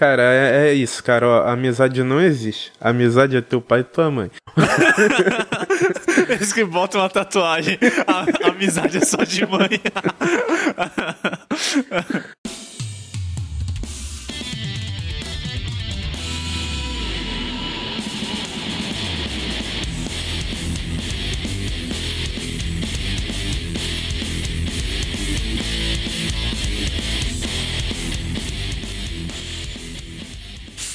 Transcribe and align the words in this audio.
Cara, 0.00 0.22
é, 0.22 0.68
é 0.68 0.72
isso, 0.72 1.04
cara. 1.04 1.28
Ó, 1.28 1.46
amizade 1.46 2.02
não 2.02 2.18
existe. 2.18 2.72
Amizade 2.80 3.36
é 3.36 3.42
teu 3.42 3.60
pai 3.60 3.80
e 3.80 3.84
tua 3.84 4.10
mãe. 4.10 4.30
Eles 6.26 6.54
que 6.54 6.64
botam 6.64 7.02
uma 7.02 7.10
tatuagem. 7.10 7.78
A, 8.06 8.46
a 8.46 8.50
amizade 8.50 8.96
é 8.96 9.00
só 9.02 9.22
de 9.22 9.44
mãe. 9.44 9.78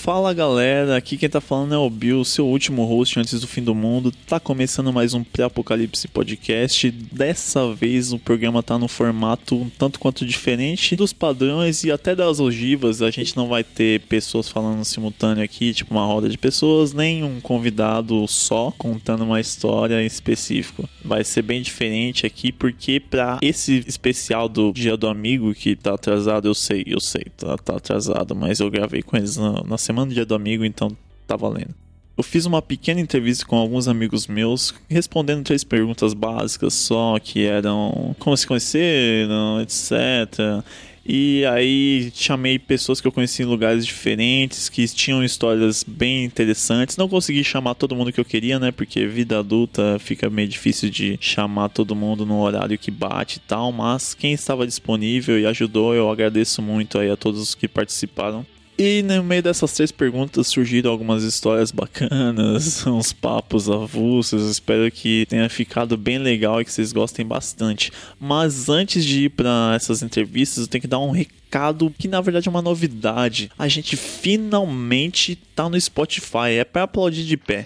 Fala 0.05 0.35
galera, 0.35 0.95
aqui 0.95 1.17
quem 1.17 1.27
tá 1.27 1.41
falando 1.41 1.73
é 1.73 1.77
o 1.79 1.89
Bill, 1.89 2.23
seu 2.23 2.45
último 2.45 2.85
host 2.85 3.19
antes 3.19 3.41
do 3.41 3.47
fim 3.47 3.63
do 3.63 3.73
mundo. 3.73 4.11
Tá 4.27 4.39
começando 4.39 4.93
mais 4.93 5.15
um 5.15 5.23
Pré-Apocalipse 5.23 6.07
Podcast. 6.09 6.91
Dessa 6.91 7.73
vez 7.73 8.13
o 8.13 8.19
programa 8.19 8.61
tá 8.61 8.77
no 8.77 8.87
formato 8.87 9.55
um 9.55 9.67
tanto 9.67 9.99
quanto 9.99 10.23
diferente 10.23 10.95
dos 10.95 11.11
padrões 11.11 11.83
e 11.83 11.91
até 11.91 12.15
das 12.15 12.39
ogivas. 12.39 13.01
A 13.01 13.09
gente 13.09 13.35
não 13.35 13.47
vai 13.47 13.63
ter 13.63 14.01
pessoas 14.01 14.47
falando 14.47 14.85
simultâneo 14.85 15.43
aqui, 15.43 15.73
tipo 15.73 15.95
uma 15.95 16.05
roda 16.05 16.29
de 16.29 16.37
pessoas, 16.37 16.93
nem 16.93 17.23
um 17.23 17.41
convidado 17.41 18.27
só 18.27 18.71
contando 18.77 19.23
uma 19.23 19.39
história 19.39 20.03
em 20.03 20.05
específico. 20.05 20.87
Vai 21.03 21.23
ser 21.23 21.41
bem 21.41 21.63
diferente 21.63 22.27
aqui 22.27 22.51
porque 22.51 22.99
para 22.99 23.39
esse 23.41 23.83
especial 23.87 24.47
do 24.47 24.71
Dia 24.71 24.95
do 24.95 25.07
Amigo 25.07 25.51
que 25.55 25.75
tá 25.75 25.95
atrasado, 25.95 26.47
eu 26.47 26.53
sei, 26.53 26.83
eu 26.85 27.01
sei, 27.01 27.25
tá, 27.35 27.57
tá 27.57 27.77
atrasado, 27.77 28.35
mas 28.35 28.59
eu 28.59 28.69
gravei 28.69 29.01
com 29.01 29.17
eles 29.17 29.35
na, 29.35 29.63
na 29.63 29.77
semana 29.79 29.94
semana 29.95 30.09
do 30.09 30.13
dia 30.13 30.25
do 30.25 30.35
amigo, 30.35 30.65
então 30.65 30.95
tá 31.25 31.37
valendo. 31.37 31.73
Eu 32.17 32.23
fiz 32.23 32.45
uma 32.45 32.61
pequena 32.61 32.99
entrevista 32.99 33.45
com 33.45 33.57
alguns 33.57 33.87
amigos 33.87 34.27
meus, 34.27 34.73
respondendo 34.89 35.43
três 35.43 35.63
perguntas 35.63 36.13
básicas 36.13 36.73
só, 36.73 37.17
que 37.19 37.45
eram 37.45 38.15
como 38.19 38.35
se 38.37 38.47
conheceram, 38.47 39.61
etc. 39.61 40.63
E 41.05 41.45
aí 41.45 42.11
chamei 42.15 42.57
pessoas 42.57 42.99
que 42.99 43.07
eu 43.07 43.11
conheci 43.11 43.43
em 43.43 43.45
lugares 43.45 43.85
diferentes, 43.85 44.69
que 44.69 44.87
tinham 44.87 45.23
histórias 45.23 45.83
bem 45.85 46.23
interessantes. 46.23 46.97
Não 46.97 47.09
consegui 47.09 47.43
chamar 47.43 47.75
todo 47.75 47.95
mundo 47.95 48.13
que 48.13 48.19
eu 48.19 48.25
queria, 48.25 48.59
né? 48.59 48.71
Porque 48.71 49.05
vida 49.05 49.37
adulta 49.37 49.97
fica 49.99 50.29
meio 50.29 50.47
difícil 50.47 50.89
de 50.89 51.17
chamar 51.21 51.69
todo 51.69 51.95
mundo 51.95 52.25
no 52.25 52.39
horário 52.39 52.77
que 52.77 52.89
bate 52.89 53.37
e 53.37 53.41
tal. 53.41 53.71
Mas 53.73 54.13
quem 54.13 54.31
estava 54.33 54.65
disponível 54.65 55.37
e 55.37 55.45
ajudou, 55.45 55.93
eu 55.93 56.09
agradeço 56.09 56.61
muito 56.61 56.97
aí 56.97 57.11
a 57.11 57.17
todos 57.17 57.41
os 57.41 57.53
que 57.53 57.67
participaram. 57.67 58.45
E 58.77 59.01
no 59.03 59.23
meio 59.23 59.41
dessas 59.41 59.71
três 59.73 59.89
perguntas 59.89 60.47
surgiram 60.47 60.91
algumas 60.91 61.23
histórias 61.23 61.71
bacanas, 61.71 62.85
uns 62.87 63.13
papos 63.13 63.69
avulsos. 63.69 64.51
Espero 64.51 64.91
que 64.91 65.25
tenha 65.29 65.47
ficado 65.49 65.95
bem 65.95 66.17
legal 66.17 66.59
e 66.59 66.65
que 66.65 66.71
vocês 66.73 66.91
gostem 66.91 67.25
bastante. 67.25 67.89
Mas 68.19 68.67
antes 68.67 69.05
de 69.05 69.25
ir 69.25 69.29
para 69.29 69.73
essas 69.73 70.03
entrevistas, 70.03 70.63
eu 70.63 70.67
tenho 70.67 70.81
que 70.81 70.87
dar 70.87 70.99
um 70.99 71.11
recado 71.11 71.93
que 71.97 72.09
na 72.09 72.19
verdade 72.19 72.49
é 72.49 72.51
uma 72.51 72.61
novidade. 72.61 73.49
A 73.57 73.69
gente 73.69 73.95
finalmente 73.95 75.37
tá 75.55 75.69
no 75.69 75.79
Spotify, 75.79 76.57
é 76.59 76.65
para 76.65 76.83
aplaudir 76.83 77.23
de 77.23 77.37
pé. 77.37 77.65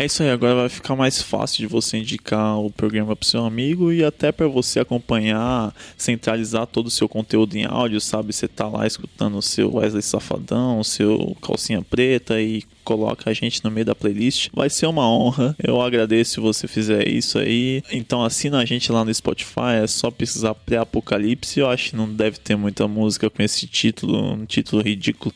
É 0.00 0.06
isso 0.06 0.22
aí, 0.22 0.30
agora 0.30 0.54
vai 0.54 0.68
ficar 0.68 0.94
mais 0.94 1.20
fácil 1.20 1.58
de 1.58 1.66
você 1.66 1.98
indicar 1.98 2.56
o 2.60 2.70
programa 2.70 3.16
para 3.16 3.28
seu 3.28 3.44
amigo 3.44 3.92
e 3.92 4.04
até 4.04 4.30
para 4.30 4.46
você 4.46 4.78
acompanhar, 4.78 5.74
centralizar 5.96 6.68
todo 6.68 6.86
o 6.86 6.90
seu 6.90 7.08
conteúdo 7.08 7.56
em 7.56 7.64
áudio, 7.64 8.00
sabe? 8.00 8.32
Você 8.32 8.46
tá 8.46 8.68
lá 8.68 8.86
escutando 8.86 9.36
o 9.36 9.42
seu 9.42 9.74
Wesley 9.74 10.00
Safadão, 10.00 10.78
o 10.78 10.84
seu 10.84 11.36
Calcinha 11.42 11.82
Preta 11.82 12.40
e 12.40 12.62
coloca 12.84 13.28
a 13.28 13.32
gente 13.34 13.64
no 13.64 13.72
meio 13.72 13.86
da 13.86 13.94
playlist. 13.94 14.50
Vai 14.54 14.70
ser 14.70 14.86
uma 14.86 15.10
honra. 15.10 15.56
Eu 15.60 15.82
agradeço 15.82 16.34
se 16.34 16.40
você 16.40 16.68
fizer 16.68 17.08
isso 17.08 17.36
aí. 17.36 17.82
Então 17.90 18.22
assina 18.22 18.60
a 18.60 18.64
gente 18.64 18.92
lá 18.92 19.04
no 19.04 19.12
Spotify, 19.12 19.82
é 19.82 19.86
só 19.88 20.12
precisar 20.12 20.54
pré-apocalipse. 20.54 21.58
Eu 21.58 21.68
acho 21.68 21.90
que 21.90 21.96
não 21.96 22.08
deve 22.08 22.38
ter 22.38 22.54
muita 22.54 22.86
música 22.86 23.28
com 23.28 23.42
esse 23.42 23.66
título, 23.66 24.34
um 24.34 24.46
título 24.46 24.80
ridículo. 24.80 25.34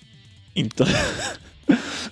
Então 0.54 0.86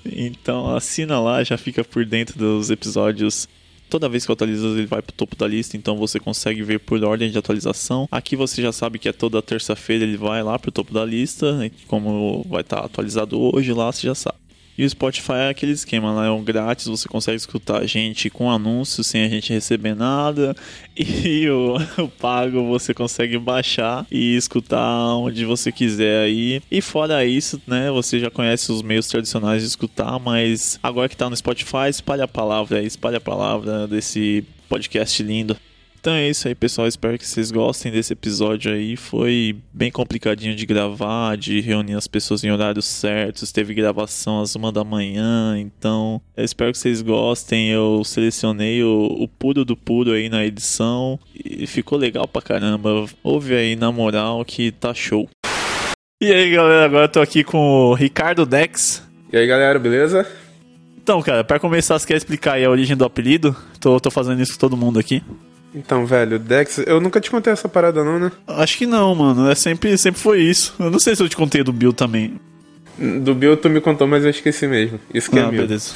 então 0.05 0.75
assina 0.75 1.21
lá, 1.21 1.43
já 1.43 1.57
fica 1.57 1.85
por 1.85 2.05
dentro 2.05 2.39
dos 2.39 2.71
episódios 2.71 3.49
toda 3.91 4.09
vez 4.09 4.25
que 4.25 4.33
atualiza 4.33 4.69
ele 4.69 4.87
vai 4.87 5.03
pro 5.03 5.13
topo 5.13 5.35
da 5.35 5.49
lista, 5.49 5.77
então 5.77 5.97
você 5.97 6.21
consegue 6.21 6.63
ver 6.63 6.79
por 6.79 7.03
ordem 7.03 7.31
de 7.31 7.37
atualização. 7.37 8.09
Aqui 8.11 8.37
você 8.37 8.63
já 8.63 8.71
sabe 8.73 8.99
que 8.99 9.09
é 9.09 9.13
toda 9.13 9.43
terça-feira 9.43 10.05
ele 10.05 10.17
vai 10.17 10.43
lá 10.43 10.57
pro 10.59 10.71
topo 10.71 10.95
da 10.95 11.05
lista, 11.05 11.71
como 11.89 12.47
vai 12.49 12.61
estar 12.61 12.79
tá 12.79 12.87
atualizado 12.87 13.39
hoje 13.55 13.73
lá, 13.73 13.91
você 13.91 14.07
já 14.07 14.15
sabe. 14.15 14.39
E 14.81 14.85
o 14.87 14.89
Spotify 14.89 15.33
é 15.33 15.49
aquele 15.51 15.73
esquema, 15.73 16.11
lá 16.11 16.25
é 16.25 16.31
um 16.31 16.43
grátis, 16.43 16.87
você 16.87 17.07
consegue 17.07 17.37
escutar 17.37 17.83
a 17.83 17.87
gente 17.87 18.31
com 18.31 18.51
anúncios 18.51 19.09
sem 19.09 19.23
a 19.23 19.29
gente 19.29 19.53
receber 19.53 19.95
nada. 19.95 20.57
E 20.97 21.49
o, 21.51 21.77
o, 21.99 22.09
pago 22.09 22.67
você 22.67 22.95
consegue 22.95 23.39
baixar 23.39 24.07
e 24.11 24.37
escutar 24.37 25.15
onde 25.17 25.45
você 25.45 25.71
quiser 25.71 26.25
aí. 26.25 26.63
E 26.71 26.81
fora 26.81 27.25
isso, 27.27 27.61
né, 27.67 27.91
você 27.91 28.19
já 28.19 28.31
conhece 28.31 28.73
os 28.73 28.81
meios 28.81 29.07
tradicionais 29.07 29.61
de 29.61 29.69
escutar, 29.69 30.19
mas 30.19 30.79
agora 30.83 31.11
que 31.11 31.17
tá 31.17 31.29
no 31.29 31.37
Spotify, 31.37 31.89
espalha 31.91 32.25
a 32.25 32.29
palavra, 32.29 32.83
espalha 32.83 33.19
a 33.19 33.21
palavra 33.21 33.87
desse 33.87 34.45
podcast 34.67 35.23
lindo. 35.23 35.57
Então 36.01 36.15
é 36.15 36.31
isso 36.31 36.49
aí, 36.49 36.55
pessoal. 36.55 36.89
Espero 36.89 37.19
que 37.19 37.29
vocês 37.29 37.51
gostem 37.51 37.93
desse 37.93 38.15
episódio 38.15 38.73
aí. 38.73 38.97
Foi 38.97 39.55
bem 39.71 39.91
complicadinho 39.91 40.57
de 40.57 40.65
gravar, 40.65 41.37
de 41.37 41.61
reunir 41.61 41.95
as 41.95 42.09
pessoas 42.09 42.43
em 42.43 42.51
horários 42.51 42.87
certos. 42.87 43.53
Teve 43.53 43.75
gravação 43.75 44.41
às 44.41 44.55
uma 44.55 44.73
da 44.73 44.83
manhã. 44.83 45.59
Então, 45.59 46.19
eu 46.35 46.43
espero 46.43 46.73
que 46.73 46.79
vocês 46.79 47.03
gostem. 47.03 47.69
Eu 47.69 48.03
selecionei 48.03 48.83
o, 48.83 49.09
o 49.21 49.29
puro 49.29 49.63
do 49.63 49.77
puro 49.77 50.13
aí 50.13 50.31
na 50.31 50.43
edição. 50.43 51.21
E 51.35 51.67
ficou 51.67 51.99
legal 51.99 52.27
pra 52.27 52.41
caramba. 52.41 53.05
Ouve 53.23 53.55
aí 53.55 53.77
na 53.77 53.93
moral 53.93 54.43
que 54.43 54.73
tá 54.73 54.95
show. 54.95 55.29
E 56.23 56.33
aí, 56.33 56.51
galera, 56.51 56.87
agora 56.87 57.05
eu 57.05 57.13
tô 57.13 57.21
aqui 57.21 57.45
com 57.45 57.59
o 57.59 57.95
Ricardo 57.95 58.47
Dex. 58.47 59.07
E 59.31 59.37
aí, 59.37 59.47
galera, 59.47 59.79
beleza? 59.79 60.27
Então, 61.03 61.21
cara, 61.21 61.45
para 61.45 61.61
começar, 61.61 61.99
você 61.99 62.07
quer 62.07 62.17
explicar 62.17 62.55
aí 62.55 62.65
a 62.65 62.71
origem 62.71 62.97
do 62.97 63.05
apelido? 63.05 63.55
Tô, 63.79 64.01
tô 64.01 64.11
fazendo 64.11 64.41
isso 64.41 64.53
com 64.55 64.61
todo 64.61 64.79
mundo 64.79 64.99
aqui. 64.99 65.23
Então, 65.75 66.05
velho, 66.05 66.39
Dex, 66.39 66.79
eu 66.87 67.01
nunca 67.01 67.21
te 67.21 67.31
contei 67.31 67.53
essa 67.53 67.69
parada 67.69 68.03
não, 68.05 68.19
né? 68.19 68.33
Acho 68.47 68.79
que 68.79 68.87
não, 68.87 69.15
mano. 69.15 69.51
É 69.51 69.55
sempre, 69.55 69.97
sempre 69.97 70.21
foi 70.21 70.41
isso. 70.41 70.75
Eu 70.79 70.91
não 70.91 70.99
sei 70.99 71.15
se 71.15 71.23
eu 71.23 71.29
te 71.29 71.37
contei 71.37 71.63
do 71.63 71.73
Bill 71.73 71.93
também. 71.93 72.41
Do 72.99 73.35
Bill 73.35 73.57
tu 73.57 73.71
me 73.71 73.81
contou, 73.81 74.07
mas 74.07 74.25
eu 74.25 74.31
esqueci 74.31 74.67
mesmo. 74.67 75.01
Isso 75.13 75.31
que 75.31 75.39
é 75.39 75.43
ah, 75.43 75.47
é 75.47 75.51
meu. 75.51 75.63
beleza. 75.63 75.95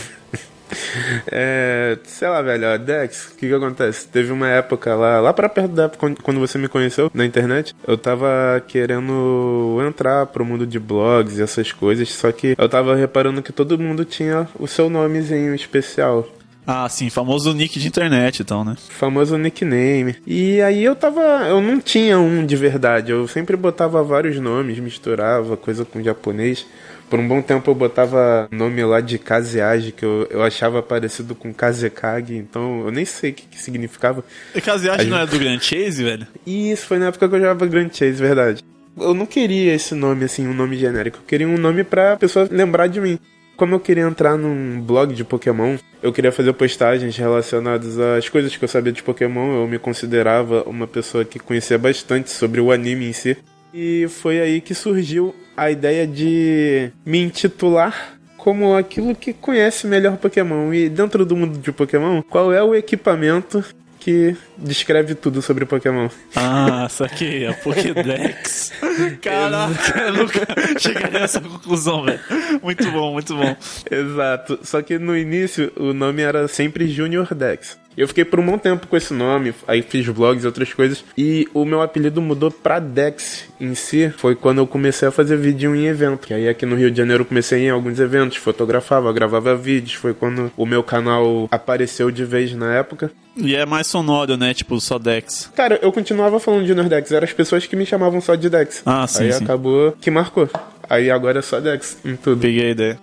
é, 1.30 1.98
sei 2.04 2.28
lá, 2.28 2.40
velho, 2.40 2.66
ó, 2.66 2.78
Dex, 2.78 3.26
o 3.26 3.36
que 3.36 3.48
que 3.48 3.54
acontece? 3.54 4.08
Teve 4.08 4.32
uma 4.32 4.48
época 4.48 4.94
lá, 4.94 5.20
lá 5.20 5.32
pra 5.32 5.48
perto 5.48 5.72
da 5.72 5.84
época 5.84 6.14
quando 6.22 6.40
você 6.40 6.56
me 6.56 6.68
conheceu 6.68 7.10
na 7.12 7.24
internet, 7.24 7.74
eu 7.86 7.98
tava 7.98 8.62
querendo 8.66 9.78
entrar 9.86 10.26
pro 10.26 10.44
mundo 10.44 10.66
de 10.66 10.78
blogs 10.78 11.38
e 11.38 11.42
essas 11.42 11.72
coisas, 11.72 12.10
só 12.10 12.32
que 12.32 12.54
eu 12.56 12.68
tava 12.68 12.94
reparando 12.94 13.42
que 13.42 13.52
todo 13.52 13.78
mundo 13.78 14.04
tinha 14.04 14.48
o 14.58 14.66
seu 14.66 14.88
nomezinho 14.88 15.54
especial. 15.54 16.26
Ah, 16.66 16.88
sim, 16.88 17.10
famoso 17.10 17.52
nick 17.52 17.78
de 17.78 17.86
internet 17.86 18.40
então, 18.40 18.64
né? 18.64 18.76
Famoso 18.88 19.36
nickname. 19.36 20.16
E 20.26 20.60
aí 20.62 20.82
eu 20.82 20.96
tava. 20.96 21.20
Eu 21.48 21.60
não 21.60 21.80
tinha 21.80 22.18
um 22.18 22.44
de 22.44 22.56
verdade. 22.56 23.12
Eu 23.12 23.28
sempre 23.28 23.56
botava 23.56 24.02
vários 24.02 24.38
nomes, 24.38 24.78
misturava 24.78 25.56
coisa 25.56 25.84
com 25.84 26.02
japonês. 26.02 26.66
Por 27.10 27.20
um 27.20 27.28
bom 27.28 27.42
tempo 27.42 27.70
eu 27.70 27.74
botava 27.74 28.48
nome 28.50 28.82
lá 28.84 29.00
de 29.00 29.18
Kazeage, 29.18 29.92
que 29.92 30.04
eu, 30.04 30.26
eu 30.30 30.42
achava 30.42 30.82
parecido 30.82 31.34
com 31.34 31.52
Kazekage, 31.52 32.34
então 32.34 32.80
eu 32.86 32.90
nem 32.90 33.04
sei 33.04 33.30
o 33.30 33.34
que, 33.34 33.46
que 33.46 33.62
significava. 33.62 34.24
E 34.54 34.60
Kazeage 34.60 35.06
não 35.06 35.18
é 35.18 35.26
do 35.26 35.38
Grand 35.38 35.60
Chase, 35.60 36.02
velho? 36.02 36.26
Isso, 36.46 36.86
foi 36.86 36.98
na 36.98 37.06
época 37.08 37.28
que 37.28 37.34
eu 37.34 37.38
jogava 37.38 37.66
Grand 37.66 37.90
Chase, 37.92 38.14
verdade. 38.14 38.64
Eu 38.98 39.12
não 39.12 39.26
queria 39.26 39.74
esse 39.74 39.94
nome, 39.94 40.24
assim, 40.24 40.46
um 40.46 40.54
nome 40.54 40.76
genérico. 40.76 41.18
Eu 41.18 41.26
queria 41.26 41.46
um 41.46 41.58
nome 41.58 41.84
pra 41.84 42.16
pessoa 42.16 42.48
lembrar 42.50 42.86
de 42.86 43.00
mim. 43.00 43.18
Como 43.56 43.74
eu 43.74 43.80
queria 43.80 44.02
entrar 44.02 44.36
num 44.36 44.80
blog 44.80 45.14
de 45.14 45.24
Pokémon, 45.24 45.76
eu 46.02 46.12
queria 46.12 46.32
fazer 46.32 46.52
postagens 46.52 47.16
relacionadas 47.16 47.98
às 47.98 48.28
coisas 48.28 48.56
que 48.56 48.64
eu 48.64 48.68
sabia 48.68 48.92
de 48.92 49.02
Pokémon. 49.02 49.62
Eu 49.62 49.68
me 49.68 49.78
considerava 49.78 50.62
uma 50.64 50.86
pessoa 50.86 51.24
que 51.24 51.38
conhecia 51.38 51.78
bastante 51.78 52.30
sobre 52.30 52.60
o 52.60 52.72
anime 52.72 53.08
em 53.08 53.12
si. 53.12 53.36
E 53.72 54.06
foi 54.08 54.40
aí 54.40 54.60
que 54.60 54.74
surgiu 54.74 55.34
a 55.56 55.70
ideia 55.70 56.06
de 56.06 56.90
me 57.06 57.18
intitular 57.22 58.18
como 58.36 58.76
aquilo 58.76 59.14
que 59.14 59.32
conhece 59.32 59.86
melhor 59.86 60.16
Pokémon. 60.16 60.72
E 60.74 60.88
dentro 60.88 61.24
do 61.24 61.36
mundo 61.36 61.58
de 61.58 61.72
Pokémon, 61.72 62.22
qual 62.22 62.52
é 62.52 62.62
o 62.62 62.74
equipamento 62.74 63.64
que 64.04 64.36
descreve 64.58 65.14
tudo 65.14 65.40
sobre 65.40 65.64
Pokémon. 65.64 66.10
Ah, 66.36 66.86
saquei, 66.90 67.46
a 67.46 67.54
Pokédex. 67.54 68.70
Caraca, 69.22 69.98
eu 69.98 70.12
nunca 70.12 70.40
chegaria 70.78 71.20
nessa 71.20 71.40
conclusão, 71.40 72.04
velho. 72.04 72.20
Muito 72.62 72.90
bom, 72.90 73.12
muito 73.12 73.34
bom. 73.36 73.56
Exato. 73.90 74.58
Só 74.62 74.82
que 74.82 74.98
no 74.98 75.16
início 75.16 75.72
o 75.76 75.92
nome 75.92 76.22
era 76.22 76.46
sempre 76.48 76.88
Junior 76.88 77.34
Dex. 77.34 77.78
Eu 77.96 78.08
fiquei 78.08 78.24
por 78.24 78.40
um 78.40 78.46
bom 78.46 78.58
tempo 78.58 78.88
com 78.88 78.96
esse 78.96 79.14
nome, 79.14 79.54
aí 79.68 79.80
fiz 79.80 80.04
vlogs 80.06 80.42
e 80.42 80.46
outras 80.48 80.72
coisas. 80.74 81.04
E 81.16 81.46
o 81.54 81.64
meu 81.64 81.80
apelido 81.80 82.20
mudou 82.20 82.50
pra 82.50 82.80
Dex 82.80 83.44
em 83.60 83.72
si. 83.76 84.12
Foi 84.16 84.34
quando 84.34 84.58
eu 84.58 84.66
comecei 84.66 85.06
a 85.06 85.12
fazer 85.12 85.36
vídeo 85.36 85.76
em 85.76 85.86
evento. 85.86 86.26
Que 86.26 86.34
aí 86.34 86.48
aqui 86.48 86.66
no 86.66 86.74
Rio 86.74 86.90
de 86.90 86.96
Janeiro 86.98 87.22
eu 87.22 87.26
comecei 87.26 87.60
em 87.66 87.70
alguns 87.70 88.00
eventos, 88.00 88.36
fotografava, 88.38 89.12
gravava 89.12 89.54
vídeos. 89.54 89.94
Foi 89.94 90.12
quando 90.12 90.50
o 90.56 90.66
meu 90.66 90.82
canal 90.82 91.46
apareceu 91.52 92.10
de 92.10 92.24
vez 92.24 92.52
na 92.52 92.74
época. 92.74 93.12
E 93.36 93.54
é 93.54 93.64
mais 93.64 93.86
sonoro, 93.86 94.36
né? 94.36 94.52
Tipo, 94.54 94.80
só 94.80 94.98
Dex. 94.98 95.50
Cara, 95.54 95.78
eu 95.80 95.92
continuava 95.92 96.40
falando 96.40 96.66
de 96.66 96.74
Nordex, 96.74 97.12
eram 97.12 97.24
as 97.24 97.32
pessoas 97.32 97.64
que 97.66 97.76
me 97.76 97.86
chamavam 97.86 98.20
só 98.20 98.34
de 98.34 98.48
Dex. 98.50 98.82
Ah, 98.84 99.06
sim, 99.06 99.24
Aí 99.24 99.32
sim. 99.32 99.44
acabou 99.44 99.92
que 100.00 100.10
marcou. 100.10 100.48
Aí 100.88 101.10
agora 101.10 101.38
é 101.38 101.42
só 101.42 101.60
Dex 101.60 101.98
em 102.04 102.16
tudo. 102.16 102.40
Peguei 102.40 102.66
a 102.66 102.70
ideia. 102.70 102.98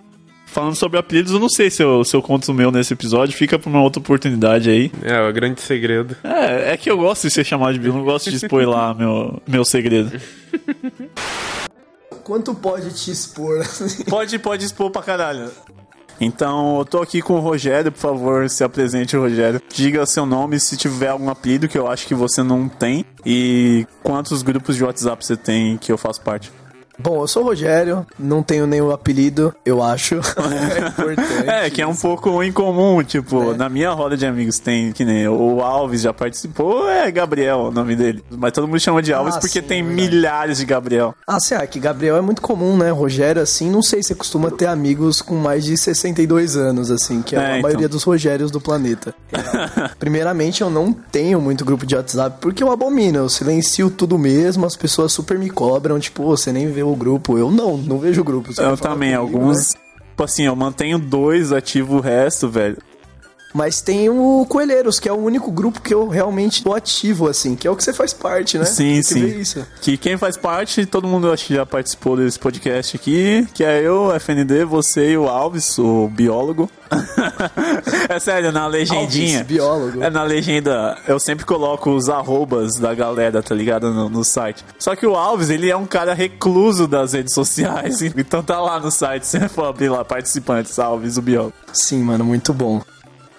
Falando 0.52 0.74
sobre 0.74 0.98
apelidos, 0.98 1.32
eu 1.32 1.40
não 1.40 1.48
sei 1.48 1.70
se 1.70 1.82
eu, 1.82 2.04
se 2.04 2.14
eu 2.14 2.20
conto 2.20 2.50
o 2.50 2.54
meu 2.54 2.70
nesse 2.70 2.92
episódio, 2.92 3.34
fica 3.34 3.58
pra 3.58 3.70
uma 3.70 3.82
outra 3.82 4.00
oportunidade 4.00 4.68
aí. 4.68 4.92
É, 5.02 5.18
o 5.26 5.32
grande 5.32 5.62
segredo. 5.62 6.14
É, 6.22 6.74
é 6.74 6.76
que 6.76 6.90
eu 6.90 6.98
gosto 6.98 7.22
de 7.22 7.30
ser 7.30 7.42
chamado 7.42 7.72
de 7.72 7.78
Bill, 7.78 7.94
não 7.94 8.04
gosto 8.04 8.28
de 8.28 8.36
expor 8.36 8.68
lá 8.68 8.92
meu, 8.92 9.40
meu 9.48 9.64
segredo. 9.64 10.20
Quanto 12.22 12.54
pode 12.54 12.92
te 12.92 13.10
expor? 13.10 13.64
Pode, 14.08 14.38
pode 14.38 14.64
expor 14.64 14.90
pra 14.90 15.02
caralho. 15.02 15.50
Então, 16.20 16.78
eu 16.78 16.84
tô 16.84 17.02
aqui 17.02 17.20
com 17.20 17.34
o 17.34 17.40
Rogério, 17.40 17.90
por 17.90 17.98
favor, 17.98 18.48
se 18.48 18.62
apresente, 18.62 19.16
Rogério. 19.16 19.60
Diga 19.72 20.06
seu 20.06 20.24
nome 20.24 20.60
se 20.60 20.76
tiver 20.76 21.08
algum 21.08 21.28
apelido 21.28 21.66
que 21.66 21.76
eu 21.76 21.88
acho 21.88 22.06
que 22.06 22.14
você 22.14 22.42
não 22.42 22.68
tem 22.68 23.04
e 23.26 23.86
quantos 24.02 24.42
grupos 24.42 24.76
de 24.76 24.84
WhatsApp 24.84 25.24
você 25.24 25.36
tem 25.36 25.76
que 25.76 25.90
eu 25.90 25.98
faço 25.98 26.20
parte. 26.20 26.52
Bom, 27.02 27.22
eu 27.22 27.26
sou 27.28 27.42
o 27.42 27.46
Rogério, 27.46 28.06
não 28.18 28.42
tenho 28.42 28.66
nenhum 28.66 28.90
apelido, 28.90 29.54
eu 29.66 29.82
acho. 29.82 30.16
é. 31.48 31.66
É, 31.66 31.70
que 31.70 31.82
é 31.82 31.86
um 31.86 31.94
pouco 31.96 32.42
incomum, 32.42 33.02
tipo, 33.02 33.52
É. 33.52 33.56
na 33.56 33.68
minha 33.68 33.90
roda 33.90 34.16
de 34.16 34.24
amigos 34.26 34.58
tem, 34.58 34.92
que 34.92 35.04
nem 35.04 35.26
o 35.28 35.60
Alves 35.60 36.02
já 36.02 36.12
participou, 36.12 36.88
é 36.88 37.10
Gabriel 37.10 37.58
o 37.58 37.70
nome 37.70 37.96
dele. 37.96 38.22
Mas 38.30 38.52
todo 38.52 38.66
mundo 38.68 38.80
chama 38.80 39.02
de 39.02 39.12
Alves 39.12 39.36
Ah, 39.36 39.40
porque 39.40 39.60
sim, 39.60 39.66
tem 39.66 39.80
é 39.80 39.82
verdade. 39.82 40.10
milhares 40.10 40.58
de 40.58 40.64
Gabriel. 40.64 41.14
Ah, 41.26 41.40
sei 41.40 41.58
lá, 41.58 41.66
que 41.66 41.78
Gabriel 41.80 42.16
é 42.16 42.20
muito 42.20 42.40
comum, 42.42 42.76
né? 42.76 42.90
Rogério, 42.90 43.42
assim, 43.42 43.70
não 43.70 43.82
sei 43.82 44.02
se 44.02 44.14
costuma 44.14 44.50
ter 44.50 44.66
amigos 44.66 45.20
com 45.20 45.34
mais 45.34 45.64
de 45.64 45.76
62 45.76 46.56
anos, 46.56 46.90
assim, 46.90 47.22
que 47.22 47.34
é, 47.34 47.38
É, 47.38 47.42
a 47.42 47.48
então. 47.58 47.62
maioria 47.62 47.88
dos 47.88 48.02
Rogérios 48.04 48.50
do 48.50 48.60
planeta. 48.60 49.14
Primeiramente, 49.98 50.60
eu 50.62 50.70
não 50.70 50.92
tenho 50.92 51.40
muito 51.40 51.64
grupo 51.64 51.84
de 51.86 51.94
WhatsApp 51.96 52.36
porque 52.40 52.62
eu 52.62 52.70
abomino, 52.70 53.18
eu 53.18 53.28
silencio 53.28 53.90
tudo 53.90 54.18
mesmo, 54.18 54.64
as 54.66 54.76
pessoas 54.76 55.12
super 55.12 55.38
me 55.38 55.50
cobram, 55.50 55.98
tipo, 55.98 56.22
"Ô, 56.24 56.36
você 56.36 56.52
nem 56.52 56.70
vê 56.70 56.82
o 56.82 56.91
grupo. 56.96 57.38
Eu 57.38 57.50
não, 57.50 57.76
não 57.76 57.98
vejo 57.98 58.20
o 58.20 58.24
grupo. 58.24 58.52
Você 58.52 58.62
Eu 58.62 58.76
também, 58.76 59.16
comigo, 59.16 59.36
alguns. 59.38 59.74
né? 59.74 59.80
Tipo 60.10 60.24
assim, 60.24 60.42
eu 60.44 60.54
mantenho 60.54 60.98
dois, 60.98 61.52
ativo 61.52 61.96
o 61.96 62.00
resto, 62.00 62.48
velho. 62.48 62.76
Mas 63.52 63.80
tem 63.80 64.08
o 64.08 64.46
Coelheiros, 64.48 64.98
que 64.98 65.08
é 65.08 65.12
o 65.12 65.16
único 65.16 65.50
grupo 65.50 65.80
que 65.80 65.92
eu 65.92 66.08
realmente 66.08 66.62
tô 66.62 66.74
ativo, 66.74 67.28
assim, 67.28 67.54
que 67.54 67.66
é 67.66 67.70
o 67.70 67.76
que 67.76 67.84
você 67.84 67.92
faz 67.92 68.12
parte, 68.12 68.56
né? 68.58 68.64
Sim, 68.64 68.96
que 68.96 69.44
sim. 69.44 69.64
Que 69.80 69.96
quem 69.96 70.16
faz 70.16 70.36
parte, 70.36 70.86
todo 70.86 71.06
mundo 71.06 71.30
acho 71.30 71.46
que 71.46 71.54
já 71.54 71.66
participou 71.66 72.16
desse 72.16 72.38
podcast 72.38 72.96
aqui, 72.96 73.46
que 73.52 73.62
é 73.64 73.80
eu, 73.80 74.10
FND, 74.18 74.64
você 74.64 75.12
e 75.12 75.16
o 75.16 75.28
Alves, 75.28 75.78
o 75.78 76.08
biólogo. 76.08 76.70
é 78.08 78.18
sério, 78.18 78.52
na 78.52 78.66
legendinha. 78.66 79.38
Alves, 79.40 79.46
biólogo. 79.46 80.02
É 80.02 80.10
na 80.10 80.22
legenda, 80.22 80.96
eu 81.06 81.18
sempre 81.18 81.44
coloco 81.44 81.90
os 81.90 82.08
arrobas 82.08 82.74
da 82.74 82.94
galera, 82.94 83.42
tá 83.42 83.54
ligado? 83.54 83.92
No, 83.92 84.08
no 84.08 84.24
site. 84.24 84.64
Só 84.78 84.96
que 84.96 85.06
o 85.06 85.14
Alves, 85.14 85.50
ele 85.50 85.70
é 85.70 85.76
um 85.76 85.86
cara 85.86 86.14
recluso 86.14 86.86
das 86.86 87.12
redes 87.12 87.34
sociais. 87.34 88.00
Então 88.22 88.42
tá 88.42 88.60
lá 88.60 88.78
no 88.78 88.90
site, 88.90 89.26
você 89.26 89.48
for 89.48 89.66
abrir 89.66 89.88
lá, 89.88 90.04
participantes, 90.04 90.78
Alves, 90.78 91.16
o 91.16 91.22
biólogo. 91.22 91.54
Sim, 91.72 92.02
mano, 92.02 92.24
muito 92.24 92.52
bom. 92.52 92.80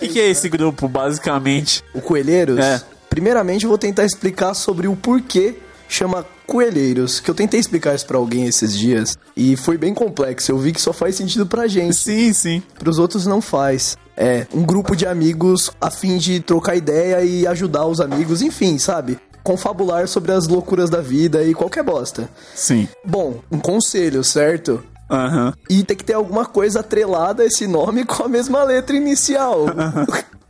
O 0.03 0.07
que, 0.07 0.13
que 0.13 0.19
é 0.19 0.29
esse 0.29 0.49
grupo, 0.49 0.87
basicamente? 0.87 1.83
O 1.93 2.01
Coelheiros, 2.01 2.59
É. 2.59 2.81
primeiramente 3.09 3.63
eu 3.63 3.69
vou 3.69 3.77
tentar 3.77 4.03
explicar 4.05 4.53
sobre 4.53 4.87
o 4.87 4.95
porquê 4.95 5.55
chama 5.87 6.25
Coelheiros, 6.47 7.19
que 7.19 7.29
eu 7.29 7.35
tentei 7.35 7.59
explicar 7.59 7.93
isso 7.95 8.05
pra 8.05 8.17
alguém 8.17 8.45
esses 8.47 8.77
dias 8.77 9.17
e 9.37 9.55
foi 9.55 9.77
bem 9.77 9.93
complexo. 9.93 10.51
Eu 10.51 10.57
vi 10.57 10.71
que 10.73 10.81
só 10.81 10.91
faz 10.91 11.15
sentido 11.15 11.45
pra 11.45 11.67
gente, 11.67 11.95
Sim, 11.95 12.33
sim. 12.33 12.63
pros 12.79 12.97
outros 12.99 13.25
não 13.27 13.39
faz. 13.41 13.95
É, 14.17 14.45
um 14.53 14.63
grupo 14.63 14.95
de 14.95 15.05
amigos 15.05 15.71
a 15.79 15.89
fim 15.89 16.17
de 16.17 16.39
trocar 16.39 16.75
ideia 16.75 17.21
e 17.23 17.47
ajudar 17.47 17.85
os 17.85 17.99
amigos, 18.01 18.41
enfim, 18.41 18.77
sabe? 18.77 19.17
Confabular 19.43 20.07
sobre 20.07 20.31
as 20.31 20.47
loucuras 20.47 20.89
da 20.89 21.01
vida 21.01 21.43
e 21.43 21.53
qualquer 21.53 21.83
bosta. 21.83 22.29
Sim. 22.55 22.87
Bom, 23.05 23.39
um 23.51 23.59
conselho, 23.59 24.23
certo? 24.23 24.83
Aham. 25.09 25.53
E 25.69 25.83
tem 25.83 25.95
que 25.97 26.03
ter 26.03 26.13
alguma 26.13 26.45
coisa 26.45 26.79
atrelada 26.79 27.43
a 27.43 27.45
esse 27.45 27.67
nome 27.67 28.05
com 28.05 28.23
a 28.23 28.27
mesma 28.27 28.63
letra 28.63 28.95
inicial. 28.95 29.65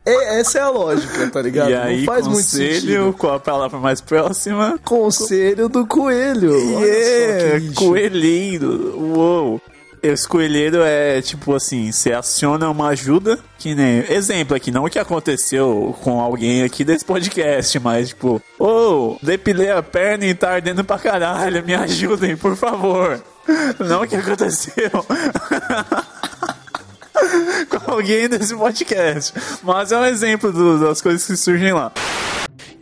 É, 0.05 0.39
essa 0.41 0.59
é 0.59 0.61
a 0.61 0.69
lógica, 0.69 1.29
tá 1.29 1.41
ligado? 1.41 1.69
E 1.71 1.75
aí, 1.75 1.97
Não 1.99 2.05
faz 2.05 2.27
muito 2.27 2.43
conselho, 2.43 2.73
sentido. 2.81 3.15
qual 3.17 3.35
a 3.35 3.39
palavra 3.39 3.79
mais 3.79 4.01
próxima? 4.01 4.77
Conselho 4.83 5.69
do 5.69 5.87
coelho. 5.87 6.51
Olha 6.53 6.75
só 6.79 6.85
Yeah, 6.85 7.57
lixo. 7.59 7.73
coelheiro. 7.75 8.99
Uou. 8.99 9.61
Esse 10.01 10.27
coelheiro 10.27 10.81
é 10.83 11.21
tipo 11.21 11.55
assim, 11.55 11.89
você 11.89 12.11
aciona 12.11 12.69
uma 12.69 12.89
ajuda, 12.89 13.39
que 13.57 13.73
nem. 13.73 14.03
Exemplo 14.11 14.53
aqui, 14.57 14.69
não 14.69 14.83
o 14.83 14.89
que 14.89 14.99
aconteceu 14.99 15.95
com 16.01 16.19
alguém 16.19 16.63
aqui 16.63 16.83
desse 16.83 17.05
podcast, 17.05 17.79
mas 17.79 18.09
tipo, 18.09 18.41
ô, 18.59 19.15
depilei 19.23 19.71
a 19.71 19.81
perna 19.81 20.25
e 20.25 20.33
tá 20.33 20.51
ardendo 20.51 20.83
pra 20.83 20.99
caralho, 20.99 21.63
me 21.65 21.73
ajudem, 21.73 22.35
por 22.35 22.57
favor. 22.57 23.21
Não 23.79 24.01
o 24.03 24.07
que 24.07 24.15
aconteceu. 24.15 24.89
com 27.69 27.91
alguém 27.91 28.27
desse 28.29 28.55
podcast. 28.55 29.33
Mas 29.63 29.91
é 29.91 29.97
um 29.97 30.05
exemplo 30.05 30.51
do- 30.51 30.79
das 30.79 31.01
coisas 31.01 31.25
que 31.25 31.35
surgem 31.35 31.73
lá. 31.73 31.91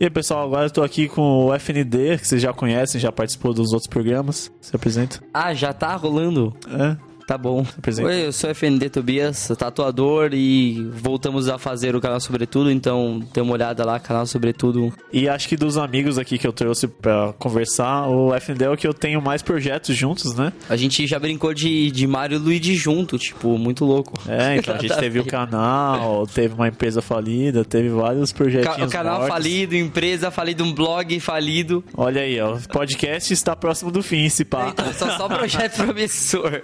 E 0.00 0.04
aí, 0.04 0.10
pessoal, 0.10 0.44
agora 0.46 0.66
eu 0.66 0.70
tô 0.70 0.82
aqui 0.82 1.08
com 1.08 1.46
o 1.46 1.54
FND, 1.58 2.18
que 2.18 2.26
vocês 2.26 2.42
já 2.42 2.52
conhecem, 2.52 3.00
já 3.00 3.12
participou 3.12 3.54
dos 3.54 3.72
outros 3.72 3.88
programas. 3.88 4.50
Se 4.60 4.74
apresenta. 4.74 5.20
Ah, 5.32 5.54
já 5.54 5.72
tá 5.72 5.94
rolando? 5.94 6.54
É? 6.68 6.96
Tá 7.32 7.38
bom. 7.38 7.64
apresenta. 7.78 8.08
Oi, 8.10 8.26
eu 8.26 8.32
sou 8.32 8.50
FND 8.50 8.90
Tobias, 8.90 9.50
tatuador 9.56 10.34
e 10.34 10.86
voltamos 10.92 11.48
a 11.48 11.56
fazer 11.56 11.96
o 11.96 12.00
canal 12.00 12.20
Sobretudo, 12.20 12.70
então 12.70 13.22
dê 13.32 13.40
uma 13.40 13.54
olhada 13.54 13.86
lá, 13.86 13.98
canal 13.98 14.26
Sobretudo. 14.26 14.92
E 15.10 15.26
acho 15.30 15.48
que 15.48 15.56
dos 15.56 15.78
amigos 15.78 16.18
aqui 16.18 16.36
que 16.36 16.46
eu 16.46 16.52
trouxe 16.52 16.86
pra 16.86 17.32
conversar, 17.38 18.06
o 18.06 18.34
FND 18.38 18.64
é 18.66 18.68
o 18.68 18.76
que 18.76 18.86
eu 18.86 18.92
tenho 18.92 19.22
mais 19.22 19.40
projetos 19.40 19.96
juntos, 19.96 20.34
né? 20.34 20.52
A 20.68 20.76
gente 20.76 21.06
já 21.06 21.18
brincou 21.18 21.54
de, 21.54 21.90
de 21.90 22.06
Mario 22.06 22.36
e 22.36 22.38
Luigi 22.38 22.74
junto, 22.74 23.16
tipo, 23.16 23.56
muito 23.56 23.86
louco. 23.86 24.12
É, 24.28 24.58
então 24.58 24.74
a 24.74 24.78
gente 24.78 24.94
teve 24.98 25.18
o 25.18 25.24
canal, 25.24 26.26
teve 26.26 26.52
uma 26.52 26.68
empresa 26.68 27.00
falida, 27.00 27.64
teve 27.64 27.88
vários 27.88 28.30
Ca- 28.30 28.36
projetinhos 28.36 28.90
o 28.90 28.92
canal 28.92 29.20
mortos. 29.20 29.28
falido, 29.30 29.74
empresa 29.74 30.30
falida, 30.30 30.62
um 30.62 30.70
blog 30.74 31.18
falido. 31.18 31.82
Olha 31.96 32.20
aí, 32.20 32.38
ó, 32.38 32.56
o 32.56 32.68
podcast 32.68 33.32
está 33.32 33.56
próximo 33.56 33.90
do 33.90 34.02
fim, 34.02 34.28
se 34.28 34.44
pá. 34.44 34.68
Então, 34.68 34.92
só, 34.92 35.16
só 35.16 35.28
projeto 35.28 35.76
promissor. 35.82 36.60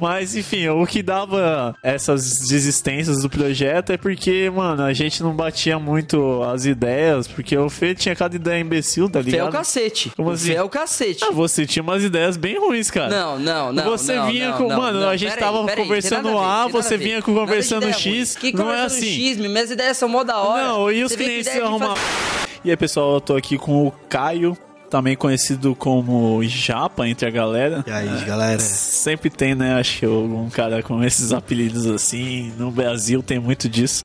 Mas 0.00 0.34
enfim, 0.36 0.68
o 0.68 0.86
que 0.86 1.02
dava 1.02 1.74
essas 1.82 2.32
desistências 2.48 3.22
do 3.22 3.28
projeto 3.30 3.90
é 3.92 3.96
porque, 3.96 4.50
mano, 4.50 4.82
a 4.82 4.92
gente 4.92 5.22
não 5.22 5.34
batia 5.34 5.78
muito 5.78 6.42
as 6.44 6.64
ideias, 6.66 7.26
porque 7.28 7.56
o 7.56 7.68
Fê 7.70 7.94
tinha 7.94 8.14
cada 8.14 8.36
ideia 8.36 8.60
imbecil, 8.60 9.08
tá 9.08 9.22
Fé 9.22 9.30
é 9.30 9.32
o 9.32 9.36
ligado? 9.36 9.52
cacete. 9.52 10.12
Como 10.16 10.30
assim? 10.30 10.48
Fé 10.52 10.54
é 10.54 10.62
o 10.62 10.68
cacete. 10.68 11.24
Ah, 11.24 11.30
você 11.30 11.66
tinha 11.66 11.82
umas 11.82 12.02
ideias 12.02 12.36
bem 12.36 12.58
ruins, 12.58 12.90
cara. 12.90 13.08
Não, 13.08 13.38
não, 13.38 13.72
não. 13.72 13.84
Você 13.84 14.14
não, 14.16 14.26
vinha 14.26 14.50
não, 14.50 14.58
com. 14.58 14.68
não, 14.68 14.76
mano, 14.76 15.06
a 15.08 15.16
gente 15.16 15.30
Pera 15.34 15.46
aí, 15.46 15.52
tava 15.52 15.66
pera 15.66 15.80
aí, 15.80 15.86
conversando 15.86 16.30
nada 16.32 16.46
A, 16.46 16.66
ver, 16.66 16.72
você 16.72 16.96
vinha 16.96 17.22
com 17.22 17.34
conversando 17.34 17.92
X. 17.92 18.36
Que 18.36 18.52
não 18.52 18.72
é 18.72 18.82
assim. 18.82 19.06
X, 19.06 19.36
minhas 19.38 19.70
ideias 19.70 19.96
são 19.96 20.08
mó 20.08 20.22
da 20.24 20.38
hora. 20.38 20.64
Não, 20.64 20.90
e 20.90 21.02
os 21.04 21.14
clientes 21.14 21.48
arrumar. 21.48 21.96
fazer- 21.96 22.48
E 22.64 22.70
aí, 22.70 22.76
pessoal, 22.76 23.14
eu 23.14 23.20
tô 23.20 23.36
aqui 23.36 23.56
com 23.56 23.86
o 23.86 23.92
Caio, 24.08 24.56
também 24.88 25.16
conhecido 25.16 25.74
como 25.74 26.42
Japa 26.44 27.06
entre 27.08 27.26
a 27.26 27.30
galera. 27.30 27.84
E 27.86 27.90
aí, 27.90 28.24
galera? 28.24 28.58
Sempre 28.58 29.30
tem, 29.30 29.54
né? 29.54 29.74
Acho 29.74 29.98
que 29.98 30.06
algum 30.06 30.48
cara 30.48 30.82
com 30.82 31.02
esses 31.02 31.32
apelidos 31.32 31.86
assim. 31.86 32.52
No 32.58 32.70
Brasil 32.70 33.22
tem 33.22 33.38
muito 33.38 33.68
disso. 33.68 34.02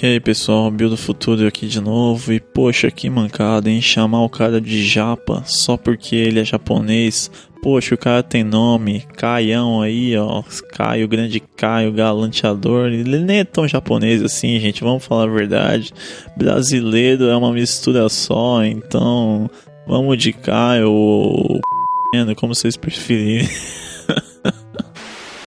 E 0.00 0.06
aí, 0.06 0.20
pessoal, 0.20 0.70
Bill 0.70 0.88
do 0.88 0.96
Futuro 0.96 1.46
aqui 1.46 1.66
de 1.66 1.80
novo. 1.80 2.32
E 2.32 2.40
poxa, 2.40 2.90
que 2.90 3.10
mancada, 3.10 3.68
hein? 3.70 3.80
Chamar 3.80 4.24
o 4.24 4.28
cara 4.28 4.60
de 4.60 4.82
Japa 4.82 5.42
só 5.44 5.76
porque 5.76 6.16
ele 6.16 6.40
é 6.40 6.44
japonês. 6.44 7.30
Poxa, 7.62 7.94
o 7.94 7.98
cara 7.98 8.24
tem 8.24 8.42
nome, 8.42 9.06
Caião 9.16 9.82
aí, 9.82 10.16
ó. 10.16 10.42
Caio, 10.72 11.06
grande 11.06 11.38
Caio, 11.38 11.92
galanteador. 11.92 12.88
Ele 12.88 13.20
nem 13.20 13.38
é 13.38 13.44
tão 13.44 13.68
japonês 13.68 14.20
assim, 14.20 14.58
gente. 14.58 14.82
Vamos 14.82 15.04
falar 15.04 15.24
a 15.24 15.32
verdade. 15.32 15.92
Brasileiro 16.36 17.28
é 17.28 17.36
uma 17.36 17.52
mistura 17.52 18.08
só, 18.08 18.64
então. 18.64 19.48
Vamos 19.86 20.18
de 20.18 20.32
Caio 20.32 20.90
ou. 20.90 21.60
Como 22.36 22.54
vocês 22.54 22.76
preferirem. 22.76 23.48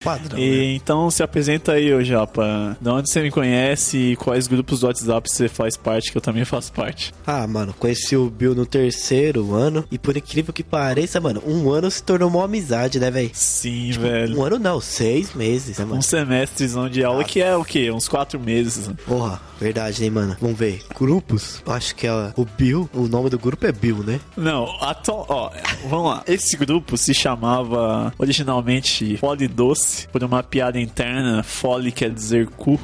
Padrão. 0.02 0.38
né? 0.38 0.44
E, 0.44 0.74
então 0.76 1.10
se 1.10 1.22
apresenta 1.22 1.72
aí, 1.72 1.92
ô 1.92 2.02
Japa. 2.02 2.76
De 2.80 2.88
onde 2.88 3.10
você 3.10 3.22
me 3.22 3.30
conhece 3.30 3.96
e 4.12 4.16
quais 4.16 4.46
grupos 4.46 4.80
do 4.80 4.86
WhatsApp 4.86 5.30
você 5.30 5.48
faz 5.48 5.76
parte, 5.76 6.10
que 6.10 6.16
eu 6.18 6.22
também 6.22 6.44
faço 6.44 6.72
parte. 6.72 7.12
Ah, 7.26 7.46
mano, 7.46 7.74
conheci 7.78 8.16
o 8.16 8.28
Bill 8.30 8.54
no 8.54 8.66
terceiro 8.66 9.54
ano. 9.54 9.84
E 9.90 9.98
por 9.98 10.16
incrível 10.16 10.52
que 10.52 10.62
pareça, 10.64 11.20
mano, 11.20 11.42
um 11.46 11.70
ano 11.70 11.90
se 11.90 12.02
tornou 12.02 12.28
uma 12.28 12.44
amizade, 12.44 12.98
né, 12.98 13.10
velho? 13.10 13.30
Sim, 13.32 13.92
velho. 13.92 14.38
Um 14.38 14.44
ano 14.44 14.58
não, 14.58 14.80
seis 14.80 15.34
meses, 15.34 15.78
né, 15.78 15.84
mano? 15.84 15.98
Um 15.98 16.02
semestrezão 16.02 16.88
de 16.88 17.04
aula 17.04 17.24
que 17.24 17.40
é 17.40 17.56
o 17.56 17.64
quê? 17.64 17.90
Uns 17.90 18.08
quatro 18.08 18.38
meses. 18.40 18.90
Porra, 19.06 19.40
verdade, 19.60 20.02
né, 20.02 20.10
mano? 20.10 20.36
Vamos 20.40 20.58
ver. 20.58 20.82
Grupos? 20.98 21.62
Acho 21.66 21.94
que 21.94 22.06
é 22.06 22.12
o 22.36 22.44
Bill. 22.56 22.88
O 22.92 23.06
nome 23.08 23.30
do 23.30 23.38
grupo 23.38 23.66
é 23.66 23.72
Bill, 23.72 23.98
né? 24.02 24.20
Não, 24.36 24.64
atual, 24.80 25.26
ó, 25.28 25.50
vamos 25.88 26.10
lá. 26.10 26.22
Esse 26.26 26.56
grupo 26.56 26.96
se 26.96 27.14
chamava 27.14 28.12
originalmente 28.18 29.16
Fole 29.18 29.46
Doce, 29.48 29.91
por 30.10 30.22
uma 30.22 30.42
piada 30.42 30.80
interna. 30.80 31.42
Fole 31.42 31.92
quer 31.92 32.10
dizer 32.10 32.46
cu. 32.48 32.78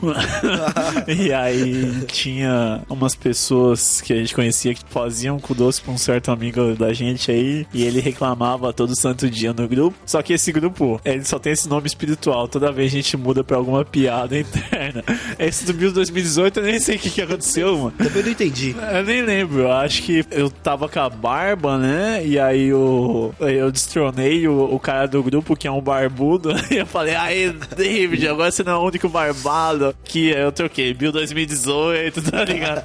e 1.06 1.32
aí 1.32 2.02
tinha 2.06 2.82
umas 2.88 3.14
pessoas 3.14 4.00
que 4.00 4.12
a 4.12 4.16
gente 4.16 4.34
conhecia 4.34 4.74
que 4.74 4.82
faziam 4.88 5.38
cu 5.38 5.54
doce 5.54 5.80
pra 5.80 5.92
um 5.92 5.98
certo 5.98 6.30
amigo 6.30 6.74
da 6.74 6.92
gente 6.92 7.30
aí. 7.30 7.66
E 7.72 7.82
ele 7.82 8.00
reclamava 8.00 8.72
todo 8.72 8.98
santo 8.98 9.28
dia 9.30 9.52
no 9.52 9.66
grupo. 9.68 9.96
Só 10.06 10.22
que 10.22 10.32
esse 10.32 10.52
grupo, 10.52 11.00
ele 11.04 11.24
só 11.24 11.38
tem 11.38 11.52
esse 11.52 11.68
nome 11.68 11.86
espiritual. 11.86 12.48
Toda 12.48 12.72
vez 12.72 12.92
a 12.92 12.96
gente 12.96 13.16
muda 13.16 13.42
pra 13.42 13.56
alguma 13.56 13.84
piada 13.84 14.38
interna. 14.38 15.04
Esse 15.38 15.64
do 15.64 15.72
Bill 15.72 15.92
2018 15.92 16.60
eu 16.60 16.64
nem 16.64 16.80
sei 16.80 16.96
o 16.96 16.98
que, 16.98 17.10
que 17.10 17.22
aconteceu, 17.22 17.76
mano. 17.76 17.92
Também 17.92 18.22
não 18.22 18.30
entendi. 18.30 18.74
Eu 18.92 19.04
nem 19.04 19.22
lembro, 19.22 19.60
eu 19.60 19.72
acho 19.72 20.02
que 20.02 20.24
eu 20.30 20.50
tava 20.50 20.88
com 20.88 21.00
a 21.00 21.08
barba, 21.08 21.78
né? 21.78 22.24
E 22.24 22.38
aí 22.38 22.68
eu, 22.68 23.34
eu 23.40 23.70
destronei 23.70 24.46
o, 24.48 24.74
o 24.74 24.78
cara 24.78 25.06
do 25.06 25.22
grupo, 25.22 25.56
que 25.56 25.66
é 25.66 25.70
um 25.70 25.80
barbudo. 25.80 26.50
E 26.70 26.76
eu 26.76 26.86
falei, 26.98 27.14
aí, 27.14 27.52
David, 27.76 28.26
agora 28.28 28.50
você 28.50 28.62
não 28.62 28.72
é 28.72 28.76
o 28.76 28.82
único 28.86 29.08
barbado. 29.08 29.94
Que 30.04 30.30
eu 30.30 30.50
troquei, 30.52 30.92
Bill 30.94 31.12
2018, 31.12 32.22
tá 32.30 32.44
ligado? 32.44 32.82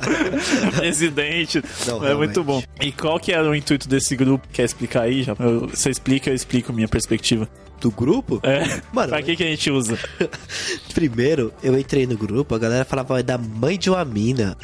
Presidente. 0.75 1.61
Não, 1.87 2.05
é 2.05 2.13
muito 2.13 2.43
bom. 2.43 2.59
realmente. 2.59 2.69
E 2.81 2.91
qual 2.91 3.19
que 3.19 3.31
era 3.31 3.47
o 3.49 3.55
intuito 3.55 3.87
desse 3.87 4.15
grupo? 4.15 4.47
Quer 4.51 4.63
explicar 4.63 5.01
aí? 5.03 5.23
Já? 5.23 5.35
Eu- 5.39 5.67
você 5.67 5.89
explica, 5.89 6.29
eu 6.29 6.35
explico 6.35 6.71
minha 6.73 6.87
perspectiva. 6.87 7.47
Do 7.83 7.91
grupo? 7.91 8.39
É. 8.43 8.79
Mano, 8.93 9.09
pra 9.09 9.21
que, 9.21 9.35
que 9.35 9.43
a 9.43 9.47
gente 9.47 9.69
usa? 9.69 9.99
Primeiro, 10.95 11.51
eu 11.61 11.77
entrei 11.77 12.07
no 12.07 12.15
grupo, 12.15 12.55
a 12.55 12.57
galera 12.57 12.85
falava 12.85 13.21
da 13.21 13.37
mãe 13.37 13.77
de 13.77 13.89
uma 13.89 14.05
mina. 14.05 14.55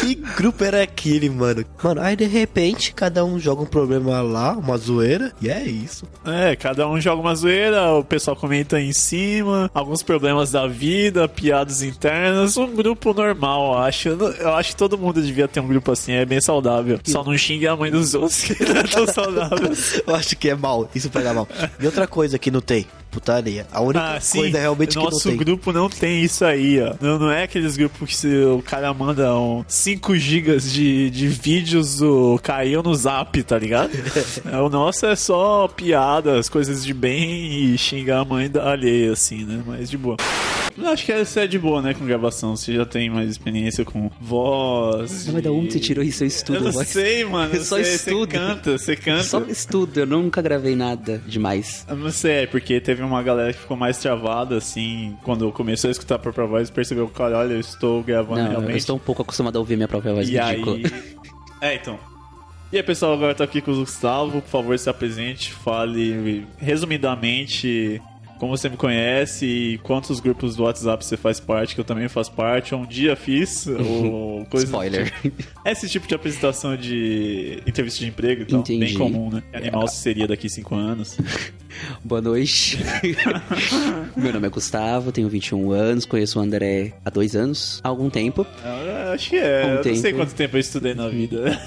Que 0.00 0.14
grupo 0.14 0.62
era 0.62 0.82
aquele, 0.82 1.30
mano? 1.30 1.64
Mano, 1.82 2.02
aí 2.02 2.14
de 2.14 2.26
repente, 2.26 2.92
cada 2.92 3.24
um 3.24 3.38
joga 3.38 3.62
um 3.62 3.66
problema 3.66 4.20
lá, 4.20 4.52
uma 4.52 4.76
zoeira, 4.76 5.32
e 5.40 5.48
é 5.48 5.64
isso. 5.64 6.04
É, 6.22 6.54
cada 6.54 6.86
um 6.86 7.00
joga 7.00 7.22
uma 7.22 7.34
zoeira, 7.34 7.94
o 7.94 8.04
pessoal 8.04 8.36
comenta 8.36 8.78
em 8.78 8.92
cima, 8.92 9.70
alguns 9.72 10.02
problemas 10.02 10.50
da 10.50 10.66
vida, 10.66 11.26
piadas 11.26 11.82
internas, 11.82 12.58
um 12.58 12.74
grupo 12.74 13.14
normal, 13.14 13.72
eu 13.72 13.78
acho. 13.78 14.08
Eu 14.10 14.54
acho 14.54 14.72
que 14.72 14.76
todo 14.76 14.98
mundo 14.98 15.22
devia 15.22 15.48
ter 15.48 15.60
um 15.60 15.66
grupo 15.68 15.92
assim, 15.92 16.12
é 16.12 16.26
bem 16.26 16.42
saudável. 16.42 17.00
Só 17.06 17.24
não 17.24 17.38
xingue 17.38 17.66
a 17.66 17.74
mãe 17.74 17.90
dos 17.90 18.12
outros, 18.12 18.42
que 18.44 18.62
não 18.62 18.80
é 18.80 18.82
tão 18.82 19.06
saudável. 19.06 19.70
Eu 20.06 20.14
acho 20.14 20.36
que 20.36 20.50
é 20.50 20.54
mal, 20.54 20.90
isso 20.94 21.08
pega 21.08 21.32
mal. 21.32 21.48
E 21.78 21.86
outra 21.86 22.06
coisa 22.06 22.38
que 22.38 22.49
não 22.50 22.60
tem, 22.60 22.86
putaria. 23.10 23.66
A 23.72 23.80
única 23.80 24.16
Ah, 24.16 24.20
sim, 24.20 24.38
coisa 24.38 24.58
realmente 24.58 24.90
que 24.90 24.96
não 24.96 25.04
nosso 25.04 25.32
grupo 25.36 25.72
não 25.72 25.88
tem 25.88 26.22
isso 26.22 26.44
aí, 26.44 26.80
ó. 26.82 26.94
Não, 27.00 27.18
não 27.18 27.30
é 27.30 27.44
aqueles 27.44 27.76
grupos 27.76 28.08
que 28.10 28.16
se 28.16 28.28
o 28.44 28.62
cara 28.62 28.92
manda 28.94 29.34
um 29.36 29.64
5 29.66 30.16
gigas 30.16 30.70
de, 30.72 31.10
de 31.10 31.28
vídeos 31.28 31.96
do 31.96 32.38
caiu 32.42 32.82
no 32.82 32.94
zap, 32.94 33.42
tá 33.42 33.58
ligado? 33.58 33.90
É, 34.50 34.56
o 34.58 34.68
nosso 34.68 35.06
é 35.06 35.14
só 35.16 35.68
piadas, 35.68 36.48
coisas 36.48 36.84
de 36.84 36.92
bem 36.94 37.72
e 37.72 37.78
xingar 37.78 38.20
a 38.20 38.24
mãe 38.24 38.48
da 38.50 38.70
alheia, 38.70 39.12
assim, 39.12 39.44
né? 39.44 39.62
Mas 39.66 39.90
de 39.90 39.96
boa. 39.98 40.16
Eu 40.78 40.88
acho 40.88 41.04
que 41.04 41.12
essa 41.12 41.40
é 41.42 41.46
de 41.46 41.58
boa, 41.58 41.82
né, 41.82 41.92
com 41.94 42.04
gravação. 42.06 42.56
Você 42.56 42.72
já 42.74 42.86
tem 42.86 43.10
mais 43.10 43.28
experiência 43.30 43.84
com 43.84 44.10
voz. 44.20 45.28
Mas 45.32 45.42
da 45.42 45.50
onde 45.52 45.72
você 45.72 45.80
tirou 45.80 46.02
isso? 46.04 46.22
Eu 46.24 46.28
estudo. 46.28 46.56
Eu 46.58 46.62
não 46.64 46.72
voz. 46.72 46.88
sei, 46.88 47.24
mano. 47.26 47.54
Eu 47.54 47.62
só 47.62 47.76
Você- 47.78 47.94
estudo. 47.96 48.30
Você 48.30 48.38
canta, 48.38 48.78
você 48.78 48.96
canta. 48.96 49.22
Só 49.24 49.40
estudo, 49.42 50.00
eu 50.00 50.06
nunca 50.06 50.40
gravei 50.40 50.74
nada 50.74 51.22
demais. 51.26 51.84
Eu 51.88 51.96
não 51.96 52.10
sei, 52.10 52.44
é 52.44 52.46
porque 52.46 52.80
teve 52.80 53.02
uma 53.02 53.22
galera 53.22 53.52
que 53.52 53.58
ficou 53.60 53.76
mais 53.76 53.98
travada, 53.98 54.56
assim, 54.56 55.16
quando 55.22 55.50
começou 55.52 55.88
a 55.88 55.90
escutar 55.90 56.14
a 56.16 56.18
própria 56.18 56.46
voz 56.46 56.68
e 56.68 56.72
percebeu, 56.72 57.06
cara, 57.08 57.38
olha, 57.38 57.52
eu 57.54 57.60
estou 57.60 58.02
gravando 58.02 58.40
Não, 58.42 58.48
realmente. 58.50 58.70
eu 58.72 58.76
estou 58.76 58.96
um 58.96 59.00
pouco 59.00 59.22
acostumado 59.22 59.56
a 59.56 59.58
ouvir 59.58 59.76
minha 59.76 59.88
própria 59.88 60.14
voz 60.14 60.28
E 60.28 60.38
ridícula. 60.38 60.76
aí... 60.76 60.84
É, 61.60 61.74
então. 61.74 61.98
E 62.72 62.76
aí, 62.76 62.82
pessoal, 62.82 63.12
agora 63.12 63.34
tá 63.34 63.42
aqui 63.44 63.60
com 63.60 63.72
o 63.72 63.76
Gustavo. 63.76 64.40
Por 64.40 64.48
favor, 64.48 64.78
se 64.78 64.88
apresente, 64.88 65.52
fale 65.52 66.46
resumidamente 66.56 68.00
como 68.40 68.56
você 68.56 68.70
me 68.70 68.76
conhece 68.76 69.44
e 69.44 69.78
quantos 69.78 70.18
grupos 70.18 70.56
do 70.56 70.62
WhatsApp 70.62 71.04
você 71.04 71.14
faz 71.14 71.38
parte, 71.38 71.74
que 71.74 71.80
eu 71.80 71.84
também 71.84 72.08
faço 72.08 72.32
parte. 72.32 72.74
Um 72.74 72.86
dia 72.86 73.14
fiz, 73.14 73.66
ou 73.68 74.46
coisa 74.46 74.64
Spoiler. 74.64 75.12
tipo. 75.20 75.44
Esse 75.64 75.86
tipo 75.90 76.08
de 76.08 76.14
apresentação 76.14 76.74
de 76.74 77.62
entrevista 77.66 78.00
de 78.00 78.08
emprego 78.08 78.42
e 78.42 78.46
tal, 78.46 78.60
Entendi. 78.60 78.86
bem 78.86 78.94
comum, 78.94 79.28
né? 79.30 79.42
Animal 79.52 79.86
seria 79.88 80.26
daqui 80.26 80.48
cinco 80.48 80.74
anos. 80.74 81.18
Boa 82.04 82.20
noite. 82.20 82.78
Meu 84.16 84.32
nome 84.32 84.46
é 84.46 84.50
Gustavo, 84.50 85.12
tenho 85.12 85.28
21 85.28 85.70
anos, 85.72 86.04
conheço 86.04 86.38
o 86.38 86.42
André 86.42 86.92
há 87.04 87.10
dois 87.10 87.34
anos, 87.36 87.80
há 87.82 87.88
algum 87.88 88.10
tempo. 88.10 88.46
Eu 88.64 89.12
acho 89.12 89.30
que 89.30 89.36
é. 89.36 89.64
Um 89.64 89.68
eu 89.68 89.74
não 89.76 89.82
sei 89.82 90.02
tempo. 90.02 90.16
quanto 90.18 90.34
tempo 90.34 90.56
eu 90.56 90.60
estudei 90.60 90.94
na 90.94 91.08
vida. 91.08 91.60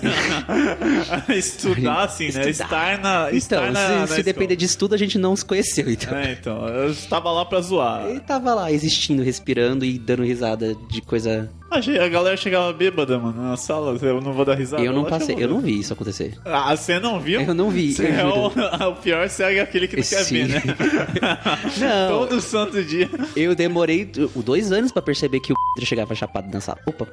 Estudar, 1.30 2.04
assim, 2.04 2.32
né? 2.32 2.50
Estar 2.50 3.00
na. 3.00 3.32
Estar 3.32 3.70
Então, 3.70 3.72
na, 3.72 4.08
se, 4.08 4.16
se 4.16 4.24
depender 4.24 4.56
de 4.56 4.66
estudo, 4.66 4.96
a 4.96 4.98
gente 4.98 5.18
não 5.18 5.36
se 5.36 5.46
conheceu, 5.46 5.90
então. 5.90 6.16
É, 6.18 6.34
então. 6.34 6.68
Eu 6.68 6.92
estava 6.92 7.32
lá 7.32 7.46
pra 7.46 7.62
zoar. 7.62 8.08
Ele 8.08 8.20
tava 8.20 8.54
lá 8.54 8.72
existindo, 8.72 9.24
respirando 9.24 9.86
e 9.86 9.98
dando 9.98 10.24
risada 10.24 10.76
de 10.90 11.02
coisa. 11.02 11.50
A 11.74 12.08
galera 12.08 12.38
chegava 12.38 12.72
bêbada, 12.72 13.18
mano, 13.18 13.42
na 13.42 13.58
sala. 13.58 13.98
Eu 14.02 14.22
não 14.22 14.34
vou 14.34 14.46
dar 14.46 14.56
risada. 14.56 14.84
eu 14.84 14.94
não 14.94 15.06
passei, 15.06 15.36
eu 15.38 15.48
não 15.48 15.60
vi 15.60 15.80
isso 15.80 15.94
acontecer. 15.94 16.38
Ah, 16.46 16.76
você 16.76 17.00
não 17.00 17.20
viu? 17.20 17.42
Eu 17.42 17.54
não 17.54 17.70
vi, 17.70 17.94
Você 17.94 18.08
é 18.08 18.26
o, 18.26 18.48
o 18.92 18.96
pior 18.96 19.28
cego 19.30 19.58
é 19.58 19.62
aquele 19.62 19.88
que 19.88 19.98
não 19.98 20.04
quer 20.04 20.24
ver, 20.24 20.48
né? 20.48 20.62
Não. 21.80 22.20
Todo 22.20 22.42
santo 22.42 22.84
dia. 22.84 23.10
Eu 23.36 23.56
demorei 23.56 24.06
dois 24.06 24.72
anos 24.72 24.92
pra 24.92 25.02
perceber 25.02 25.40
que 25.40 25.52
o 25.52 25.56
chegava 25.82 26.14
chapado 26.16 26.52
na 26.52 26.62
sala. 26.62 26.80
Opa. 26.86 27.08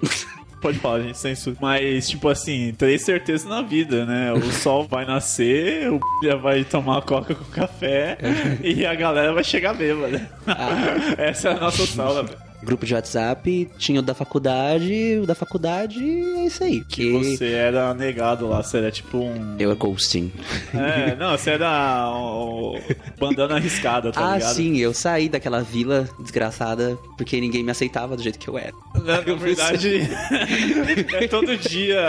Pode 0.61 0.79
falar, 0.79 1.01
gente, 1.01 1.17
censura. 1.17 1.57
Mas, 1.61 2.09
tipo 2.09 2.29
assim, 2.29 2.75
três 2.77 3.03
certezas 3.03 3.49
na 3.49 3.63
vida, 3.63 4.05
né? 4.05 4.33
O 4.33 4.53
sol 4.53 4.87
vai 4.87 5.07
nascer, 5.07 5.91
o 5.91 5.99
já 6.23 6.37
vai 6.37 6.65
tomar 6.65 7.01
coca 7.03 7.35
com 7.35 7.45
café 7.45 8.19
e 8.63 8.85
a 8.85 8.95
galera 8.95 9.33
vai 9.33 9.43
chegar 9.43 9.73
bêbada. 9.75 10.31
Ah. 10.47 10.69
Essa 11.17 11.49
é 11.49 11.53
a 11.53 11.61
nossa 11.61 11.87
sala, 11.87 12.23
velho. 12.23 12.50
Grupo 12.63 12.85
de 12.85 12.95
WhatsApp, 12.95 13.71
tinha 13.79 14.01
o 14.01 14.03
da 14.03 14.15
faculdade, 14.15 15.19
o 15.23 15.27
da 15.27 15.35
faculdade 15.35 15.99
é 16.03 16.47
isso 16.47 16.63
aí. 16.63 16.85
Que 16.85 17.11
você 17.13 17.53
era 17.53 17.95
negado 17.95 18.47
lá, 18.49 18.63
você 18.63 18.79
era 18.79 18.91
tipo 18.91 19.19
um. 19.19 19.57
Eu 19.59 19.71
era 19.71 19.79
ghosting. 19.79 20.31
É, 20.75 21.15
não, 21.17 21.37
você 21.37 21.51
era 21.51 22.11
o 22.13 22.79
bandana 23.19 23.57
arriscada, 23.57 24.13
tá 24.13 24.33
ah, 24.33 24.35
ligado? 24.37 24.55
sim, 24.55 24.77
eu 24.79 24.93
saí 24.93 25.29
daquela 25.29 25.63
vila 25.63 26.09
desgraçada 26.19 26.99
porque 27.17 27.41
ninguém 27.41 27.63
me 27.63 27.71
aceitava 27.71 28.17
do 28.17 28.23
jeito 28.23 28.39
que 28.39 28.49
eu 28.49 28.59
era. 28.59 28.73
Na, 29.05 29.21
na 29.23 29.35
verdade, 29.35 30.01
é 31.15 31.29
todo 31.29 31.57
dia 31.57 32.01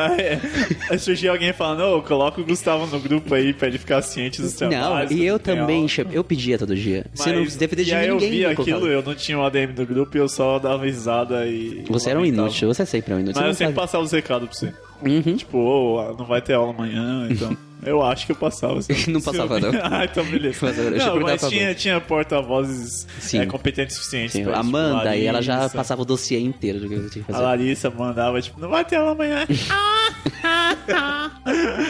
é, 0.89 0.97
surgir 0.97 1.29
alguém 1.29 1.53
falando, 1.53 1.81
ô, 1.97 2.01
coloca 2.01 2.41
o 2.41 2.43
Gustavo 2.45 2.85
no 2.87 2.99
grupo 2.99 3.33
aí 3.33 3.53
pra 3.53 3.67
ele 3.67 3.77
ficar 3.77 4.01
ciente 4.01 4.41
dos 4.41 4.59
Não, 4.59 4.69
trabalhos. 4.69 5.11
e 5.11 5.23
eu 5.23 5.37
do 5.39 5.45
real." 5.45 5.57
também, 5.61 5.85
eu 6.11 6.23
pedia 6.23 6.57
todo 6.57 6.75
dia. 6.75 7.05
Você 7.13 7.31
não 7.31 7.41
Mas- 7.41 7.55
depender 7.55 7.83
de 7.83 7.91
e 7.91 7.93
aí 7.93 8.07
eu 8.07 8.15
ninguém. 8.15 8.31
vi 8.31 8.45
aquilo, 8.45 8.87
eu 8.87 9.01
não 9.01 9.15
tinha 9.15 9.37
o 9.37 9.43
ADM 9.45 9.73
do 9.73 9.85
grupo 9.85 10.17
e 10.17 10.19
eu 10.19 10.27
só 10.27 10.40
dava 10.59 10.85
risada 10.85 11.45
e. 11.47 11.83
Você 11.89 12.09
era 12.09 12.19
um 12.19 12.25
inútil, 12.25 12.73
você 12.73 12.85
sempre 12.85 13.13
é 13.13 13.15
um 13.17 13.19
inútil. 13.19 13.41
Mas 13.41 13.49
eu 13.49 13.53
sempre 13.55 13.75
passava 13.75 14.03
os 14.03 14.11
recados 14.11 14.47
pra 14.49 14.57
você. 14.57 14.73
Uhum. 15.01 15.35
Tipo, 15.35 15.57
ô, 15.57 16.15
não 16.17 16.25
vai 16.25 16.41
ter 16.41 16.53
aula 16.53 16.71
amanhã, 16.71 17.27
então. 17.29 17.55
Eu 17.83 18.03
acho 18.03 18.25
que 18.25 18.31
eu 18.31 18.35
passava. 18.35 18.79
Não 19.07 19.21
passava, 19.21 19.59
não. 19.59 19.71
ah, 19.81 20.05
então 20.05 20.23
beleza. 20.25 20.59
Mas 20.61 20.77
eu- 20.77 20.91
não, 20.91 21.19
mas 21.21 21.41
tinha, 21.47 21.73
tinha 21.73 21.99
porta-vozes 21.99 23.07
é, 23.33 23.45
competentes 23.45 23.95
suficientes. 23.95 24.33
Sim, 24.33 24.43
pra 24.43 24.53
a 24.53 24.59
isso, 24.59 24.65
tipo, 24.67 24.77
Amanda, 24.77 25.15
e 25.15 25.25
ela 25.25 25.41
já 25.41 25.67
passava 25.69 26.01
o 26.01 26.05
dossiê 26.05 26.39
inteiro 26.39 26.79
do 26.79 26.87
que 26.87 26.93
eu 26.95 27.09
tinha 27.09 27.23
que 27.25 27.31
A 27.31 27.35
fazer. 27.35 27.45
Larissa 27.45 27.89
mandava, 27.89 28.41
tipo, 28.41 28.59
não 28.59 28.69
vai 28.69 28.85
ter 28.85 28.97
aula 28.97 29.11
amanhã. 29.11 29.45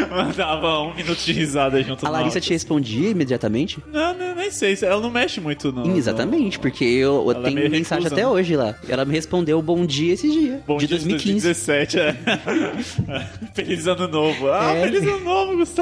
mandava 0.09 0.79
um 0.81 0.93
minuto 0.93 1.19
de 1.23 1.33
risada 1.33 1.81
junto 1.83 2.05
A 2.05 2.09
no 2.09 2.13
Larissa 2.15 2.39
te 2.39 2.51
respondia 2.51 3.09
imediatamente? 3.09 3.79
Não, 3.91 4.13
não, 4.17 4.35
nem 4.35 4.51
sei. 4.51 4.77
Ela 4.81 5.01
não 5.01 5.09
mexe 5.11 5.39
muito 5.41 5.71
no. 5.71 5.95
Exatamente, 5.97 6.59
porque 6.59 6.83
eu, 6.85 7.15
eu 7.25 7.31
Ela 7.31 7.39
é 7.39 7.43
tenho 7.43 7.55
meio 7.55 7.71
mensagem 7.71 8.07
até 8.07 8.17
né? 8.21 8.27
hoje 8.27 8.55
lá. 8.55 8.75
Ela 8.87 9.05
me 9.05 9.13
respondeu 9.13 9.61
bom 9.61 9.85
dia 9.85 10.13
esse 10.13 10.29
dia, 10.29 10.61
Bom 10.65 10.77
de 10.77 10.87
dia 10.87 10.97
2015. 10.97 11.41
2017, 11.43 11.99
é. 11.99 12.15
feliz 13.53 13.87
ano 13.87 14.07
novo. 14.07 14.49
Ah, 14.51 14.73
É. 14.75 14.83
feliz 14.83 15.03
ano 15.03 15.19
novo, 15.19 15.57
Gustavo. 15.57 15.80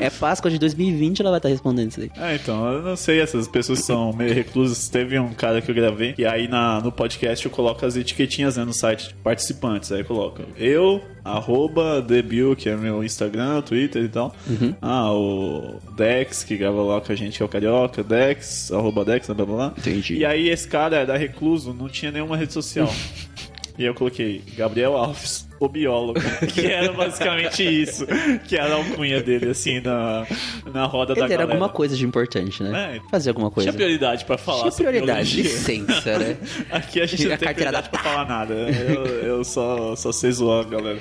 É 0.00 0.10
Páscoa 0.10 0.50
de 0.50 0.58
2020, 0.58 1.20
ela 1.20 1.30
vai 1.30 1.38
estar 1.38 1.48
respondendo 1.48 1.90
isso 1.90 2.00
aí. 2.00 2.10
É, 2.16 2.34
então, 2.34 2.72
eu 2.72 2.82
não 2.82 2.96
sei, 2.96 3.20
essas 3.20 3.48
pessoas 3.48 3.80
são 3.80 4.12
meio 4.12 4.34
reclusas. 4.34 4.88
Teve 4.88 5.18
um 5.18 5.32
cara 5.32 5.60
que 5.60 5.70
eu 5.70 5.74
gravei, 5.74 6.14
e 6.18 6.26
aí 6.26 6.48
na, 6.48 6.80
no 6.80 6.92
podcast 6.92 7.44
eu 7.44 7.50
coloco 7.50 7.84
as 7.84 7.96
etiquetinhas 7.96 8.56
né, 8.56 8.64
no 8.64 8.72
site 8.72 9.08
de 9.08 9.14
participantes. 9.14 9.90
Aí 9.92 10.04
coloca 10.04 10.44
eu, 10.56 11.00
arroba 11.24 12.02
Debil, 12.02 12.54
que 12.54 12.68
é 12.68 12.76
meu 12.76 13.02
Instagram, 13.02 13.62
Twitter 13.62 14.04
e 14.04 14.08
tal. 14.08 14.34
Ah, 14.80 15.12
o 15.12 15.80
Dex, 15.96 16.44
que 16.44 16.56
grava 16.56 16.82
lá 16.82 17.00
com 17.00 17.12
a 17.12 17.14
gente, 17.14 17.36
que 17.36 17.42
é 17.42 17.46
o 17.46 17.48
Carioca, 17.48 18.02
Dex, 18.02 18.70
arroba 18.72 19.04
Dex, 19.04 19.26
blá 19.28 19.34
blá 19.34 19.46
blá. 19.46 19.74
Entendi. 19.78 20.16
E 20.16 20.24
aí 20.24 20.48
esse 20.48 20.68
cara 20.68 20.96
era 20.96 21.16
recluso, 21.16 21.72
não 21.72 21.88
tinha 21.88 22.12
nenhuma 22.12 22.36
rede 22.36 22.52
social. 22.52 22.92
E 23.78 23.84
eu 23.84 23.94
coloquei 23.94 24.42
Gabriel 24.54 24.94
Alves, 24.96 25.48
o 25.64 25.68
biólogo, 25.68 26.20
que 26.52 26.66
era 26.66 26.92
basicamente 26.92 27.62
isso, 27.62 28.06
que 28.48 28.56
era 28.56 28.74
a 28.74 28.76
alcunha 28.76 29.22
dele, 29.22 29.50
assim, 29.50 29.80
na, 29.80 30.26
na 30.72 30.84
roda 30.86 31.14
da 31.14 31.20
Ele 31.20 31.32
era 31.32 31.42
galera. 31.42 31.52
alguma 31.52 31.68
coisa 31.68 31.96
de 31.96 32.04
importante, 32.04 32.62
né? 32.62 32.96
É. 32.96 33.10
Fazer 33.10 33.30
alguma 33.30 33.50
coisa. 33.50 33.70
Tinha 33.70 33.76
prioridade 33.76 34.24
pra 34.24 34.36
falar 34.38 34.62
Tinha 34.62 34.72
prioridade, 34.72 35.42
licença, 35.42 36.18
né? 36.18 36.36
Aqui 36.70 37.00
a 37.00 37.06
gente 37.06 37.24
não 37.26 37.34
A 37.34 37.38
tem 37.38 37.46
carteira 37.46 37.70
prioridade 37.70 37.84
da- 37.84 37.88
pra 37.90 38.00
falar 38.02 38.28
nada. 38.28 38.54
Eu, 38.54 39.06
eu 39.38 39.44
só, 39.44 39.94
só 39.96 40.10
sei 40.12 40.32
zoar, 40.32 40.66
galera. 40.66 40.98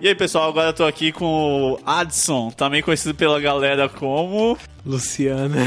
E 0.00 0.08
aí, 0.08 0.14
pessoal, 0.16 0.48
agora 0.48 0.70
eu 0.70 0.72
tô 0.72 0.84
aqui 0.84 1.12
com 1.12 1.24
o 1.74 1.78
Adson, 1.86 2.50
também 2.50 2.82
conhecido 2.82 3.14
pela 3.14 3.38
galera 3.40 3.88
como... 3.88 4.58
Luciana. 4.84 5.58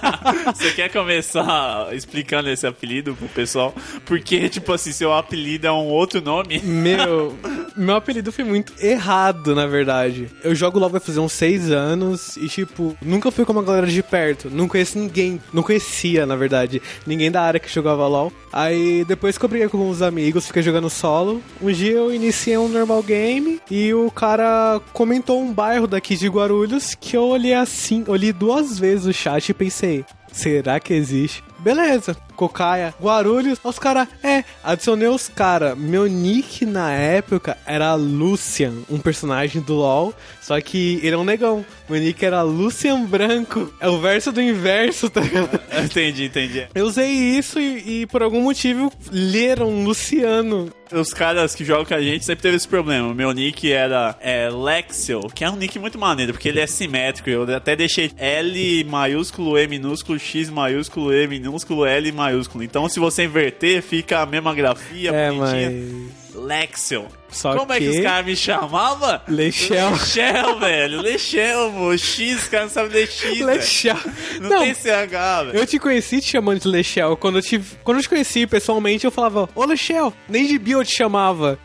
Você 0.54 0.70
quer 0.72 0.90
começar 0.90 1.94
explicando 1.94 2.48
esse 2.48 2.66
apelido 2.66 3.14
pro 3.14 3.28
pessoal? 3.28 3.74
Porque, 4.04 4.48
tipo 4.48 4.72
assim, 4.72 4.92
seu 4.92 5.12
apelido 5.12 5.66
é 5.66 5.72
um 5.72 5.86
outro 5.86 6.20
nome. 6.20 6.60
Meu, 6.60 7.36
meu 7.76 7.96
apelido 7.96 8.32
foi 8.32 8.44
muito 8.44 8.72
errado, 8.80 9.54
na 9.54 9.66
verdade. 9.66 10.30
Eu 10.42 10.54
jogo 10.54 10.78
LOL 10.78 10.90
vai 10.90 11.00
fazer 11.00 11.20
uns 11.20 11.32
seis 11.32 11.70
anos 11.70 12.36
e, 12.36 12.48
tipo, 12.48 12.96
nunca 13.02 13.30
fui 13.30 13.44
com 13.44 13.52
uma 13.52 13.62
galera 13.62 13.86
de 13.86 14.02
perto. 14.02 14.48
Não 14.50 14.66
conheço 14.68 14.98
ninguém. 14.98 15.40
Não 15.52 15.62
conhecia, 15.62 16.24
na 16.24 16.36
verdade, 16.36 16.80
ninguém 17.06 17.30
da 17.30 17.42
área 17.42 17.60
que 17.60 17.72
jogava 17.72 18.06
LOL. 18.06 18.32
Aí, 18.52 19.04
depois 19.04 19.36
que 19.36 19.44
eu 19.44 19.48
briguei 19.48 19.68
com 19.68 19.88
os 19.88 20.02
amigos, 20.02 20.46
fiquei 20.46 20.62
jogando 20.62 20.88
solo. 20.90 21.42
Um 21.60 21.72
dia 21.72 21.92
eu 21.92 22.12
iniciei 22.12 22.56
um 22.58 22.68
normal 22.68 23.02
game 23.02 23.60
e 23.70 23.92
o 23.94 24.10
cara 24.10 24.80
comentou 24.92 25.40
um 25.40 25.52
bairro 25.52 25.86
daqui 25.86 26.16
de 26.16 26.28
Guarulhos 26.28 26.94
que 26.94 27.16
eu 27.16 27.24
olhei 27.24 27.54
assim, 27.54 28.04
olhei 28.06 28.32
duas 28.32 28.61
vezes 28.78 29.06
o 29.06 29.12
chat 29.12 29.48
e 29.48 29.54
pensei, 29.54 30.04
será 30.32 30.80
que 30.80 30.94
existe? 30.94 31.42
Beleza, 31.58 32.16
Cocaia, 32.34 32.92
Guarulhos, 33.00 33.60
os 33.62 33.78
caras, 33.78 34.08
é, 34.22 34.44
adicionei 34.64 35.06
os 35.06 35.28
caras. 35.28 35.78
Meu 35.78 36.06
nick 36.06 36.66
na 36.66 36.90
época 36.92 37.56
era 37.64 37.94
Lucian, 37.94 38.72
um 38.90 38.98
personagem 38.98 39.62
do 39.62 39.74
LoL, 39.74 40.12
só 40.40 40.60
que 40.60 40.98
ele 41.02 41.14
é 41.14 41.18
um 41.18 41.24
negão. 41.24 41.64
Meu 41.92 42.00
nick 42.00 42.24
era 42.24 42.40
Lucian 42.40 43.04
Branco, 43.04 43.70
é 43.78 43.86
o 43.86 44.00
verso 44.00 44.32
do 44.32 44.40
inverso, 44.40 45.10
tá 45.10 45.20
ligado? 45.20 45.60
entendi, 45.84 46.24
entendi. 46.24 46.66
Eu 46.74 46.86
usei 46.86 47.10
isso 47.10 47.60
e, 47.60 48.02
e 48.02 48.06
por 48.06 48.22
algum 48.22 48.40
motivo 48.40 48.90
leram 49.10 49.84
Luciano. 49.84 50.72
Os 50.90 51.12
caras 51.12 51.54
que 51.54 51.66
jogam 51.66 51.84
com 51.84 51.92
a 51.94 52.00
gente 52.00 52.24
sempre 52.24 52.40
teve 52.42 52.56
esse 52.56 52.66
problema. 52.66 53.08
O 53.08 53.14
meu 53.14 53.30
nick 53.32 53.70
era 53.70 54.16
é, 54.22 54.48
Lexel, 54.48 55.20
que 55.34 55.44
é 55.44 55.50
um 55.50 55.56
nick 55.56 55.78
muito 55.78 55.98
maneiro, 55.98 56.32
porque 56.32 56.48
ele 56.48 56.60
é 56.60 56.66
simétrico. 56.66 57.28
Eu 57.28 57.42
até 57.54 57.76
deixei 57.76 58.10
L 58.16 58.84
maiúsculo, 58.84 59.58
E 59.58 59.66
minúsculo, 59.66 60.18
X 60.18 60.48
maiúsculo, 60.48 61.12
E 61.12 61.26
minúsculo, 61.26 61.84
L 61.84 62.10
maiúsculo. 62.12 62.64
Então, 62.64 62.88
se 62.88 62.98
você 62.98 63.24
inverter, 63.24 63.82
fica 63.82 64.20
a 64.20 64.26
mesma 64.26 64.54
grafia, 64.54 65.10
É, 65.10 65.30
bonitinha. 65.30 65.70
mas. 65.70 66.21
Lexel. 66.34 67.06
Só 67.30 67.56
Como 67.56 67.72
é 67.72 67.78
que 67.78 67.84
que- 67.90 67.98
os 67.98 68.04
caras 68.04 68.26
me 68.26 68.36
chamavam? 68.36 69.20
Lechel. 69.28 69.90
Lechel, 69.90 70.58
velho. 70.58 71.00
Lechel, 71.00 71.70
mo. 71.70 71.96
X, 71.96 72.42
os 72.42 72.48
caras 72.48 72.66
não 72.66 72.74
sabem 72.74 72.92
ler 72.92 73.08
X. 73.08 73.40
Lechel. 73.40 73.96
Não, 74.40 74.50
Não, 74.50 74.58
tem 74.60 74.74
CH, 74.74 75.44
velho. 75.46 75.56
Eu 75.58 75.66
te 75.66 75.78
conheci 75.78 76.20
te 76.20 76.28
chamando 76.30 76.60
de 76.60 76.68
Lechel. 76.68 77.16
Quando 77.16 77.38
eu 77.38 77.42
te, 77.42 77.58
quando 77.82 77.98
eu 77.98 78.02
te 78.02 78.08
conheci 78.08 78.46
pessoalmente, 78.46 79.04
eu 79.04 79.10
falava, 79.10 79.48
ô 79.54 79.64
Lechel, 79.64 80.12
nem 80.28 80.46
de 80.46 80.58
bio 80.58 80.80
eu 80.80 80.84
te 80.84 80.94
chamava. 80.96 81.58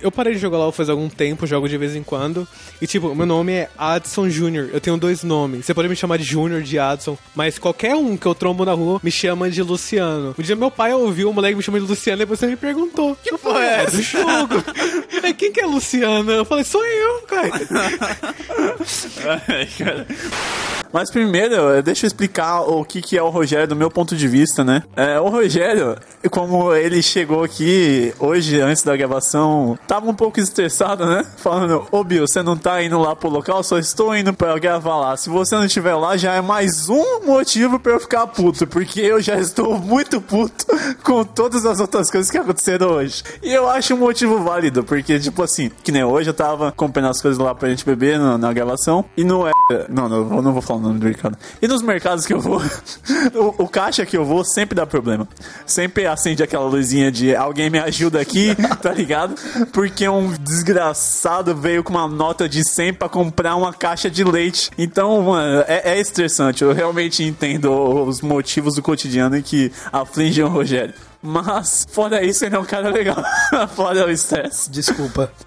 Eu 0.00 0.10
parei 0.10 0.34
de 0.34 0.38
jogar 0.38 0.58
LOL 0.58 0.72
faz 0.72 0.88
algum 0.88 1.08
tempo, 1.08 1.46
jogo 1.46 1.68
de 1.68 1.76
vez 1.76 1.94
em 1.94 2.02
quando. 2.02 2.46
E 2.80 2.86
tipo, 2.86 3.14
meu 3.14 3.26
nome 3.26 3.52
é 3.52 3.68
Adson 3.76 4.28
Jr. 4.28 4.70
Eu 4.72 4.80
tenho 4.80 4.96
dois 4.96 5.22
nomes. 5.22 5.66
Você 5.66 5.74
pode 5.74 5.88
me 5.88 5.96
chamar 5.96 6.18
de 6.18 6.24
Júnior, 6.24 6.62
de 6.62 6.78
Adson, 6.78 7.16
mas 7.34 7.58
qualquer 7.58 7.94
um 7.94 8.16
que 8.16 8.26
eu 8.26 8.34
trombo 8.34 8.64
na 8.64 8.72
rua 8.72 9.00
me 9.02 9.10
chama 9.10 9.50
de 9.50 9.62
Luciano. 9.62 10.34
Um 10.38 10.42
dia 10.42 10.56
meu 10.56 10.70
pai 10.70 10.92
ouviu 10.92 11.30
o 11.30 11.34
moleque 11.34 11.56
me 11.56 11.62
chamando 11.62 11.84
de 11.84 11.90
Luciano 11.90 12.18
e 12.18 12.24
depois 12.24 12.38
você 12.38 12.46
me 12.46 12.56
perguntou. 12.56 13.16
Que 13.22 13.32
eu 13.32 13.38
falei, 13.38 13.68
é 13.68 13.86
do 13.86 14.02
jogo. 14.02 14.64
é, 15.22 15.32
quem 15.32 15.52
que 15.52 15.60
é 15.60 15.66
Luciano? 15.66 16.30
Eu 16.30 16.44
falei, 16.44 16.64
sou 16.64 16.84
eu, 16.84 17.22
cara. 17.22 17.50
Ai, 19.48 19.68
cara. 19.78 20.06
Mas 20.92 21.10
primeiro, 21.10 21.82
deixa 21.82 22.06
eu 22.06 22.08
explicar 22.08 22.62
o 22.62 22.84
que, 22.84 23.02
que 23.02 23.16
é 23.16 23.22
o 23.22 23.28
Rogério 23.28 23.68
do 23.68 23.76
meu 23.76 23.90
ponto 23.90 24.16
de 24.16 24.26
vista, 24.26 24.64
né? 24.64 24.82
É, 24.96 25.20
o 25.20 25.28
Rogério, 25.28 25.96
como 26.30 26.74
ele 26.74 27.02
chegou 27.02 27.44
aqui 27.44 28.12
hoje, 28.18 28.60
antes 28.60 28.82
da 28.82 28.96
gravação, 28.96 29.78
tava 29.88 30.08
um 30.08 30.14
pouco 30.14 30.38
estressado, 30.38 31.04
né? 31.06 31.24
Falando, 31.38 31.86
ô 31.90 32.04
Bill, 32.04 32.26
você 32.28 32.42
não 32.42 32.56
tá 32.56 32.82
indo 32.82 32.98
lá 32.98 33.16
pro 33.16 33.28
local, 33.28 33.62
só 33.64 33.78
estou 33.78 34.14
indo 34.14 34.32
pra 34.34 34.56
gravar 34.58 34.96
lá. 34.96 35.16
Se 35.16 35.28
você 35.30 35.56
não 35.56 35.64
estiver 35.64 35.94
lá, 35.94 36.16
já 36.16 36.34
é 36.34 36.40
mais 36.42 36.88
um 36.88 37.20
motivo 37.24 37.80
pra 37.80 37.92
eu 37.92 38.00
ficar 38.00 38.26
puto, 38.26 38.66
porque 38.66 39.00
eu 39.00 39.20
já 39.20 39.36
estou 39.38 39.78
muito 39.78 40.20
puto 40.20 40.66
com 41.02 41.24
todas 41.24 41.64
as 41.64 41.80
outras 41.80 42.10
coisas 42.10 42.30
que 42.30 42.36
aconteceram 42.38 42.88
hoje. 42.90 43.22
E 43.42 43.52
eu 43.52 43.68
acho 43.68 43.94
um 43.94 43.98
motivo 43.98 44.38
válido, 44.44 44.84
porque, 44.84 45.18
tipo 45.18 45.42
assim, 45.42 45.70
que 45.82 45.90
nem 45.90 46.04
hoje 46.04 46.28
eu 46.30 46.34
tava 46.34 46.70
comprando 46.70 47.06
as 47.08 47.20
coisas 47.22 47.38
lá 47.38 47.54
pra 47.54 47.70
gente 47.70 47.84
beber 47.84 48.18
na, 48.18 48.36
na 48.36 48.52
gravação, 48.52 49.04
e 49.16 49.24
não 49.24 49.48
é. 49.48 49.52
Não, 49.88 50.08
não, 50.08 50.24
vou- 50.24 50.42
não 50.42 50.52
vou 50.52 50.62
falar 50.62 50.80
o 50.80 50.82
nome 50.82 50.98
do 50.98 51.04
mercado. 51.04 51.36
E 51.62 51.66
nos 51.66 51.80
mercados 51.82 52.26
que 52.26 52.32
eu 52.34 52.40
vou, 52.40 52.60
o, 53.34 53.64
o 53.64 53.68
caixa 53.68 54.04
que 54.06 54.16
eu 54.16 54.24
vou 54.24 54.44
sempre 54.44 54.74
dá 54.74 54.86
problema. 54.86 55.26
Sempre 55.66 56.06
acende 56.06 56.42
aquela 56.42 56.64
luzinha 56.66 57.10
de 57.10 57.34
alguém 57.34 57.70
me 57.70 57.78
ajuda 57.78 58.20
aqui, 58.20 58.54
tá 58.82 58.92
ligado? 58.92 59.34
Porque 59.78 60.08
um 60.08 60.34
desgraçado 60.40 61.54
veio 61.54 61.84
com 61.84 61.92
uma 61.92 62.08
nota 62.08 62.48
de 62.48 62.68
100 62.68 62.94
pra 62.94 63.08
comprar 63.08 63.54
uma 63.54 63.72
caixa 63.72 64.10
de 64.10 64.24
leite. 64.24 64.72
Então, 64.76 65.22
mano, 65.22 65.64
é, 65.68 65.92
é 65.92 66.00
estressante. 66.00 66.64
Eu 66.64 66.72
realmente 66.72 67.22
entendo 67.22 67.70
os 67.72 68.20
motivos 68.20 68.74
do 68.74 68.82
cotidiano 68.82 69.40
que 69.40 69.70
afligem 69.92 70.42
o 70.42 70.48
Rogério. 70.48 70.94
Mas, 71.22 71.86
fora 71.92 72.24
isso, 72.24 72.44
ele 72.44 72.56
é 72.56 72.58
um 72.58 72.64
cara 72.64 72.88
legal. 72.88 73.22
fora 73.76 74.04
o 74.04 74.10
estresse. 74.10 74.68
Desculpa. 74.68 75.30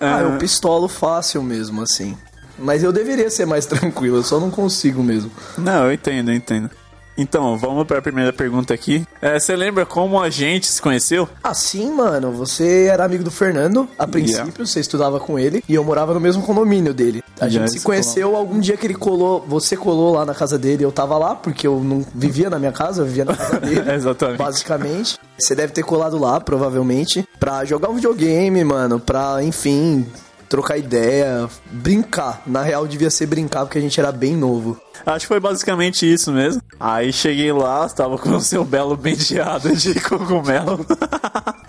ah, 0.00 0.22
eu 0.22 0.36
pistolo 0.36 0.88
fácil 0.88 1.40
mesmo, 1.40 1.82
assim. 1.82 2.18
Mas 2.58 2.82
eu 2.82 2.92
deveria 2.92 3.30
ser 3.30 3.46
mais 3.46 3.64
tranquilo, 3.64 4.16
eu 4.16 4.24
só 4.24 4.40
não 4.40 4.50
consigo 4.50 5.04
mesmo. 5.04 5.30
Não, 5.56 5.84
eu 5.84 5.92
entendo, 5.92 6.32
eu 6.32 6.34
entendo. 6.34 6.70
Então, 7.20 7.56
vamos 7.58 7.86
para 7.86 7.98
a 7.98 8.02
primeira 8.02 8.32
pergunta 8.32 8.72
aqui. 8.72 9.06
É, 9.20 9.38
Você 9.38 9.54
lembra 9.54 9.84
como 9.84 10.18
a 10.20 10.30
gente 10.30 10.66
se 10.66 10.80
conheceu? 10.80 11.28
Assim, 11.44 11.90
mano, 11.92 12.32
você 12.32 12.86
era 12.86 13.04
amigo 13.04 13.22
do 13.22 13.30
Fernando, 13.30 13.86
a 13.98 14.06
princípio, 14.06 14.40
Yeah. 14.46 14.66
você 14.66 14.80
estudava 14.80 15.20
com 15.20 15.38
ele, 15.38 15.62
e 15.68 15.74
eu 15.74 15.84
morava 15.84 16.14
no 16.14 16.20
mesmo 16.20 16.42
condomínio 16.42 16.94
dele. 16.94 17.22
A 17.38 17.44
Yeah, 17.46 17.66
gente 17.66 17.78
se 17.80 17.84
conheceu 17.84 18.34
algum 18.36 18.58
dia 18.58 18.76
que 18.76 18.86
ele 18.86 18.94
colou, 18.94 19.44
você 19.46 19.76
colou 19.76 20.14
lá 20.14 20.24
na 20.24 20.34
casa 20.34 20.58
dele, 20.58 20.84
eu 20.84 20.90
tava 20.92 21.18
lá, 21.18 21.34
porque 21.34 21.66
eu 21.66 21.80
não 21.84 22.04
vivia 22.14 22.48
na 22.48 22.58
minha 22.58 22.72
casa, 22.72 23.02
eu 23.02 23.06
vivia 23.06 23.24
na 23.26 23.36
casa 23.36 23.60
dele. 23.60 23.82
Exatamente. 23.92 24.38
Basicamente. 24.38 25.18
Você 25.38 25.54
deve 25.54 25.72
ter 25.72 25.82
colado 25.82 26.18
lá, 26.18 26.40
provavelmente, 26.40 27.26
pra 27.38 27.64
jogar 27.64 27.90
um 27.90 27.94
videogame, 27.96 28.62
mano, 28.64 28.98
pra, 29.00 29.42
enfim, 29.42 30.06
trocar 30.50 30.76
ideia, 30.76 31.48
brincar. 31.70 32.42
Na 32.44 32.60
real, 32.60 32.86
devia 32.86 33.08
ser 33.08 33.26
brincar, 33.26 33.60
porque 33.60 33.78
a 33.78 33.80
gente 33.80 33.98
era 34.00 34.10
bem 34.10 34.36
novo. 34.36 34.78
Acho 35.06 35.20
que 35.20 35.28
foi 35.28 35.40
basicamente 35.40 36.12
isso 36.12 36.32
mesmo. 36.32 36.60
Aí 36.78 37.12
cheguei 37.12 37.52
lá, 37.52 37.88
tava 37.88 38.18
com 38.18 38.30
o 38.30 38.40
seu 38.40 38.64
belo 38.64 38.98
penteado 38.98 39.74
de 39.74 39.94
cogumelo. 40.02 40.84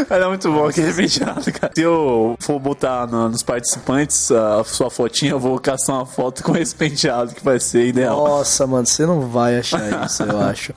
Era 0.10 0.28
muito 0.28 0.50
bom 0.52 0.66
aquele 0.66 0.92
penteado, 0.92 1.52
cara. 1.52 1.72
Se 1.74 1.82
eu 1.82 2.36
for 2.40 2.58
botar 2.58 3.06
no- 3.06 3.28
nos 3.28 3.42
participantes 3.42 4.30
a 4.30 4.62
sua 4.64 4.90
fotinha, 4.90 5.32
eu 5.32 5.38
vou 5.40 5.58
caçar 5.58 5.96
uma 5.96 6.06
foto 6.06 6.42
com 6.42 6.56
esse 6.56 6.74
penteado 6.74 7.34
que 7.34 7.44
vai 7.44 7.58
ser 7.60 7.86
ideal. 7.86 8.16
Nossa, 8.16 8.66
mano, 8.66 8.86
você 8.86 9.04
não 9.06 9.20
vai 9.28 9.58
achar 9.58 9.80
isso, 10.06 10.22
eu 10.22 10.40
acho. 10.40 10.72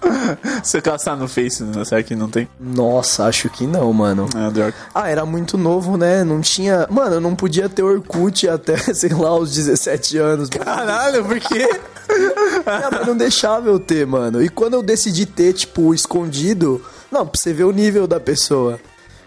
Se 0.64 0.78
eu 0.78 0.82
caçar 0.82 1.16
no 1.18 1.28
Face, 1.28 1.64
né? 1.64 1.84
será 1.86 2.02
que 2.04 2.16
não 2.16 2.30
tem? 2.30 2.48
Nossa, 2.60 3.26
acho 3.26 3.50
que 3.50 3.66
não, 3.68 3.92
mano. 3.94 4.28
Ah, 4.36 4.50
droga. 4.50 4.74
Ah, 4.94 5.10
era 5.10 5.26
muito 5.26 5.58
novo, 5.58 5.98
né? 5.98 6.24
Não 6.24 6.42
tinha. 6.42 6.88
Mano, 6.90 7.16
eu 7.16 7.22
não 7.22 7.36
podia 7.36 7.68
ter 7.70 7.84
Orkut 7.84 8.48
até, 8.48 8.78
sei 8.94 9.10
lá, 9.14 9.36
os 9.38 9.54
17 9.54 10.18
anos. 10.18 10.50
Caralho, 10.50 11.24
por 11.26 11.40
quê? 11.40 11.68
Minha 12.66 12.92
mãe 12.92 13.06
não 13.08 13.18
deixava 13.18 13.70
eu 13.70 13.80
ter, 13.80 14.06
mano. 14.06 14.42
E 14.44 14.50
quando 14.50 14.74
eu 14.76 14.84
decidi 14.84 15.26
ter, 15.26 15.54
tipo, 15.54 15.94
escondido. 15.94 16.82
Não, 17.12 17.26
pra 17.28 17.40
você 17.40 17.54
ver 17.54 17.64
o 17.66 17.72
nível 17.72 18.08
da 18.08 18.20
pessoa. 18.20 18.80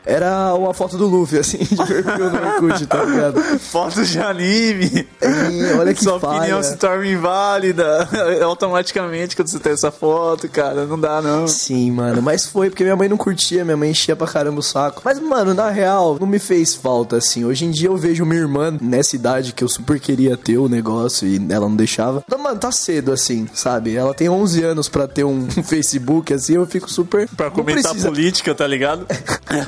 Era 0.06 0.54
uma 0.54 0.72
foto 0.72 0.96
do 0.96 1.06
Luffy, 1.06 1.38
assim, 1.40 1.58
de 1.66 1.74
perfil 1.76 2.30
no 2.30 2.46
Orkut, 2.68 2.86
tá 2.86 3.02
ligado? 3.04 3.40
Fotos 3.58 4.08
de 4.08 4.20
anime. 4.20 5.06
É, 5.20 5.74
olha 5.76 5.92
que 5.92 6.02
Sua 6.02 6.20
falha. 6.20 6.38
opinião 6.38 6.62
se 6.62 6.76
torna 6.76 7.06
inválida 7.06 8.08
automaticamente 8.44 9.34
quando 9.34 9.48
você 9.48 9.58
tem 9.58 9.72
essa 9.72 9.90
foto, 9.90 10.48
cara. 10.48 10.86
Não 10.86 10.98
dá, 10.98 11.20
não. 11.20 11.48
Sim, 11.48 11.90
mano, 11.90 12.22
mas 12.22 12.46
foi 12.46 12.70
porque 12.70 12.84
minha 12.84 12.94
mãe 12.96 13.08
não 13.08 13.16
curtia, 13.16 13.64
minha 13.64 13.76
mãe 13.76 13.90
enchia 13.90 14.14
pra 14.14 14.26
caramba 14.26 14.60
o 14.60 14.62
saco. 14.62 15.02
Mas, 15.04 15.18
mano, 15.18 15.52
na 15.54 15.70
real, 15.70 16.16
não 16.20 16.26
me 16.26 16.38
fez 16.38 16.74
falta, 16.74 17.16
assim. 17.16 17.44
Hoje 17.44 17.64
em 17.64 17.70
dia 17.70 17.88
eu 17.88 17.96
vejo 17.96 18.24
minha 18.24 18.40
irmã 18.40 18.76
nessa 18.80 19.16
idade 19.16 19.52
que 19.52 19.64
eu 19.64 19.68
super 19.68 19.98
queria 19.98 20.36
ter 20.36 20.58
o 20.58 20.68
negócio 20.68 21.26
e 21.26 21.36
ela 21.50 21.68
não 21.68 21.76
deixava. 21.76 22.22
Então, 22.26 22.38
mano, 22.38 22.58
tá 22.58 22.70
cedo, 22.70 23.12
assim, 23.12 23.48
sabe? 23.52 23.96
Ela 23.96 24.14
tem 24.14 24.28
11 24.28 24.62
anos 24.62 24.88
pra 24.88 25.08
ter 25.08 25.24
um 25.24 25.48
Facebook, 25.50 26.32
assim, 26.32 26.54
eu 26.54 26.66
fico 26.66 26.88
super. 26.90 27.28
Pra 27.36 27.50
comentar 27.50 27.90
precisa- 27.92 28.08
política, 28.08 28.54
tá 28.54 28.66
ligado? 28.66 29.06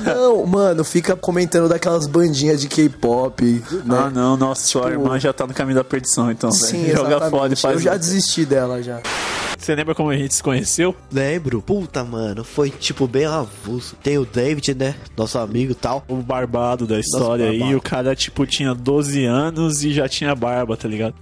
Não, 0.05 0.28
mano, 0.45 0.83
fica 0.83 1.15
comentando 1.15 1.69
daquelas 1.69 2.07
bandinhas 2.07 2.61
de 2.61 2.67
K-pop, 2.67 3.63
né? 3.85 3.97
Ah, 3.97 4.09
não, 4.09 4.37
nossa, 4.37 4.65
sua 4.65 4.89
irmã 4.91 5.19
já 5.19 5.31
tá 5.33 5.45
no 5.45 5.53
caminho 5.53 5.75
da 5.75 5.83
perdição, 5.83 6.31
então, 6.31 6.51
Sim. 6.51 6.89
Joga 6.91 7.29
fora 7.29 7.53
e 7.53 7.55
faz. 7.55 7.75
Eu 7.75 7.81
já 7.81 7.97
desisti 7.97 8.45
dela, 8.45 8.81
já. 8.81 9.01
Você 9.59 9.75
lembra 9.75 9.93
como 9.93 10.09
a 10.09 10.17
gente 10.17 10.33
se 10.33 10.41
conheceu? 10.41 10.95
Lembro. 11.11 11.61
Puta, 11.61 12.03
mano, 12.03 12.43
foi 12.43 12.69
tipo 12.69 13.07
bem 13.07 13.25
avulso. 13.25 13.95
Tem 14.01 14.17
o 14.17 14.25
David, 14.25 14.73
né? 14.73 14.95
Nosso 15.17 15.37
amigo 15.37 15.73
e 15.73 15.75
tal. 15.75 16.03
O 16.07 16.15
barbado 16.15 16.87
da 16.87 16.99
história 16.99 17.49
aí, 17.49 17.59
barbado. 17.59 17.77
o 17.77 17.81
cara, 17.81 18.15
tipo, 18.15 18.45
tinha 18.45 18.73
12 18.73 19.25
anos 19.25 19.83
e 19.83 19.91
já 19.93 20.07
tinha 20.07 20.33
barba, 20.33 20.77
tá 20.77 20.87
ligado? 20.87 21.13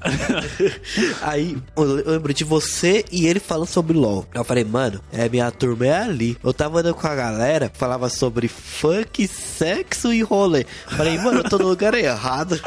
Aí 1.21 1.57
eu 1.75 1.83
lembro 1.83 2.33
de 2.33 2.43
você 2.43 3.03
e 3.11 3.25
ele 3.25 3.39
falando 3.39 3.67
sobre 3.67 3.97
LOL. 3.97 4.25
Eu 4.33 4.43
falei, 4.43 4.63
mano, 4.63 5.01
é 5.11 5.27
minha 5.27 5.49
turma 5.51 5.87
é 5.87 6.01
ali. 6.03 6.37
Eu 6.43 6.53
tava 6.53 6.79
andando 6.79 6.95
com 6.95 7.07
a 7.07 7.15
galera, 7.15 7.71
falava 7.73 8.09
sobre 8.09 8.47
funk, 8.47 9.27
sexo 9.27 10.13
e 10.13 10.21
rolê. 10.21 10.65
Falei, 10.87 11.17
mano, 11.17 11.39
eu 11.39 11.43
tô 11.43 11.57
no 11.57 11.67
lugar 11.67 11.93
errado. 11.93 12.59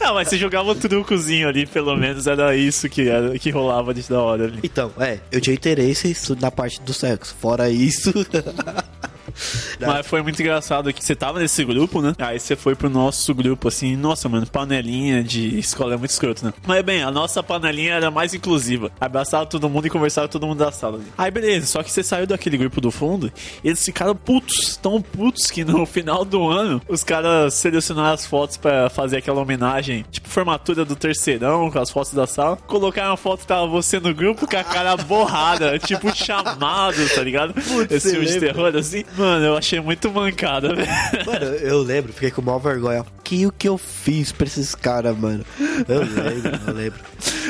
ah, 0.00 0.12
mas 0.14 0.28
você 0.28 0.38
jogava 0.38 0.70
o 0.70 0.74
trucozinho 0.74 1.48
ali, 1.48 1.66
pelo 1.66 1.94
menos 1.96 2.26
era 2.26 2.56
isso 2.56 2.88
que, 2.88 3.08
era, 3.08 3.38
que 3.38 3.50
rolava 3.50 3.92
de 3.92 4.00
da 4.08 4.20
hora 4.20 4.44
ali. 4.44 4.60
Então, 4.62 4.90
é, 4.98 5.09
eu 5.30 5.40
tinha 5.40 5.54
interesse 5.54 6.14
na 6.40 6.50
parte 6.50 6.80
do 6.82 6.92
sexo. 6.92 7.34
Fora 7.40 7.70
isso. 7.70 8.12
Mas 9.80 10.06
foi 10.06 10.22
muito 10.22 10.40
engraçado 10.40 10.92
que 10.92 11.04
você 11.04 11.14
tava 11.14 11.38
nesse 11.38 11.64
grupo, 11.64 12.00
né? 12.00 12.14
Aí 12.18 12.38
você 12.38 12.56
foi 12.56 12.74
pro 12.74 12.90
nosso 12.90 13.34
grupo, 13.34 13.68
assim, 13.68 13.96
nossa, 13.96 14.28
mano, 14.28 14.46
panelinha 14.46 15.22
de 15.22 15.58
escola 15.58 15.94
é 15.94 15.96
muito 15.96 16.10
escroto, 16.10 16.44
né? 16.44 16.52
Mas 16.66 16.82
bem, 16.82 17.02
a 17.02 17.10
nossa 17.10 17.42
panelinha 17.42 17.94
era 17.94 18.10
mais 18.10 18.34
inclusiva. 18.34 18.90
Abraçava 19.00 19.46
todo 19.46 19.68
mundo 19.68 19.86
e 19.86 19.90
conversava 19.90 20.28
com 20.28 20.32
todo 20.32 20.46
mundo 20.46 20.58
da 20.58 20.72
sala. 20.72 21.00
Aí 21.16 21.30
beleza, 21.30 21.66
só 21.66 21.82
que 21.82 21.90
você 21.90 22.02
saiu 22.02 22.26
daquele 22.26 22.56
grupo 22.56 22.80
do 22.80 22.90
fundo 22.90 23.32
e 23.62 23.68
eles 23.68 23.84
ficaram 23.84 24.14
putos, 24.14 24.76
tão 24.76 25.00
putos 25.00 25.50
que 25.50 25.64
no 25.64 25.84
final 25.86 26.24
do 26.24 26.48
ano 26.48 26.80
os 26.88 27.04
caras 27.04 27.54
selecionaram 27.54 28.14
as 28.14 28.26
fotos 28.26 28.56
pra 28.56 28.90
fazer 28.90 29.18
aquela 29.18 29.40
homenagem, 29.40 30.04
tipo 30.10 30.28
formatura 30.28 30.84
do 30.84 30.96
terceirão, 30.96 31.70
com 31.70 31.78
as 31.78 31.90
fotos 31.90 32.12
da 32.12 32.26
sala. 32.26 32.56
Colocaram 32.66 33.10
uma 33.10 33.16
foto 33.16 33.40
que 33.40 33.46
tava 33.46 33.66
você 33.66 33.98
no 34.00 34.14
grupo 34.14 34.46
com 34.46 34.56
a 34.56 34.64
cara 34.64 34.96
borrada, 34.96 35.78
tipo 35.80 36.14
chamado, 36.14 36.96
tá 37.14 37.22
ligado? 37.22 37.54
Esse 37.90 38.10
filme 38.10 38.26
de 38.26 38.32
lembra? 38.34 38.52
terror, 38.52 38.76
assim. 38.76 39.04
Mano, 39.20 39.44
eu 39.44 39.56
achei 39.56 39.78
muito 39.80 40.10
mancada, 40.10 40.74
velho. 40.74 40.88
Mano, 41.26 41.44
eu 41.56 41.82
lembro, 41.82 42.10
fiquei 42.10 42.30
com 42.30 42.40
maior 42.40 42.58
vergonha. 42.58 43.04
Que 43.22 43.46
o 43.46 43.52
que 43.52 43.68
eu 43.68 43.76
fiz 43.76 44.32
pra 44.32 44.46
esses 44.46 44.74
caras, 44.74 45.14
mano? 45.14 45.44
Eu 45.86 46.00
lembro, 46.00 46.60
eu 46.66 46.74
lembro. 46.74 47.00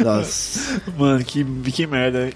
Nossa. 0.05 0.83
Mano, 0.99 1.25
que, 1.25 1.45
que 1.71 1.87
merda. 1.87 2.33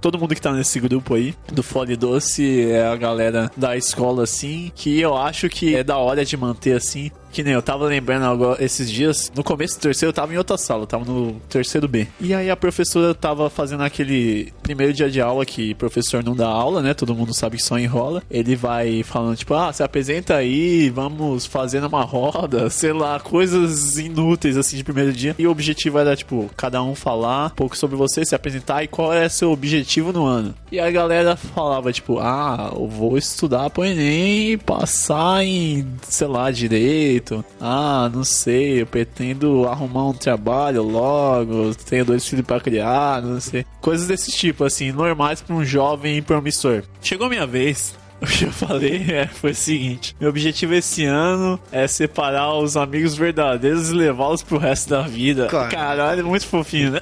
Todo 0.00 0.18
mundo 0.18 0.34
que 0.34 0.40
tá 0.40 0.50
nesse 0.50 0.80
grupo 0.80 1.14
aí, 1.14 1.34
do 1.52 1.62
Fole 1.62 1.94
Doce, 1.94 2.70
é 2.70 2.86
a 2.86 2.96
galera 2.96 3.50
da 3.54 3.76
escola, 3.76 4.22
assim, 4.22 4.72
que 4.74 4.98
eu 4.98 5.14
acho 5.14 5.46
que 5.50 5.76
é 5.76 5.84
da 5.84 5.98
hora 5.98 6.24
de 6.24 6.38
manter, 6.38 6.74
assim. 6.74 7.10
Que 7.32 7.42
nem 7.42 7.54
eu 7.54 7.62
tava 7.62 7.86
lembrando 7.86 8.24
agora, 8.24 8.62
esses 8.62 8.90
dias, 8.90 9.30
no 9.34 9.44
começo 9.44 9.78
do 9.78 9.82
terceiro 9.82 10.10
eu 10.10 10.14
tava 10.14 10.34
em 10.34 10.38
outra 10.38 10.56
sala, 10.58 10.82
eu 10.82 10.86
tava 10.86 11.04
no 11.04 11.34
terceiro 11.48 11.86
B. 11.86 12.06
E 12.20 12.34
aí 12.34 12.50
a 12.50 12.56
professora 12.56 13.14
tava 13.14 13.48
fazendo 13.48 13.82
aquele 13.82 14.52
primeiro 14.62 14.92
dia 14.92 15.10
de 15.10 15.20
aula 15.20 15.46
que 15.46 15.72
o 15.72 15.76
professor 15.76 16.22
não 16.24 16.34
dá 16.34 16.48
aula, 16.48 16.82
né? 16.82 16.94
Todo 16.94 17.14
mundo 17.14 17.34
sabe 17.34 17.56
que 17.56 17.62
só 17.62 17.78
enrola. 17.78 18.22
Ele 18.30 18.56
vai 18.56 19.02
falando, 19.02 19.36
tipo, 19.36 19.54
ah, 19.54 19.72
se 19.72 19.82
apresenta 19.82 20.36
aí, 20.36 20.90
vamos 20.90 21.46
fazendo 21.46 21.86
uma 21.86 22.02
roda, 22.02 22.68
sei 22.70 22.92
lá, 22.92 23.20
coisas 23.20 23.98
inúteis 23.98 24.56
assim 24.56 24.76
de 24.76 24.84
primeiro 24.84 25.12
dia. 25.12 25.34
E 25.38 25.46
o 25.46 25.50
objetivo 25.50 25.98
era, 25.98 26.16
tipo, 26.16 26.50
cada 26.56 26.82
um 26.82 26.94
falar 26.94 27.46
um 27.46 27.50
pouco 27.50 27.76
sobre 27.76 27.96
você, 27.96 28.24
se 28.24 28.34
apresentar 28.34 28.82
e 28.82 28.88
qual 28.88 29.12
é 29.12 29.28
seu 29.28 29.52
objetivo 29.52 30.12
no 30.12 30.24
ano. 30.24 30.54
E 30.70 30.78
a 30.78 30.90
galera 30.90 31.36
falava, 31.36 31.92
tipo, 31.92 32.18
ah, 32.18 32.72
eu 32.74 32.86
vou 32.86 33.16
estudar 33.16 33.70
pro 33.70 33.84
Enem 33.84 34.58
passar 34.58 35.44
em, 35.44 35.86
sei 36.02 36.26
lá, 36.26 36.50
direito. 36.50 37.19
Ah, 37.60 38.10
não 38.12 38.24
sei, 38.24 38.82
eu 38.82 38.86
pretendo 38.86 39.66
arrumar 39.68 40.08
um 40.08 40.12
trabalho 40.12 40.82
logo, 40.82 41.74
tenho 41.88 42.04
dois 42.04 42.26
filhos 42.26 42.46
pra 42.46 42.60
criar, 42.60 43.22
não 43.22 43.40
sei. 43.40 43.64
Coisas 43.80 44.06
desse 44.06 44.30
tipo, 44.32 44.64
assim, 44.64 44.92
normais 44.92 45.40
pra 45.40 45.54
um 45.54 45.64
jovem 45.64 46.22
promissor. 46.22 46.82
Chegou 47.02 47.26
a 47.26 47.30
minha 47.30 47.46
vez. 47.46 47.98
O 48.22 48.26
que 48.28 48.44
eu 48.44 48.52
falei 48.52 49.06
é, 49.08 49.26
foi 49.26 49.52
o 49.52 49.54
seguinte: 49.54 50.14
meu 50.20 50.28
objetivo 50.28 50.74
esse 50.74 51.06
ano 51.06 51.58
é 51.72 51.86
separar 51.88 52.52
os 52.54 52.76
amigos 52.76 53.14
verdadeiros 53.14 53.88
e 53.88 53.94
levá-los 53.94 54.42
pro 54.42 54.58
resto 54.58 54.90
da 54.90 55.00
vida. 55.00 55.46
Claro. 55.46 55.70
Caralho, 55.70 56.26
muito 56.26 56.46
fofinho, 56.46 56.90
né? 56.90 57.00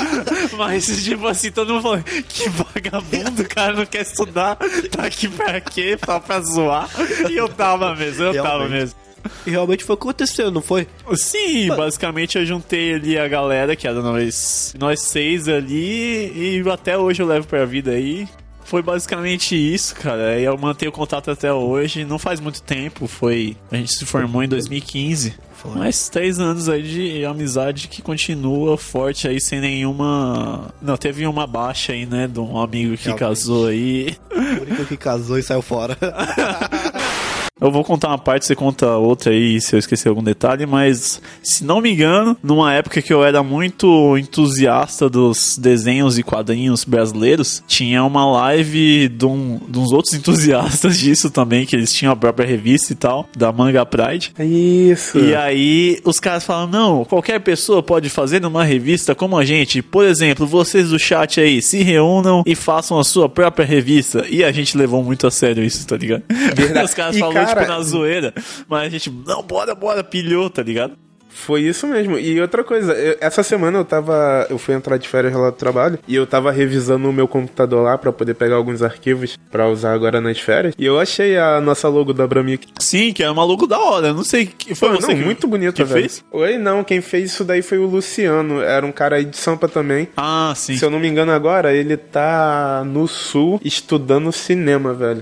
Mas, 0.58 0.84
tipo 1.02 1.26
assim, 1.26 1.50
todo 1.50 1.72
mundo 1.72 1.82
falou: 1.82 2.02
que 2.02 2.50
vagabundo, 2.50 3.40
o 3.42 3.48
cara 3.48 3.72
não 3.72 3.86
quer 3.86 4.02
estudar, 4.02 4.56
tá 4.90 5.06
aqui 5.06 5.26
pra 5.28 5.58
quê? 5.58 5.96
Só 6.04 6.20
pra 6.20 6.40
zoar. 6.40 6.86
E 7.30 7.34
eu 7.36 7.48
tava 7.48 7.94
mesmo, 7.94 8.24
eu 8.24 8.34
tava 8.34 8.48
Realmente. 8.58 8.70
mesmo. 8.72 9.07
E 9.46 9.50
realmente 9.50 9.84
foi 9.84 9.94
o 9.94 9.96
que 9.96 10.04
aconteceu, 10.04 10.50
não 10.50 10.60
foi? 10.60 10.86
Sim, 11.14 11.68
basicamente 11.68 12.38
eu 12.38 12.46
juntei 12.46 12.94
ali 12.94 13.18
a 13.18 13.28
galera, 13.28 13.74
que 13.76 13.86
era 13.86 14.00
nós, 14.02 14.74
nós 14.78 15.00
seis 15.00 15.48
ali, 15.48 16.58
e 16.58 16.70
até 16.70 16.96
hoje 16.96 17.22
eu 17.22 17.26
levo 17.26 17.46
pra 17.46 17.64
vida 17.64 17.92
aí. 17.92 18.28
Foi 18.64 18.82
basicamente 18.82 19.56
isso, 19.56 19.94
cara. 19.94 20.38
E 20.38 20.44
eu 20.44 20.56
mantenho 20.58 20.90
o 20.90 20.94
contato 20.94 21.30
até 21.30 21.50
hoje. 21.50 22.04
Não 22.04 22.18
faz 22.18 22.38
muito 22.38 22.60
tempo, 22.60 23.06
foi. 23.06 23.56
A 23.72 23.76
gente 23.76 23.94
se 23.94 24.04
formou 24.04 24.42
em 24.42 24.48
2015. 24.48 25.34
Mas 25.74 26.08
três 26.08 26.38
anos 26.38 26.68
aí 26.68 26.82
de 26.82 27.24
amizade 27.24 27.88
que 27.88 28.00
continua 28.02 28.76
forte 28.76 29.26
aí, 29.26 29.40
sem 29.40 29.60
nenhuma. 29.60 30.72
Não, 30.80 30.96
teve 30.96 31.26
uma 31.26 31.46
baixa 31.46 31.92
aí, 31.92 32.06
né? 32.06 32.28
De 32.28 32.38
um 32.38 32.58
amigo 32.60 32.96
que 32.96 33.04
Realmente. 33.04 33.18
casou 33.18 33.66
aí. 33.68 34.16
O 34.30 34.62
único 34.62 34.84
que 34.84 34.96
casou 34.96 35.38
e 35.38 35.42
saiu 35.42 35.62
fora. 35.62 35.96
Eu 37.60 37.70
vou 37.70 37.82
contar 37.84 38.08
uma 38.08 38.18
parte, 38.18 38.46
você 38.46 38.54
conta 38.54 38.96
outra 38.96 39.32
aí 39.32 39.60
se 39.60 39.74
eu 39.74 39.78
esquecer 39.78 40.08
algum 40.08 40.22
detalhe, 40.22 40.66
mas 40.66 41.20
se 41.42 41.64
não 41.64 41.80
me 41.80 41.92
engano, 41.92 42.36
numa 42.42 42.72
época 42.72 43.02
que 43.02 43.12
eu 43.12 43.24
era 43.24 43.42
muito 43.42 44.16
entusiasta 44.16 45.08
dos 45.08 45.58
desenhos 45.58 46.18
e 46.18 46.22
quadrinhos 46.22 46.84
brasileiros, 46.84 47.62
tinha 47.66 48.04
uma 48.04 48.30
live 48.30 49.08
de, 49.08 49.26
um, 49.26 49.58
de 49.68 49.78
uns 49.78 49.92
outros 49.92 50.14
entusiastas 50.18 50.98
disso 50.98 51.30
também, 51.30 51.66
que 51.66 51.74
eles 51.74 51.92
tinham 51.92 52.12
a 52.12 52.16
própria 52.16 52.46
revista 52.46 52.92
e 52.92 52.96
tal, 52.96 53.26
da 53.36 53.50
Manga 53.52 53.84
Pride. 53.84 54.32
Isso. 54.38 55.18
E 55.18 55.34
aí 55.34 56.00
os 56.04 56.18
caras 56.20 56.44
falam: 56.44 56.68
não, 56.68 57.04
qualquer 57.04 57.40
pessoa 57.40 57.82
pode 57.82 58.08
fazer 58.08 58.40
numa 58.40 58.64
revista 58.64 59.14
como 59.14 59.36
a 59.36 59.44
gente. 59.44 59.82
Por 59.82 60.04
exemplo, 60.04 60.46
vocês 60.46 60.90
do 60.90 60.98
chat 60.98 61.40
aí 61.40 61.60
se 61.60 61.82
reúnam 61.82 62.42
e 62.46 62.54
façam 62.54 62.98
a 62.98 63.04
sua 63.04 63.28
própria 63.28 63.66
revista. 63.66 64.24
E 64.28 64.44
a 64.44 64.52
gente 64.52 64.76
levou 64.76 65.02
muito 65.02 65.26
a 65.26 65.30
sério 65.30 65.62
isso, 65.64 65.86
tá 65.86 65.96
ligado? 65.96 66.22
Verdade. 66.54 66.86
Os 66.88 66.94
caras 66.94 67.18
cara- 67.18 67.47
tipo, 67.54 67.66
na 67.66 67.80
zoeira. 67.82 68.34
Mas 68.68 68.86
a 68.86 68.88
gente, 68.88 69.10
não, 69.26 69.42
bora, 69.42 69.74
bora, 69.74 70.02
pilhou, 70.04 70.48
tá 70.50 70.62
ligado? 70.62 70.92
Foi 71.30 71.60
isso 71.60 71.86
mesmo. 71.86 72.18
E 72.18 72.40
outra 72.40 72.64
coisa, 72.64 72.92
eu- 72.94 73.16
essa 73.20 73.44
semana 73.44 73.78
eu 73.78 73.84
tava. 73.84 74.44
Eu 74.50 74.58
fui 74.58 74.74
entrar 74.74 74.96
de 74.96 75.06
férias 75.06 75.32
lá 75.34 75.50
do 75.50 75.56
trabalho 75.56 75.96
e 76.08 76.16
eu 76.16 76.26
tava 76.26 76.50
revisando 76.50 77.08
o 77.08 77.12
meu 77.12 77.28
computador 77.28 77.84
lá 77.84 77.96
pra 77.96 78.10
poder 78.10 78.34
pegar 78.34 78.56
alguns 78.56 78.82
arquivos 78.82 79.38
pra 79.48 79.68
usar 79.68 79.92
agora 79.92 80.20
nas 80.20 80.40
férias. 80.40 80.74
E 80.76 80.84
eu 80.84 80.98
achei 80.98 81.38
a 81.38 81.60
nossa 81.60 81.86
logo 81.86 82.12
da 82.12 82.26
Bramic. 82.26 82.66
Sim, 82.80 83.12
que 83.12 83.22
é 83.22 83.30
uma 83.30 83.44
logo 83.44 83.68
da 83.68 83.78
hora. 83.78 84.12
Não 84.12 84.24
sei 84.24 84.46
que 84.46 84.74
foi 84.74 84.88
Pô, 84.88 84.96
você 84.96 85.12
não, 85.12 85.14
que, 85.16 85.24
muito 85.24 85.46
bonita, 85.46 85.74
que 85.74 85.84
velho. 85.84 86.00
fez? 86.00 86.24
Oi, 86.32 86.58
não, 86.58 86.82
quem 86.82 87.00
fez 87.00 87.30
isso 87.30 87.44
daí 87.44 87.62
foi 87.62 87.78
o 87.78 87.86
Luciano. 87.86 88.60
Era 88.60 88.84
um 88.84 88.90
cara 88.90 89.14
aí 89.16 89.24
de 89.24 89.36
Sampa 89.36 89.68
também. 89.68 90.08
Ah, 90.16 90.52
sim. 90.56 90.76
Se 90.76 90.84
eu 90.84 90.90
não 90.90 90.98
me 90.98 91.06
engano 91.06 91.30
agora, 91.30 91.72
ele 91.72 91.96
tá 91.96 92.82
no 92.84 93.06
sul 93.06 93.60
estudando 93.64 94.32
cinema, 94.32 94.92
velho. 94.92 95.20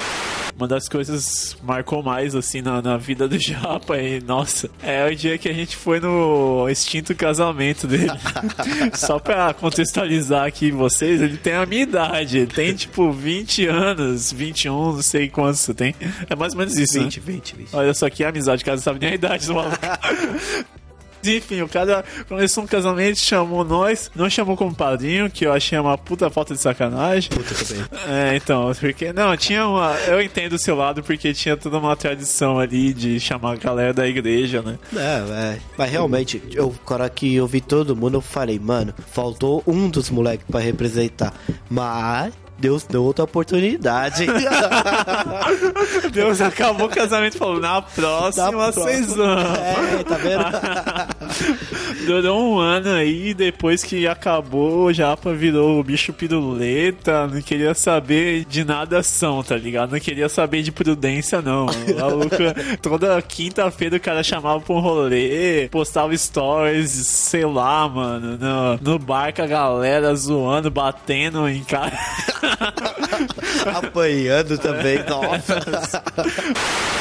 Uma 0.57 0.67
das 0.67 0.89
coisas 0.89 1.57
marcou 1.63 2.03
mais, 2.03 2.35
assim, 2.35 2.63
na, 2.63 2.81
na 2.81 2.97
vida 2.97 3.29
do 3.29 3.39
Japa 3.41 3.99
e, 3.99 4.21
nossa, 4.21 4.71
é 4.83 5.07
o 5.07 5.15
dia 5.15 5.37
que 5.37 5.49
a 5.49 5.53
gente 5.53 5.77
foi 5.77 6.01
no 6.01 6.67
extinto 6.69 7.15
casamento 7.15 7.87
dele. 7.87 8.11
Só 8.95 9.19
pra 9.19 9.53
contextualizar 9.53 10.47
aqui 10.47 10.71
vocês, 10.71 11.21
ele 11.21 11.37
tem 11.37 11.53
a 11.53 11.67
minha 11.67 11.83
idade. 11.83 12.39
Ele 12.39 12.47
tem, 12.47 12.75
tipo, 12.75 13.13
20 13.13 13.67
anos, 13.67 14.33
21, 14.33 14.93
não 14.95 15.03
sei 15.03 15.29
quantos 15.29 15.61
você 15.61 15.75
tem. 15.75 15.95
É 16.29 16.35
mais 16.35 16.55
ou 16.55 16.59
menos 16.59 16.77
isso, 16.79 16.99
20, 16.99 17.21
né? 17.21 17.23
20, 17.27 17.57
20. 17.57 17.69
Olha 17.75 17.93
só 17.93 18.09
que 18.09 18.25
amizade, 18.25 18.65
cara, 18.65 18.77
não 18.77 18.83
sabe 18.83 19.01
nem 19.01 19.11
a 19.11 19.15
idade 19.15 19.47
do 19.47 19.55
maluco. 19.55 19.77
Enfim, 21.27 21.63
o 21.63 21.69
cara 21.69 22.05
começou 22.29 22.65
um 22.65 22.67
casamento, 22.67 23.19
chamou 23.19 23.65
nós, 23.65 24.11
não 24.15 24.29
chamou 24.29 24.57
como 24.57 24.75
padrinho, 24.75 25.31
que 25.31 25.47
eu 25.47 25.53
achei 25.53 25.79
uma 25.79 25.97
puta 25.97 26.31
falta 26.31 26.55
de 26.55 26.61
sacanagem. 26.61 27.31
Puta 27.31 27.55
também. 27.55 27.85
É, 28.09 28.37
então, 28.37 28.73
porque. 28.79 29.13
Não, 29.13 29.37
tinha 29.37 29.67
uma. 29.67 29.95
Eu 30.07 30.21
entendo 30.21 30.55
o 30.55 30.59
seu 30.59 30.77
lado, 30.77 31.03
porque 31.03 31.33
tinha 31.33 31.57
toda 31.57 31.79
uma 31.79 31.97
tradição 31.97 32.59
ali 32.59 32.93
de 32.93 33.19
chamar 33.21 33.53
a 33.53 33.57
galera 33.57 33.93
da 33.93 34.07
igreja, 34.07 34.63
né? 34.63 34.79
É, 34.95 35.55
é. 35.55 35.59
Mas 35.77 35.91
realmente, 35.91 36.43
eu, 36.53 36.75
agora 36.85 37.09
que 37.09 37.35
eu 37.35 37.47
vi 37.47 37.61
todo 37.61 37.97
mundo, 37.97 38.19
eu 38.19 38.21
falei, 38.21 38.59
mano, 38.59 38.95
faltou 39.13 39.63
um 39.67 39.89
dos 39.89 40.11
moleques 40.11 40.47
pra 40.49 40.61
representar. 40.61 41.33
Mas 41.69 42.33
Deus 42.59 42.85
deu 42.85 43.05
outra 43.05 43.25
oportunidade. 43.25 44.27
Deus 46.13 46.41
acabou 46.41 46.87
o 46.87 46.91
casamento 46.91 47.35
e 47.37 47.39
falou: 47.39 47.61
na 47.61 47.83
próxima, 47.83 48.73
vocês 48.73 49.07
próxima. 49.07 49.45
vão. 49.45 49.57
É, 49.57 50.05
tá 50.05 50.17
vendo? 50.17 50.45
Durou 52.07 52.55
um 52.55 52.59
ano 52.59 52.91
aí, 52.91 53.35
depois 53.35 53.83
que 53.83 54.07
acabou, 54.07 54.85
o 54.85 54.93
Japa 54.93 55.33
virou 55.33 55.81
o 55.81 55.83
bicho 55.83 56.13
piruleta, 56.13 57.27
não 57.27 57.43
queria 57.43 57.75
saber 57.75 58.45
de 58.45 58.65
nadação, 58.65 59.43
tá 59.43 59.57
ligado? 59.57 59.93
Não 59.93 60.01
queria 60.01 60.29
saber 60.29 60.63
de 60.63 60.71
prudência, 60.71 61.43
não. 61.43 61.67
Toda 62.81 63.21
quinta-feira 63.23 63.97
o 63.97 64.01
cara 64.01 64.23
chamava 64.23 64.61
pra 64.61 64.75
um 64.75 64.81
rolê, 64.81 65.69
postava 65.69 66.17
stories, 66.17 66.91
sei 66.91 67.45
lá, 67.45 67.89
mano, 67.89 68.39
no, 68.39 68.93
no 68.93 68.99
bar 68.99 69.35
com 69.35 69.43
a 69.43 69.47
galera 69.47 70.15
zoando, 70.15 70.71
batendo 70.71 71.49
em 71.49 71.65
cara. 71.65 71.99
Apanhando 73.75 74.59
também, 74.59 74.99
nossa. 75.05 76.03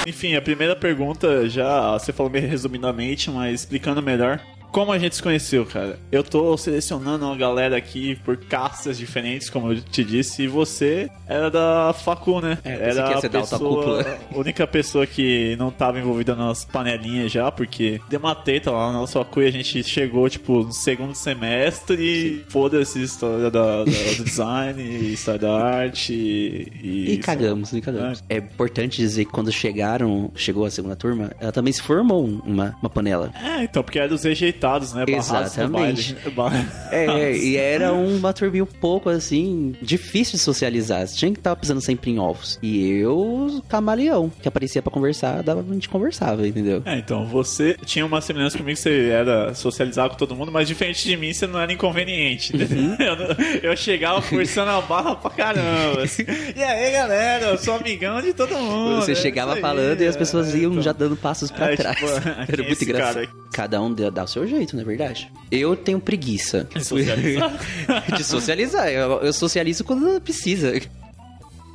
Enfim, 0.08 0.36
a 0.36 0.42
primeira 0.42 0.76
pergunta 0.76 1.48
já 1.50 1.94
você 1.94 2.12
falou 2.14 2.32
meio 2.32 2.48
resumidamente, 2.48 3.30
mas 3.32 3.62
explicando 3.62 4.02
melhor. 4.02 4.40
Como 4.76 4.92
a 4.92 5.00
gente 5.00 5.16
se 5.16 5.24
conheceu, 5.24 5.66
cara? 5.66 5.98
Eu 6.12 6.22
tô 6.22 6.58
selecionando 6.58 7.26
uma 7.26 7.38
galera 7.38 7.78
aqui 7.78 8.18
por 8.26 8.36
castas 8.36 8.98
diferentes, 8.98 9.50
como 9.50 9.72
eu 9.72 9.80
te 9.80 10.04
disse, 10.04 10.44
e 10.44 10.48
você 10.50 11.10
era 11.26 11.50
da 11.50 11.94
Facu, 11.94 12.42
né? 12.42 12.58
É, 12.66 12.90
era 12.90 13.18
a 13.20 13.22
pessoa, 13.30 14.06
a 14.34 14.38
única 14.38 14.68
pessoa 14.68 15.08
que 15.08 15.56
não 15.58 15.72
tava 15.72 15.98
envolvida 15.98 16.36
nas 16.36 16.66
panelinhas 16.66 17.32
já, 17.32 17.50
porque 17.50 18.02
deu 18.10 18.20
uma 18.20 18.36
treta 18.36 18.70
lá 18.70 18.88
na 18.92 19.00
nossa 19.00 19.14
Facu 19.20 19.44
e 19.44 19.48
a 19.48 19.52
gente 19.52 19.82
chegou, 19.82 20.30
tipo, 20.30 20.64
no 20.66 20.74
segundo 20.74 21.16
semestre 21.16 21.96
e 22.04 22.46
foda-se 22.50 23.02
história 23.02 23.50
da, 23.50 23.50
da- 23.50 23.84
do 23.86 24.24
design, 24.26 24.84
história 25.14 25.40
da 25.40 25.54
arte 25.58 26.12
e... 26.14 27.14
E 27.14 27.18
cagamos, 27.20 27.72
e 27.72 27.80
cagamos. 27.80 28.22
É 28.28 28.36
importante 28.36 28.98
dizer 28.98 29.24
que 29.24 29.32
quando 29.32 29.54
chegaram, 29.54 30.30
chegou 30.36 30.66
a 30.66 30.70
segunda 30.70 30.98
turma, 30.98 31.32
ela 31.40 31.54
também 31.54 31.72
se 31.72 31.82
formou 31.82 32.26
um- 32.26 32.42
uma, 32.46 32.76
uma 32.82 32.90
panela. 32.90 33.32
É, 33.42 33.64
então, 33.64 33.82
porque 33.82 34.00
era 34.00 34.10
dos 34.10 34.24
rejeitados, 34.26 34.65
né? 34.94 35.06
No 35.08 35.16
Exatamente. 35.16 36.16
baile. 36.36 36.68
É, 36.92 37.36
e 37.38 37.56
era 37.58 37.94
uma 37.94 38.34
turminha 38.34 38.64
um 38.64 38.68
pouco 38.68 39.10
assim, 39.10 39.76
difícil 39.82 40.34
de 40.34 40.40
socializar. 40.40 41.08
Você 41.08 41.16
tinha 41.18 41.32
que 41.32 41.40
estar 41.40 41.56
pisando 41.56 41.82
sempre 41.82 42.12
em 42.12 42.20
ovos. 42.20 42.60
E 42.62 42.90
eu, 42.90 43.62
camaleão, 43.70 44.32
que 44.42 44.48
aparecia 44.48 44.82
pra 44.82 44.92
conversar, 44.92 45.42
dava, 45.44 45.64
a 45.68 45.74
gente 45.74 45.90
conversava, 45.90 46.48
entendeu? 46.48 46.82
É, 46.86 46.98
então, 46.98 47.26
você 47.26 47.76
tinha 47.86 48.06
uma 48.06 48.22
semelhança 48.22 48.58
comigo, 48.58 48.78
você 48.78 49.10
era 49.10 49.54
socializar 49.54 50.10
com 50.10 50.16
todo 50.16 50.36
mundo, 50.36 50.52
mas 50.52 50.68
diferente 50.68 51.04
de 51.08 51.16
mim, 51.18 51.34
você 51.34 51.48
não 51.48 51.60
era 51.60 51.72
inconveniente, 51.72 52.56
entendeu? 52.56 52.78
Uhum. 52.78 52.96
Eu, 53.06 53.72
eu 53.72 53.78
chegava 53.78 54.22
forçando 54.22 54.72
a 54.72 54.82
barra 54.82 55.16
pra 55.16 55.30
caramba, 55.30 56.04
assim. 56.04 56.24
E 56.56 56.62
aí, 56.64 56.92
galera, 56.92 57.46
eu 57.48 57.58
sou 57.58 57.76
amigão 57.76 58.22
de 58.22 58.34
todo 58.34 58.54
mundo. 58.56 59.02
Você 59.02 59.12
é 59.12 59.16
chegava 59.16 59.54
aí, 59.56 59.62
falando 59.62 60.02
e 60.02 60.08
as 60.08 60.16
pessoas 60.18 60.54
é, 60.54 60.58
iam 60.60 60.72
então. 60.72 60.82
já 60.84 60.92
dando 60.92 61.16
passos 61.16 61.52
pra 61.52 61.72
É, 61.72 61.76
trás. 61.76 61.96
tipo, 61.98 62.08
Era 62.48 62.62
é 62.64 62.68
muito 62.68 62.84
engraçado. 62.84 63.14
cara? 63.16 63.30
Cada 63.54 63.82
um 63.82 63.94
dá, 63.94 64.10
dá 64.10 64.24
o 64.24 64.28
seu 64.28 64.46
jeito, 64.48 64.55
não 64.76 64.82
é 64.82 64.86
verdade? 64.86 65.32
Eu 65.52 65.76
tenho 65.76 66.00
preguiça 66.00 66.68
De 66.76 66.84
socializar? 66.84 67.52
de 68.18 68.24
socializar. 68.24 68.88
Eu, 68.90 69.22
eu 69.22 69.34
socializo 69.34 69.84
quando 69.84 70.20
precisa. 70.22 70.74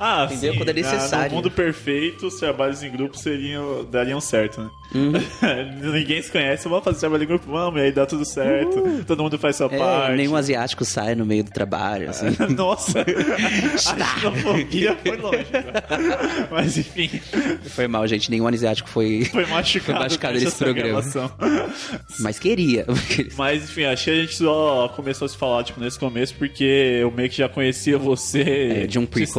Ah, 0.03 0.25
Entendeu? 0.25 0.53
sim. 0.53 0.57
Quando 0.57 0.69
é 0.69 0.73
necessário. 0.73 1.25
Ah, 1.25 1.29
no 1.29 1.35
mundo 1.35 1.51
perfeito, 1.51 2.25
os 2.27 2.35
trabalhos 2.35 2.81
em 2.81 2.89
grupo 2.89 3.15
seriam, 3.17 3.85
dariam 3.89 4.19
certo, 4.19 4.61
né? 4.61 4.69
Uhum. 4.95 5.13
Ninguém 5.93 6.21
se 6.21 6.31
conhece, 6.31 6.67
vamos 6.67 6.83
fazer 6.83 6.99
trabalho 7.01 7.23
em 7.23 7.27
grupo, 7.27 7.49
vamos, 7.51 7.79
e 7.79 7.83
aí 7.85 7.91
dá 7.91 8.05
tudo 8.05 8.25
certo. 8.25 8.81
Todo 9.05 9.21
mundo 9.23 9.37
faz 9.37 9.55
sua 9.55 9.67
É, 9.71 9.77
parte. 9.77 10.15
nenhum 10.17 10.35
asiático 10.35 10.83
sai 10.83 11.13
no 11.15 11.25
meio 11.25 11.43
do 11.43 11.51
trabalho, 11.51 12.09
assim. 12.09 12.25
Nossa, 12.57 12.99
a 13.05 13.77
xenofobia 13.77 14.97
foi 15.03 15.17
longe. 15.17 15.45
cara. 15.45 15.83
Mas 16.51 16.77
enfim, 16.77 17.09
Foi 17.69 17.87
mal, 17.87 18.05
gente. 18.07 18.29
Nenhum 18.31 18.47
asiático 18.47 18.89
foi. 18.89 19.25
foi 19.25 19.45
machucado, 19.45 19.85
Foi 19.99 20.03
machucado 20.05 20.39
nesse 20.39 20.57
programa. 20.57 21.01
gravação. 21.01 21.31
Mas 22.19 22.39
queria. 22.39 22.85
Mas 23.37 23.63
enfim, 23.63 23.85
achei 23.85 24.13
que 24.15 24.19
a 24.19 24.23
gente 24.23 24.35
só 24.37 24.87
começou 24.95 25.25
a 25.25 25.29
se 25.29 25.37
falar, 25.37 25.63
tipo, 25.63 25.79
nesse 25.79 25.97
começo, 25.99 26.33
porque 26.35 26.63
eu 27.01 27.11
meio 27.11 27.29
que 27.29 27.37
já 27.37 27.47
conhecia 27.47 27.97
você. 27.97 28.81
É, 28.83 28.87
de 28.87 28.97
um 28.99 29.05
Te 29.05 29.09
prequel. 29.11 29.33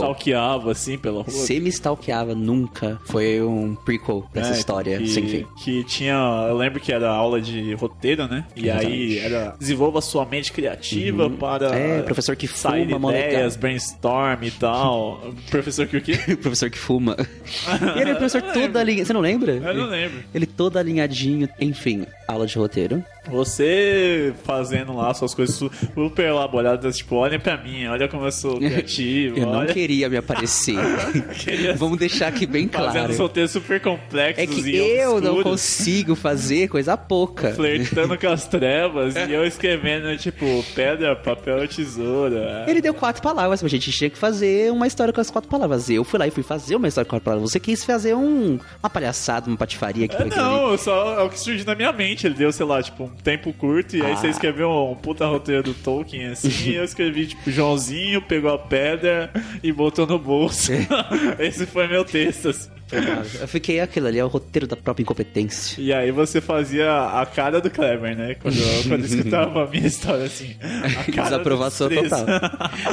Stalkeava, 0.52 0.70
assim, 0.72 0.98
pela 0.98 1.22
rua. 1.22 1.46
Me 1.62 1.68
stalkeava 1.68 2.34
nunca. 2.34 2.98
Foi 3.04 3.40
um 3.42 3.74
prequel 3.74 4.24
dessa 4.32 4.50
É, 4.54 4.58
história, 4.58 4.98
que, 4.98 5.08
sem 5.08 5.26
fim. 5.26 5.46
Que 5.62 5.84
tinha. 5.84 6.14
Eu 6.48 6.56
lembro 6.56 6.80
que 6.80 6.92
era 6.92 7.08
aula 7.10 7.40
de 7.40 7.72
roteiro, 7.74 8.26
né? 8.26 8.44
E 8.56 8.68
aí 8.70 9.18
era. 9.18 9.54
Desenvolva 9.58 10.00
sua 10.00 10.24
mente 10.26 10.52
criativa 10.52 11.30
para. 11.30 11.74
É, 11.74 12.02
professor 12.02 12.34
que 12.36 12.46
fuma, 12.46 13.10
ideias, 13.10 13.56
brainstorm 13.56 14.42
e 14.42 14.50
tal. 14.50 15.20
professor 15.50 15.86
que 15.86 15.96
o 15.96 16.00
quê? 16.00 16.16
Professor 16.42 16.70
que 16.70 16.78
fuma. 16.78 17.16
Ele 17.96 18.10
é 18.10 18.12
o 18.14 18.16
professor 18.16 18.42
todo 18.42 18.76
alinhado. 18.76 19.06
Você 19.06 19.12
não 19.12 19.20
lembra? 19.20 19.52
Eu 19.52 19.74
não 19.74 19.86
lembro. 19.86 20.18
Ele 20.34 20.46
todo 20.46 20.76
alinhadinho. 20.78 21.48
Enfim, 21.60 22.06
aula 22.26 22.46
de 22.46 22.56
roteiro. 22.58 23.02
Você 23.30 24.34
fazendo 24.44 24.96
lá 24.96 25.14
suas 25.14 25.32
coisas 25.34 25.54
su- 25.54 25.70
super 25.94 26.26
elaboradas, 26.26 26.96
tipo, 26.96 27.14
olhem 27.16 27.38
pra 27.38 27.56
mim, 27.56 27.86
olha 27.86 28.08
como 28.08 28.24
eu 28.24 28.32
sou 28.32 28.56
criativo. 28.58 29.38
Eu 29.38 29.46
não 29.46 29.58
olha... 29.60 29.72
queria 29.72 30.08
me 30.08 30.16
aparecer. 30.16 30.41
Queria 31.38 31.74
Vamos 31.74 31.98
deixar 31.98 32.28
aqui 32.28 32.46
bem 32.46 32.68
Fazendo 32.68 32.92
claro. 33.06 33.16
roteiros 33.16 33.50
super 33.52 33.80
complexos 33.80 34.42
É 34.42 34.46
que 34.46 34.76
eu 34.76 35.20
não 35.20 35.42
consigo 35.42 36.14
fazer 36.14 36.68
coisa 36.68 36.96
pouca. 36.96 37.52
Flertando 37.52 38.16
com 38.18 38.28
as 38.28 38.46
trevas 38.46 39.14
e 39.16 39.32
eu 39.32 39.44
escrevendo, 39.46 40.16
tipo, 40.16 40.64
pedra, 40.74 41.14
papel, 41.16 41.66
tesoura. 41.68 42.64
Ele 42.68 42.80
deu 42.80 42.94
quatro 42.94 43.22
palavras, 43.22 43.62
mas 43.62 43.70
a 43.72 43.76
gente 43.76 43.90
tinha 43.92 44.10
que 44.10 44.18
fazer 44.18 44.70
uma 44.72 44.86
história 44.86 45.12
com 45.12 45.20
as 45.20 45.30
quatro 45.30 45.48
palavras. 45.50 45.88
Eu 45.90 46.04
fui 46.04 46.18
lá 46.18 46.26
e 46.26 46.30
fui 46.30 46.42
fazer 46.42 46.76
uma 46.76 46.88
história 46.88 47.06
com 47.06 47.16
quatro 47.16 47.24
palavras. 47.24 47.50
Você 47.50 47.60
quis 47.60 47.84
fazer 47.84 48.14
um, 48.14 48.58
uma 48.82 48.90
palhaçada, 48.90 49.48
uma 49.48 49.56
patifaria 49.56 50.04
aqui 50.06 50.16
É, 50.16 50.20
ali. 50.22 50.30
não, 50.36 50.76
só 50.78 51.20
é 51.20 51.22
o 51.22 51.28
que 51.30 51.38
surgiu 51.38 51.64
na 51.66 51.74
minha 51.74 51.92
mente. 51.92 52.26
Ele 52.26 52.34
deu, 52.34 52.52
sei 52.52 52.66
lá, 52.66 52.82
tipo, 52.82 53.04
um 53.04 53.08
tempo 53.08 53.52
curto, 53.52 53.96
e 53.96 54.02
aí 54.02 54.12
Ah. 54.12 54.16
você 54.16 54.28
escreveu 54.28 54.70
um 54.70 54.94
puta 54.94 55.26
roteiro 55.26 55.62
do 55.62 55.74
Tolkien, 55.74 56.26
assim, 56.28 56.70
e 56.70 56.74
eu 56.74 56.84
escrevi, 56.84 57.26
tipo, 57.28 57.50
Joãozinho 57.50 58.22
pegou 58.22 58.52
a 58.52 58.58
pedra 58.58 59.30
e 59.62 59.72
botou 59.72 60.06
no 60.06 60.18
bolso. 60.18 60.31
Esse 61.38 61.66
foi 61.66 61.88
meu 61.88 62.04
texto. 62.04 62.50
Eu 63.40 63.48
fiquei 63.48 63.80
aquilo 63.80 64.06
ali, 64.06 64.18
é 64.18 64.24
o 64.24 64.28
roteiro 64.28 64.66
da 64.66 64.76
própria 64.76 65.02
incompetência. 65.02 65.80
E 65.80 65.92
aí 65.92 66.10
você 66.10 66.40
fazia 66.40 66.90
a 67.20 67.26
cara 67.26 67.60
do 67.60 67.70
Kleber, 67.70 68.16
né? 68.16 68.34
Quando, 68.34 68.56
quando 68.88 69.04
escutava 69.06 69.64
a 69.64 69.66
minha 69.66 69.86
história, 69.86 70.24
assim. 70.24 70.54
A 70.60 71.10
cara 71.12 71.30
Desaprovação 71.30 71.88
total. 71.88 72.26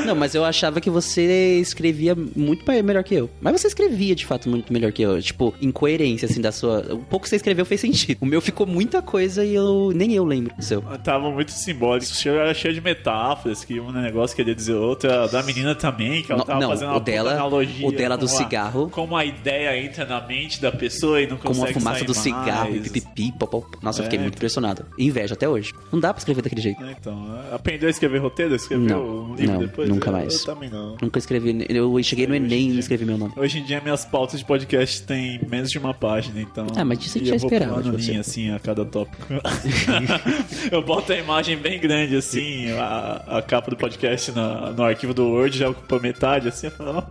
Não, 0.05 0.15
mas 0.15 0.35
eu 0.35 0.45
achava 0.45 0.79
que 0.79 0.89
você 0.89 1.59
escrevia 1.59 2.15
muito 2.35 2.65
melhor 2.83 3.03
que 3.03 3.15
eu. 3.15 3.29
Mas 3.41 3.59
você 3.61 3.67
escrevia, 3.67 4.15
de 4.15 4.25
fato, 4.25 4.49
muito 4.49 4.71
melhor 4.71 4.91
que 4.91 5.01
eu. 5.01 5.21
Tipo, 5.21 5.53
incoerência, 5.61 6.25
assim, 6.25 6.41
da 6.41 6.51
sua... 6.51 6.79
O 6.93 6.99
pouco 6.99 7.23
que 7.23 7.29
você 7.29 7.35
escreveu 7.35 7.65
fez 7.65 7.81
sentido. 7.81 8.17
O 8.21 8.25
meu 8.25 8.41
ficou 8.41 8.65
muita 8.65 9.01
coisa 9.01 9.43
e 9.43 9.53
eu... 9.53 9.91
Nem 9.93 10.13
eu 10.13 10.23
lembro 10.25 10.55
do 10.55 10.63
seu. 10.63 10.81
Tava 11.03 11.29
muito 11.31 11.51
simbólico, 11.51 12.05
era 12.27 12.53
cheio 12.53 12.73
de 12.73 12.81
metáforas, 12.81 13.63
que 13.63 13.79
um 13.79 13.91
negócio 13.91 14.35
queria 14.35 14.55
dizer 14.55 14.73
outro, 14.73 15.09
da 15.31 15.43
menina 15.43 15.75
também, 15.75 16.21
que 16.21 16.31
ela 16.31 16.43
tava 16.45 16.59
não, 16.59 16.69
fazendo 16.69 16.89
o 16.89 16.91
uma 16.91 16.99
puta 16.99 17.11
dela- 17.11 17.31
analogia. 17.33 17.87
o 17.87 17.91
dela 17.91 18.17
do 18.17 18.27
cigarro. 18.27 18.89
Como 18.91 19.15
a 19.15 19.25
ideia 19.25 19.75
entra 19.89 20.05
na 20.05 20.21
mente 20.25 20.61
da 20.61 20.71
pessoa 20.71 21.21
e 21.21 21.27
não 21.27 21.37
Como 21.37 21.55
consegue 21.55 21.77
a 21.77 21.81
fumaça 21.81 22.05
do 22.05 22.13
cigarro 22.13 22.69
e 22.75 22.79
mais. 22.79 22.91
pipipi, 22.91 23.31
popó. 23.37 23.63
Nossa, 23.81 23.99
eu 23.99 24.03
fiquei 24.05 24.19
É. 24.19 24.21
muito 24.21 24.35
impressionado. 24.35 24.85
Inveja 24.97 25.33
até 25.33 25.47
hoje. 25.49 25.73
Não 25.91 25.99
dá 25.99 26.13
pra 26.13 26.19
escrever 26.19 26.41
daquele 26.41 26.61
jeito. 26.61 26.83
É, 26.83 26.91
Então, 26.99 27.39
aprendeu 27.51 27.87
a 27.87 27.89
escrever 27.89 28.19
roteiro? 28.19 28.55
Escreveu 28.55 28.87
Não, 28.87 29.31
um 29.31 29.35
livro 29.35 29.53
não, 29.53 29.59
depois? 29.61 29.89
nunca 29.89 30.09
Eu- 30.09 30.13
mais. 30.13 30.39
Eu 30.39 30.45
também 30.45 30.69
não. 30.69 30.95
Nunca 31.01 31.19
escrevi... 31.19 31.65
Eu 31.69 32.01
cheguei 32.03 32.27
no 32.27 32.35
Enem 32.35 32.71
e 32.71 32.79
escrevi 32.79 33.05
meu 33.05 33.17
nome. 33.17 33.33
Hoje 33.35 33.59
em 33.59 33.63
dia 33.65 33.81
minhas 33.81 34.05
pautas 34.05 34.39
de 34.39 34.45
podcast 34.45 35.01
têm 35.03 35.39
menos 35.49 35.69
de 35.71 35.77
uma 35.77 35.93
página, 35.93 36.39
então. 36.41 36.67
Ah, 36.75 36.85
mas 36.85 36.99
isso 37.05 37.17
a 37.17 37.19
gente 37.19 37.27
já 37.29 37.33
eu 37.35 37.37
esperava 37.37 37.81
você. 37.81 38.11
linha, 38.11 38.19
assim, 38.21 38.51
a 38.51 38.59
cada 38.59 38.85
tópico. 38.85 39.25
eu 40.71 40.81
boto 40.81 41.11
a 41.13 41.17
imagem 41.17 41.57
bem 41.57 41.79
grande, 41.79 42.15
assim, 42.15 42.71
a, 42.71 43.23
a 43.37 43.41
capa 43.41 43.69
do 43.71 43.77
podcast 43.77 44.31
na- 44.31 44.71
no 44.71 44.83
arquivo 44.83 45.13
do 45.13 45.25
Word 45.27 45.57
já 45.57 45.69
ocupa 45.69 45.99
metade, 45.99 46.47
assim, 46.47 46.67
eu 46.67 46.71
falo. 46.71 47.03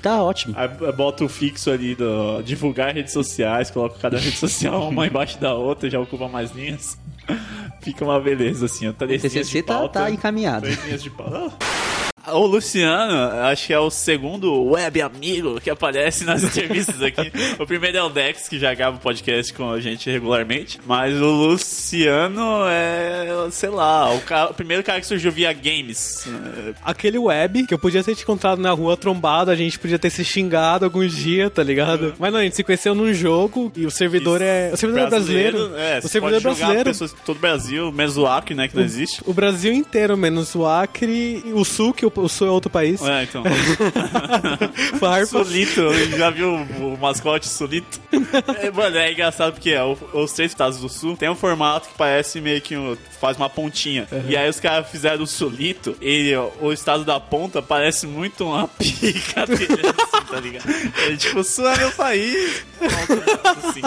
Tá 0.00 0.22
ótimo. 0.22 0.54
Aí 0.56 0.68
eu 0.80 0.92
boto 0.92 1.24
o 1.24 1.28
fixo 1.28 1.70
ali 1.70 1.94
do 1.94 2.04
divulgar 2.44 2.94
redes 2.94 3.12
sociais, 3.12 3.70
coloco 3.70 3.98
cada 3.98 4.18
rede 4.18 4.36
social 4.36 4.88
uma 4.90 5.06
embaixo 5.06 5.38
da 5.38 5.54
outra, 5.54 5.88
já 5.88 6.00
ocupa 6.00 6.28
mais 6.28 6.50
linhas. 6.52 6.98
Fica 7.80 8.04
uma 8.04 8.20
beleza, 8.20 8.66
assim, 8.66 8.88
ó. 8.88 8.92
Três 8.92 9.24
O 9.24 9.28
TCC 9.28 9.62
tá, 9.62 9.88
tá 9.88 10.10
encaminhado. 10.10 10.62
Três 10.62 10.84
linhas 10.84 11.02
de 11.02 11.10
pauta. 11.10 11.52
O 12.28 12.46
Luciano, 12.46 13.12
acho 13.46 13.66
que 13.66 13.72
é 13.72 13.78
o 13.80 13.90
segundo 13.90 14.62
web 14.64 15.02
amigo 15.02 15.60
que 15.60 15.68
aparece 15.68 16.24
nas 16.24 16.42
entrevistas 16.44 17.02
aqui. 17.02 17.32
o 17.58 17.66
primeiro 17.66 17.98
é 17.98 18.02
o 18.02 18.08
Dex, 18.08 18.48
que 18.48 18.58
já 18.60 18.72
grava 18.74 18.96
o 18.96 19.00
podcast 19.00 19.52
com 19.52 19.70
a 19.72 19.80
gente 19.80 20.08
regularmente. 20.08 20.78
Mas 20.86 21.14
o 21.20 21.26
Luciano 21.26 22.62
é, 22.68 23.26
sei 23.50 23.70
lá, 23.70 24.14
o, 24.14 24.20
ca- 24.20 24.50
o 24.50 24.54
primeiro 24.54 24.84
cara 24.84 25.00
que 25.00 25.06
surgiu 25.06 25.32
via 25.32 25.52
games. 25.52 26.26
É, 26.68 26.74
Aquele 26.84 27.18
web 27.18 27.66
que 27.66 27.74
eu 27.74 27.78
podia 27.78 28.04
ter 28.04 28.14
te 28.14 28.22
encontrado 28.22 28.60
na 28.60 28.70
rua 28.70 28.96
trombado, 28.96 29.50
a 29.50 29.56
gente 29.56 29.76
podia 29.78 29.98
ter 29.98 30.10
se 30.10 30.24
xingado 30.24 30.84
alguns 30.84 31.12
dias, 31.16 31.50
tá 31.52 31.62
ligado? 31.64 32.14
Mas 32.20 32.32
não, 32.32 32.38
a 32.38 32.42
gente 32.44 32.54
se 32.54 32.62
conheceu 32.62 32.94
num 32.94 33.12
jogo 33.12 33.72
e 33.74 33.84
o 33.84 33.90
servidor 33.90 34.40
é. 34.40 34.70
O 34.72 34.76
servidor 34.76 35.06
é 35.06 35.10
brasileiro. 35.10 35.76
É, 35.76 35.98
o 35.98 36.02
você 36.02 36.08
servidor 36.08 36.36
é 36.36 36.40
pode 36.40 36.42
jogar 36.42 36.54
brasileiro. 36.56 36.90
pessoas 36.90 37.12
todo 37.24 37.36
o 37.36 37.40
Brasil, 37.40 37.90
menos 37.90 38.16
o 38.16 38.26
Acre, 38.26 38.54
né, 38.54 38.68
que 38.68 38.76
não 38.76 38.84
existe. 38.84 39.20
O 39.26 39.32
Brasil 39.32 39.72
inteiro, 39.72 40.16
menos 40.16 40.54
o 40.54 40.64
Acre 40.66 41.42
e 41.44 41.52
o 41.52 41.64
Sul, 41.64 41.92
que 41.92 42.06
o, 42.06 42.11
o 42.16 42.28
Sul 42.28 42.46
é 42.46 42.50
outro 42.50 42.70
país. 42.70 43.00
É, 43.02 43.22
então. 43.24 43.42
Farpa. 44.98 45.26
Solito, 45.26 45.82
já 46.16 46.30
viu 46.30 46.54
o, 46.54 46.94
o 46.94 46.98
mascote 47.00 47.48
Solito? 47.48 48.00
É, 48.60 48.70
mano, 48.70 48.96
é 48.96 49.12
engraçado 49.12 49.52
porque 49.54 49.70
é, 49.70 49.82
os 49.84 50.32
três 50.32 50.50
estados 50.52 50.78
do 50.78 50.88
sul 50.88 51.16
tem 51.16 51.28
um 51.28 51.34
formato 51.34 51.88
que 51.88 51.94
parece 51.96 52.40
meio 52.40 52.60
que 52.60 52.76
um- 52.76 52.96
faz 53.20 53.36
uma 53.36 53.48
pontinha. 53.48 54.06
E 54.28 54.36
aí 54.36 54.48
os 54.48 54.60
caras 54.60 54.88
fizeram 54.88 55.22
o 55.22 55.26
Solito 55.26 55.96
e 56.00 56.34
ó, 56.34 56.50
o 56.60 56.72
estado 56.72 57.04
da 57.04 57.18
ponta 57.20 57.62
parece 57.62 58.06
muito 58.06 58.44
uma 58.44 58.66
pica 58.68 59.46
dele, 59.46 59.66
assim, 59.86 60.26
tá 60.30 60.40
ligado? 60.40 60.70
É 61.10 61.16
tipo, 61.16 61.40
o 61.40 61.44
sul 61.44 61.68
é 61.68 61.76
meu 61.78 61.90
país. 61.92 62.64
Assim. 63.44 63.82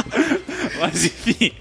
Mas 0.79 1.05
enfim, 1.05 1.51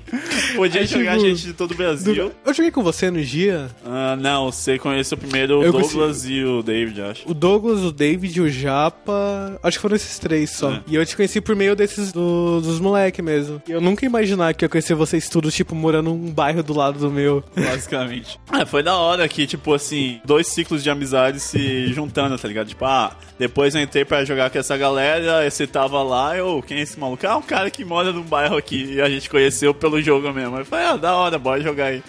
podia 0.57 0.83
É, 0.83 0.87
jogar 0.87 1.17
tipo, 1.17 1.27
gente 1.29 1.43
de 1.47 1.53
todo 1.53 1.73
o 1.73 1.75
Brasil. 1.75 2.33
Eu 2.45 2.55
joguei 2.55 2.71
com 2.71 2.83
você 2.83 3.11
no 3.11 3.23
dia. 3.23 3.69
Ah, 3.85 4.17
não, 4.19 4.51
você 4.51 4.79
conheceu 4.79 5.17
primeiro 5.17 5.61
o 5.61 5.65
Eu 5.65 5.73
Douglas 5.73 6.25
e 6.29 6.43
o 6.45 6.63
David, 6.63 7.01
acho. 7.03 7.23
O 7.31 7.35
Douglas, 7.35 7.81
o 7.81 7.93
David, 7.93 8.41
o 8.41 8.49
Japa. 8.49 9.59
Acho 9.63 9.79
que 9.79 9.83
foram 9.83 9.97
esses 9.97 10.19
três 10.19 10.51
só. 10.51 10.73
É. 10.73 10.81
E 10.87 10.95
eu 10.95 11.05
te 11.07 11.17
conheci 11.17 11.41
por 11.41 11.55
meio 11.57 11.75
desses 11.77 12.13
do- 12.13 12.61
dos 12.61 12.81
moleque 12.81 13.21
mesmo. 13.23 13.63
E 13.69 13.73
eu 13.73 13.81
nunca 13.81 14.05
ia 14.05 14.09
imaginar 14.09 14.55
que 14.55 14.65
eu 14.65 14.69
conhecer 14.69 14.95
vocês 14.95 15.29
todos, 15.29 15.55
tipo, 15.55 15.75
morando 15.75 16.11
num 16.11 16.31
bairro 16.31 16.63
do 16.63 16.75
lado 16.77 16.99
do 16.99 17.11
meu. 17.11 17.43
basicamente. 17.57 18.39
Ah, 18.51 18.65
foi 18.67 18.83
da 18.83 18.97
hora 18.97 19.27
que, 19.29 19.47
tipo 19.47 19.73
assim, 19.75 20.21
dois 20.25 20.47
ciclos 20.47 20.83
de 20.83 20.91
amizade 20.91 21.41
se 21.41 21.89
juntando, 21.93 22.37
tá 22.39 22.47
ligado? 22.49 22.69
Tipo, 22.69 22.85
ah, 22.85 23.17
depois 23.39 23.75
eu 23.75 23.81
entrei 23.81 24.05
pra 24.05 24.25
jogar 24.25 24.51
com 24.51 24.59
essa 24.59 24.77
galera, 24.77 25.39
aí 25.39 25.51
você 25.51 25.67
tava 25.67 26.03
lá, 26.03 26.37
eu, 26.37 26.63
quem 26.67 26.79
é 26.79 26.83
esse 26.83 26.99
maluco? 26.99 27.27
Ah, 27.27 27.37
um 27.37 27.43
cara 27.43 27.71
que 27.71 27.85
mora 27.85 28.13
num 28.13 28.23
bairro 28.23 28.57
aqui, 28.57 28.95
e 28.95 29.01
a 29.05 29.11
gente 29.11 29.29
conheceu 29.29 29.75
pelo 29.75 30.01
jogo 30.01 30.33
mesmo. 30.33 30.57
Aí 30.57 30.65
falei, 30.65 30.87
ah, 30.87 30.97
da 30.97 31.15
hora, 31.15 31.39
bora 31.39 31.61
jogar 31.61 31.87
aí. 31.87 32.03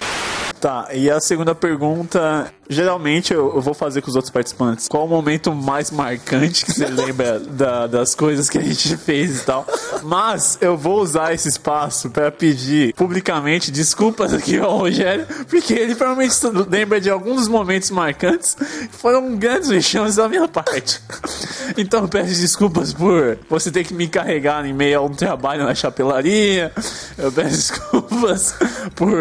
Tá, 0.60 0.88
e 0.94 1.10
a 1.12 1.20
segunda 1.20 1.54
pergunta, 1.54 2.52
geralmente 2.70 3.34
eu, 3.34 3.54
eu 3.56 3.62
vou 3.62 3.74
fazer 3.74 4.02
com 4.02 4.10
os 4.10 4.16
outros 4.16 4.32
participantes. 4.32 4.88
Qual 4.88 5.06
o 5.06 5.08
momento 5.08 5.54
mais 5.54 5.92
marcante 5.92 6.66
que 6.66 6.72
você 6.74 6.86
lembra 6.88 7.40
da- 7.52 7.88
das 7.88 8.16
coisas 8.16 8.50
que 8.50 8.58
a 8.58 8.62
gente 8.62 8.96
fez 8.98 9.40
e 9.42 9.46
tal? 9.46 9.66
Mas 10.04 10.58
eu 10.62 10.76
vou 10.78 11.00
usar 11.02 11.34
esse 11.34 11.48
espaço 11.50 12.10
pra 12.10 12.32
pedir 12.32 12.94
publicamente 12.96 13.72
desculpas 13.72 14.34
aqui 14.34 14.58
ao 14.58 14.78
Rogério, 14.78 15.26
porque 15.50 15.74
ele 15.74 15.96
provavelmente 15.96 16.36
lembra 16.70 17.00
de 17.02 17.10
alguns 17.10 17.48
momentos 17.48 17.90
marcantes 17.92 18.56
que 18.56 18.98
foram 18.98 19.36
grandes 19.36 19.70
vexames 19.70 20.16
da 20.16 20.28
minha 20.30 20.48
parte. 20.48 21.02
Então 21.78 22.08
peço 22.08 22.40
desculpas 22.40 22.94
por 22.94 23.38
você 23.50 23.72
ter 23.72 23.84
que 23.84 23.94
me 23.94 24.08
carregar 24.08 24.64
em 24.66 24.72
meio 24.74 25.00
a 25.00 25.02
um 25.02 25.10
trabalho 25.10 25.64
na 25.66 25.74
chapelaria. 25.74 26.72
Eu 27.18 27.32
peço 27.32 27.50
desculpas 27.74 28.56
por, 28.96 29.12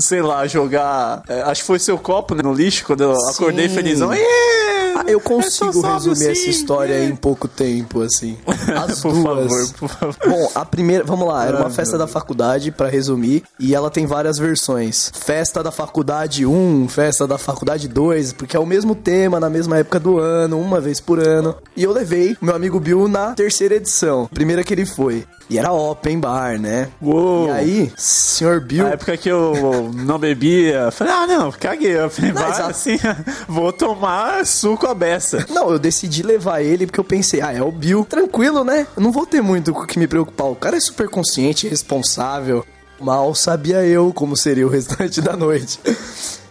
sei 0.00 0.22
lá, 0.22 0.46
jogar. 0.46 1.22
é, 1.28 1.42
acho 1.42 1.62
que 1.62 1.66
foi 1.66 1.78
seu 1.80 1.98
copo 1.98 2.34
né, 2.34 2.42
no 2.42 2.52
lixo 2.56 2.84
quando 2.86 3.02
eu 3.02 3.12
acordei 3.30 3.68
felizão. 3.68 4.10
Ah, 4.10 4.16
Yeah! 4.16 5.12
eu 5.12 5.20
consigo 5.20 5.72
sou 5.74 5.82
só 5.82 5.92
resumir 5.94 6.14
essa 6.14 6.28
Lucinho, 6.30 6.50
história 6.50 6.94
yeah. 6.94 7.12
em 7.12 7.16
pouco 7.16 7.46
tempo, 7.46 8.00
assim. 8.00 8.38
As 8.74 9.00
Por 9.00 9.12
duas. 9.12 9.70
favor, 9.70 9.72
por 9.78 9.88
favor. 9.88 10.16
Bom, 10.26 10.50
a 10.54 10.64
primeira, 10.64 11.04
vamos 11.04 11.28
lá, 11.28 11.44
era 11.46 11.58
uma 11.58 11.66
Ai, 11.66 11.72
festa 11.72 11.98
da 11.98 12.06
faculdade, 12.06 12.70
pra 12.72 12.88
resumir, 12.88 13.42
e 13.60 13.74
ela 13.74 13.90
tem 13.90 14.06
várias 14.06 14.38
versões. 14.38 15.12
Festa 15.14 15.62
da 15.62 15.70
faculdade 15.70 16.46
1, 16.46 16.88
festa 16.88 17.26
da 17.26 17.36
faculdade 17.36 17.86
2, 17.88 18.32
porque 18.32 18.56
é 18.56 18.60
o 18.60 18.64
mesmo 18.66 18.94
tema, 18.94 19.38
na 19.38 19.50
mesma 19.50 19.76
época 19.78 20.00
do 20.00 20.18
ano, 20.18 20.58
uma 20.58 20.80
vez 20.80 20.98
por 20.98 21.20
ano. 21.20 21.54
E 21.76 21.84
eu 21.84 21.92
levei 21.92 22.36
meu 22.40 22.54
amigo 22.56 22.80
Bill 22.80 23.06
na 23.06 23.34
terceira 23.34 23.74
edição, 23.76 24.26
primeira 24.32 24.64
que 24.64 24.72
ele 24.72 24.86
foi. 24.86 25.24
E 25.48 25.58
era 25.58 25.72
open 25.72 26.18
bar, 26.18 26.58
né? 26.58 26.88
Uou! 27.00 27.46
E 27.46 27.50
aí, 27.50 27.92
senhor 27.96 28.60
Bill, 28.60 28.84
Na 28.84 28.90
época 28.90 29.16
que 29.16 29.28
eu 29.28 29.90
não 29.94 30.18
bebia, 30.18 30.90
falei, 30.90 31.12
ah, 31.12 31.26
não, 31.26 31.52
caguei. 31.52 31.96
Eu 31.96 32.10
falei, 32.10 32.32
vai, 32.32 32.50
exato. 32.50 32.70
assim, 32.70 32.98
vou 33.46 33.72
tomar 33.72 34.44
suco 34.44 34.86
a 34.86 34.94
beça. 34.94 35.46
Não, 35.48 35.70
eu 35.70 35.78
decidi 35.78 36.22
levar 36.22 36.62
ele 36.62 36.86
porque 36.86 36.98
eu 36.98 37.04
pensei, 37.04 37.40
ah, 37.40 37.52
é 37.52 37.62
o 37.62 37.70
Bill. 37.70 38.04
Tranquilo, 38.04 38.64
né? 38.64 38.86
Eu 38.96 39.02
não 39.02 39.12
vou 39.12 39.24
ter 39.24 39.40
muito 39.40 39.72
com 39.72 39.82
o 39.82 39.86
que 39.86 39.98
me 39.98 40.08
preocupar. 40.08 40.48
O 40.48 40.56
cara 40.56 40.76
é 40.76 40.80
super 40.80 41.08
consciente, 41.08 41.68
responsável. 41.68 42.64
Mal 43.00 43.34
sabia 43.34 43.84
eu 43.84 44.12
como 44.12 44.36
seria 44.36 44.66
o 44.66 44.70
restante 44.70 45.20
da 45.22 45.36
noite. 45.36 45.78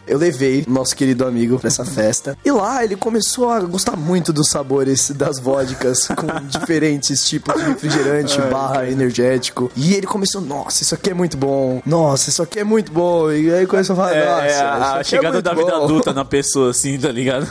Eu 0.07 0.17
levei 0.17 0.63
nosso 0.67 0.95
querido 0.95 1.25
amigo 1.25 1.59
pra 1.59 1.67
essa 1.67 1.85
festa. 1.85 2.37
E 2.43 2.51
lá 2.51 2.83
ele 2.83 2.95
começou 2.95 3.49
a 3.49 3.59
gostar 3.61 3.95
muito 3.95 4.31
dos 4.31 4.49
sabores 4.49 5.11
das 5.11 5.39
vodkas 5.39 6.07
com 6.15 6.27
diferentes 6.47 7.23
tipos 7.27 7.55
de 7.55 7.61
refrigerante, 7.69 8.39
barra 8.51 8.87
energético. 8.89 9.71
E 9.75 9.93
ele 9.93 10.07
começou, 10.07 10.41
nossa, 10.41 10.83
isso 10.83 10.93
aqui 10.95 11.09
é 11.09 11.13
muito 11.13 11.37
bom. 11.37 11.81
Nossa, 11.85 12.29
isso 12.29 12.41
aqui 12.43 12.59
é 12.59 12.63
muito 12.63 12.91
bom. 12.91 13.31
E 13.31 13.53
aí 13.53 13.65
começou 13.67 13.93
a 13.93 13.97
falar, 13.97 14.13
É, 14.15 14.25
nossa, 14.25 14.41
é 14.41 14.97
a 14.97 14.99
é 14.99 15.03
chegada 15.03 15.33
muito 15.33 15.43
da 15.43 15.53
vida 15.53 15.71
bom." 15.71 15.83
adulta 15.85 16.13
na 16.13 16.25
pessoa, 16.25 16.71
assim, 16.71 16.97
tá 16.97 17.11
ligado? 17.11 17.47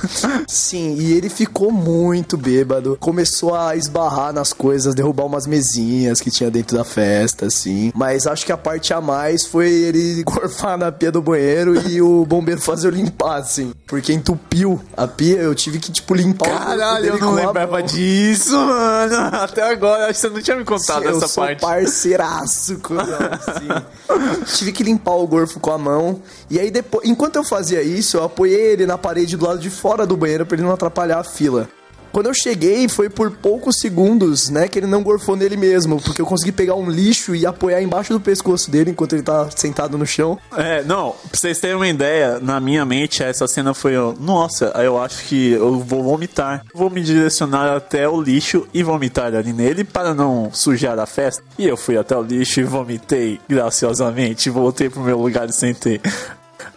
Sim, 0.47 0.97
e 0.99 1.13
ele 1.13 1.29
ficou 1.29 1.71
muito 1.73 2.37
bêbado. 2.37 2.97
Começou 3.01 3.55
a 3.55 3.77
esbarrar 3.77 4.33
nas 4.33 4.53
coisas, 4.53 4.95
derrubar 4.95 5.25
umas 5.27 5.47
mesinhas 5.47 6.21
que 6.21 6.31
tinha 6.31 6.51
dentro 6.51 6.77
da 6.77 6.85
festa, 6.85 7.47
assim. 7.47 7.93
Mas 7.95 8.27
acho 8.27 8.45
que 8.47 8.53
a 8.53 8.57
parte 8.57 8.93
a 8.93 9.01
mais 9.01 9.47
foi 9.47 9.71
ele 9.71 10.23
gorfar 10.25 10.77
na 10.79 10.91
pia 10.93 11.11
do 11.13 11.23
banheiro 11.23 11.89
e 11.89 12.01
o 12.01 12.25
bombeiro 12.45 12.61
fazer 12.61 12.89
eu 12.89 12.91
limpar, 12.91 13.39
assim. 13.39 13.73
Porque 13.87 14.13
entupiu 14.13 14.81
a 14.97 15.09
pia, 15.09 15.39
eu 15.39 15.55
tive 15.55 15.79
que, 15.79 15.91
tipo, 15.91 16.15
limpar 16.15 16.49
Caralho, 16.49 17.07
eu 17.07 17.19
não 17.19 17.33
lembrava 17.33 17.83
disso, 17.83 18.57
mano. 18.57 19.17
Até 19.37 19.63
agora, 19.63 20.05
acho 20.05 20.21
que 20.21 20.21
você 20.21 20.29
não 20.29 20.43
tinha 20.43 20.57
me 20.57 20.65
contado 20.65 21.05
eu 21.05 21.17
essa 21.17 21.27
sou 21.27 21.45
parte. 21.45 21.61
parceiraço, 21.61 22.79
cuzão, 22.79 23.05
assim. 23.05 24.55
Tive 24.57 24.73
que 24.73 24.83
limpar 24.83 25.15
o 25.15 25.27
gorfo 25.27 25.59
com 25.59 25.73
a 25.73 25.79
mão. 25.79 26.21
E 26.51 26.61
aí, 26.61 26.71
depois, 26.71 27.09
enquanto 27.09 27.37
eu 27.37 27.45
fazia 27.45 27.83
isso, 27.83 28.19
eu 28.19 28.25
apoiei 28.25 28.73
ele 28.73 28.87
na 28.87 28.99
parede 28.99 29.37
do 29.37 29.47
lado 29.47 29.59
de 29.59 29.71
fora 29.71 30.07
do 30.07 30.17
banheiro 30.17 30.45
pra 30.45 30.57
ele 30.57 30.65
não 30.65 30.73
atrapalhar 30.73 31.19
a 31.19 31.25
fila. 31.25 31.69
Quando 32.15 32.27
eu 32.27 32.35
cheguei, 32.35 32.89
foi 32.89 33.11
por 33.11 33.33
poucos 33.33 33.81
segundos, 33.81 34.49
né, 34.49 34.69
que 34.69 34.79
ele 34.79 34.87
não 34.87 35.03
gorfou 35.03 35.35
nele 35.35 35.57
mesmo, 35.57 36.01
porque 36.01 36.23
eu 36.23 36.27
consegui 36.27 36.53
pegar 36.53 36.77
um 36.77 36.89
lixo 36.89 37.35
e 37.35 37.45
apoiar 37.45 37.83
embaixo 37.83 38.13
do 38.13 38.21
pescoço 38.21 38.71
dele 38.71 38.93
enquanto 38.93 39.15
ele 39.15 39.23
tá 39.25 39.51
sentado 39.51 39.99
no 39.99 40.07
chão. 40.07 40.39
É, 40.57 40.85
não, 40.85 41.11
pra 41.11 41.41
vocês 41.41 41.59
terem 41.59 41.75
uma 41.75 41.89
ideia, 41.89 42.39
na 42.39 42.61
minha 42.61 42.85
mente 42.85 43.21
essa 43.21 43.49
cena 43.49 43.75
foi, 43.75 43.95
nossa, 44.21 44.67
eu 44.77 44.97
acho 44.97 45.25
que 45.25 45.51
eu 45.55 45.81
vou 45.81 46.05
vomitar. 46.05 46.65
Vou 46.73 46.89
me 46.89 47.03
direcionar 47.03 47.75
até 47.75 48.09
o 48.09 48.23
lixo 48.23 48.69
e 48.73 48.85
vomitar 48.85 49.35
ali 49.35 49.53
nele 49.53 49.83
para 49.83 50.15
não 50.15 50.51
sujar 50.53 50.97
a 51.01 51.07
festa. 51.07 51.43
E 51.59 51.67
eu 51.67 51.77
fui 51.77 51.97
até 51.97 52.17
o 52.17 52.23
lixo 52.23 52.61
e 52.61 52.63
vomitei 52.63 53.41
graciosamente, 53.49 54.49
voltei 54.51 54.89
pro 54.89 55.01
meu 55.01 55.19
lugar 55.19 55.49
e 55.49 55.53
sentei. 55.53 56.01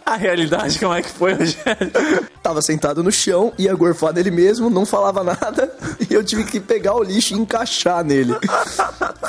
A 0.08 0.16
realidade, 0.16 0.78
como 0.78 0.94
é 0.94 1.02
que 1.02 1.10
foi, 1.10 1.34
Rogério? 1.34 1.92
Tava 2.42 2.62
sentado 2.62 3.02
no 3.02 3.12
chão, 3.12 3.52
ia 3.58 3.74
gorfar 3.74 4.14
nele 4.14 4.30
mesmo, 4.30 4.70
não 4.70 4.86
falava 4.86 5.22
nada, 5.22 5.70
e 6.08 6.14
eu 6.14 6.24
tive 6.24 6.44
que 6.44 6.58
pegar 6.58 6.94
o 6.94 7.02
lixo 7.02 7.34
e 7.34 7.38
encaixar 7.38 8.02
nele. 8.02 8.34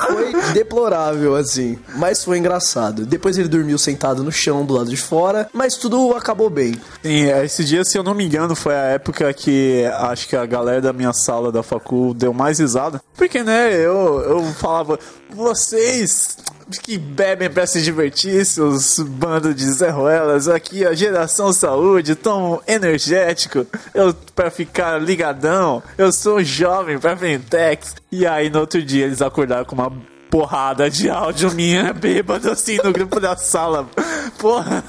Foi 0.07 0.53
deplorável, 0.53 1.35
assim, 1.35 1.77
mas 1.97 2.23
foi 2.23 2.37
engraçado. 2.37 3.05
Depois 3.05 3.37
ele 3.37 3.49
dormiu 3.49 3.77
sentado 3.77 4.23
no 4.23 4.31
chão, 4.31 4.65
do 4.65 4.73
lado 4.73 4.89
de 4.89 4.95
fora, 4.95 5.49
mas 5.51 5.75
tudo 5.75 6.15
acabou 6.15 6.49
bem. 6.49 6.79
Sim, 7.03 7.25
esse 7.43 7.65
dia, 7.65 7.83
se 7.83 7.97
eu 7.97 8.03
não 8.03 8.13
me 8.13 8.25
engano, 8.25 8.55
foi 8.55 8.73
a 8.73 8.85
época 8.85 9.33
que 9.33 9.83
acho 9.97 10.29
que 10.29 10.35
a 10.37 10.45
galera 10.45 10.79
da 10.79 10.93
minha 10.93 11.11
sala 11.11 11.51
da 11.51 11.61
facul 11.61 12.13
deu 12.13 12.33
mais 12.33 12.57
risada. 12.59 13.01
Porque, 13.17 13.43
né, 13.43 13.73
eu, 13.73 14.21
eu 14.21 14.43
falava, 14.53 14.97
vocês 15.29 16.37
que 16.83 16.97
bebem 16.97 17.49
pra 17.49 17.65
se 17.65 17.81
divertir, 17.81 18.45
seus 18.45 18.99
bando 18.99 19.53
de 19.53 19.65
Zé 19.71 19.89
Ruelas, 19.89 20.47
aqui 20.47 20.85
a 20.85 20.93
geração 20.93 21.51
saúde, 21.51 22.15
tomo 22.15 22.61
energético, 22.67 23.65
eu 23.93 24.13
pra 24.35 24.51
ficar 24.51 25.01
ligadão, 25.01 25.81
eu 25.97 26.11
sou 26.11 26.43
jovem 26.43 26.99
pra 26.99 27.15
Ventex. 27.15 27.95
E 28.11 28.27
aí 28.27 28.49
no 28.49 28.59
outro 28.59 28.81
dia 28.83 29.05
eles 29.05 29.21
acordaram 29.21 29.65
com 29.65 29.75
uma 29.75 29.91
porrada 30.29 30.89
de 30.89 31.09
áudio 31.09 31.51
minha 31.53 31.91
bêbado 31.93 32.51
assim 32.51 32.77
no 32.83 32.93
grupo 32.93 33.19
da 33.19 33.35
sala. 33.35 33.89
Porra, 34.37 34.83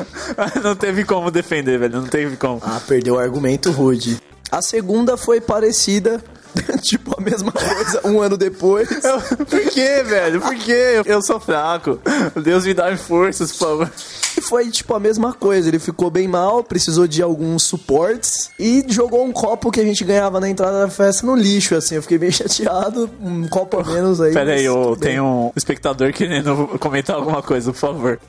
não 0.62 0.76
teve 0.76 1.04
como 1.04 1.30
defender, 1.30 1.78
velho, 1.78 2.00
não 2.00 2.06
teve 2.06 2.36
como. 2.36 2.60
Ah, 2.62 2.80
perdeu 2.86 3.14
o 3.14 3.18
argumento 3.18 3.70
rude. 3.70 4.20
A 4.50 4.60
segunda 4.60 5.16
foi 5.16 5.40
parecida, 5.40 6.22
tipo, 6.82 7.14
a 7.18 7.20
mesma 7.20 7.52
coisa 7.52 8.00
um 8.04 8.20
ano 8.20 8.36
depois. 8.36 8.88
Por 9.48 9.60
que, 9.70 10.02
velho? 10.02 10.40
Por 10.40 10.54
que? 10.54 11.02
Eu 11.04 11.22
sou 11.22 11.40
fraco. 11.40 11.98
Deus 12.42 12.64
me 12.64 12.74
dá 12.74 12.96
forças, 12.96 13.52
por 13.52 13.58
favor. 13.58 13.92
E 14.36 14.40
foi, 14.40 14.70
tipo, 14.70 14.94
a 14.94 15.00
mesma 15.00 15.32
coisa. 15.32 15.68
Ele 15.68 15.78
ficou 15.78 16.10
bem 16.10 16.28
mal, 16.28 16.62
precisou 16.62 17.06
de 17.06 17.22
alguns 17.22 17.64
suportes 17.64 18.50
e 18.58 18.84
jogou 18.88 19.24
um 19.24 19.32
copo 19.32 19.70
que 19.70 19.80
a 19.80 19.84
gente 19.84 20.04
ganhava 20.04 20.40
na 20.40 20.48
entrada 20.48 20.80
da 20.80 20.88
festa 20.88 21.26
no 21.26 21.34
lixo, 21.34 21.74
assim. 21.74 21.96
Eu 21.96 22.02
fiquei 22.02 22.18
bem 22.18 22.30
chateado. 22.32 23.10
Um 23.20 23.48
copo 23.48 23.80
a 23.80 23.84
menos 23.84 24.20
aí. 24.20 24.32
Pera 24.32 24.52
aí, 24.52 24.64
eu 24.64 24.96
tenho 25.00 25.24
um 25.24 25.52
espectador 25.56 26.12
querendo 26.12 26.78
comentar 26.78 27.16
alguma 27.16 27.42
coisa, 27.42 27.72
por 27.72 27.78
favor. 27.78 28.20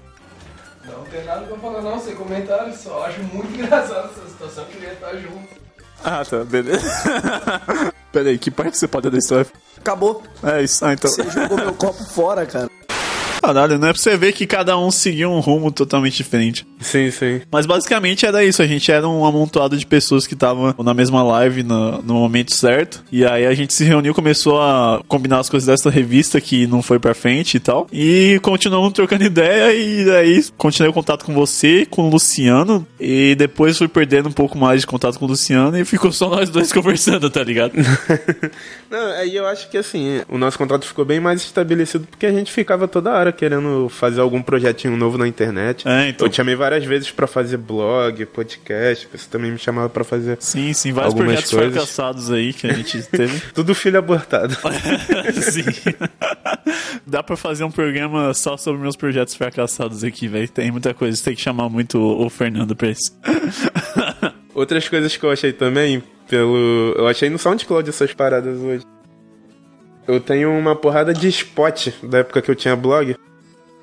Não 0.85 1.03
tem 1.05 1.23
nada 1.25 1.41
pra 1.41 1.57
falar 1.57 1.81
não, 1.81 1.99
sem 1.99 2.15
comentário, 2.15 2.73
só 2.75 3.05
acho 3.05 3.21
muito 3.23 3.53
engraçado 3.53 4.09
essa 4.11 4.29
situação, 4.29 4.65
queria 4.65 4.93
estar 4.93 5.13
junto. 5.15 5.63
Ah, 6.03 6.25
tá, 6.25 6.43
beleza. 6.43 6.83
Pera 8.13 8.29
aí, 8.29 8.37
que 8.37 8.51
parte 8.51 8.77
você 8.77 8.87
pode 8.87 9.09
da 9.09 9.17
história? 9.17 9.47
Acabou. 9.75 10.21
É 10.43 10.61
isso, 10.61 10.85
ah, 10.85 10.93
então. 10.93 11.09
Você 11.09 11.27
jogou 11.31 11.57
meu 11.57 11.73
copo 11.73 12.03
fora, 12.05 12.45
cara. 12.45 12.69
Caralho, 13.41 13.79
não 13.79 13.87
é 13.87 13.91
pra 13.91 13.99
você 13.99 14.15
ver 14.15 14.33
que 14.33 14.45
cada 14.45 14.77
um 14.77 14.91
seguiu 14.91 15.31
um 15.31 15.39
rumo 15.39 15.71
totalmente 15.71 16.15
diferente. 16.15 16.65
Sim, 16.83 17.09
sim. 17.11 17.41
Mas 17.51 17.65
basicamente 17.65 18.25
era 18.25 18.43
isso, 18.43 18.61
a 18.61 18.67
gente 18.67 18.91
era 18.91 19.07
um 19.07 19.25
amontoado 19.25 19.77
de 19.77 19.85
pessoas 19.85 20.27
que 20.27 20.33
estavam 20.33 20.73
na 20.83 20.93
mesma 20.93 21.23
live 21.23 21.63
no, 21.63 22.01
no 22.01 22.13
momento 22.15 22.55
certo. 22.55 23.03
E 23.11 23.25
aí 23.25 23.45
a 23.45 23.53
gente 23.53 23.73
se 23.73 23.83
reuniu, 23.83 24.13
começou 24.13 24.61
a 24.61 25.01
combinar 25.07 25.39
as 25.39 25.49
coisas 25.49 25.67
dessa 25.67 25.89
revista 25.89 26.39
que 26.39 26.67
não 26.67 26.81
foi 26.81 26.99
pra 26.99 27.13
frente 27.13 27.55
e 27.55 27.59
tal. 27.59 27.87
E 27.91 28.39
continuamos 28.41 28.93
trocando 28.93 29.23
ideia 29.23 29.73
e 29.73 30.09
aí 30.11 30.45
continuei 30.57 30.89
o 30.89 30.93
contato 30.93 31.25
com 31.25 31.33
você, 31.33 31.85
com 31.89 32.07
o 32.07 32.09
Luciano. 32.09 32.85
E 32.99 33.35
depois 33.35 33.77
fui 33.77 33.87
perdendo 33.87 34.29
um 34.29 34.31
pouco 34.31 34.57
mais 34.57 34.81
de 34.81 34.87
contato 34.87 35.19
com 35.19 35.25
o 35.25 35.27
Luciano 35.27 35.77
e 35.77 35.85
ficou 35.85 36.11
só 36.11 36.29
nós 36.29 36.49
dois 36.49 36.71
conversando, 36.73 37.29
tá 37.29 37.43
ligado? 37.43 37.73
Não, 38.89 39.11
aí 39.13 39.35
eu 39.35 39.45
acho 39.47 39.69
que 39.69 39.77
assim, 39.77 40.21
o 40.29 40.37
nosso 40.37 40.57
contrato 40.57 40.85
ficou 40.85 41.05
bem 41.05 41.19
mais 41.19 41.41
estabelecido 41.41 42.07
porque 42.07 42.25
a 42.25 42.31
gente 42.31 42.51
ficava 42.51 42.87
toda 42.87 43.11
hora 43.11 43.31
querendo 43.31 43.89
fazer 43.89 44.21
algum 44.21 44.41
projetinho 44.41 44.95
novo 44.97 45.17
na 45.17 45.27
internet. 45.27 45.87
É, 45.87 46.09
então. 46.09 46.27
Eu 46.27 46.31
te 46.31 46.37
chamei 46.37 46.55
várias 46.55 46.72
vezes 46.81 47.11
pra 47.11 47.27
fazer 47.27 47.57
blog, 47.57 48.25
podcast, 48.27 49.07
você 49.11 49.29
também 49.29 49.51
me 49.51 49.57
chamava 49.57 49.89
pra 49.89 50.03
fazer 50.03 50.37
Sim, 50.39 50.71
sim, 50.73 50.93
vários 50.93 51.13
projetos 51.13 51.51
coisas. 51.51 51.73
fracassados 51.73 52.31
aí 52.31 52.53
que 52.53 52.67
a 52.67 52.73
gente 52.73 53.03
teve. 53.03 53.41
tudo 53.53 53.75
filho 53.75 53.99
abortado. 53.99 54.55
Sim. 55.41 55.65
Dá 57.05 57.21
pra 57.21 57.35
fazer 57.35 57.63
um 57.65 57.71
programa 57.71 58.33
só 58.33 58.55
sobre 58.55 58.81
meus 58.81 58.95
projetos 58.95 59.35
fracassados 59.35 60.03
aqui, 60.03 60.27
velho. 60.27 60.47
Tem 60.47 60.71
muita 60.71 60.93
coisa, 60.93 61.21
tem 61.21 61.35
que 61.35 61.41
chamar 61.41 61.67
muito 61.69 61.99
o 61.99 62.23
o 62.25 62.29
Fernando 62.29 62.73
pra 62.75 62.89
isso. 62.89 63.11
Outras 64.55 64.87
coisas 64.87 65.17
que 65.17 65.23
eu 65.25 65.31
achei 65.31 65.51
também, 65.51 66.01
pelo. 66.29 66.93
Eu 66.97 67.07
achei 67.07 67.29
no 67.29 67.37
SoundCloud 67.37 67.89
essas 67.89 68.13
paradas 68.13 68.57
hoje. 68.59 68.85
Eu 70.07 70.19
tenho 70.19 70.51
uma 70.51 70.75
porrada 70.75 71.13
de 71.13 71.27
spot 71.27 71.89
da 72.03 72.19
época 72.19 72.41
que 72.41 72.49
eu 72.49 72.55
tinha 72.55 72.75
blog. 72.75 73.15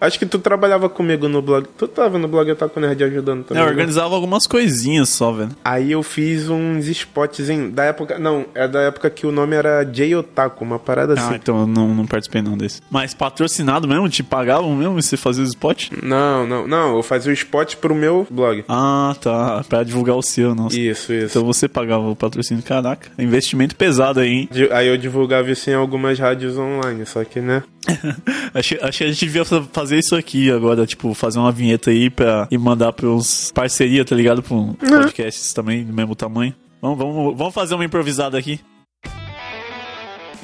Acho 0.01 0.18
que 0.18 0.24
tu 0.26 0.38
trabalhava 0.38 0.88
comigo 0.88 1.28
no 1.28 1.42
blog. 1.42 1.66
Tu 1.76 1.86
tava 1.88 2.18
no 2.18 2.26
blog, 2.26 2.48
eu 2.48 2.57
tava 2.57 2.70
com 2.70 2.80
o 2.80 2.82
Nerd 2.82 3.03
ajudando 3.05 3.44
também. 3.44 3.62
Eu 3.62 3.66
né? 3.66 3.72
organizava 3.72 4.14
algumas 4.14 4.46
coisinhas 4.46 5.09
só, 5.11 5.30
velho. 5.32 5.51
Aí 5.64 5.92
eu 5.92 6.03
fiz 6.03 6.48
uns 6.48 6.86
spots 6.88 7.48
em, 7.51 7.70
da 7.70 7.84
época. 7.84 8.18
Não, 8.18 8.46
é 8.55 8.66
da 8.66 8.80
época 8.80 9.11
que 9.11 9.26
o 9.26 9.32
nome 9.32 9.55
era 9.57 9.84
J 9.84 10.14
Otaku, 10.16 10.64
uma 10.64 10.78
parada 10.78 11.14
Ah, 11.18 11.26
assim. 11.26 11.34
então 11.34 11.61
eu 11.61 11.66
não, 11.66 11.94
não 11.94 12.07
participei 12.07 12.40
não 12.40 12.57
desse. 12.57 12.80
Mas 12.90 13.12
patrocinado 13.14 13.86
mesmo? 13.86 14.09
Te 14.09 14.22
pagavam 14.22 14.74
mesmo 14.74 14.98
e 14.98 15.03
você 15.03 15.16
fazia 15.16 15.42
os 15.44 15.51
spot? 15.51 15.90
Não, 16.03 16.46
não, 16.46 16.66
não. 16.66 16.96
Eu 16.96 17.03
fazia 17.03 17.30
o 17.30 17.34
spot 17.34 17.76
pro 17.76 17.94
meu 17.94 18.26
blog. 18.30 18.64
Ah, 18.68 19.14
tá. 19.20 19.62
Pra 19.68 19.82
divulgar 19.82 20.16
o 20.16 20.22
seu, 20.22 20.55
nossa. 20.55 20.78
Isso, 20.78 21.12
isso. 21.12 21.26
Então 21.38 21.44
você 21.44 21.68
pagava 21.68 22.09
o 22.09 22.16
patrocínio. 22.16 22.62
Caraca, 22.62 23.11
investimento 23.18 23.76
pesado 23.76 24.20
aí, 24.20 24.28
hein? 24.30 24.48
Aí 24.72 24.86
eu 24.88 24.96
divulgava 24.96 25.51
isso 25.51 25.68
em 25.68 25.74
algumas 25.74 26.18
rádios 26.18 26.57
online, 26.57 27.05
só 27.05 27.22
que, 27.24 27.40
né? 27.40 27.62
Achei, 28.53 28.78
achei 28.82 28.90
que 28.98 29.05
a 29.05 29.12
gente 29.12 29.24
devia 29.24 29.44
fa- 29.44 29.62
fazer 29.91 29.99
isso 29.99 30.14
aqui 30.14 30.51
agora, 30.53 30.86
tipo, 30.86 31.12
fazer 31.14 31.41
uma 31.41 31.51
vinheta 31.51 31.91
aí 31.91 32.09
pra, 32.09 32.47
e 32.49 32.57
mandar 32.57 32.93
pros 32.93 33.51
parceria, 33.53 34.05
tá 34.05 34.14
ligado? 34.14 34.41
Pra 34.41 34.55
um 34.55 34.72
podcasts 34.74 35.53
também 35.53 35.84
do 35.84 35.93
mesmo 35.93 36.14
tamanho. 36.14 36.55
Vamos, 36.80 36.97
vamos, 36.97 37.36
vamos 37.36 37.53
fazer 37.53 37.74
uma 37.74 37.84
improvisada 37.84 38.38
aqui. 38.38 38.61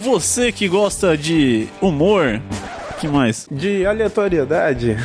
Você 0.00 0.50
que 0.50 0.66
gosta 0.68 1.16
de 1.16 1.68
humor, 1.80 2.42
que 3.00 3.06
mais? 3.06 3.46
De 3.50 3.86
aleatoriedade. 3.86 4.96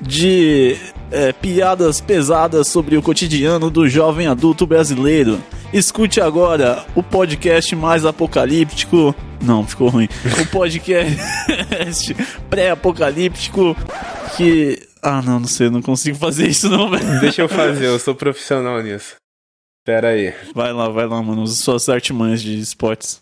De 0.00 0.76
é, 1.10 1.32
piadas 1.32 2.00
pesadas 2.00 2.66
sobre 2.68 2.96
o 2.96 3.02
cotidiano 3.02 3.70
do 3.70 3.86
jovem 3.86 4.26
adulto 4.26 4.66
brasileiro. 4.66 5.38
Escute 5.74 6.20
agora 6.20 6.86
o 6.94 7.02
podcast 7.02 7.74
mais 7.74 8.06
apocalíptico. 8.06 9.12
Não, 9.42 9.66
ficou 9.66 9.88
ruim. 9.88 10.08
O 10.40 10.46
podcast 10.46 12.14
pré-apocalíptico 12.48 13.76
que. 14.36 14.80
Ah, 15.02 15.20
não, 15.20 15.40
não 15.40 15.48
sei, 15.48 15.68
não 15.68 15.82
consigo 15.82 16.16
fazer 16.16 16.46
isso 16.46 16.68
não, 16.70 16.88
velho. 16.88 17.18
Deixa 17.18 17.42
eu 17.42 17.48
fazer, 17.48 17.86
eu 17.86 17.98
sou 17.98 18.14
profissional 18.14 18.80
nisso. 18.80 19.16
Pera 19.84 20.10
aí. 20.10 20.32
Vai 20.54 20.72
lá, 20.72 20.88
vai 20.88 21.08
lá, 21.08 21.20
mano. 21.20 21.42
Usa 21.42 21.56
suas 21.56 21.88
artimanhas 21.88 22.40
de 22.40 22.56
esportes. 22.56 23.20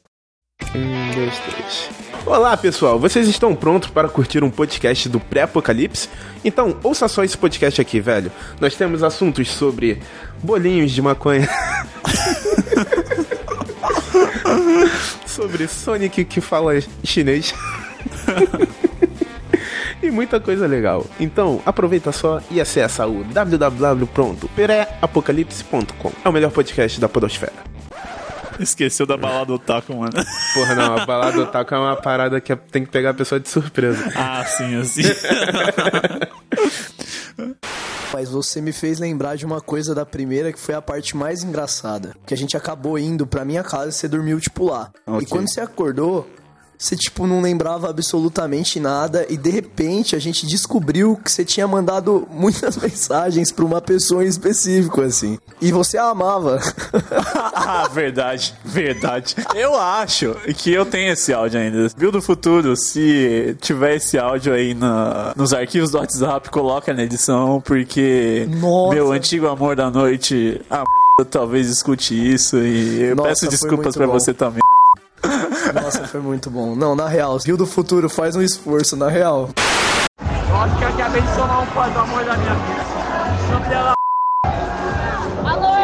Um, 0.74 1.14
dois, 1.14 1.38
três. 1.38 2.03
Olá, 2.26 2.55
pessoal. 2.57 2.98
Vocês 2.98 3.26
estão 3.28 3.55
prontos 3.55 3.88
para 3.88 4.09
curtir 4.09 4.44
um 4.44 4.50
podcast 4.50 5.09
do 5.09 5.18
pré-apocalipse? 5.18 6.09
Então, 6.44 6.78
ouça 6.82 7.09
só 7.09 7.24
esse 7.24 7.36
podcast 7.36 7.80
aqui, 7.80 7.98
velho. 7.98 8.30
Nós 8.61 8.76
temos 8.76 9.03
assuntos 9.03 9.50
sobre 9.50 10.00
bolinhos 10.42 10.92
de 10.92 11.00
maconha. 11.03 11.48
sobre 15.27 15.68
Sonic 15.68 16.25
que 16.25 16.41
fala 16.41 16.73
chinês. 17.05 17.55
e 20.03 20.11
muita 20.11 20.41
coisa 20.41 20.66
legal. 20.66 21.07
Então, 21.20 21.62
aproveita 21.64 22.11
só 22.12 22.43
e 22.51 22.61
acessa 22.61 23.07
o 23.07 23.23
www.pré-apocalipse.com. 23.25 26.12
É 26.25 26.29
o 26.29 26.33
melhor 26.33 26.51
podcast 26.51 27.01
da 27.01 27.09
podosfera. 27.09 27.70
Esqueceu 28.61 29.07
da 29.07 29.16
balada 29.16 29.51
otaku, 29.53 29.95
mano. 29.95 30.12
Porra, 30.55 30.75
não, 30.75 30.97
a 30.97 31.07
balada 31.07 31.41
otaku 31.41 31.75
é 31.75 31.79
uma 31.79 31.97
parada 31.97 32.41
que 32.41 32.55
tem 32.55 32.85
que 32.85 32.91
pegar 32.91 33.11
a 33.11 33.14
pessoa 33.14 33.41
de 33.41 33.49
surpresa. 33.49 34.12
Ah, 34.14 34.45
sim, 34.45 34.77
assim. 34.77 35.03
Mas 38.13 38.29
você 38.29 38.61
me 38.61 38.73
fez 38.73 38.99
lembrar 38.99 39.37
de 39.37 39.47
uma 39.47 39.61
coisa 39.61 39.95
da 39.95 40.05
primeira 40.05 40.53
que 40.53 40.59
foi 40.59 40.75
a 40.75 40.83
parte 40.83 41.17
mais 41.17 41.43
engraçada. 41.43 42.15
Que 42.27 42.35
a 42.35 42.37
gente 42.37 42.57
acabou 42.57 42.99
indo 42.99 43.27
pra 43.27 43.45
minha 43.45 43.65
casa 43.65 43.89
e 43.89 43.93
você 43.93 44.07
dormiu, 44.07 44.39
tipo, 44.41 44.67
lá. 44.67 44.91
Ok. 45.07 45.23
E 45.23 45.27
quando 45.27 45.49
você 45.49 45.61
acordou, 45.61 46.29
você, 46.83 46.97
tipo, 46.97 47.28
não 47.28 47.41
lembrava 47.41 47.89
absolutamente 47.89 48.80
nada. 48.80 49.24
E 49.28 49.37
de 49.37 49.51
repente 49.51 50.16
a 50.16 50.18
gente 50.18 50.45
descobriu 50.45 51.16
que 51.16 51.30
você 51.30 51.45
tinha 51.45 51.66
mandado 51.68 52.26
muitas 52.28 52.76
mensagens 52.83 53.53
pra 53.53 53.64
uma 53.64 53.80
pessoa 53.80 54.24
em 54.24 54.28
específico, 54.28 55.01
assim. 55.01 55.39
E 55.61 55.70
você 55.70 55.97
a 55.97 56.09
amava. 56.09 56.61
Ah, 57.55 57.89
verdade, 57.89 58.55
verdade. 58.64 59.37
Eu 59.55 59.78
acho 59.78 60.35
que 60.57 60.72
eu 60.72 60.85
tenho 60.85 61.12
esse 61.12 61.33
áudio 61.33 61.61
ainda. 61.61 61.89
Viu 61.97 62.11
do 62.11 62.20
futuro? 62.20 62.76
Se 62.76 63.57
tiver 63.61 63.97
esse 63.97 64.18
áudio 64.18 64.53
aí 64.53 64.74
na, 64.74 65.33
nos 65.37 65.53
arquivos 65.53 65.91
do 65.91 65.99
WhatsApp, 65.99 66.51
coloca 66.51 66.93
na 66.93 67.05
edição, 67.05 67.61
porque 67.61 68.49
Nossa. 68.51 68.95
meu 68.95 69.12
antigo 69.12 69.47
amor 69.47 69.76
da 69.76 69.91
noite, 69.91 70.61
a 70.68 70.78
m... 70.78 71.24
talvez 71.30 71.68
escute 71.68 72.14
isso 72.14 72.59
e 72.59 73.03
eu 73.03 73.16
Nossa, 73.16 73.28
peço 73.28 73.49
desculpas 73.49 73.95
bom. 73.97 74.07
você 74.09 74.35
também. 74.35 74.62
Nossa, 75.75 76.07
foi 76.07 76.20
muito 76.20 76.51
bom. 76.51 76.75
Não, 76.75 76.95
na 76.95 77.09
real, 77.09 77.37
Rio 77.39 77.57
do 77.57 77.66
Futuro 77.66 78.09
faz 78.09 78.35
um 78.37 78.43
esforço, 78.43 78.97
na 78.97 79.09
real. 79.09 79.51
Acho 80.18 80.79
que 80.79 80.85
eu 80.85 80.89
acabei 80.89 81.23
de 81.23 81.35
somar 81.35 81.62
um 81.62 81.66
pai 81.66 81.91
do 81.91 81.99
amor 81.99 82.25
da 82.25 82.37
minha 82.37 82.55
vida. 82.55 83.68
Dela. 83.68 83.93
Alô, 85.45 85.75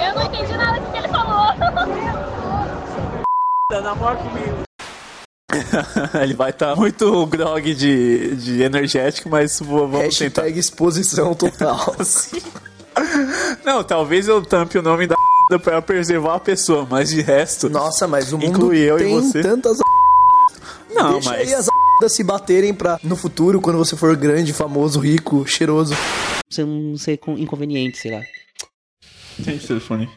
eu 0.00 0.14
não 0.14 0.22
entendi 0.26 0.56
nada 0.56 0.80
do 0.80 0.90
que 0.92 0.98
ele 0.98 1.08
falou. 1.08 1.54
namora 3.82 4.16
comigo. 4.16 4.56
Ele 6.20 6.34
vai 6.34 6.50
estar 6.50 6.74
muito 6.76 7.24
grog 7.26 7.74
de, 7.74 8.36
de 8.36 8.62
energético, 8.62 9.28
mas 9.30 9.58
vou- 9.60 9.88
vamos 9.88 10.16
tentar. 10.18 10.42
Hashtag 10.42 10.58
exposição 10.58 11.34
total. 11.34 11.94
Não, 13.64 13.82
talvez 13.84 14.28
eu 14.28 14.42
tampe 14.42 14.76
o 14.78 14.82
nome 14.82 15.06
da 15.06 15.14
pra 15.62 15.80
preservar 15.82 16.34
a 16.36 16.40
pessoa, 16.40 16.86
mas 16.90 17.10
de 17.10 17.20
resto. 17.22 17.68
Nossa, 17.68 18.06
mas 18.08 18.32
o 18.32 18.38
mundo 18.38 18.48
Inclui 18.50 18.78
eu 18.78 18.96
e 18.98 19.04
tem 19.04 19.14
você. 19.14 19.42
tantas 19.42 19.78
Não, 20.94 21.14
Deixa 21.14 21.30
mas. 21.30 21.40
aí 21.48 21.54
as 21.54 21.66
se 22.08 22.22
baterem 22.22 22.74
pra 22.74 23.00
no 23.02 23.16
futuro, 23.16 23.58
quando 23.60 23.78
você 23.78 23.96
for 23.96 24.14
grande, 24.16 24.52
famoso, 24.52 25.00
rico, 25.00 25.46
cheiroso. 25.46 25.94
Você 26.50 26.62
não 26.64 26.96
ser 26.98 27.16
com- 27.16 27.38
inconveniente, 27.38 27.96
sei 27.98 28.12
lá. 28.12 28.22
Tem 29.42 29.58
telefone. 29.58 30.08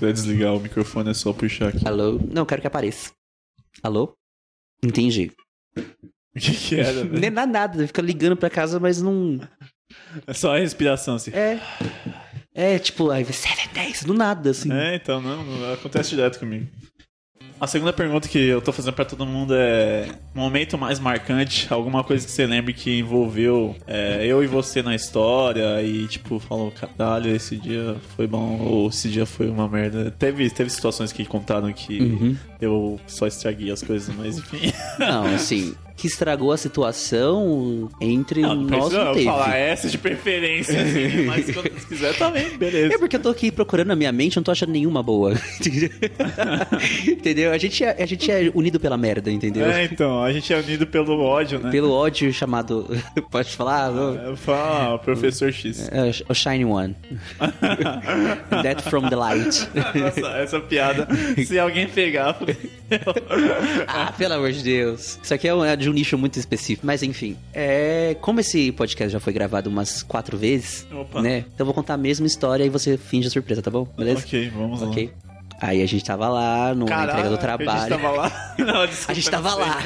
Vai 0.00 0.12
desligar 0.12 0.54
o 0.54 0.60
microfone, 0.60 1.10
é 1.10 1.14
só 1.14 1.32
puxar 1.32 1.68
aqui. 1.68 1.86
Alô? 1.86 2.18
Não, 2.30 2.44
quero 2.44 2.60
que 2.60 2.66
apareça. 2.66 3.10
Alô? 3.82 4.12
Entendi. 4.82 5.32
O 5.76 6.40
que, 6.40 6.52
que 6.52 6.80
era, 6.80 6.92
velho? 7.04 7.18
Nem 7.18 7.32
dá 7.32 7.46
nada, 7.46 7.86
fica 7.86 8.02
ligando 8.02 8.36
pra 8.36 8.50
casa, 8.50 8.78
mas 8.78 9.00
não. 9.00 9.40
É 10.26 10.32
só 10.34 10.54
a 10.54 10.58
respiração, 10.58 11.14
assim. 11.14 11.30
É. 11.32 11.60
É, 12.60 12.76
tipo, 12.76 13.08
aí 13.10 13.24
7, 13.24 13.68
10, 13.72 14.02
do 14.02 14.12
nada, 14.12 14.50
assim. 14.50 14.72
É, 14.72 14.96
então, 14.96 15.20
não, 15.22 15.44
não 15.44 15.72
acontece 15.72 16.10
direto 16.10 16.40
comigo. 16.40 16.66
A 17.60 17.66
segunda 17.68 17.92
pergunta 17.92 18.28
que 18.28 18.38
eu 18.38 18.60
tô 18.60 18.72
fazendo 18.72 18.94
pra 18.94 19.04
todo 19.04 19.24
mundo 19.24 19.52
é: 19.56 20.08
momento 20.34 20.76
mais 20.76 20.98
marcante, 20.98 21.66
alguma 21.72 22.02
coisa 22.02 22.24
que 22.26 22.32
você 22.32 22.46
lembre 22.46 22.72
que 22.72 22.98
envolveu 22.98 23.76
é, 23.86 24.24
eu 24.26 24.42
e 24.42 24.48
você 24.48 24.82
na 24.82 24.94
história 24.94 25.80
e, 25.82 26.08
tipo, 26.08 26.40
falou, 26.40 26.72
caralho, 26.72 27.34
esse 27.34 27.56
dia 27.56 27.96
foi 28.16 28.26
bom 28.26 28.60
ou 28.60 28.88
esse 28.88 29.08
dia 29.08 29.24
foi 29.24 29.48
uma 29.48 29.68
merda. 29.68 30.10
Teve, 30.10 30.50
teve 30.50 30.68
situações 30.70 31.12
que 31.12 31.24
contaram 31.24 31.72
que 31.72 32.00
Uhum. 32.00 32.36
eu 32.60 33.00
só 33.06 33.26
estraguei 33.26 33.70
as 33.70 33.82
coisas, 33.82 34.12
mas 34.16 34.38
enfim. 34.38 34.72
Não, 34.98 35.26
assim, 35.34 35.74
que 35.98 36.06
estragou 36.06 36.52
a 36.52 36.56
situação 36.56 37.88
entre 38.00 38.40
Não, 38.40 38.54
não 38.54 38.78
nós 38.78 38.92
não 38.92 39.12
teve. 39.12 39.24
falar 39.24 39.56
essa 39.56 39.88
de 39.88 39.98
preferência, 39.98 40.80
assim, 40.80 41.24
mas 41.26 41.44
quando 41.52 41.70
você 41.72 41.86
quiser 41.88 42.16
também, 42.16 42.56
beleza. 42.56 42.94
É 42.94 42.98
porque 42.98 43.16
eu 43.16 43.20
tô 43.20 43.28
aqui 43.30 43.50
procurando 43.50 43.88
na 43.88 43.96
minha 43.96 44.12
mente, 44.12 44.36
eu 44.36 44.40
não 44.40 44.44
tô 44.44 44.52
achando 44.52 44.70
nenhuma 44.70 45.02
boa. 45.02 45.34
Entendeu? 47.06 47.52
A 47.52 47.58
gente, 47.58 47.82
é, 47.84 48.02
a 48.02 48.06
gente 48.06 48.30
é 48.30 48.50
unido 48.54 48.78
pela 48.78 48.96
merda, 48.96 49.30
entendeu? 49.30 49.66
É, 49.66 49.84
então, 49.84 50.22
a 50.22 50.32
gente 50.32 50.52
é 50.52 50.58
unido 50.58 50.86
pelo 50.86 51.20
ódio, 51.20 51.58
né? 51.58 51.70
Pelo 51.70 51.90
ódio 51.92 52.32
chamado. 52.32 52.86
Pode 53.30 53.54
falar? 53.56 53.90
Eu 53.92 54.36
falo, 54.36 54.94
ah, 54.94 54.98
professor 54.98 55.52
X. 55.52 55.88
É, 55.90 56.10
o 56.28 56.34
Shiny 56.34 56.64
One. 56.64 56.94
That 58.62 58.82
from 58.88 59.08
the 59.08 59.16
light. 59.16 59.68
Nossa, 59.74 60.28
essa 60.38 60.60
piada, 60.60 61.08
se 61.44 61.58
alguém 61.58 61.88
pegar. 61.88 62.38
Ah, 63.86 64.12
pelo 64.16 64.34
amor 64.34 64.52
de 64.52 64.62
Deus. 64.62 65.18
Isso 65.22 65.34
aqui 65.34 65.48
é 65.48 65.54
um- 65.54 65.64
é 65.64 65.76
de 65.88 65.90
um 65.90 65.94
nicho 65.94 66.18
muito 66.18 66.38
específico. 66.38 66.86
Mas 66.86 67.02
enfim, 67.02 67.36
é, 67.54 68.16
como 68.20 68.40
esse 68.40 68.70
podcast 68.72 69.10
já 69.12 69.20
foi 69.20 69.32
gravado 69.32 69.70
umas 69.70 70.02
quatro 70.02 70.36
vezes, 70.36 70.86
Opa. 70.92 71.22
né? 71.22 71.38
Então 71.38 71.54
eu 71.60 71.64
vou 71.66 71.74
contar 71.74 71.94
a 71.94 71.98
mesma 71.98 72.26
história 72.26 72.64
e 72.64 72.68
você 72.68 72.96
finge 72.96 73.26
a 73.28 73.30
surpresa, 73.30 73.62
tá 73.62 73.70
bom? 73.70 73.86
Beleza? 73.96 74.20
Ok, 74.20 74.50
vamos 74.50 74.80
lá. 74.82 74.88
Ok. 74.88 75.10
Aí 75.60 75.82
a 75.82 75.86
gente 75.86 76.04
tava 76.04 76.28
lá 76.28 76.72
no 76.72 76.84
entrega 76.84 77.28
do 77.30 77.34
A 77.34 77.38
trabalho. 77.38 77.80
gente 77.90 78.00
tava 78.00 78.10
lá. 78.16 78.54
Não, 78.58 78.86
desculpa, 78.86 79.10
A 79.10 79.14
gente 79.14 79.30
tava 79.30 79.50
não 79.50 79.58
lá. 79.58 79.78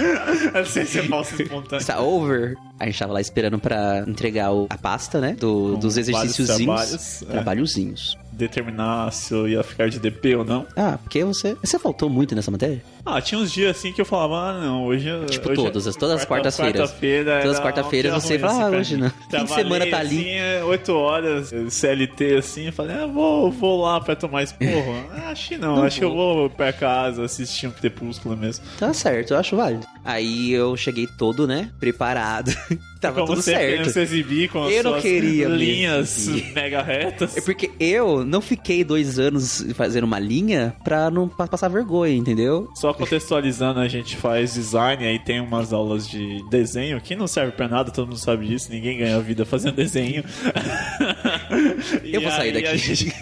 Não 0.54 0.66
sei 0.66 0.84
se 0.84 0.98
é 0.98 1.02
falso 1.04 1.42
espontâneo. 1.42 1.80
Está 1.80 1.98
over. 2.00 2.54
A 2.78 2.84
gente 2.84 2.98
tava 2.98 3.12
lá 3.14 3.20
esperando 3.22 3.58
pra 3.58 4.04
entregar 4.06 4.52
o- 4.52 4.66
a 4.68 4.76
pasta, 4.76 5.18
né? 5.18 5.32
Do, 5.38 5.76
dos 5.78 5.96
exercíciozinhos. 5.96 6.58
trabalhos, 6.66 7.22
é. 7.22 7.24
Trabalhozinhos. 7.26 8.18
Determinar 8.32 9.12
se 9.12 9.34
eu 9.34 9.46
ia 9.48 9.62
ficar 9.62 9.88
de 9.88 10.00
DP 10.00 10.36
ou 10.36 10.44
não. 10.44 10.66
Ah, 10.76 10.98
porque 11.02 11.22
você. 11.24 11.56
Você 11.62 11.78
faltou 11.78 12.08
muito 12.08 12.34
nessa 12.34 12.50
matéria? 12.50 12.82
Ah, 13.04 13.20
tinha 13.20 13.38
uns 13.40 13.52
dias 13.52 13.76
assim 13.76 13.92
que 13.92 14.00
eu 14.00 14.04
falava, 14.04 14.36
ah, 14.36 14.60
não, 14.60 14.86
hoje. 14.86 15.08
Tipo, 15.28 15.50
hoje 15.50 15.56
todas, 15.62 15.86
as- 15.86 15.96
todas 15.96 16.20
as 16.20 16.24
quarta- 16.24 16.44
quartas-feiras. 16.50 16.90
Quarta-feira. 16.90 17.40
Todas 17.42 17.56
as 17.58 17.62
quarta-feiras 17.62 18.12
você 18.14 18.38
fala, 18.38 18.52
assim, 18.52 18.62
ah, 18.62 18.68
pra 18.70 18.78
hoje 18.78 18.96
não. 18.96 19.10
Fim 19.10 19.44
de 19.44 19.52
semana 19.52 19.86
tá 19.86 19.98
ali. 19.98 20.18
Assim, 20.20 20.30
é, 20.30 20.64
8 20.64 20.92
horas, 20.94 21.52
CLT 21.68 22.34
assim, 22.36 22.66
eu 22.66 22.72
falei, 22.72 22.96
ah, 22.96 23.06
vou, 23.06 23.50
vou 23.50 23.82
lá 23.82 24.00
pra 24.00 24.14
tomar 24.16 24.42
esporro. 24.42 24.72
Ah, 25.12 25.30
acho 25.30 25.48
que 25.50 25.56
não, 25.58 25.76
Não 25.76 25.82
acho 25.84 25.98
que 25.98 26.04
eu 26.04 26.14
vou 26.14 26.48
pra 26.50 26.72
casa 26.72 27.24
assistir 27.24 27.66
um 27.66 27.70
crepúsculo 27.70 28.36
mesmo. 28.36 28.64
Tá 28.78 28.92
certo, 28.94 29.32
eu 29.34 29.38
acho 29.38 29.56
válido. 29.56 29.86
Aí 30.04 30.50
eu 30.52 30.76
cheguei 30.76 31.06
todo, 31.06 31.46
né? 31.46 31.70
Preparado. 31.78 32.52
Tava 33.00 33.20
Como 33.22 33.34
tudo 33.34 33.44
querendo 33.44 33.84
certo. 33.84 33.90
se 33.94 34.00
exibir 34.00 34.48
com 34.48 34.68
Eu 34.68 34.84
não 34.84 35.00
queria 35.00 35.48
linhas 35.48 36.28
mega 36.54 36.80
retas. 36.82 37.36
É 37.36 37.40
porque 37.40 37.70
eu 37.80 38.24
não 38.24 38.40
fiquei 38.40 38.84
dois 38.84 39.18
anos 39.18 39.64
fazendo 39.74 40.04
uma 40.04 40.20
linha 40.20 40.72
pra 40.84 41.10
não 41.10 41.28
pa- 41.28 41.48
passar 41.48 41.68
vergonha, 41.68 42.14
entendeu? 42.14 42.68
Só 42.76 42.92
contextualizando, 42.92 43.80
a 43.80 43.88
gente 43.88 44.16
faz 44.16 44.54
design, 44.54 45.04
aí 45.04 45.18
tem 45.18 45.40
umas 45.40 45.72
aulas 45.72 46.08
de 46.08 46.40
desenho 46.48 47.00
que 47.00 47.16
não 47.16 47.26
serve 47.26 47.52
pra 47.52 47.66
nada, 47.66 47.90
todo 47.90 48.06
mundo 48.06 48.18
sabe 48.18 48.46
disso, 48.46 48.70
ninguém 48.70 48.98
ganha 48.98 49.18
vida 49.20 49.44
fazendo 49.44 49.74
desenho. 49.74 50.22
Eu 52.04 52.20
vou 52.20 52.30
sair 52.30 52.52
daqui. 52.52 52.76
gente- 52.78 53.12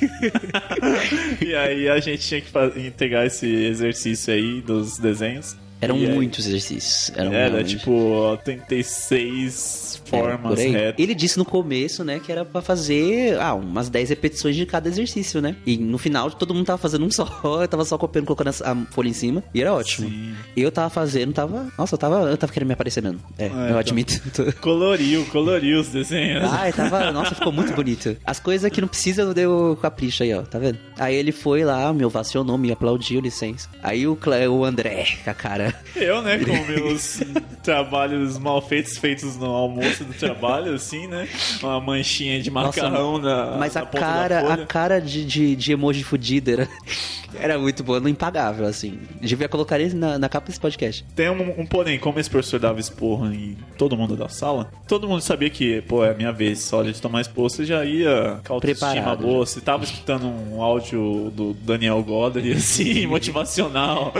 e 1.45 1.55
aí 1.55 1.89
a 1.89 1.99
gente 2.01 2.23
tinha 2.27 2.41
que 2.41 2.51
entregar 2.81 3.27
esse 3.27 3.47
exercício 3.47 4.33
aí 4.33 4.61
dos 4.61 4.99
desenhos. 4.99 5.57
Eram 5.81 5.97
E 5.97 6.07
aí- 6.07 6.15
muitos 6.15 6.47
exercícios. 6.47 7.11
Eram 7.17 7.33
Era 7.33 7.49
realmente- 7.49 7.79
tipo 7.79 8.39
36 8.45 10.01
É, 10.05 10.09
formas 10.11 10.59
retas. 10.59 10.95
Ele 10.99 11.15
disse 11.15 11.39
no 11.39 11.45
começo, 11.45 12.03
né, 12.05 12.19
que 12.25 12.31
era 12.33 12.45
pra 12.45 12.61
fazer 12.61 13.39
ah, 13.41 13.55
umas 13.55 13.89
10 13.89 14.09
repetições 14.11 14.57
de 14.57 14.67
cada 14.67 14.89
exercício, 14.89 15.41
né? 15.41 15.55
E 15.65 15.77
no 15.79 15.99
final 15.99 16.31
todo 16.31 16.53
mundo 16.55 16.67
tava 16.67 16.79
fazendo 16.79 17.05
um 17.05 17.11
só, 17.11 17.25
eu 17.63 17.69
tava 17.69 17.85
só 17.85 17.97
copiando, 17.97 18.27
colocando 18.27 18.49
a 18.65 18.77
folha 18.93 19.09
em 19.09 19.13
cima, 19.13 19.43
e 19.55 19.61
era 19.61 19.73
ótimo. 19.73 20.09
Sim. 20.09 20.35
Eu 20.57 20.71
tava 20.73 20.91
fazendo, 20.91 21.33
tava. 21.33 21.69
Nossa, 21.79 21.95
eu 21.95 21.99
tava, 21.99 22.29
eu 22.31 22.37
tava 22.37 22.53
querendo 22.53 22.69
me 22.69 22.75
aparecer 22.75 23.03
mesmo. 23.03 23.21
É, 23.39 23.47
eu 23.47 23.51
então. 23.67 23.79
admito. 23.79 24.21
Coloriu, 24.61 25.25
coloriu 25.27 25.81
os 25.81 25.89
desenhos. 25.89 26.43
Ai, 26.51 26.73
tava. 26.73 27.11
Nossa, 27.13 27.35
ficou 27.35 27.53
muito 27.53 27.73
bonito. 27.73 28.17
As 28.25 28.41
coisas 28.41 28.71
que 28.71 28.81
não 28.81 28.89
precisa 28.89 29.23
eu 29.23 29.33
deu 29.35 29.79
capricho 29.81 30.23
aí, 30.23 30.35
ó, 30.35 30.43
tá 30.43 30.59
vendo? 30.59 30.79
Aí 30.99 31.15
ele 31.15 31.33
foi 31.33 31.65
lá, 31.65 31.93
me 31.93 32.05
ovacionou, 32.05 32.59
me 32.59 32.73
aplaudiu, 32.73 33.21
licença. 33.21 33.69
Aí 33.83 34.07
o, 34.07 34.17
Cle- 34.17 34.49
o 34.49 34.65
André, 34.65 35.07
com 35.25 35.31
a 35.31 35.35
cara. 35.35 35.70
Eu, 35.95 36.23
né, 36.23 36.39
com 36.39 36.67
meus 36.67 37.21
trabalhos 37.63 38.39
mal 38.39 38.63
feitos, 38.63 38.97
feitos 38.97 39.37
no 39.37 39.47
almoço 39.47 40.05
do 40.05 40.15
trabalho, 40.15 40.75
assim, 40.75 41.07
né? 41.07 41.29
Uma 41.63 41.81
manchinha 41.81 42.41
de 42.41 42.51
Nossa, 42.51 42.83
macarrão 42.83 43.19
na. 43.19 43.57
Mas 43.59 43.75
na 43.75 43.83
a 43.83 43.87
cara, 43.87 44.53
a 44.53 44.67
cara 44.67 45.01
de, 45.01 45.25
de, 45.25 45.57
de 45.57 45.73
emoji 45.73 46.05
fudida 46.05 46.53
era, 46.53 46.69
era 47.39 47.59
muito 47.59 47.83
boa, 47.83 48.01
não 48.01 48.09
impagável, 48.09 48.67
assim. 48.67 48.99
Devia 49.21 49.49
colocar 49.49 49.79
ele 49.79 49.95
na, 49.95 50.19
na 50.19 50.29
capa 50.29 50.47
desse 50.47 50.61
podcast. 50.61 51.05
Tem 51.15 51.29
um, 51.29 51.61
um 51.61 51.67
porém, 51.67 51.99
como 51.99 52.19
esse 52.19 52.31
professor 52.31 52.61
dava 52.61 52.81
esporro 52.81 53.27
em 53.27 53.57
todo 53.77 53.97
mundo 53.97 54.17
da 54.17 54.29
sala, 54.29 54.71
todo 54.87 55.09
mundo 55.09 55.21
sabia 55.21 55.51
que, 55.51 55.83
pô, 55.83 56.05
é 56.05 56.11
a 56.11 56.15
minha 56.15 56.33
vez, 56.33 56.73
hora 56.73 56.93
de 56.93 57.01
tomar 57.01 57.21
esporro, 57.21 57.51
você 57.51 57.65
já 57.65 57.85
ia 57.85 58.41
com 58.47 58.53
a 58.53 58.57
autoestima 58.57 59.17
boa, 59.17 59.45
você 59.45 59.61
tava 59.61 59.85
escutando 59.85 60.27
um 60.27 60.63
áudio 60.63 61.31
do 61.35 61.53
Daniel 61.55 62.03
Godley, 62.03 62.53
assim, 62.53 63.07
motivacional. 63.07 64.13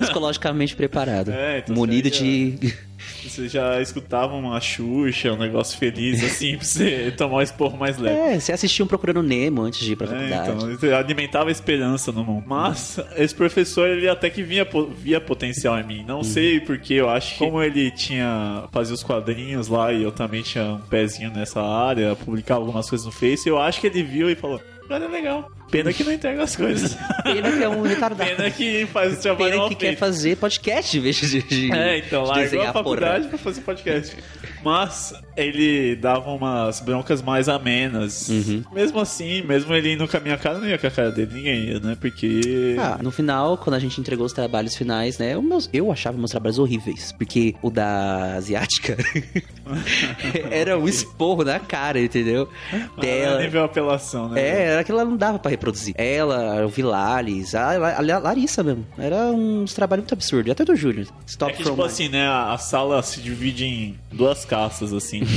Psicologicamente 0.00 0.61
preparado. 0.70 1.30
É, 1.32 1.58
então 1.58 1.74
munido 1.74 2.06
aí 2.08 2.10
de. 2.10 2.74
Você 3.24 3.48
já 3.48 3.80
escutava 3.80 4.34
uma 4.34 4.60
Xuxa, 4.60 5.32
um 5.32 5.36
negócio 5.36 5.76
feliz, 5.76 6.22
assim, 6.22 6.56
pra 6.56 6.64
você 6.64 7.10
tomar 7.16 7.36
o 7.38 7.42
esporro 7.42 7.76
mais 7.76 7.98
leve. 7.98 8.16
É, 8.16 8.38
você 8.38 8.52
assistiu 8.52 8.84
um 8.84 8.88
Procurando 8.88 9.22
Nemo 9.24 9.62
antes 9.62 9.80
de 9.80 9.92
ir 9.92 9.96
pra 9.96 10.06
É, 10.06 10.10
faculdade. 10.10 10.50
então, 10.50 10.70
ele 10.88 10.94
alimentava 10.94 11.48
a 11.48 11.52
esperança 11.52 12.12
no 12.12 12.22
mundo. 12.24 12.44
Mas 12.46 13.00
esse 13.16 13.34
professor, 13.34 13.88
ele 13.88 14.08
até 14.08 14.30
que 14.30 14.42
via, 14.42 14.66
via 14.96 15.20
potencial 15.20 15.78
em 15.80 15.84
mim. 15.84 16.04
Não 16.06 16.18
Uhum. 16.18 16.22
sei 16.24 16.60
porque, 16.60 16.94
eu 16.94 17.08
acho 17.08 17.32
que 17.32 17.38
como 17.38 17.60
ele 17.60 17.90
tinha 17.90 18.64
fazia 18.72 18.94
os 18.94 19.02
quadrinhos 19.02 19.66
lá 19.66 19.92
e 19.92 20.02
eu 20.02 20.12
também 20.12 20.42
tinha 20.42 20.74
um 20.74 20.78
pezinho 20.80 21.30
nessa 21.32 21.60
área, 21.60 22.14
publicava 22.14 22.60
algumas 22.60 22.88
coisas 22.88 23.04
no 23.04 23.12
Face, 23.12 23.48
eu 23.48 23.58
acho 23.58 23.80
que 23.80 23.86
ele 23.88 24.02
viu 24.04 24.30
e 24.30 24.36
falou: 24.36 24.60
Cara, 24.88 25.04
é 25.04 25.08
legal. 25.08 25.50
Pena 25.72 25.92
que 25.92 26.04
não 26.04 26.12
entrega 26.12 26.42
as 26.44 26.54
coisas. 26.54 26.96
Pena 27.24 27.50
que 27.50 27.64
é 27.64 27.68
um 27.68 27.82
retardado. 27.82 28.30
Pena 28.36 28.50
que 28.50 28.86
faz 28.92 29.18
o 29.18 29.20
trabalho 29.22 29.50
Pena 29.52 29.68
que 29.70 29.74
quer 29.74 29.86
feito. 29.86 29.98
fazer 29.98 30.36
podcast 30.36 30.96
em 30.96 31.00
vez 31.00 31.16
de, 31.16 31.42
de 31.42 31.72
É, 31.72 31.98
então, 31.98 32.22
de 32.24 32.28
largou 32.28 32.62
a 32.62 32.72
faculdade 32.72 33.16
porra. 33.24 33.28
pra 33.30 33.38
fazer 33.38 33.60
podcast. 33.62 34.16
Mas 34.64 35.14
ele 35.36 35.96
dava 35.96 36.30
umas 36.30 36.80
broncas 36.80 37.20
mais 37.22 37.48
amenas. 37.48 38.28
Uhum. 38.28 38.62
Mesmo 38.72 39.00
assim, 39.00 39.42
mesmo 39.42 39.74
ele 39.74 39.92
indo 39.94 40.06
com 40.06 40.16
a 40.16 40.20
minha 40.20 40.36
cara, 40.38 40.58
não 40.58 40.66
ia 40.68 40.78
com 40.78 40.86
a 40.86 40.90
cara 40.90 41.10
dele, 41.10 41.30
ninguém 41.34 41.64
ia, 41.64 41.80
né? 41.80 41.96
Porque. 42.00 42.76
Ah, 42.78 42.98
no 43.02 43.10
final, 43.10 43.56
quando 43.58 43.74
a 43.74 43.78
gente 43.78 44.00
entregou 44.00 44.24
os 44.26 44.32
trabalhos 44.32 44.74
finais, 44.76 45.18
né? 45.18 45.36
os 45.36 45.44
meus- 45.44 45.70
eu 45.72 45.90
achava 45.90 46.16
meus 46.18 46.30
trabalhos 46.30 46.58
horríveis. 46.58 47.12
Porque 47.12 47.54
o 47.62 47.70
da 47.70 48.34
asiática 48.36 48.96
era 50.50 50.78
um 50.78 50.86
esporro 50.88 51.44
na 51.44 51.58
cara, 51.58 52.00
entendeu? 52.00 52.48
Ah, 52.72 53.00
Dela. 53.00 53.42
nível 53.42 53.64
apelação, 53.64 54.28
né? 54.28 54.40
É, 54.40 54.62
era 54.72 54.84
que 54.84 54.92
ela 54.92 55.04
não 55.04 55.16
dava 55.16 55.38
pra 55.38 55.50
reproduzir. 55.50 55.94
Ela, 55.96 56.64
o 56.64 56.68
Vilales, 56.68 57.54
a, 57.54 57.70
a, 57.70 57.98
a 57.98 58.18
Larissa 58.18 58.62
mesmo. 58.62 58.86
Era 58.98 59.16
uns 59.26 59.72
trabalhos 59.74 60.02
muito 60.04 60.14
absurdos. 60.14 60.50
Até 60.52 60.64
do 60.64 60.76
Júnior. 60.76 61.06
Stop 61.26 61.52
É 61.52 61.56
que, 61.56 61.62
from 61.62 61.72
tipo 61.72 61.82
Mine. 61.82 61.92
assim, 61.92 62.08
né? 62.08 62.26
A 62.28 62.52
a 62.52 62.58
sala 62.58 63.02
se 63.02 63.20
divide 63.20 63.64
em 63.64 63.98
duas 64.12 64.44
castas, 64.56 64.92
assim. 64.92 65.22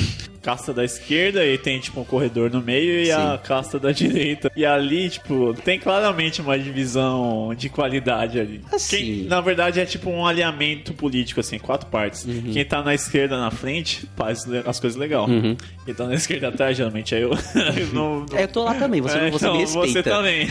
casta 0.45 0.71
da 0.71 0.83
esquerda 0.85 1.43
e 1.43 1.57
tem, 1.57 1.79
tipo, 1.79 1.99
um 1.99 2.03
corredor 2.03 2.51
no 2.51 2.61
meio 2.61 3.03
e 3.03 3.11
a 3.11 3.35
casta 3.43 3.79
da 3.79 3.89
direita. 3.93 4.51
E 4.55 4.63
ali, 4.63 5.09
tipo, 5.09 5.55
tem 5.63 5.79
claramente 5.79 6.39
uma 6.39 6.59
divisão 6.59 7.51
de 7.57 7.67
qualidade 7.67 8.39
ali. 8.39 8.61
Assim. 8.71 8.97
Quem, 8.97 9.23
na 9.23 9.41
verdade, 9.41 9.79
é 9.79 9.85
tipo 9.85 10.07
um 10.07 10.23
alinhamento 10.23 10.93
político, 10.93 11.39
assim, 11.39 11.57
quatro 11.57 11.87
partes. 11.89 12.25
Uhum. 12.25 12.51
Quem 12.53 12.63
tá 12.63 12.83
na 12.83 12.93
esquerda 12.93 13.39
na 13.39 13.49
frente 13.49 14.07
faz 14.15 14.45
as 14.67 14.79
coisas 14.79 14.99
legal. 14.99 15.27
Uhum. 15.27 15.57
Quem 15.83 15.95
tá 15.95 16.05
na 16.05 16.13
esquerda 16.13 16.49
atrás, 16.49 16.77
geralmente 16.77 17.15
é 17.15 17.23
eu. 17.23 17.31
Eu 17.31 17.87
não- 17.93 18.25
não- 18.29 18.37
É, 18.37 18.43
eu 18.43 18.47
tô 18.47 18.63
lá 18.63 18.75
também, 18.75 19.01
você, 19.01 19.17
É, 19.17 19.31
você 19.31 19.45
então, 19.45 19.53
me 19.53 19.59
respeita. 19.61 19.87
Você 19.87 20.03
também. 20.03 20.47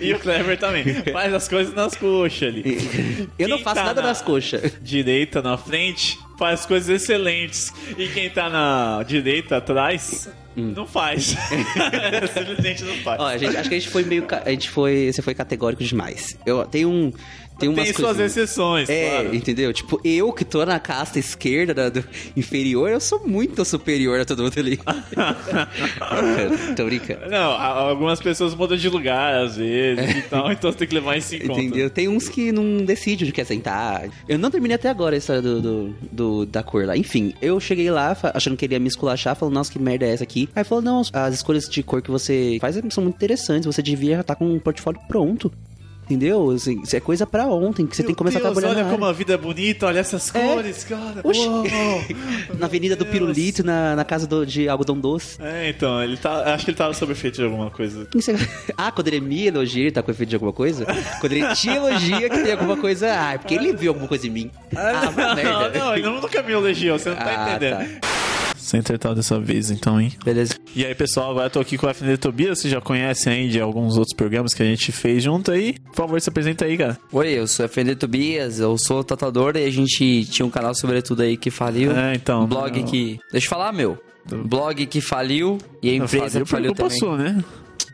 E 0.00 0.14
o 0.14 0.20
Clever 0.20 0.56
também. 0.56 0.84
Faz 1.12 1.34
as 1.34 1.48
coisas 1.48 1.74
nas 1.74 1.96
coxas 1.96 2.46
ali. 2.48 2.78
Eu 3.36 3.48
não 3.48 3.56
Quem 3.56 3.64
faço 3.64 3.76
tá 3.76 3.84
nada 3.86 4.02
na 4.02 4.08
nas 4.08 4.22
coxas. 4.22 4.72
Direita 4.80 5.42
na 5.42 5.56
frente 5.56 6.16
faz 6.42 6.66
coisas 6.66 6.88
excelentes. 6.88 7.72
E 7.96 8.08
quem 8.08 8.28
tá 8.28 8.50
na 8.50 9.04
direita 9.04 9.58
atrás 9.58 10.28
não 10.56 10.84
faz. 10.84 11.36
Simplesmente 12.34 12.82
não 12.82 12.96
faz. 12.96 13.20
Ó, 13.20 13.26
a 13.26 13.38
gente, 13.38 13.56
acho 13.56 13.68
que 13.68 13.76
a 13.76 13.78
gente 13.78 13.90
foi 13.90 14.02
meio. 14.02 14.26
A 14.44 14.50
gente 14.50 14.68
foi. 14.68 15.12
Você 15.12 15.22
foi 15.22 15.34
categórico 15.36 15.84
demais. 15.84 16.36
Eu 16.44 16.66
tenho 16.66 16.90
um. 16.90 17.12
Tem 17.62 17.68
umas 17.70 17.84
Tem 17.84 17.92
suas 17.94 18.06
coisinhas. 18.08 18.36
exceções, 18.36 18.88
É, 18.88 19.08
claro. 19.10 19.34
entendeu? 19.34 19.72
Tipo, 19.72 20.00
eu 20.04 20.32
que 20.32 20.44
tô 20.44 20.64
na 20.66 20.78
casta 20.78 21.18
esquerda 21.18 21.72
da- 21.74 21.88
do 21.88 22.04
inferior, 22.36 22.90
eu 22.90 23.00
sou 23.00 23.26
muito 23.26 23.64
superior 23.64 24.20
a 24.20 24.24
todo 24.24 24.42
mundo 24.42 24.58
ali. 24.58 24.78
tô 26.76 26.84
brincando. 26.84 27.28
Não, 27.30 27.52
algumas 27.52 28.20
pessoas 28.20 28.54
mudam 28.54 28.76
de 28.76 28.88
lugar 28.88 29.34
às 29.34 29.56
vezes 29.56 30.16
e 30.16 30.22
tal, 30.22 30.50
então 30.52 30.70
você 30.72 30.78
tem 30.78 30.88
que 30.88 30.94
levar 30.94 31.16
isso 31.16 31.34
em 31.34 31.40
conta. 31.46 31.60
Entendeu? 31.60 31.90
Tem 31.90 32.08
uns 32.08 32.28
que 32.28 32.52
não 32.52 32.84
decidem 32.84 33.24
onde 33.24 33.32
quer 33.32 33.44
sentar. 33.44 34.08
Eu 34.28 34.38
não 34.38 34.50
terminei 34.50 34.74
até 34.74 34.88
agora 34.88 35.14
a 35.14 35.18
história 35.18 35.42
do, 35.42 35.60
do, 35.60 35.94
do- 36.10 36.46
da 36.46 36.62
cor 36.62 36.86
lá. 36.86 36.96
Enfim, 36.96 37.32
eu 37.40 37.58
cheguei 37.60 37.90
lá 37.90 38.16
achando 38.34 38.56
que 38.56 38.64
ele 38.64 38.74
ia 38.74 38.80
me 38.80 38.88
esculachar, 38.88 39.36
falando, 39.36 39.54
nossa, 39.54 39.70
que 39.72 39.78
merda 39.78 40.06
é 40.06 40.10
essa 40.12 40.24
aqui? 40.24 40.48
Aí 40.54 40.64
falou, 40.64 40.82
não, 40.82 41.02
as 41.12 41.34
escolhas 41.34 41.64
de 41.68 41.82
cor 41.82 42.02
que 42.02 42.10
você 42.10 42.58
faz 42.60 42.76
são 42.90 43.04
muito 43.04 43.16
interessantes, 43.16 43.66
você 43.66 43.82
devia 43.82 44.16
já 44.16 44.20
estar 44.22 44.34
com 44.34 44.46
um 44.46 44.58
portfólio 44.58 45.00
pronto. 45.08 45.52
Entendeu? 46.04 46.50
Assim, 46.50 46.82
Isso 46.82 46.96
é 46.96 47.00
coisa 47.00 47.26
pra 47.26 47.46
ontem, 47.46 47.86
que 47.86 47.96
você 47.96 48.02
tem 48.02 48.12
que 48.12 48.18
começar 48.18 48.38
Deus, 48.40 48.50
a 48.50 48.52
trabalhar 48.52 48.74
olha 48.74 48.84
na 48.84 48.90
como 48.92 49.04
área. 49.04 49.14
a 49.14 49.18
vida 49.18 49.34
é 49.34 49.36
bonita, 49.36 49.86
olha 49.86 50.00
essas 50.00 50.30
cores, 50.30 50.84
cara. 50.84 51.20
Oxi. 51.24 51.40
Uou. 51.40 51.64
Na 52.58 52.66
Avenida 52.66 52.94
do 52.96 53.06
Pirulito, 53.06 53.64
na, 53.64 53.96
na 53.96 54.04
casa 54.04 54.26
do- 54.26 54.44
de 54.44 54.68
algodão 54.68 54.98
doce. 54.98 55.36
É, 55.40 55.70
então, 55.70 56.02
ele 56.02 56.16
tá. 56.16 56.54
Acho 56.54 56.64
que 56.64 56.70
ele 56.72 56.76
tava 56.76 56.92
sob 56.92 57.12
efeito 57.12 57.36
de 57.36 57.44
alguma 57.44 57.70
coisa. 57.70 58.06
Você- 58.14 58.34
Ah, 58.76 58.90
quando 58.90 59.08
ele 59.08 59.20
me 59.20 59.46
elogia, 59.46 59.82
ele 59.82 59.90
tá 59.92 60.02
com 60.02 60.10
efeito 60.10 60.30
de 60.30 60.36
alguma 60.36 60.52
coisa? 60.52 60.84
Quando 61.20 61.32
ele 61.32 61.54
te 61.54 61.68
elogia 61.68 62.28
que 62.28 62.42
tem 62.42 62.52
alguma 62.52 62.76
coisa. 62.76 63.06
Ah, 63.12 63.32
é 63.34 63.38
porque 63.38 63.54
ele 63.54 63.72
viu 63.74 63.90
alguma 63.90 64.08
coisa 64.08 64.26
em 64.26 64.30
mim. 64.30 64.50
Ah, 64.76 65.10
merda. 65.12 65.70
Não, 65.78 65.86
não, 65.86 65.96
ele 65.96 66.02
nunca 66.20 66.42
me 66.42 66.52
elogiou, 66.52 66.98
você 66.98 67.10
não 67.10 67.16
tá 67.16 67.24
Ah, 67.46 67.50
entendendo. 67.56 68.02
Sem 68.56 68.78
acertar 68.80 69.12
dessa 69.14 69.38
vez, 69.40 69.70
então, 69.70 70.00
hein? 70.00 70.12
Beleza. 70.24 70.54
E 70.74 70.86
aí, 70.86 70.94
pessoal, 70.94 71.32
agora 71.32 71.46
eu 71.46 71.50
tô 71.50 71.60
aqui 71.60 71.76
com 71.76 71.86
o 71.86 71.90
FND 71.90 72.16
Tobias, 72.16 72.60
vocês 72.60 72.72
já 72.72 72.80
conhecem 72.80 73.32
aí 73.32 73.48
de 73.48 73.60
alguns 73.60 73.96
outros 73.98 74.14
programas 74.16 74.54
que 74.54 74.62
a 74.62 74.66
gente 74.66 74.92
fez 74.92 75.22
junto 75.24 75.50
aí. 75.50 75.74
Por 75.92 75.96
favor, 75.96 76.20
se 76.20 76.28
apresenta 76.28 76.64
aí, 76.64 76.76
cara. 76.76 76.98
Oi, 77.12 77.28
eu 77.28 77.46
sou 77.46 77.64
FND 77.68 77.94
Tobias, 77.96 78.58
eu 78.58 78.76
sou 78.78 79.04
tatuador 79.04 79.56
e 79.56 79.64
a 79.64 79.70
gente 79.70 80.24
tinha 80.26 80.44
um 80.46 80.50
canal 80.50 80.74
sobre 80.74 81.00
tudo 81.02 81.22
aí 81.22 81.36
que 81.36 81.50
faliu. 81.50 81.92
É, 81.92 82.14
então. 82.14 82.44
Um 82.44 82.46
blog 82.46 82.80
não- 82.80 82.86
que. 82.86 83.20
Deixa 83.30 83.46
eu 83.46 83.50
falar, 83.50 83.72
meu. 83.72 83.98
Blog 84.44 84.86
que 84.86 85.00
faliu 85.00 85.58
e 85.82 85.90
a 85.90 85.94
empresa 85.94 86.28
Faliu 86.30 86.44
que 86.44 86.50
faliu 86.50 86.74
também. 86.74 86.96
sua, 86.98 87.16
né? 87.18 87.44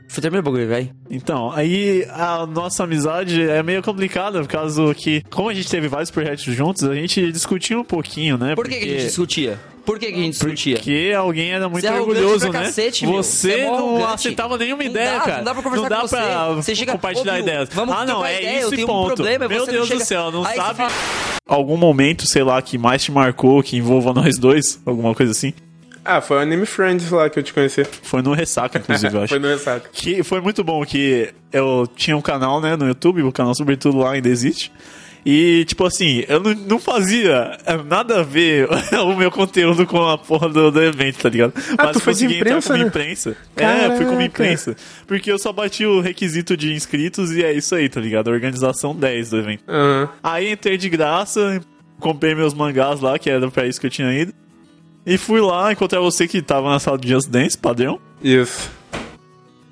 Foi 0.09 0.23
terminar 0.23 0.41
o 0.41 0.45
bagulho, 0.45 0.67
velho. 0.67 0.91
Então, 1.11 1.51
aí 1.53 2.07
a 2.11 2.47
nossa 2.47 2.85
amizade 2.85 3.43
é 3.43 3.63
meio 3.63 3.83
complicada, 3.83 4.41
por 4.41 4.49
causa 4.49 4.95
que, 4.95 5.23
como 5.31 5.49
a 5.51 5.55
gente 5.55 5.69
teve 5.71 5.87
vários 5.87 6.11
projetos 6.11 6.45
juntos, 6.45 6.83
a 6.85 6.95
gente 6.95 7.31
discutia 7.31 7.79
um 7.79 7.85
pouquinho, 7.85 8.39
né? 8.39 8.55
Por 8.55 8.67
que, 8.69 8.79
que 8.79 8.85
a 8.85 8.89
gente 8.89 9.05
discutia? 9.05 9.59
Por 9.85 9.99
que, 9.99 10.07
que 10.07 10.15
a 10.15 10.17
gente 10.19 10.33
discutia? 10.33 10.77
Porque 10.77 11.15
alguém 11.17 11.51
era 11.51 11.67
muito 11.69 11.83
Você 11.83 11.89
é 11.89 11.99
orgulhoso, 11.99 12.47
né? 12.53 12.65
cacete, 12.65 13.07
você 13.07 13.53
é 13.61 13.65
não 13.67 14.05
aceitava 14.07 14.59
nenhuma 14.59 14.83
Não 14.83 14.91
ideia, 14.91 15.13
dá, 15.13 15.21
cara. 15.21 15.37
não 15.39 15.45
dá 15.45 15.55
pra 15.55 15.63
conversar 15.63 15.83
não 15.83 15.89
dá 15.89 16.01
com 16.03 16.09
você. 16.09 16.55
Você 16.63 16.75
chega, 16.75 16.93
compartilhar 16.93 17.33
"Ô, 17.33 17.37
Bill, 17.37 17.45
ideias. 17.45 17.69
vamos 17.73 17.95
ah, 17.97 18.05
não, 18.05 18.25
é 18.25 18.39
ideia, 18.43 18.59
isso 18.61 18.75
e 18.75 18.77
tenho 18.77 18.87
um 18.89 18.91
ponto. 18.91 19.15
problema, 19.15 19.49
Meu 19.49 19.67
Deus 19.67 19.89
do 19.89 19.93
chega- 19.95 20.05
céu, 20.05 20.31
não 20.31 20.45
Aí 20.45 20.57
sabe... 20.57 20.83
Algum 21.47 21.77
momento, 21.79 22.27
sei 22.27 22.43
lá, 22.43 22.61
que 22.61 22.77
mais 22.77 23.03
te 23.03 23.11
marcou, 23.11 23.63
que 23.63 23.77
envolva 23.79 24.13
nós 24.13 24.37
dois? 24.37 24.79
Alguma 24.85 25.15
coisa 25.15 25.33
assim? 25.33 25.55
Ah, 26.05 26.21
foi 26.21 26.39
o 26.39 26.41
Anime 26.41 26.67
Friends 26.67 27.11
lá 27.11 27.29
que 27.29 27.39
eu 27.39 27.43
te 27.43 27.53
conheci. 27.53 27.85
Foi 27.85 28.23
no 28.23 28.33
Ressaca, 28.33 28.79
inclusive, 28.79 29.15
eu 29.15 29.21
acho. 29.23 29.29
foi 29.29 29.39
no 29.39 29.49
Ressaca. 29.49 29.89
Que 29.93 30.23
foi 30.23 30.41
muito 30.41 30.65
bom 30.65 30.85
que 30.85 31.33
eu 31.53 31.89
tinha 31.97 32.17
um 32.17 32.23
canal, 32.23 32.61
né, 32.61 32.77
no 32.77 32.87
YouTube, 32.87 33.23
o 33.23 33.33
canal 33.33 33.55
Sobretudo 33.55 33.99
lá 33.99 34.13
ainda 34.13 34.29
existe. 34.29 34.73
E, 35.27 35.65
tipo 35.67 35.85
assim, 35.85 36.25
eu 36.29 36.41
não, 36.41 36.55
não 36.55 36.79
fazia 36.79 37.59
nada 37.87 38.21
a 38.21 38.23
ver 38.23 38.69
o 39.05 39.15
meu 39.15 39.31
conteúdo 39.31 39.87
com 39.87 40.03
a 40.09 40.17
porra 40.17 40.49
do, 40.49 40.71
do 40.71 40.83
evento, 40.83 41.19
tá 41.19 41.29
ligado? 41.29 41.53
Ah, 41.77 41.89
tu 41.89 42.01
foi 42.01 42.15
de 42.15 42.25
consegui 42.25 42.35
entrar 42.37 42.51
imprensa, 42.51 42.69
como 42.71 42.83
né? 42.83 42.89
imprensa. 42.89 43.37
É, 43.57 43.97
fui 43.97 44.07
como 44.07 44.21
imprensa. 44.23 44.77
Porque 45.07 45.31
eu 45.31 45.39
só 45.39 45.53
bati 45.53 45.85
o 45.85 46.01
requisito 46.01 46.57
de 46.57 46.73
inscritos 46.73 47.33
e 47.33 47.45
é 47.45 47.53
isso 47.53 47.75
aí, 47.75 47.89
tá 47.89 48.01
ligado? 48.01 48.29
Organização 48.29 48.95
10 48.95 49.31
do 49.31 49.39
evento. 49.39 49.65
Aham. 49.69 50.09
Aí 50.23 50.53
entrei 50.53 50.79
de 50.79 50.89
graça, 50.89 51.61
comprei 51.99 52.35
meus 52.35 52.55
mangás 52.55 53.01
lá, 53.01 53.19
que 53.19 53.29
era 53.29 53.51
pra 53.51 53.67
isso 53.67 53.81
que 53.81 53.87
eu 53.87 53.91
tinha 53.91 54.11
ido. 54.13 54.33
E 55.09 55.17
fui 55.17 55.41
lá 55.41 55.73
encontrar 55.73 56.01
você 56.01 56.29
que 56.29 56.43
tava 56.43 56.69
na 56.69 56.79
sala 56.79 56.99
de 56.99 57.09
Just 57.09 57.31
Dance, 57.31 57.57
padrão. 57.57 57.99
Isso. 58.23 58.71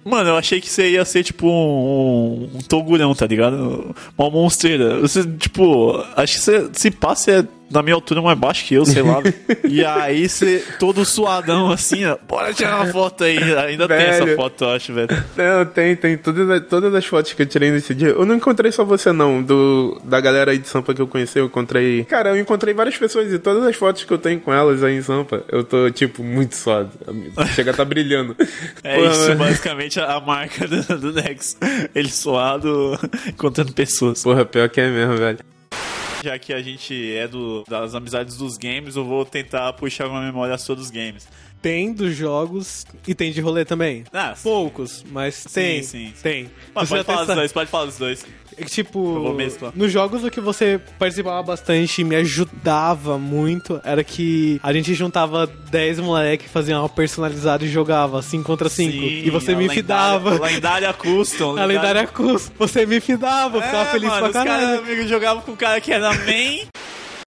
Mano, 0.03 0.31
eu 0.31 0.37
achei 0.37 0.63
que 0.63 0.71
você 0.71 0.93
ia 0.93 1.05
ser 1.05 1.23
tipo 1.25 1.47
um, 1.47 2.49
um 2.55 2.59
togurão, 2.67 3.15
tá 3.15 3.27
ligado? 3.27 3.95
Uma 4.17 4.31
monstreira. 4.31 4.99
Você, 4.99 5.23
tipo, 5.25 6.03
acho 6.17 6.37
que 6.37 6.41
você 6.41 6.71
se 6.73 6.91
passa 6.91 7.31
é 7.33 7.45
da 7.71 7.83
minha 7.83 7.95
altura 7.95 8.23
mais 8.23 8.39
baixo 8.39 8.65
que 8.65 8.75
eu, 8.75 8.85
sei 8.85 9.03
lá. 9.03 9.21
e 9.69 9.85
aí 9.85 10.29
você 10.29 10.65
todo 10.79 11.05
suadão 11.05 11.71
assim, 11.71 12.05
ó. 12.05 12.17
Bora 12.29 12.53
tirar 12.55 12.77
uma 12.77 12.87
foto 12.93 13.25
aí. 13.25 13.39
Ainda 13.39 13.89
tem 13.89 13.97
essa 13.97 14.25
Velho. 14.25 14.37
foto, 14.37 14.65
eu 14.65 14.71
acho, 14.71 14.93
velho. 14.93 15.09
Não, 15.37 15.65
tem, 15.67 15.97
tem. 15.97 16.17
Todas, 16.17 16.49
as- 16.51 16.67
todas 16.69 16.95
as 16.95 17.05
fotos 17.07 17.33
que 17.33 17.43
eu 17.43 17.47
tirei 17.47 17.71
nesse 17.71 17.95
dia. 17.95 18.09
Eu 18.09 18.25
não 18.25 18.35
encontrei 18.37 18.71
só 18.73 18.85
você, 18.85 19.13
não. 19.13 19.43
Do, 19.43 20.01
da 20.05 20.21
galera 20.21 20.51
aí 20.53 20.59
de 20.59 20.69
Sampa 20.69 20.95
que 20.95 21.01
eu 21.03 21.07
conheci, 21.07 21.39
eu 21.39 21.47
encontrei. 21.47 22.05
Cara, 22.05 22.31
eu 22.31 22.39
encontrei 22.39 22.73
várias 22.75 22.97
pessoas 22.97 23.33
e 23.33 23.39
todas 23.39 23.65
as 23.65 23.75
fotos 23.77 24.05
que 24.05 24.13
eu 24.13 24.19
tenho 24.19 24.41
com 24.41 24.53
elas 24.53 24.83
aí 24.85 24.97
em 24.97 25.03
Sampa, 25.03 25.43
eu 25.49 25.65
tô, 25.65 25.91
tipo, 25.91 26.23
muito 26.23 26.55
suado. 26.55 26.91
Chega 27.55 27.71
a 27.73 27.75
tá 27.75 27.85
brilhando. 27.85 28.37
É 28.83 28.97
Porra, 28.97 29.11
isso, 29.11 29.21
mano. 29.29 29.37
basicamente, 29.39 29.99
a, 30.01 30.21
marca 30.21 30.67
do, 30.69 30.83
do 30.99 31.13
Nex. 31.13 31.57
Ele 31.95 32.09
suado, 32.11 32.99
encontrando 33.27 33.73
pessoas. 33.73 34.23
Porra, 34.23 34.45
pior 34.45 34.69
que 34.69 34.81
é 34.81 34.89
mesmo, 34.89 35.17
velho. 35.17 35.39
Já 36.27 36.37
que 36.41 36.53
a 36.53 36.61
gente 36.61 37.15
é 37.15 37.29
do, 37.29 37.63
das 37.69 37.95
amizades 37.95 38.37
dos 38.37 38.59
games, 38.59 38.97
eu 38.97 39.05
vou 39.05 39.25
tentar 39.25 39.73
puxar 39.75 40.09
uma 40.09 40.21
memória 40.21 40.59
sua 40.59 40.75
dos 40.75 40.91
games. 40.91 41.29
Tem 41.63 41.93
dos 41.93 42.15
jogos 42.15 42.87
e 43.09 43.15
tem 43.15 43.33
de 43.33 43.41
rolê 43.41 43.65
também. 43.65 44.05
Ah, 44.13 44.35
Poucos, 44.41 45.05
mas 45.11 45.45
tem. 45.53 45.83
sim, 45.83 46.13
sim. 46.13 46.13
Tem. 46.23 46.51
Mas 46.75 46.89
pode 46.89 47.03
falar 47.05 47.25
dos 47.25 47.35
dois, 47.35 47.53
pode 47.53 47.71
falar 47.71 47.85
dos 47.87 47.99
dois. 47.99 48.25
É 48.59 48.65
que, 48.65 48.71
tipo, 48.71 49.35
nos 49.75 49.93
jogos 49.93 50.25
o 50.25 50.31
que 50.31 50.41
você 50.41 50.81
participava 50.99 51.43
bastante 51.43 52.01
e 52.01 52.05
me 52.05 52.17
ajudava 52.17 53.19
muito 53.19 53.79
era 53.85 54.03
que 54.03 54.59
a 54.63 54.73
gente 54.73 54.95
juntava 54.95 55.47
10 55.47 55.99
moleque, 56.01 56.49
fazia 56.49 56.79
uma 56.79 56.89
personalizada 56.89 57.65
e 57.65 57.69
jogava 57.69 58.23
5 58.23 58.45
contra 58.45 58.69
5. 58.71 58.93
Sim, 58.93 58.99
E 59.25 59.31
você 59.31 59.55
me 59.55 59.67
lendária- 59.69 59.75
fidava. 59.75 60.47
Lendária 60.47 60.93
Custom. 60.95 61.57
A 61.61 61.65
lendária 61.67 62.07
custo. 62.07 62.53
Você 62.59 62.87
me 62.87 62.99
fidava, 63.01 63.61
ficava 63.61 63.89
É, 63.89 63.93
feliz 63.93 64.09
mano, 64.09 64.21
pra 64.21 64.29
os 64.29 64.33
caras 64.47 64.81
caralho. 64.81 65.09
jogavam 65.09 65.43
com 65.43 65.53
o 65.53 65.57
cara 65.57 65.81
que 65.81 65.93
era 65.93 66.13
main. 66.25 66.63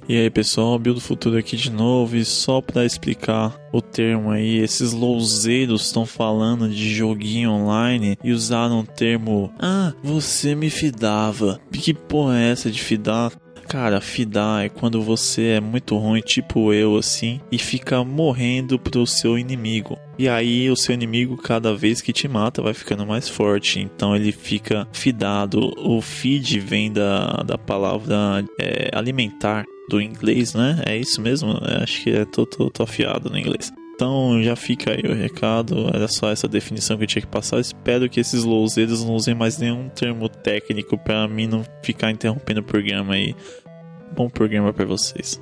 E 0.08 0.18
aí 0.18 0.30
pessoal, 0.30 0.80
Bill 0.80 0.96
do 0.96 1.02
Futuro 1.02 1.38
aqui 1.38 1.56
de 1.56 1.70
novo 1.70 2.16
e 2.16 2.26
só 2.26 2.62
pra 2.62 2.86
explicar 2.86 3.56
o 3.72 3.82
termo 3.82 4.32
aí, 4.32 4.58
esses 4.58 4.92
louzeiros 4.92 5.86
estão 5.86 6.06
falando 6.06 6.68
de 6.68 6.96
joguinho 6.96 7.52
online 7.52 8.18
e 8.24 8.32
usaram 8.32 8.80
o 8.80 8.86
termo 8.86 9.54
Ah, 9.60 9.94
você 10.04 10.56
me 10.56 10.70
fidava. 10.70 11.60
Que 11.72 11.94
porra 11.94 12.40
é 12.40 12.50
essa 12.50 12.72
de 12.72 12.82
fidar? 12.82 13.32
Cara, 13.70 14.02
fidar 14.02 14.66
é 14.66 14.68
quando 14.68 15.00
você 15.00 15.50
é 15.50 15.60
muito 15.60 15.96
ruim, 15.96 16.22
tipo 16.22 16.74
eu, 16.74 16.98
assim, 16.98 17.40
e 17.52 17.60
fica 17.60 18.04
morrendo 18.04 18.80
pro 18.80 19.06
seu 19.06 19.38
inimigo. 19.38 19.96
E 20.18 20.28
aí 20.28 20.72
o 20.72 20.76
seu 20.76 20.92
inimigo, 20.92 21.38
cada 21.38 21.76
vez 21.76 22.02
que 22.02 22.12
te 22.12 22.28
mata, 22.28 22.64
vai 22.64 22.74
ficando 22.74 23.06
mais 23.06 23.30
forte. 23.30 23.80
Então 23.80 24.16
ele 24.16 24.32
fica 24.32 24.88
fidado. 24.92 25.72
O 25.78 26.02
feed 26.02 26.60
vem 26.60 26.92
da, 26.92 27.44
da 27.46 27.60
palavra 27.60 28.44
é, 28.60 28.90
alimentar 28.92 29.66
do 29.88 30.02
inglês, 30.02 30.56
né? 30.56 30.82
É 30.88 30.98
isso 30.98 31.22
mesmo? 31.22 31.52
É, 31.62 31.84
acho 31.84 32.04
que 32.04 32.10
é, 32.10 32.26
tô, 32.26 32.48
tô, 32.48 32.72
tô 32.72 32.82
afiado 32.82 33.30
no 33.30 33.38
inglês. 33.38 33.72
Então 34.00 34.42
já 34.42 34.56
fica 34.56 34.92
aí 34.92 35.12
o 35.12 35.14
recado, 35.14 35.90
era 35.94 36.08
só 36.08 36.32
essa 36.32 36.48
definição 36.48 36.96
que 36.96 37.04
eu 37.04 37.08
tinha 37.08 37.22
que 37.22 37.28
passar. 37.28 37.60
Espero 37.60 38.10
que 38.10 38.22
esses 38.22 38.46
louzeiros 38.46 39.04
não 39.04 39.14
usem 39.14 39.36
mais 39.36 39.58
nenhum 39.58 39.90
termo 39.90 40.30
técnico 40.30 40.98
pra 40.98 41.28
mim 41.28 41.48
não 41.48 41.66
ficar 41.84 42.10
interrompendo 42.10 42.62
o 42.62 42.64
programa 42.64 43.16
aí. 43.16 43.36
Bom 44.16 44.30
programa 44.30 44.72
pra 44.72 44.86
vocês. 44.86 45.42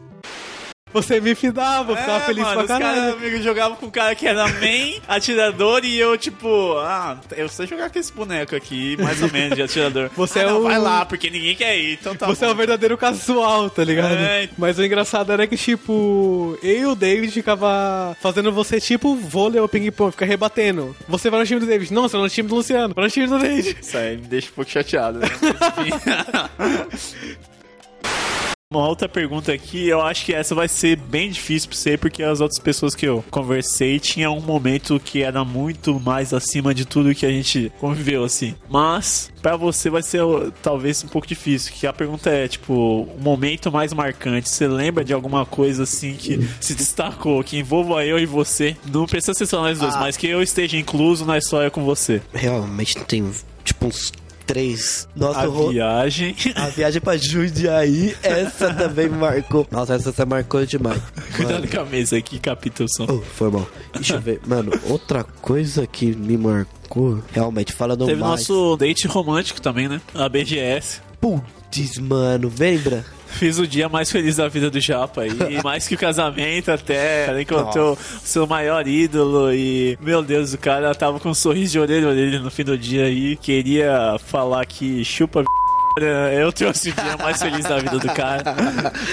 Você 0.93 1.19
me 1.19 1.35
fidava, 1.35 1.91
eu 1.91 1.97
ficava 1.97 2.19
feliz 2.21 2.47
pra 2.47 2.63
caralho. 2.65 3.13
amigos 3.13 3.43
jogavam 3.43 3.75
com 3.77 3.87
o 3.87 3.91
cara 3.91 4.15
que 4.15 4.25
era 4.25 4.47
main, 4.47 4.99
atirador, 5.07 5.83
e 5.83 5.99
eu, 5.99 6.17
tipo, 6.17 6.73
ah, 6.79 7.17
eu 7.35 7.47
sei 7.49 7.67
jogar 7.67 7.89
com 7.89 7.99
esse 7.99 8.11
boneco 8.11 8.55
aqui, 8.55 8.95
mais 8.99 9.21
ou 9.21 9.31
menos, 9.31 9.55
de 9.55 9.61
atirador. 9.61 10.09
Você 10.15 10.39
Ah, 10.39 10.43
é 10.43 10.45
não, 10.45 10.63
vai 10.63 10.79
lá, 10.79 11.05
porque 11.05 11.29
ninguém 11.29 11.55
quer 11.55 11.77
ir, 11.77 11.93
então 11.99 12.15
tá 12.15 12.25
Você 12.25 12.45
é 12.45 12.47
bom. 12.47 12.53
o 12.53 12.57
verdadeiro 12.57 12.97
casual, 12.97 13.69
tá 13.69 13.83
ligado? 13.83 14.15
É. 14.15 14.49
Mas 14.57 14.79
o 14.79 14.83
engraçado 14.83 15.31
era 15.31 15.45
que, 15.45 15.57
tipo, 15.57 16.57
eu 16.63 16.79
e 16.79 16.85
o 16.85 16.95
David 16.95 17.31
ficava 17.31 18.15
fazendo 18.21 18.51
você, 18.51 18.79
tipo, 18.79 19.15
vôlei 19.15 19.59
ou 19.59 19.67
ping-pong, 19.67 20.11
fica 20.11 20.25
rebatendo. 20.25 20.95
Você 21.07 21.29
vai 21.29 21.41
no 21.41 21.45
time 21.45 21.59
do 21.59 21.65
David. 21.65 21.93
Não, 21.93 22.03
você 22.03 22.15
vai 22.17 22.23
no 22.23 22.29
time 22.29 22.47
do 22.49 22.55
Luciano. 22.55 22.93
Vai 22.95 23.05
no 23.05 23.11
time 23.11 23.27
do 23.27 23.37
David. 23.37 23.77
Isso 23.81 23.97
aí 23.97 24.17
me 24.17 24.27
deixa 24.27 24.49
um 24.49 24.53
pouco 24.53 24.71
chateado, 24.71 25.19
né? 25.19 25.27
Uma 28.69 28.85
outra 28.85 29.07
pergunta 29.07 29.53
aqui, 29.53 29.87
eu 29.87 30.01
acho 30.01 30.25
que 30.25 30.33
essa 30.33 30.53
vai 30.53 30.67
ser 30.67 30.97
bem 30.97 31.31
difícil 31.31 31.69
pra 31.69 31.77
você, 31.77 31.97
porque 31.97 32.21
as 32.21 32.41
outras 32.41 32.59
pessoas 32.59 32.93
que 32.93 33.05
eu 33.07 33.23
conversei 33.31 33.97
tinham 33.97 34.37
um 34.37 34.41
momento 34.41 34.99
que 34.99 35.23
era 35.23 35.45
muito 35.45 35.97
mais 36.01 36.33
acima 36.33 36.75
de 36.75 36.83
tudo 36.83 37.15
que 37.15 37.25
a 37.25 37.29
gente 37.29 37.71
conviveu, 37.79 38.25
assim. 38.25 38.55
Mas, 38.69 39.31
pra 39.41 39.55
você 39.55 39.89
vai 39.89 40.03
ser 40.03 40.21
talvez 40.61 41.01
um 41.01 41.07
pouco 41.07 41.25
difícil, 41.25 41.71
que 41.71 41.87
a 41.87 41.93
pergunta 41.93 42.29
é, 42.29 42.45
tipo, 42.45 42.73
o 43.03 43.17
momento 43.21 43.71
mais 43.71 43.93
marcante. 43.93 44.49
Você 44.49 44.67
lembra 44.67 45.05
de 45.05 45.13
alguma 45.13 45.45
coisa, 45.45 45.83
assim, 45.83 46.15
que 46.15 46.37
se 46.59 46.75
destacou, 46.75 47.41
que 47.45 47.57
envolva 47.59 48.03
eu 48.05 48.19
e 48.19 48.25
você? 48.25 48.75
Não 48.91 49.05
precisa 49.05 49.33
ser 49.33 49.45
só 49.45 49.61
nós 49.61 49.79
dois, 49.79 49.95
Ah. 49.95 49.99
mas 50.01 50.17
que 50.17 50.27
eu 50.27 50.41
esteja 50.43 50.75
incluso 50.75 51.23
na 51.23 51.37
história 51.37 51.71
com 51.71 51.85
você. 51.85 52.21
Realmente 52.33 52.99
tem, 53.05 53.31
tipo, 53.63 53.85
uns 53.87 54.11
3. 54.47 55.07
Nosso 55.15 55.39
A 55.39 55.43
ro- 55.45 55.69
viagem. 55.69 56.35
A 56.55 56.67
viagem 56.69 56.99
pra 57.01 57.17
Jundiaí, 57.17 58.15
essa 58.23 58.73
também 58.73 59.09
marcou. 59.09 59.67
Nossa, 59.69 59.93
essa 59.95 60.11
você 60.11 60.25
marcou 60.25 60.65
demais. 60.65 61.01
Cuidado 61.35 61.67
com 61.67 61.79
a 61.81 61.85
mesa 61.85 62.17
aqui, 62.17 62.39
capítulo 62.39 62.87
são. 62.89 63.05
Oh, 63.09 63.21
foi 63.21 63.51
mal. 63.51 63.67
Deixa 63.93 64.15
eu 64.15 64.21
ver. 64.21 64.39
Mano, 64.47 64.71
outra 64.89 65.23
coisa 65.23 65.85
que 65.85 66.07
me 66.15 66.37
marcou, 66.37 67.21
realmente, 67.31 67.73
falando 67.73 68.05
Teve 68.05 68.19
mais... 68.21 68.31
nosso 68.47 68.77
date 68.77 69.05
romântico 69.07 69.61
também, 69.61 69.87
né? 69.87 70.01
A 70.15 70.27
BGS. 70.29 71.01
Putz, 71.19 71.97
mano, 71.99 72.51
lembra? 72.57 73.03
Fiz 73.37 73.59
o 73.59 73.67
dia 73.67 73.87
mais 73.87 74.11
feliz 74.11 74.37
da 74.37 74.47
vida 74.47 74.69
do 74.69 74.79
Japa 74.79 75.21
aí. 75.21 75.61
mais 75.63 75.87
que 75.87 75.95
o 75.95 75.97
casamento 75.97 76.71
até. 76.71 77.27
Ela 77.27 77.41
encontrou 77.41 77.93
o 77.93 77.97
seu 78.23 78.47
maior 78.47 78.87
ídolo 78.87 79.53
e. 79.53 79.97
Meu 80.01 80.23
Deus, 80.23 80.53
o 80.53 80.57
cara 80.57 80.93
tava 80.95 81.19
com 81.19 81.29
um 81.29 81.33
sorriso 81.33 81.73
de 81.73 81.79
orelha 81.79 82.07
a 82.07 82.09
orelha 82.11 82.39
no 82.39 82.49
fim 82.49 82.63
do 82.63 82.77
dia 82.77 83.05
aí. 83.05 83.35
Queria 83.37 84.17
falar 84.19 84.65
que 84.65 85.03
chupa. 85.03 85.43
Eu 86.05 86.51
trouxe 86.51 86.89
o 86.89 86.93
dia 86.93 87.17
mais 87.17 87.41
feliz 87.41 87.63
da 87.63 87.77
vida 87.79 87.97
do 87.99 88.07
cara. 88.13 88.43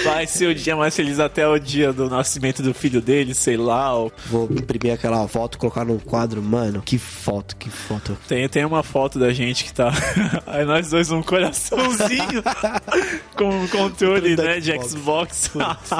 Vai 0.03 0.27
ser 0.27 0.47
o 0.47 0.55
dia 0.55 0.75
mais 0.75 0.95
feliz 0.95 1.19
até 1.19 1.47
o 1.47 1.57
dia 1.59 1.91
do 1.91 2.09
nascimento 2.09 2.61
do 2.61 2.73
filho 2.73 3.01
dele, 3.01 3.33
sei 3.33 3.57
lá. 3.57 3.93
ou- 3.93 4.11
Vou 4.27 4.45
imprimir 4.51 4.93
aquela 4.93 5.27
foto, 5.27 5.57
colocar 5.57 5.83
num 5.85 5.97
quadro, 5.99 6.41
mano. 6.41 6.81
Que 6.83 6.97
foto, 6.97 7.55
que 7.55 7.69
foto. 7.69 8.17
Tem, 8.27 8.47
tem 8.49 8.65
uma 8.65 8.83
foto 8.83 9.17
da 9.19 9.31
gente 9.33 9.63
que 9.63 9.73
tá. 9.73 9.91
Aí 10.47 10.65
nós 10.65 10.89
dois 10.89 11.11
um 11.11 11.21
coraçãozinho 11.21 12.43
com 13.35 13.49
um 13.49 13.67
controle, 13.67 14.35
né, 14.35 14.59
de 14.59 14.71
Xbox. 14.83 15.51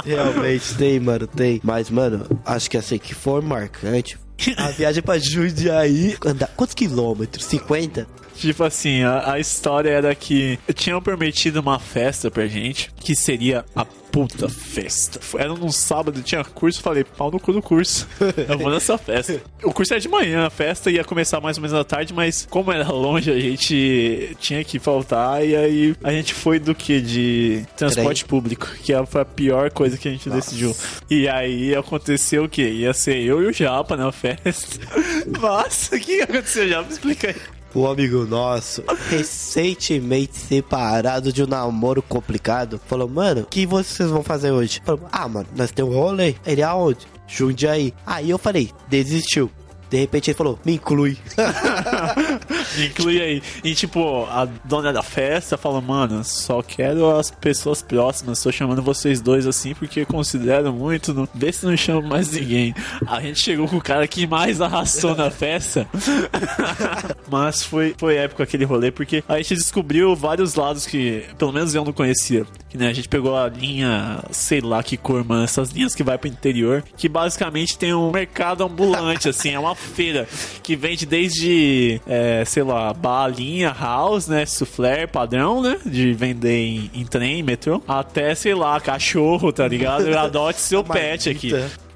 Realmente 0.05 0.73
tem, 0.75 0.99
mano, 0.99 1.27
tem. 1.27 1.59
Mas, 1.63 1.89
mano, 1.89 2.25
acho 2.45 2.69
que 2.69 2.77
assim, 2.77 2.97
que 2.97 3.13
foi 3.13 3.41
marcante. 3.41 4.17
A 4.57 4.69
viagem 4.69 5.01
pra 5.01 5.17
Jundiaí. 5.17 6.15
Andar, 6.25 6.49
quantos 6.55 6.75
quilômetros? 6.75 7.45
50? 7.45 8.07
Tipo 8.35 8.63
assim, 8.63 9.01
a, 9.03 9.33
a 9.33 9.39
história 9.39 9.89
era 9.89 10.13
que 10.13 10.59
tinham 10.73 11.01
prometido 11.01 11.61
uma 11.61 11.79
festa 11.79 12.29
pra 12.29 12.47
gente, 12.47 12.91
que 12.99 13.15
seria 13.15 13.63
a 13.75 13.85
puta 14.15 14.47
festa. 14.47 15.19
Era 15.37 15.53
num 15.53 15.73
sábado, 15.73 16.21
tinha 16.21 16.41
curso, 16.41 16.81
falei, 16.81 17.03
pau 17.03 17.29
no 17.29 17.37
cu 17.37 17.51
do 17.51 17.61
curso. 17.61 18.07
Eu 18.47 18.57
vou 18.57 18.71
nessa 18.71 18.97
festa. 18.97 19.41
O 19.61 19.73
curso 19.73 19.93
era 19.93 19.99
de 19.99 20.07
manhã, 20.07 20.45
a 20.45 20.49
festa 20.49 20.89
ia 20.89 21.03
começar 21.03 21.41
mais 21.41 21.57
ou 21.57 21.61
menos 21.61 21.77
à 21.77 21.83
tarde, 21.83 22.13
mas 22.13 22.47
como 22.49 22.71
era 22.71 22.87
longe, 22.89 23.29
a 23.29 23.37
gente 23.37 24.37
tinha 24.39 24.63
que 24.63 24.79
faltar, 24.79 25.45
e 25.45 25.53
aí 25.53 25.95
a 26.01 26.13
gente 26.13 26.33
foi 26.33 26.59
do 26.59 26.73
que? 26.73 27.01
De 27.01 27.65
transporte 27.75 28.23
público, 28.23 28.67
que 28.81 28.93
foi 29.05 29.21
a 29.21 29.25
pior 29.25 29.69
coisa 29.69 29.97
que 29.97 30.07
a 30.07 30.11
gente 30.11 30.29
decidiu. 30.29 30.73
E 31.09 31.27
aí 31.27 31.75
aconteceu 31.75 32.45
o 32.45 32.49
quê? 32.49 32.69
Ia 32.69 32.93
ser 32.93 33.17
eu 33.17 33.43
e 33.43 33.47
o 33.47 33.51
Japa 33.51 33.97
na 33.97 34.13
festa. 34.13 34.79
Nossa, 35.27 35.97
o 35.97 35.99
que 35.99 36.21
aconteceu, 36.21 36.69
Japa? 36.69 36.89
Explica 36.89 37.27
aí. 37.27 37.35
O 37.75 37.85
amigo 37.87 38.23
nosso, 38.23 38.81
recentemente 39.09 40.37
separado 40.37 41.33
de 41.33 41.43
um 41.43 41.45
namoro 41.45 42.01
complicado, 42.01 42.79
falou, 42.87 43.09
mano, 43.09 43.41
o 43.41 43.45
que 43.45 43.65
vocês 43.65 44.09
vão 44.09 44.23
fazer 44.23 44.49
hoje? 44.51 44.81
Falou, 44.85 45.01
ah, 45.11 45.27
mano, 45.27 45.47
nós 45.53 45.71
temos 45.71 45.93
um 45.93 45.99
rolê. 45.99 46.35
Ele, 46.45 46.63
aonde? 46.63 47.05
Jundiaí. 47.27 47.93
Aí 48.05 48.29
eu 48.29 48.37
falei, 48.37 48.71
desistiu. 48.87 49.51
De 49.89 49.97
repente 49.97 50.29
ele 50.29 50.37
falou, 50.37 50.57
me 50.63 50.75
inclui. 50.75 51.17
Inclui 52.83 53.21
aí. 53.21 53.41
E 53.63 53.73
tipo, 53.73 54.25
a 54.25 54.47
dona 54.63 54.91
da 54.91 55.03
festa 55.03 55.57
falou, 55.57 55.81
mano, 55.81 56.23
só 56.23 56.61
quero 56.61 57.15
as 57.15 57.31
pessoas 57.31 57.81
próximas. 57.81 58.41
Tô 58.41 58.51
chamando 58.51 58.81
vocês 58.81 59.21
dois 59.21 59.47
assim 59.47 59.73
porque 59.73 60.05
considero 60.05 60.73
muito. 60.73 61.13
Não... 61.13 61.27
Vê 61.33 61.51
se 61.51 61.65
não 61.65 61.75
chamo 61.75 62.07
mais 62.07 62.31
ninguém. 62.31 62.73
A 63.07 63.21
gente 63.21 63.39
chegou 63.39 63.67
com 63.67 63.77
o 63.77 63.81
cara 63.81 64.07
que 64.07 64.27
mais 64.27 64.61
arrastou 64.61 65.15
na 65.15 65.29
festa. 65.29 65.87
Mas 67.29 67.63
foi, 67.63 67.95
foi 67.97 68.15
épico 68.17 68.43
aquele 68.43 68.65
rolê, 68.65 68.91
porque 68.91 69.23
a 69.27 69.37
gente 69.37 69.55
descobriu 69.55 70.15
vários 70.15 70.55
lados 70.55 70.85
que, 70.85 71.23
pelo 71.37 71.51
menos 71.51 71.73
eu 71.73 71.83
não 71.83 71.93
conhecia. 71.93 72.45
Que 72.69 72.77
né, 72.77 72.89
a 72.89 72.93
gente 72.93 73.07
pegou 73.07 73.35
a 73.35 73.47
linha, 73.47 74.23
sei 74.31 74.61
lá 74.61 74.83
que 74.83 74.97
cor, 74.97 75.23
mano, 75.23 75.43
essas 75.43 75.71
linhas 75.71 75.95
que 75.95 76.03
vai 76.03 76.17
pro 76.17 76.27
interior, 76.27 76.83
que 76.97 77.07
basicamente 77.07 77.77
tem 77.77 77.93
um 77.93 78.11
mercado 78.11 78.63
ambulante, 78.63 79.29
assim, 79.29 79.51
é 79.51 79.59
uma 79.59 79.75
feira 79.75 80.27
que 80.61 80.75
vende 80.75 81.05
desde, 81.05 82.01
é, 82.07 82.34
sei 82.43 82.63
lá, 82.63 82.93
balinha, 82.93 83.73
house, 83.79 84.27
né, 84.27 84.45
soufflé 84.45 85.07
padrão, 85.07 85.61
né, 85.61 85.77
de 85.85 86.11
vender 86.13 86.65
em, 86.65 86.91
em 86.93 87.05
trem, 87.05 87.43
metrô, 87.43 87.81
até, 87.87 88.33
sei 88.35 88.53
lá, 88.53 88.79
cachorro, 88.79 89.53
tá 89.53 89.67
ligado? 89.67 90.05
Adote 90.17 90.59
seu 90.59 90.83
pet 90.83 91.29
aqui. 91.29 91.51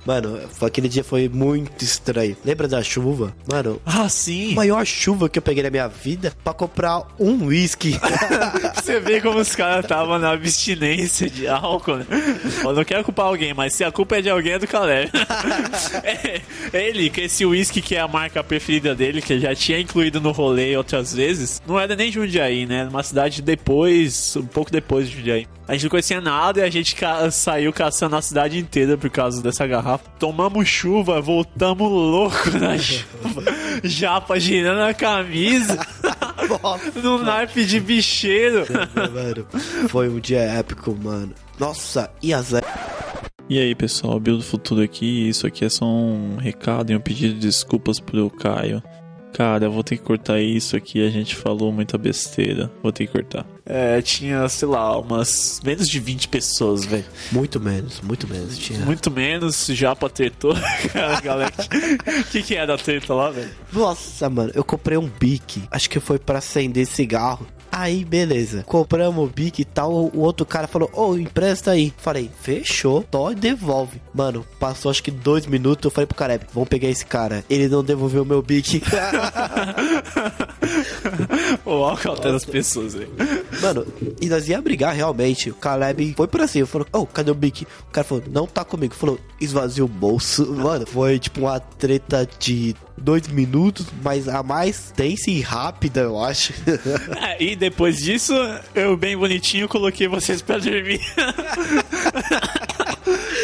Mano, 0.10 0.40
aquele 0.62 0.90
dia 0.90 1.04
foi 1.04 1.30
muito 1.30 1.84
estranho. 1.86 2.36
Lembra 2.44 2.68
da 2.68 2.82
chuva? 2.82 3.32
Mano, 3.52 3.80
Ah, 3.86 4.10
sim. 4.10 4.54
a 4.54 4.56
maior 4.56 4.84
chuva 4.84 5.30
que 5.30 5.38
eu 5.38 5.42
peguei 5.44 5.62
na 5.62 5.70
minha 5.70 5.88
vida 5.88 6.34
pra 6.44 6.52
comprar 6.52 7.04
um 7.20 7.46
whisky. 7.46 7.96
Você 8.74 9.00
vê 9.00 9.22
como 9.22 9.38
os 9.38 9.54
caras 9.56 9.86
estavam 9.86 10.18
na 10.18 10.32
abstinência 10.32 11.30
de 11.30 11.48
álcool, 11.48 11.98
né? 11.98 12.06
Eu 12.64 12.74
não 12.74 12.84
quero 12.84 13.04
culpar 13.04 13.28
alguém, 13.28 13.54
mas 13.54 13.76
se 13.76 13.84
a 13.84 13.92
culpa 13.92 14.18
é 14.18 14.22
de 14.24 14.32
alguém, 14.32 14.54
é 14.54 14.58
do 14.60 14.66
Caleb. 14.68 15.12
é, 16.04 16.42
ele, 16.74 17.12
com 17.12 17.22
esse 17.22 17.46
whisky 17.46 17.80
que 17.80 17.96
é 17.96 18.00
a 18.00 18.08
marca 18.08 18.44
preferida 18.44 18.96
dele, 18.96 19.22
que 19.22 19.40
já 19.40 19.54
tinha 19.54 19.80
incluído 19.80 20.20
no 20.20 20.32
rolê 20.32 20.76
outras 20.76 21.14
vezes, 21.14 21.62
não 21.68 21.80
era 21.80 21.96
nem 21.96 22.12
Jundiaí, 22.12 22.66
né? 22.66 22.86
Uma 22.90 23.04
cidade 23.04 23.44
depois, 23.44 24.36
um 24.36 24.46
pouco 24.48 24.72
depois 24.72 25.08
de 25.08 25.18
Jundiaí. 25.18 25.48
A 25.68 25.74
gente 25.74 25.84
não 25.84 25.90
conhecia 25.92 26.20
nada 26.20 26.62
e 26.62 26.64
a 26.64 26.70
gente 26.72 26.96
ca- 26.96 27.30
saiu 27.30 27.72
caçando 27.72 28.16
a 28.16 28.22
cidade 28.24 28.58
inteira 28.58 28.98
por 28.98 29.08
causa 29.12 29.40
dessa 29.44 29.68
garrafa. 29.68 29.99
Tomamos 30.18 30.68
chuva, 30.68 31.22
voltamos 31.22 31.90
louco 31.90 32.52
na 32.60 32.76
chuva. 32.80 33.44
Japa 33.84 34.40
girando 34.40 34.82
a 34.82 34.94
camisa. 34.94 35.78
no 37.02 37.24
naipe 37.24 37.66
de 37.66 37.80
bicheiro. 37.80 38.66
mano, 38.96 39.48
foi 39.88 40.10
um 40.10 40.20
dia 40.20 40.42
épico, 40.42 40.96
mano. 41.02 41.34
Nossa, 41.58 42.12
e 42.22 42.34
as 42.34 42.52
E 43.50 43.60
aí 43.60 43.74
pessoal, 43.76 44.20
Bill 44.20 44.38
do 44.38 44.44
Futuro 44.44 44.82
aqui. 44.82 45.30
Isso 45.30 45.48
aqui 45.48 45.66
é 45.66 45.70
só 45.70 45.86
um 45.86 46.38
recado 46.38 46.92
e 46.92 46.96
um 46.96 47.00
pedido 47.00 47.36
de 47.36 47.42
desculpas 47.42 48.00
pro 48.00 48.30
Caio. 48.30 48.84
Cara, 49.34 49.66
eu 49.66 49.72
vou 49.72 49.84
ter 49.84 49.98
que 49.98 50.04
cortar 50.04 50.40
isso 50.42 50.76
aqui. 50.76 51.06
A 51.06 51.10
gente 51.10 51.36
falou 51.36 51.72
muita 51.72 51.98
besteira. 51.98 52.70
Vou 52.82 52.92
ter 52.92 53.06
que 53.08 53.14
cortar. 53.14 53.46
É, 53.66 54.02
tinha, 54.02 54.50
sei 54.50 54.68
lá, 54.68 54.98
umas 54.98 55.62
menos 55.64 55.88
de 55.88 56.00
20 56.00 56.28
pessoas, 56.28 56.86
velho. 56.86 57.06
Muito 57.32 57.60
menos, 57.60 58.02
muito 58.02 58.28
menos. 58.28 58.58
Tinha. 58.58 58.80
Muito 58.80 59.12
menos, 59.12 59.68
já 59.68 59.96
pra 59.96 60.10
tretou. 60.10 60.54
Cara, 60.92 61.22
galera, 61.22 61.54
o 62.20 62.24
que, 62.32 62.42
que 62.42 62.56
era 62.56 62.74
a 62.74 62.78
treta 62.78 63.14
lá, 63.14 63.30
velho? 63.30 63.50
Nossa, 63.72 64.30
mano, 64.30 64.52
eu 64.56 64.64
comprei 64.64 64.98
um 64.98 65.08
bique. 65.08 65.64
Acho 65.70 65.90
que 65.90 66.00
foi 66.00 66.18
pra 66.18 66.40
acender 66.40 66.86
cigarro. 66.88 67.46
Aí, 67.72 68.04
beleza. 68.04 68.64
Compramos 68.64 69.24
o 69.24 69.28
bique 69.28 69.62
e 69.62 69.66
tal. 69.66 69.92
O 69.92 70.20
outro 70.20 70.46
cara 70.46 70.68
falou: 70.68 70.90
Ô, 70.94 71.16
empresta 71.18 71.72
aí. 71.72 71.94
Falei: 71.98 72.30
Fechou, 72.42 73.04
tó 73.04 73.32
e 73.32 73.36
devolve. 73.36 74.02
Mano, 74.14 74.46
passou 74.60 74.92
acho 74.92 75.04
que 75.04 75.12
dois 75.12 75.46
minutos. 75.46 75.86
Eu 75.86 75.92
falei 75.92 76.08
pro 76.08 76.16
cara: 76.16 76.40
Vamos 76.54 76.70
pegar 76.70 76.90
esse 76.90 77.06
cara. 77.06 77.44
Ele 77.50 77.68
não 77.68 77.84
devolveu 77.84 78.26
meu 78.26 78.42
bique. 78.42 78.82
O 81.66 81.84
álcool 81.84 82.10
altera 82.10 82.36
as 82.36 82.46
pessoas, 82.46 82.94
velho. 82.94 83.12
Mano, 83.62 83.86
e 84.22 84.28
nós 84.28 84.48
ia 84.48 84.62
brigar 84.62 84.94
realmente. 84.94 85.50
O 85.50 85.56
Caleb 85.56 86.14
foi 86.16 86.28
por 86.28 86.42
assim, 86.42 86.66
falou, 86.66 86.88
oh, 86.92 87.06
cadê 87.06 87.32
o 87.32 87.36
Bic? 87.36 87.64
O 87.88 87.92
cara 87.92 88.06
falou, 88.06 88.24
não 88.30 88.48
tá 88.48 88.64
comigo. 88.64 88.94
Falou, 88.94 89.20
esvazia 89.40 89.84
o 89.84 89.88
bolso. 89.88 90.52
Mano, 90.54 90.86
foi 90.86 91.20
tipo 91.20 91.42
uma 91.42 91.60
treta 91.60 92.28
de 92.40 92.76
dois 92.98 93.28
minutos, 93.28 93.88
mas 94.04 94.28
a 94.28 94.44
mais 94.44 94.92
tensa 94.96 95.32
e 95.32 95.42
rápida, 95.42 96.02
eu 96.02 96.22
acho. 96.22 96.54
É, 97.22 97.42
e 97.42 97.56
depois 97.60 97.98
disso, 97.98 98.34
eu 98.74 98.96
bem 98.96 99.18
bonitinho 99.18 99.68
coloquei 99.68 100.08
vocês 100.08 100.42
pra 100.42 100.58
dormir. 100.58 101.02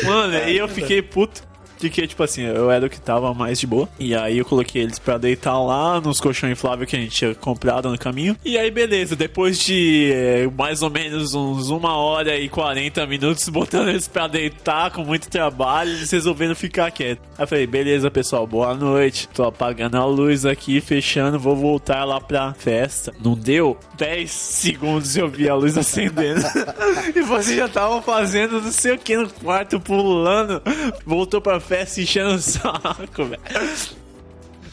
Mano, 0.05 0.37
e 0.47 0.57
eu 0.57 0.67
fiquei 0.67 1.01
puto. 1.01 1.43
Porque, 1.79 2.07
tipo 2.07 2.23
assim, 2.23 2.43
eu 2.43 2.71
era 2.71 2.85
o 2.85 2.89
que 2.89 2.99
tava 2.99 3.33
mais 3.33 3.59
de 3.59 3.67
boa. 3.67 3.87
E 3.99 4.15
aí 4.15 4.37
eu 4.37 4.45
coloquei 4.45 4.81
eles 4.81 4.99
pra 4.99 5.17
deitar 5.17 5.59
lá 5.59 5.99
nos 5.99 6.19
colchões 6.19 6.53
infláveis 6.53 6.89
que 6.89 6.95
a 6.95 6.99
gente 6.99 7.15
tinha 7.15 7.35
comprado 7.35 7.89
no 7.89 7.97
caminho. 7.97 8.35
E 8.43 8.57
aí, 8.57 8.69
beleza, 8.71 9.15
depois 9.15 9.59
de 9.59 10.11
é, 10.13 10.49
mais 10.57 10.81
ou 10.81 10.89
menos 10.89 11.33
uns 11.33 11.69
uma 11.69 11.95
hora 11.97 12.37
e 12.37 12.49
40 12.49 13.05
minutos 13.07 13.47
botando 13.49 13.89
eles 13.89 14.07
pra 14.07 14.27
deitar 14.27 14.91
com 14.91 15.03
muito 15.03 15.29
trabalho, 15.29 15.91
eles 15.91 16.11
resolveram 16.11 16.55
ficar 16.55 16.91
quietos. 16.91 17.23
Aí 17.37 17.43
eu 17.43 17.47
falei, 17.47 17.67
beleza, 17.67 18.09
pessoal, 18.11 18.45
boa 18.45 18.73
noite. 18.73 19.27
Tô 19.29 19.43
apagando 19.43 19.95
a 19.97 20.05
luz 20.05 20.45
aqui, 20.45 20.79
fechando, 20.81 21.39
vou 21.39 21.55
voltar 21.55 22.03
lá 22.05 22.19
pra 22.19 22.53
festa. 22.53 23.13
Não 23.23 23.33
deu 23.33 23.77
10 23.97 24.29
segundos 24.31 25.15
eu 25.15 25.27
vi 25.27 25.49
a 25.49 25.55
luz 25.55 25.77
acendendo. 25.77 26.41
e 27.15 27.21
vocês 27.21 27.57
já 27.57 27.65
estavam 27.65 28.01
fazendo 28.01 28.61
não 28.61 28.71
sei 28.71 28.93
o 28.93 28.97
que 28.97 29.15
no 29.15 29.29
quarto, 29.29 29.79
pulando. 29.79 30.61
Voltou 31.05 31.41
pra 31.41 31.59
festa 31.65 32.01
enchendo 32.01 32.35
o 32.35 32.39
saco, 32.39 33.25
velho. 33.25 34.04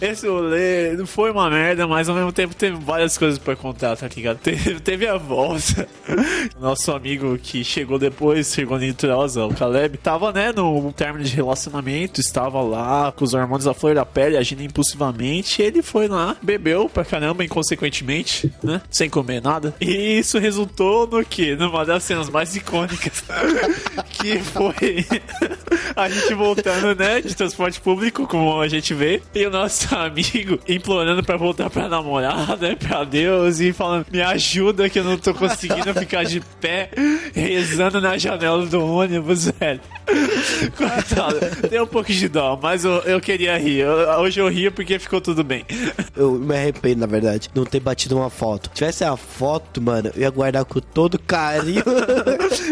Esse 0.03 0.27
rolê 0.27 0.97
não 0.97 1.07
foi 1.07 1.31
uma 1.31 1.49
merda, 1.49 1.87
mas 1.87 2.09
ao 2.09 2.17
mesmo 2.17 2.33
tempo 2.33 2.57
teve 2.57 2.77
várias 2.77 3.17
coisas 3.17 3.39
pra 3.39 3.55
contar, 3.55 3.97
tá 3.97 4.09
ligado? 4.09 4.39
Teve, 4.43 4.81
teve 4.81 5.07
a 5.07 5.17
volta. 5.17 5.89
Nosso 6.61 6.91
amigo 6.91 7.39
que 7.39 7.63
chegou 7.63 8.01
depois, 8.01 8.53
chegou 8.53 8.79
Nitrosa, 8.79 9.45
o 9.45 9.55
Caleb, 9.55 9.99
tava, 9.99 10.33
né, 10.33 10.53
no 10.53 10.93
término 10.93 11.25
de 11.25 11.37
relacionamento, 11.37 12.21
estava 12.21 12.61
lá 12.61 13.13
com 13.13 13.25
os 13.25 13.33
hormônios 13.33 13.69
à 13.69 13.75
flor 13.75 13.95
da 13.95 14.05
pele, 14.05 14.37
agindo 14.37 14.65
impulsivamente. 14.65 15.63
Ele 15.63 15.83
foi 15.83 16.09
lá, 16.09 16.37
bebeu 16.43 16.89
pra 16.89 17.05
caramba, 17.05 17.45
inconsequentemente, 17.45 18.53
né? 18.61 18.83
Sem 18.91 19.09
comer 19.09 19.41
nada. 19.41 19.73
E 19.81 20.19
isso 20.19 20.37
resultou 20.39 21.07
no 21.07 21.25
quê? 21.25 21.55
Numa 21.55 21.87
das 21.87 22.03
cenas 22.03 22.29
mais 22.29 22.57
icônicas. 22.57 23.23
que 24.11 24.41
foi 24.41 25.07
a 25.95 26.09
gente 26.09 26.35
voltando, 26.35 26.95
né, 26.97 27.21
de 27.21 27.35
transporte 27.35 27.81
público, 27.81 28.27
como 28.27 28.61
a 28.61 28.67
gente 28.67 28.93
vê, 28.95 29.23
e 29.35 29.47
o 29.47 29.51
nosso 29.51 29.92
amigo 30.07 30.59
implorando 30.69 31.23
pra 31.23 31.37
voltar 31.37 31.69
pra 31.71 31.89
namorar, 31.89 32.57
né, 32.59 32.75
pra 32.77 33.05
Deus, 33.05 33.61
e 33.61 33.73
falando, 33.73 34.07
me 34.11 34.21
ajuda 34.23 34.89
que 34.89 34.99
eu 34.99 35.05
não 35.05 35.17
tô 35.17 35.33
conseguindo 35.35 35.93
ficar 35.95 36.25
de 36.25 36.41
pé, 36.61 36.91
rezando 37.35 38.01
na 38.01 38.17
janela 38.19 38.65
do 38.67 38.85
ônibus, 38.85 39.47
velho. 39.59 39.81
Coitado, 40.77 41.69
tem 41.69 41.81
um 41.81 41.87
pouco 41.87 42.13
de 42.13 42.29
dó, 42.29 42.59
mas 42.61 42.85
eu, 42.85 42.93
eu 43.03 43.21
queria 43.21 43.57
rir. 43.59 43.81
Eu- 43.81 44.21
hoje 44.21 44.41
eu 44.41 44.49
rio 44.49 44.73
porque 44.73 44.99
ficou 44.99 45.21
tudo 45.21 45.43
bem. 45.45 45.65
Eu 46.15 46.33
me 46.33 46.55
arrependo, 46.55 47.01
na 47.01 47.07
verdade, 47.07 47.49
não 47.55 47.65
ter 47.65 47.81
batido 47.81 48.17
uma 48.19 48.29
foto. 48.29 48.69
Se 48.69 48.75
tivesse 48.75 49.03
a 49.03 49.17
foto, 49.17 49.81
mano, 49.81 50.11
eu 50.15 50.21
ia 50.23 50.31
guardar 50.31 50.63
com 50.65 50.79
todo 50.79 51.19
carinho. 51.19 51.83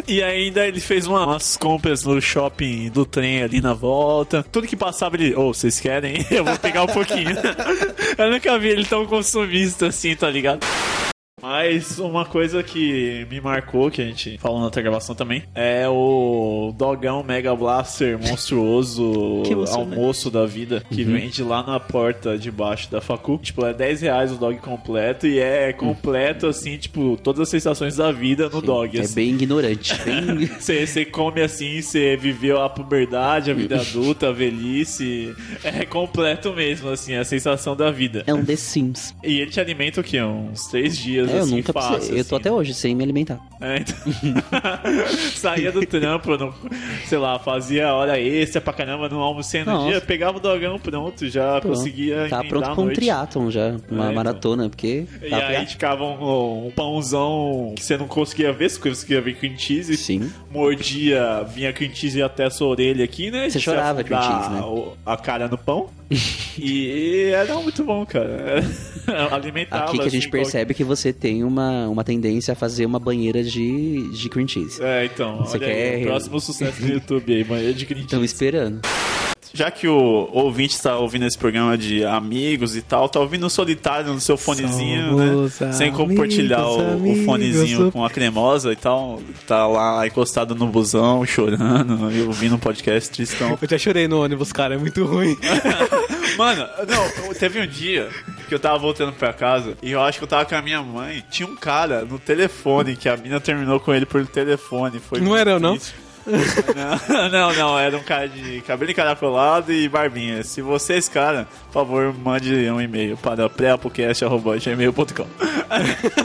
E 0.07 0.23
ainda 0.23 0.67
ele 0.67 0.79
fez 0.79 1.07
uma- 1.07 1.25
umas 1.27 1.57
compras 1.57 2.05
no 2.05 2.21
shopping 2.21 2.91
do 2.91 3.07
trem 3.07 3.43
ali 3.43 3.61
na 3.63 3.73
volta. 3.73 4.45
Tudo 4.53 4.67
que 4.67 4.77
passava 4.77 5.17
ele, 5.17 5.35
ô, 5.35 5.55
vocês 5.55 5.81
querem? 5.81 6.25
Eu 6.31 6.45
vou 6.45 6.57
pegar 6.59 6.83
um 6.83 6.87
pouquinho. 6.87 7.10
Eu 8.19 8.31
nunca 8.31 8.59
vi 8.59 8.69
ele 8.69 8.85
tão 8.85 9.07
consumista 9.07 9.89
assim, 9.89 10.15
tá 10.15 10.31
ligado? 10.31 10.61
Mas 11.43 11.99
uma 11.99 12.25
coisa 12.25 12.63
que 12.63 13.27
me 13.31 13.41
marcou, 13.41 13.91
que 13.91 14.03
a 14.03 14.05
gente 14.05 14.39
falou 14.39 14.59
na 14.59 14.67
outra 14.67 14.83
gravação 14.83 15.15
também, 15.15 15.43
é 15.55 15.89
o 15.89 16.75
dogão 16.77 17.23
Mega 17.23 17.55
Blaster 17.55 18.19
monstruoso 18.19 19.43
almoço 19.73 20.31
da 20.31 20.45
vida 20.47 20.85
que 20.91 21.05
vende 21.05 21.43
lá 21.43 21.63
na 21.63 21.81
porta 21.81 22.39
de 22.39 22.51
baixo 22.51 22.91
da 22.91 23.01
facu. 23.01 23.39
Tipo, 23.43 23.67
é 23.67 23.73
10 23.73 24.03
reais 24.03 24.33
o 24.33 24.37
dog 24.37 24.59
completo 24.59 25.27
e 25.27 25.39
é 25.39 25.73
completo, 25.73 26.47
assim, 26.47 26.77
tipo, 26.77 27.19
todas 27.23 27.41
as 27.41 27.49
sensações 27.49 27.97
da 27.97 28.13
vida 28.13 28.49
no 28.49 28.61
dog. 28.61 28.99
É 28.99 29.03
assim. 29.03 29.15
bem 29.15 29.31
ignorante. 29.31 29.95
Bem... 30.05 30.47
Você 30.47 30.87
você 30.87 31.05
come 31.05 31.41
assim, 31.41 31.81
você 31.81 32.17
viveu 32.17 32.61
a 32.61 32.69
puberdade, 32.69 33.51
a 33.51 33.55
vida 33.55 33.81
adulta, 33.81 34.29
a 34.29 34.33
velhice. 34.33 35.35
É 35.63 35.85
completo 35.85 36.53
mesmo, 36.53 36.91
assim, 36.91 37.15
a 37.15 37.25
sensação 37.25 37.77
da 37.77 37.91
vida. 37.91 38.25
É 38.27 38.35
um 38.35 38.45
The 38.45 38.57
Sims. 38.57 39.15
E 39.23 39.41
ele 39.41 39.51
te 39.51 39.61
alimenta 39.61 40.01
o 40.01 40.05
quê? 40.05 40.21
Uns 40.23 40.67
três 40.67 40.99
dias, 40.99 41.30
É, 41.31 41.39
eu 41.39 41.43
assim, 41.43 41.57
nunca 41.57 41.73
fácil, 41.73 41.91
precisei. 41.93 42.21
Eu 42.21 42.25
tô 42.25 42.37
assim. 42.37 42.43
até 42.43 42.53
hoje 42.53 42.75
sem 42.75 42.95
me 42.95 43.03
alimentar. 43.05 43.41
É, 43.61 43.79
então... 43.79 43.97
Saía 45.35 45.73
do 45.73 45.85
trampo, 45.87 46.37
não, 46.37 46.53
sei 47.07 47.19
lá, 47.19 47.39
fazia 47.39 47.93
hora 47.95 48.19
extra 48.21 48.61
pra 48.61 48.73
caramba, 48.73 49.09
não 49.09 49.21
almocei 49.21 49.65
no 49.65 49.73
Nossa. 49.73 49.91
dia, 49.91 50.01
pegava 50.01 50.39
o 50.39 50.41
dogão 50.41 50.79
pronto, 50.79 51.29
já 51.29 51.61
Pronto. 51.61 51.77
conseguia 51.77 52.29
Tá 52.29 52.45
pronto 52.45 52.75
pra 52.75 52.83
um 52.83 52.93
triatlon 52.93 53.51
já. 53.51 53.69
Uma 53.91 54.05
então. 54.05 54.13
maratona, 54.15 54.69
porque. 54.69 55.07
E 55.23 55.31
tá 55.31 55.47
aí 55.49 55.67
ficava 55.67 56.05
um, 56.05 56.67
um 56.67 56.71
pãozão 56.71 57.73
que 57.77 57.83
você 57.83 57.97
não 57.97 58.07
conseguia 58.07 58.53
ver, 58.53 58.71
você 58.71 58.79
conseguia 58.79 59.21
ver 59.21 59.37
cream 59.37 59.57
cheese. 59.57 59.97
Sim. 59.97 60.31
Mordia, 60.51 61.45
vinha 61.45 61.73
cream 61.73 61.95
cheese 61.95 62.23
até 62.23 62.45
a 62.45 62.51
sua 62.51 62.69
orelha 62.69 63.05
aqui, 63.05 63.31
né? 63.31 63.49
Você 63.49 63.59
De 63.59 63.65
chorava 63.65 64.03
cream 64.05 64.23
cheese, 64.23 64.51
né? 64.51 64.63
A 65.05 65.17
cara 65.17 65.49
no 65.49 65.59
pão. 65.59 65.89
e 66.59 67.31
era 67.33 67.55
muito 67.61 67.85
bom, 67.85 68.05
cara. 68.05 68.63
Alimentava. 69.31 69.85
Aqui 69.85 69.99
que 69.99 70.07
a 70.07 70.11
gente 70.11 70.23
assim, 70.23 70.31
percebe 70.31 70.75
que 70.75 70.85
você 70.85 71.13
tem 71.13 71.45
uma, 71.45 71.89
uma 71.89 72.03
tendência 72.05 72.53
a 72.53 72.55
fazer 72.55 72.85
uma 72.87 72.99
banheira 72.99 73.43
de, 73.43 74.11
de 74.11 74.29
cream 74.29 74.47
cheese. 74.49 74.83
É, 74.83 75.05
então, 75.05 75.39
Você 75.39 75.57
aí, 75.57 75.63
quer- 75.63 75.99
o 76.03 76.07
próximo 76.07 76.41
sucesso 76.41 76.81
do 76.83 76.89
YouTube 76.93 77.33
aí, 77.33 77.45
banheiro 77.45 77.75
de 77.75 77.87
cream 77.87 78.09
cheese. 78.09 78.25
esperando. 78.25 78.81
Já 79.53 79.71
que 79.71 79.89
o 79.89 80.29
ouvinte 80.33 80.75
está 80.75 80.97
ouvindo 80.97 81.27
esse 81.27 81.37
programa 81.37 81.77
de 81.77 82.05
amigos 82.05 82.77
e 82.77 82.83
tal, 82.83 83.09
tá 83.09 83.19
ouvindo 83.19 83.49
solitário 83.51 84.13
no 84.13 84.21
seu 84.21 84.37
fonezinho, 84.37 85.09
Somos 85.11 85.61
né? 85.61 85.73
Sem 85.73 85.89
amigos, 85.89 86.09
compartilhar 86.09 86.65
o, 86.67 86.79
o 86.79 86.93
amigos. 86.93 87.25
fonezinho 87.25 87.93
com 87.93 88.05
a 88.05 88.11
cremosa 88.11 88.73
e 88.73 88.77
tal. 88.77 89.21
Tá 89.47 89.67
lá 89.67 90.07
encostado 90.07 90.55
no 90.55 90.67
busão, 90.67 91.25
chorando, 91.27 92.13
e 92.13 92.23
ouvindo 92.23 92.55
um 92.55 92.59
podcast 92.59 93.11
tristão. 93.11 93.59
Eu 93.61 93.69
já 93.69 93.79
chorei 93.79 94.07
no 94.07 94.23
ônibus, 94.23 94.53
cara, 94.53 94.75
é 94.75 94.79
muito 94.79 95.05
ruim. 95.05 95.37
Mano, 96.39 96.67
não, 96.89 97.35
teve 97.35 97.61
um 97.61 97.67
dia 97.67 98.09
que 98.49 98.55
eu 98.55 98.59
tava 98.59 98.79
voltando 98.79 99.13
pra 99.13 99.33
casa 99.33 99.77
e 99.83 99.91
eu 99.91 100.01
acho 100.01 100.19
que 100.19 100.25
eu 100.25 100.29
tava 100.29 100.45
com 100.45 100.55
a 100.55 100.63
minha 100.63 100.83
mãe. 100.83 101.25
Tinha 101.31 101.49
um 101.49 101.57
cara 101.57 102.05
no 102.05 102.19
telefone 102.19 102.97
que 102.97 103.09
a 103.09 103.17
mina 103.17 103.41
terminou 103.41 103.81
com 103.81 103.93
ele 103.93 104.07
por 104.07 104.25
telefone. 104.27 105.01
Foi 105.01 105.21
Não 105.21 105.37
era 105.37 105.53
eu, 105.53 105.61
não? 105.61 105.77
Não, 106.27 107.29
não, 107.29 107.53
não, 107.55 107.79
era 107.79 107.97
um 107.97 108.03
cara 108.03 108.29
de 108.29 108.61
cabelo 108.63 108.91
encaracolado 108.91 109.73
e 109.73 109.89
barbinha. 109.89 110.43
Se 110.43 110.61
você 110.63 110.95
é 110.95 110.99
esse 110.99 111.11
cara, 111.11 111.49
por 111.67 111.73
favor, 111.75 112.15
mande 112.15 112.53
um 112.71 112.81
e-mail 112.81 113.17
para 113.17 113.49
preapocast.gmail.com 113.49 115.27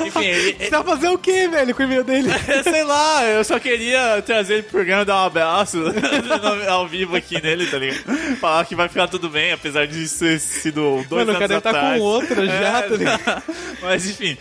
Enfim, 0.06 0.24
ele, 0.24 0.54
Você 0.54 0.70
vai 0.70 0.84
fazer 0.84 1.10
o 1.10 1.18
quê, 1.18 1.48
velho, 1.48 1.74
com 1.76 1.82
o 1.84 1.86
e-mail 1.86 2.04
dele? 2.04 2.30
sei 2.64 2.84
lá, 2.84 3.24
eu 3.26 3.43
só 3.43 3.60
queria 3.60 4.22
trazer 4.22 4.56
ele 4.56 4.64
pro 4.64 4.72
programa, 4.72 5.06
dar 5.06 5.24
um 5.24 5.26
abraço 5.26 5.78
ao 6.70 6.88
vivo 6.88 7.16
aqui 7.16 7.41
nele, 7.41 7.66
tá 7.68 7.78
ligado? 7.78 8.00
Falar 8.39 8.66
que 8.66 8.76
vai 8.76 8.88
ficar 8.88 9.08
tudo 9.08 9.30
bem, 9.30 9.52
apesar 9.54 9.88
de 9.88 10.08
ter 10.10 10.39
sido 10.39 11.04
dois 11.10 11.26
Mano, 11.26 11.34
o 11.34 11.36
anos 11.36 11.39
cara 11.39 11.62
tá 11.62 11.70
atrás. 11.70 12.00
com 12.00 12.06
outra 12.06 12.46
já, 12.46 12.82
tá 12.82 12.96
ligado? 12.96 13.43
Mas 13.82 14.10
enfim. 14.10 14.38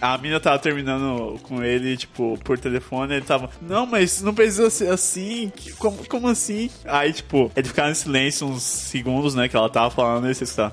A 0.00 0.16
mina 0.18 0.38
tava 0.38 0.58
terminando 0.58 1.38
com 1.42 1.62
ele, 1.62 1.96
tipo, 1.96 2.38
por 2.44 2.58
telefone, 2.58 3.14
ele 3.14 3.24
tava, 3.24 3.50
não, 3.60 3.84
mas 3.84 4.22
não 4.22 4.32
precisa 4.32 4.70
ser 4.70 4.90
assim, 4.90 5.52
como, 5.78 6.06
como 6.08 6.28
assim? 6.28 6.70
Aí, 6.84 7.12
tipo, 7.12 7.50
ele 7.56 7.66
ficava 7.66 7.90
em 7.90 7.94
silêncio 7.94 8.46
uns 8.46 8.62
segundos, 8.62 9.34
né, 9.34 9.48
que 9.48 9.56
ela 9.56 9.68
tava 9.68 9.90
falando, 9.90 10.30
e 10.30 10.34
você 10.34 10.44
está... 10.44 10.72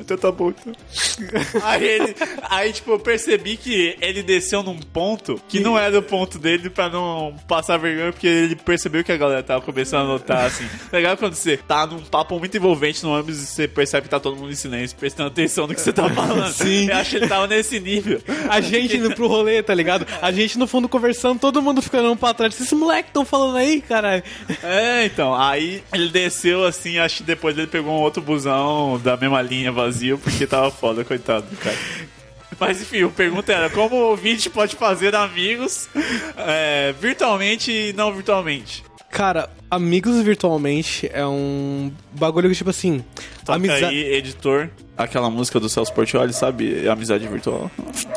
Então 0.00 0.16
tá 0.16 0.30
bom, 0.32 0.50
então. 0.50 0.72
Aí 1.62 1.84
ele. 1.84 2.16
Aí, 2.48 2.72
tipo, 2.72 2.92
eu 2.92 2.98
percebi 2.98 3.56
que 3.56 3.96
ele 4.00 4.22
desceu 4.22 4.62
num 4.62 4.78
ponto 4.78 5.40
que 5.48 5.60
não 5.60 5.78
era 5.78 5.98
o 5.98 6.02
ponto 6.02 6.38
dele 6.38 6.70
pra 6.70 6.88
não 6.88 7.36
passar 7.46 7.76
vergonha, 7.76 8.12
porque 8.12 8.26
ele 8.26 8.56
percebeu 8.56 9.04
que 9.04 9.12
a 9.12 9.16
galera 9.16 9.42
tava 9.42 9.60
começando 9.60 10.02
a 10.02 10.12
notar, 10.12 10.46
assim. 10.46 10.64
Legal 10.92 11.16
quando 11.16 11.34
você 11.34 11.56
tá 11.56 11.86
num 11.86 12.00
papo 12.00 12.38
muito 12.38 12.56
envolvente 12.56 13.02
no 13.02 13.12
ônibus 13.12 13.42
e 13.42 13.46
você 13.46 13.68
percebe 13.68 14.04
que 14.04 14.10
tá 14.10 14.20
todo 14.20 14.36
mundo 14.36 14.50
em 14.50 14.56
silêncio, 14.56 14.96
prestando 14.96 15.28
atenção 15.28 15.66
no 15.66 15.74
que 15.74 15.80
você 15.80 15.92
tá 15.92 16.08
falando. 16.10 16.52
Sim. 16.52 16.88
Eu 16.88 16.96
acho 16.96 17.10
que 17.10 17.16
ele 17.16 17.28
tava 17.28 17.46
nesse 17.46 17.78
nível. 17.78 18.20
A 18.48 18.60
gente 18.60 18.96
indo 18.96 19.14
pro 19.14 19.26
rolê, 19.26 19.62
tá 19.62 19.74
ligado? 19.74 20.06
A 20.20 20.32
gente 20.32 20.58
no 20.58 20.66
fundo 20.66 20.88
conversando, 20.88 21.38
todo 21.38 21.62
mundo 21.62 21.82
ficando 21.82 22.10
um 22.10 22.16
pra 22.16 22.34
trás. 22.34 22.54
Esses 22.54 22.72
moleques 22.72 23.12
tão 23.12 23.24
falando 23.24 23.56
aí, 23.56 23.80
caralho. 23.80 24.22
É, 24.62 25.04
então, 25.04 25.34
aí 25.34 25.82
ele 25.92 26.08
desceu 26.08 26.64
assim, 26.64 26.98
acho 26.98 27.18
que 27.18 27.22
depois 27.24 27.56
ele 27.56 27.66
pegou 27.66 27.92
um 27.92 28.00
outro 28.00 28.22
busão 28.22 28.98
da 29.02 29.16
mesma 29.16 29.40
linha 29.42 29.72
vazio, 29.72 29.89
porque 30.18 30.46
tava 30.46 30.70
foda, 30.70 31.04
coitado 31.04 31.46
do 31.46 31.56
cara. 31.56 31.76
Mas 32.58 32.80
enfim, 32.80 33.04
a 33.04 33.08
pergunta 33.08 33.52
era: 33.52 33.70
como 33.70 33.96
o 33.96 34.10
ouvinte 34.10 34.50
pode 34.50 34.76
fazer 34.76 35.14
amigos 35.14 35.88
é, 36.36 36.94
virtualmente 37.00 37.70
e 37.70 37.92
não 37.94 38.12
virtualmente? 38.12 38.84
Cara, 39.10 39.50
amigos 39.70 40.20
virtualmente 40.22 41.10
é 41.12 41.26
um 41.26 41.90
bagulho 42.12 42.48
que, 42.48 42.54
tipo 42.54 42.70
assim. 42.70 43.04
Toca 43.44 43.56
Amizade. 43.56 43.84
aí, 43.86 44.14
editor. 44.14 44.68
Aquela 44.96 45.28
música 45.30 45.58
do 45.58 45.68
Celso 45.68 45.92
Portioli, 45.92 46.32
sabe? 46.32 46.86
Amizade 46.88 47.26
virtual. 47.26 47.70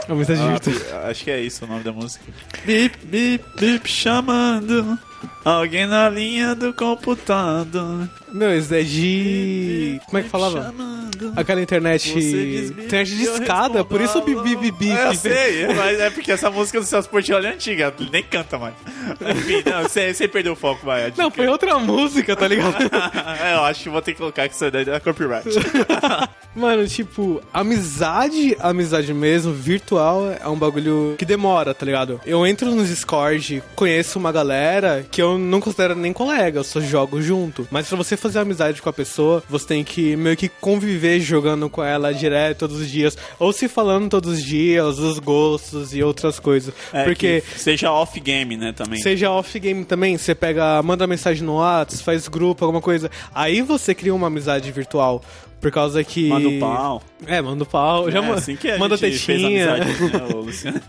Amizade 0.07 0.41
Ah, 0.41 0.47
virtual. 0.51 1.01
acho 1.09 1.24
que 1.24 1.32
é 1.32 1.39
isso 1.39 1.65
o 1.65 1.67
nome 1.67 1.84
da 1.84 1.91
música. 1.93 2.24
Bip, 2.65 2.97
bip, 3.05 3.43
bip, 3.59 3.89
chamando. 3.89 4.99
Alguém 5.45 5.88
na 5.88 6.09
linha 6.09 6.53
do 6.53 6.74
computador. 6.74 8.09
Não, 8.34 8.54
isso 8.54 8.74
é 8.74 8.82
de. 8.82 10.02
Como 10.06 10.18
é 10.18 10.24
que 10.24 10.30
falava? 10.30 10.64
Chamando. 10.64 11.34
Aquela 11.36 11.62
internet. 11.62 12.18
Internet 12.18 13.16
de 13.16 13.24
escada, 13.24 13.86
por 13.86 14.02
isso 14.02 14.18
o 14.18 14.22
bip. 14.22 14.92
É, 14.92 15.08
eu 15.08 15.14
sei, 15.14 15.68
mas 15.68 16.00
é 16.00 16.10
porque 16.10 16.32
essa 16.32 16.50
música 16.50 16.80
do 16.80 16.86
Celso 16.86 17.10
Portioli 17.10 17.46
é 17.46 17.52
antiga, 17.52 17.94
ele 18.00 18.10
nem 18.12 18.24
canta 18.24 18.58
mais. 18.58 18.74
Enfim, 19.22 19.64
não, 19.70 19.84
você, 19.84 20.14
você 20.14 20.28
perdeu 20.28 20.54
o 20.54 20.56
foco, 20.56 20.86
vai. 20.86 21.14
Não, 21.16 21.30
foi 21.30 21.48
outra 21.48 21.78
música, 21.78 22.36
tá 22.36 22.48
ligado? 22.48 22.76
é, 23.42 23.54
eu 23.54 23.64
acho 23.64 23.84
que 23.84 23.90
vou 23.90 24.02
ter 24.02 24.14
que 24.14 24.18
colocar 24.18 24.48
que 24.50 24.56
isso 24.56 24.72
daí 24.72 24.90
é 24.90 25.00
copyright. 25.00 25.48
Mano, 26.56 26.88
tipo, 26.88 27.42
amizade, 27.52 28.56
amizade 28.60 29.12
mesmo, 29.12 29.52
virtual, 29.52 30.32
é 30.32 30.48
um 30.48 30.56
bagulho 30.56 31.16
que 31.18 31.26
demora, 31.26 31.74
tá 31.74 31.84
ligado? 31.84 32.22
Eu 32.26 32.46
entro 32.46 32.70
no 32.70 32.86
Discord, 32.86 33.64
conheço 33.76 34.20
uma 34.20 34.32
galera 34.32 35.04
que 35.10 35.20
eu 35.20 35.40
não 35.40 35.60
considero 35.60 35.96
nem 35.96 36.14
colega, 36.14 36.60
eu 36.60 36.64
só 36.64 36.80
jogo 36.80 37.22
junto. 37.22 37.68
Mas 37.72 37.88
pra 37.88 37.98
você 37.98 38.16
fazer 38.24 38.39
amizade 38.39 38.82
com 38.82 38.89
a 38.89 38.93
pessoa, 38.93 39.43
você 39.49 39.67
tem 39.67 39.84
que 39.84 40.15
meio 40.15 40.36
que 40.36 40.49
conviver 40.49 41.19
jogando 41.19 41.69
com 41.69 41.84
ela 41.84 42.13
direto 42.13 42.59
todos 42.59 42.80
os 42.80 42.89
dias. 42.89 43.17
Ou 43.38 43.53
se 43.53 43.67
falando 43.67 44.09
todos 44.09 44.34
os 44.34 44.43
dias, 44.43 44.97
os 44.97 45.19
gostos 45.19 45.93
e 45.93 46.01
outras 46.01 46.39
coisas. 46.39 46.74
É, 46.91 47.03
Porque. 47.03 47.41
que 47.41 47.59
seja 47.59 47.91
off-game, 47.91 48.57
né, 48.57 48.71
também. 48.71 49.01
Seja 49.01 49.30
off-game 49.30 49.86
também, 49.86 50.17
você 50.17 50.34
pega, 50.34 50.82
manda 50.82 51.05
mensagem 51.05 51.43
no 51.43 51.57
WhatsApp, 51.57 52.03
faz 52.03 52.28
grupo, 52.28 52.63
alguma 52.65 52.82
coisa. 52.82 53.11
Aí 53.34 53.61
você 53.61 53.93
cria 53.93 54.15
uma 54.15 54.28
amizade 54.28 54.71
virtual. 54.71 55.21
Por 55.59 55.71
causa 55.71 56.03
que. 56.03 56.28
Manda 56.28 56.49
o 56.49 56.59
pau. 56.59 57.03
É, 57.26 57.41
manda 57.41 57.63
o 57.63 57.65
pau. 57.65 58.11
Já 58.11 58.21
é, 58.21 58.32
assim 58.32 58.57
que 58.57 58.69
a 58.69 58.78
manda 58.78 58.97
gente 58.97 59.17
fez 59.17 59.41
tetinha. 59.41 59.76
amizade, 59.76 60.65
né? 60.65 60.82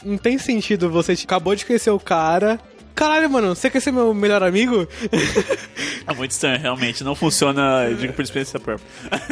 Não 0.02 0.16
tem 0.16 0.38
sentido 0.38 0.88
você 0.88 1.12
acabou 1.12 1.54
de 1.54 1.66
conhecer 1.66 1.90
o 1.90 2.00
cara. 2.00 2.58
Caralho, 2.94 3.30
mano, 3.30 3.54
você 3.54 3.70
quer 3.70 3.80
ser 3.80 3.92
meu 3.92 4.12
melhor 4.12 4.42
amigo? 4.42 4.86
É 6.06 6.14
muito 6.14 6.32
estranho, 6.32 6.58
realmente. 6.58 7.04
Não 7.04 7.14
funciona, 7.14 7.86
eu 7.88 7.94
digo 7.94 8.12
por 8.14 8.22
experiência 8.22 8.58
própria. 8.58 8.84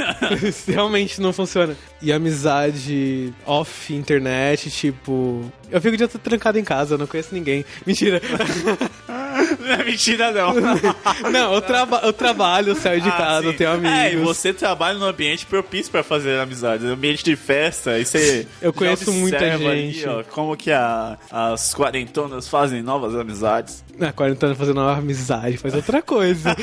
Realmente 0.69 1.21
não 1.21 1.33
funciona. 1.33 1.77
E 2.01 2.13
amizade 2.13 3.33
off 3.45 3.93
internet, 3.93 4.71
tipo. 4.71 5.51
Eu 5.71 5.81
fico 5.81 5.95
o 5.95 5.97
dia 5.97 6.07
todo 6.07 6.21
trancado 6.21 6.57
em 6.59 6.63
casa, 6.63 6.95
eu 6.95 6.99
não 6.99 7.07
conheço 7.07 7.35
ninguém. 7.35 7.65
Mentira. 7.85 8.21
Não 9.69 9.75
é 9.75 9.85
mentira, 9.85 10.33
não. 10.33 10.55
não, 11.31 11.55
eu, 11.55 11.61
traba 11.61 12.01
eu 12.05 12.13
trabalho, 12.13 12.75
saio 12.75 13.01
de 13.01 13.09
Ah, 13.09 13.13
casa, 13.13 13.47
eu 13.47 13.53
sim. 13.53 13.59
tenho 13.59 13.71
amigos. 13.73 13.91
É, 13.99 14.13
e 14.13 14.17
você 14.17 14.53
trabalha 14.53 14.99
num 14.99 15.05
ambiente 15.07 15.45
propício 15.47 15.91
pra 15.93 16.03
fazer 16.03 16.39
amizades. 16.41 16.87
Ambiente 16.87 17.23
de 17.25 17.37
festa, 17.37 17.99
e 17.99 18.05
você. 18.05 18.47
Eu 18.63 18.73
conheço 18.73 19.13
muita 19.13 19.59
gente. 19.59 20.09
ó, 20.09 20.23
como 20.25 20.57
que 20.57 20.71
a- 20.71 21.17
as 21.31 21.75
quarentonas 21.75 22.49
fazem 22.49 22.83
novas 22.83 23.15
amizades. 23.15 23.85
Na 23.99 24.13
quarentena 24.13 24.55
fazendo 24.55 24.81
uma 24.81 24.97
amizade, 24.97 25.57
faz 25.57 25.75
outra 25.75 26.01
coisa. 26.01 26.55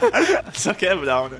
Só 0.54 0.72
que 0.72 0.86
é 0.86 0.94
Brown, 0.94 1.28
né? 1.28 1.38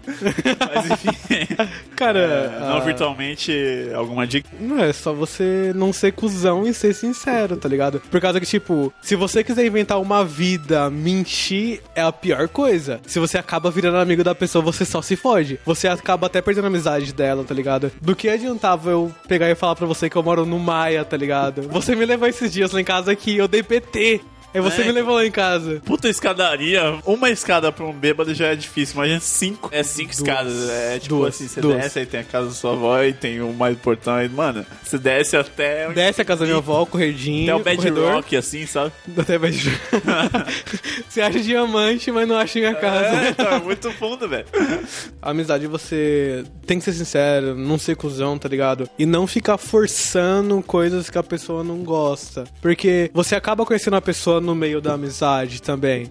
Mas 0.75 0.91
enfim. 0.91 1.47
Cara, 1.97 2.19
É, 2.19 2.61
não 2.61 2.77
ah, 2.77 2.81
virtualmente, 2.81 3.53
alguma 3.95 4.27
dica? 4.27 4.49
Não 4.59 4.81
é 4.83 4.93
só 4.93 5.13
você 5.13 5.73
não 5.75 5.93
ser 5.93 6.13
cuzão 6.13 6.67
e 6.67 6.75
ser 6.75 6.93
sincero, 6.93 7.57
tá 7.57 7.69
ligado? 7.69 8.01
Por 8.11 8.21
causa 8.21 8.41
que, 8.41 8.47
tipo, 8.47 8.93
se 9.01 9.15
você 9.15 9.45
quiser 9.45 9.65
inventar 9.65 10.01
uma 10.01 10.25
vida, 10.25 10.91
mentir 11.15 11.81
é 11.95 12.03
a 12.03 12.13
pior 12.13 12.49
coisa. 12.49 13.01
Se 13.07 13.19
você 13.19 13.39
acaba 13.39 13.71
virando 13.71 13.99
amigo 13.99 14.25
da 14.25 14.35
pessoa, 14.35 14.63
você 14.65 14.85
só 14.85 15.01
se 15.01 15.17
fode. 15.17 15.59
Você 15.65 15.87
acaba 15.87 16.27
até 16.27 16.43
perdendo 16.43 16.65
a 16.65 16.69
amizade 16.69 17.13
dela, 17.13 17.45
tá 17.45 17.55
ligado? 17.55 17.93
Do 18.01 18.17
que 18.17 18.29
adiantava 18.29 18.91
eu 18.91 19.15
pegar 19.29 19.51
e 19.51 19.55
falar 19.55 19.77
pra 19.77 19.87
você 19.87 20.11
que 20.11 20.17
eu 20.17 20.23
moro 20.23 20.45
no 20.45 20.59
Maia, 20.59 21.05
tá 21.05 21.17
ligado? 21.17 21.63
Você 21.69 21.95
me 21.95 22.05
levou 22.05 22.29
esses 22.29 22.53
dias 22.53 22.73
lá 22.73 22.81
em 22.81 22.85
casa 22.85 23.13
aqui, 23.13 23.37
eu 23.37 23.49
dei 23.49 23.63
PT. 23.63 24.21
Aí 24.55 24.61
você 24.61 24.83
É, 24.83 24.85
me 24.85 24.93
levou 24.93 25.15
lá 25.17 25.27
em 25.27 25.31
casa. 25.31 25.83
Puta 25.85 26.09
escadaria, 26.09 26.99
uma 27.05 27.29
escada 27.31 27.73
pra 27.73 27.85
um 27.85 27.93
bêbado 27.93 28.33
já 28.35 28.47
é 28.49 28.55
difícil, 28.57 28.95
imagina 28.97 29.21
cinco. 29.21 29.69
É 29.73 29.83
cinco 29.83 30.13
escadas, 30.13 30.71
é 30.71 30.99
tipo 30.99 31.17
Duas, 31.17 31.35
assim, 31.35 31.49
você 31.49 31.61
duas. 31.61 31.77
desce, 31.77 31.99
aí 31.99 32.07
tem 32.07 32.21
a 32.21 32.25
casa 32.25 32.49
da 32.49 32.55
sua 32.55 32.73
avó 32.73 33.03
e 33.03 33.13
tem 33.13 33.41
o 33.41 33.53
mais 33.53 33.77
portão, 33.79 34.15
aí, 34.15 34.29
mano, 34.29 34.65
você 34.83 34.97
desce 34.99 35.37
até... 35.37 35.91
Desce 35.93 36.23
a 36.23 36.25
casa 36.25 36.41
da 36.41 36.47
minha 36.47 36.59
avó, 36.59 36.87
corredinho, 36.87 37.57
Até 37.57 37.73
o 37.73 37.77
corredor. 37.77 38.05
bedrock, 38.07 38.37
assim, 38.37 38.65
sabe? 38.67 38.93
Até 39.19 39.39
bad 39.39 39.55
Você 41.09 41.21
acha 41.21 41.41
diamante, 41.41 42.11
mas 42.11 42.29
não 42.29 42.37
acha 42.37 42.59
minha 42.59 42.75
casa. 42.75 43.07
É, 43.17 43.29
então, 43.31 43.47
é 43.49 43.59
muito 43.61 43.91
fundo, 43.93 44.29
velho. 44.29 44.47
A 45.21 45.31
amizade 45.31 45.67
você 45.67 46.45
tem 46.67 46.79
que 46.79 46.85
ser 46.85 46.93
sincero, 46.93 47.55
não 47.55 47.79
ser 47.79 47.97
cuzão, 47.97 48.39
tá 48.39 48.49
ligado? 48.49 48.89
E 48.99 49.07
não 49.07 49.27
ficar 49.27 49.59
forçando 49.59 50.63
coisas 50.63 51.09
que 51.11 51.19
a 51.19 51.23
pessoa 51.23 51.63
não 51.65 51.79
gosta. 51.79 52.45
Porque 52.61 53.11
você 53.13 53.35
acaba 53.35 53.65
conhecendo 53.65 53.97
a 53.97 54.01
pessoa 54.03 54.41
no 54.45 54.55
meio 54.55 54.81
da 54.81 54.95
amizade 54.95 55.61
também. 55.61 56.09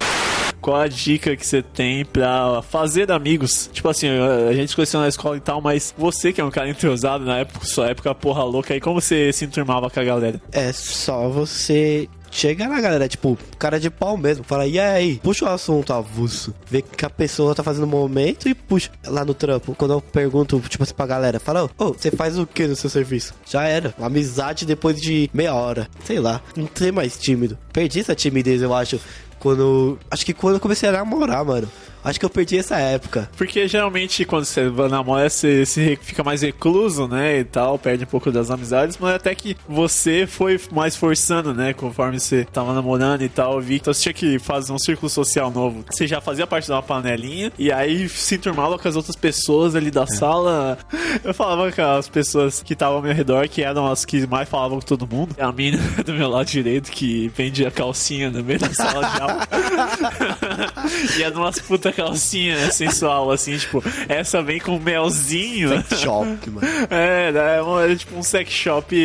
Qual 0.60 0.78
a 0.78 0.88
dica 0.88 1.36
que 1.36 1.46
você 1.46 1.62
tem 1.62 2.06
pra 2.06 2.62
fazer 2.62 3.12
amigos? 3.12 3.70
Tipo 3.74 3.90
assim, 3.90 4.08
a 4.08 4.54
gente 4.54 4.70
se 4.70 4.76
conheceu 4.76 5.00
na 5.02 5.10
escola 5.10 5.36
e 5.36 5.42
tal, 5.42 5.60
mas 5.60 5.94
você 5.98 6.32
que 6.32 6.40
é 6.40 6.44
um 6.44 6.50
cara 6.50 6.70
entrosado 6.70 7.26
na 7.26 7.40
época, 7.40 7.66
sua 7.66 7.90
época 7.90 8.16
porra 8.16 8.44
louca, 8.44 8.74
aí 8.74 8.80
como 8.80 9.02
você 9.02 9.34
se 9.34 9.44
enturmava 9.44 9.90
com 9.90 10.00
a 10.00 10.04
galera? 10.04 10.42
É 10.54 10.72
só 10.72 11.28
você 11.28 12.08
chegar 12.34 12.68
na 12.68 12.82
galera, 12.82 13.08
tipo, 13.08 13.38
cara 13.58 13.80
de 13.80 13.90
pau 13.90 14.18
mesmo. 14.18 14.44
Fala, 14.44 14.66
e 14.68 14.80
aí? 14.80 15.20
Puxa 15.24 15.46
o 15.46 15.50
assunto 15.50 15.94
avulso. 15.94 16.54
Vê 16.70 16.82
que 16.82 17.06
a 17.06 17.10
pessoa 17.10 17.56
tá 17.56 17.64
fazendo 17.64 17.86
no 17.86 17.88
momento 17.88 18.50
e 18.50 18.54
puxa 18.54 18.92
lá 19.06 19.24
no 19.24 19.34
trampo. 19.34 19.76
Quando 19.76 19.94
eu 19.94 20.02
pergunto, 20.02 20.60
tipo 20.68 20.84
assim, 20.84 20.94
pra 20.94 21.06
galera, 21.06 21.40
fala, 21.40 21.70
ô, 21.78 21.94
você 21.94 22.12
faz 22.12 22.38
o 22.38 22.46
que 22.46 22.68
no 22.68 22.76
seu 22.76 22.90
serviço? 22.90 23.34
Já 23.46 23.64
era. 23.64 23.94
Amizade 24.02 24.66
depois 24.66 25.00
de 25.00 25.30
meia 25.34 25.54
hora. 25.54 25.88
Sei 26.04 26.20
lá. 26.20 26.42
Não 26.56 26.66
tem 26.66 26.92
mais 26.92 27.18
tímido. 27.18 27.58
Perdi 27.72 28.00
essa 28.00 28.16
timidez, 28.16 28.62
eu 28.62 28.74
acho. 28.74 29.00
Quando. 29.40 30.00
Acho 30.10 30.26
que 30.26 30.34
quando 30.34 30.56
eu 30.56 30.60
comecei 30.60 30.90
a 30.90 30.92
namorar, 30.92 31.46
mano. 31.46 31.70
Acho 32.04 32.20
que 32.20 32.26
eu 32.26 32.30
perdi 32.30 32.58
essa 32.58 32.78
época. 32.78 33.30
Porque 33.38 33.68
geralmente 33.68 34.26
quando 34.26 34.46
você 34.46 34.70
namora, 34.90 35.30
você, 35.30 35.66
você 35.66 35.98
fica 36.02 36.24
mais 36.24 36.42
recluso, 36.42 37.08
né? 37.08 37.40
E 37.40 37.44
tal, 37.44 37.80
perde 37.80 38.04
um 38.04 38.08
pouco 38.08 38.32
das 38.32 38.52
amizades, 38.52 38.98
mas 39.00 39.16
até 39.16 39.34
que 39.34 39.56
você 39.68 40.28
foi 40.28 40.60
mais 40.72 40.96
forçando, 40.96 41.54
né? 41.54 41.74
Conforme 41.74 42.20
você 42.20 42.46
tava 42.46 42.74
namorando 42.74 43.22
e 43.22 43.30
tal, 43.30 43.62
vi. 43.62 43.76
Então 43.76 43.94
você 43.94 44.02
tinha 44.04 44.14
que 44.14 44.40
fazer 44.40 44.74
um 44.74 44.80
círculo 44.80 45.10
social 45.10 45.50
novo. 45.50 45.86
Você 45.90 46.06
já 46.06 46.20
fazia 46.20 46.46
parte 46.46 46.66
de 46.66 46.72
uma 46.72 46.84
panelinha 46.84 47.52
e 47.58 47.72
aí 47.72 48.10
se 48.10 48.36
enturmava 48.36 48.78
com 48.78 48.88
as 48.88 48.96
outras 48.96 49.16
pessoas 49.16 49.76
ali 49.76 49.90
da 49.90 50.06
sala. 50.06 50.78
Eu 51.24 51.34
falava 51.34 51.72
com 51.72 51.82
as 51.82 52.10
pessoas 52.10 52.62
que 52.62 52.74
estavam 52.74 52.98
ao 52.98 53.02
meu 53.02 53.14
redor, 53.14 53.48
que 53.48 53.64
eram 53.64 53.90
as 53.90 54.04
que 54.04 54.28
mais 54.28 54.50
falavam 54.50 54.80
com 54.80 54.86
todo 54.86 55.08
mundo. 55.08 55.36
A 55.40 55.52
mina 55.52 55.78
do 56.04 56.14
meu 56.14 56.30
lado 56.30 56.48
direito 56.48 56.92
que 56.92 57.32
vendia 57.36 57.72
calcinha 57.72 58.30
no 58.30 58.44
meio 58.44 58.60
da 58.60 58.74
sala 58.74 59.10
de 59.10 59.22
aula. 59.22 59.48
e 61.18 61.24
era 61.24 61.38
umas 61.38 61.60
puta 61.60 61.93
calcinha 61.94 62.56
né, 62.58 62.70
sensual, 62.72 63.32
assim, 63.32 63.58
tipo, 63.58 63.84
essa 64.10 64.42
vem 64.42 64.60
com 64.60 64.78
melzinho. 64.80 65.70
Sex 65.70 66.00
shop, 66.02 66.50
mano. 66.50 66.68
É, 66.90 67.30
era, 67.30 67.64
um- 67.66 67.80
era 67.80 67.96
tipo 67.96 68.16
um 68.18 68.24
sex 68.24 68.52
shop 68.52 68.96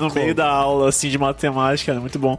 no 0.00 0.12
meio 0.12 0.34
da 0.34 0.48
aula, 0.48 0.88
assim, 0.88 1.08
de 1.08 1.18
matemática, 1.18 1.92
era 1.92 2.00
muito 2.00 2.18
bom. 2.18 2.38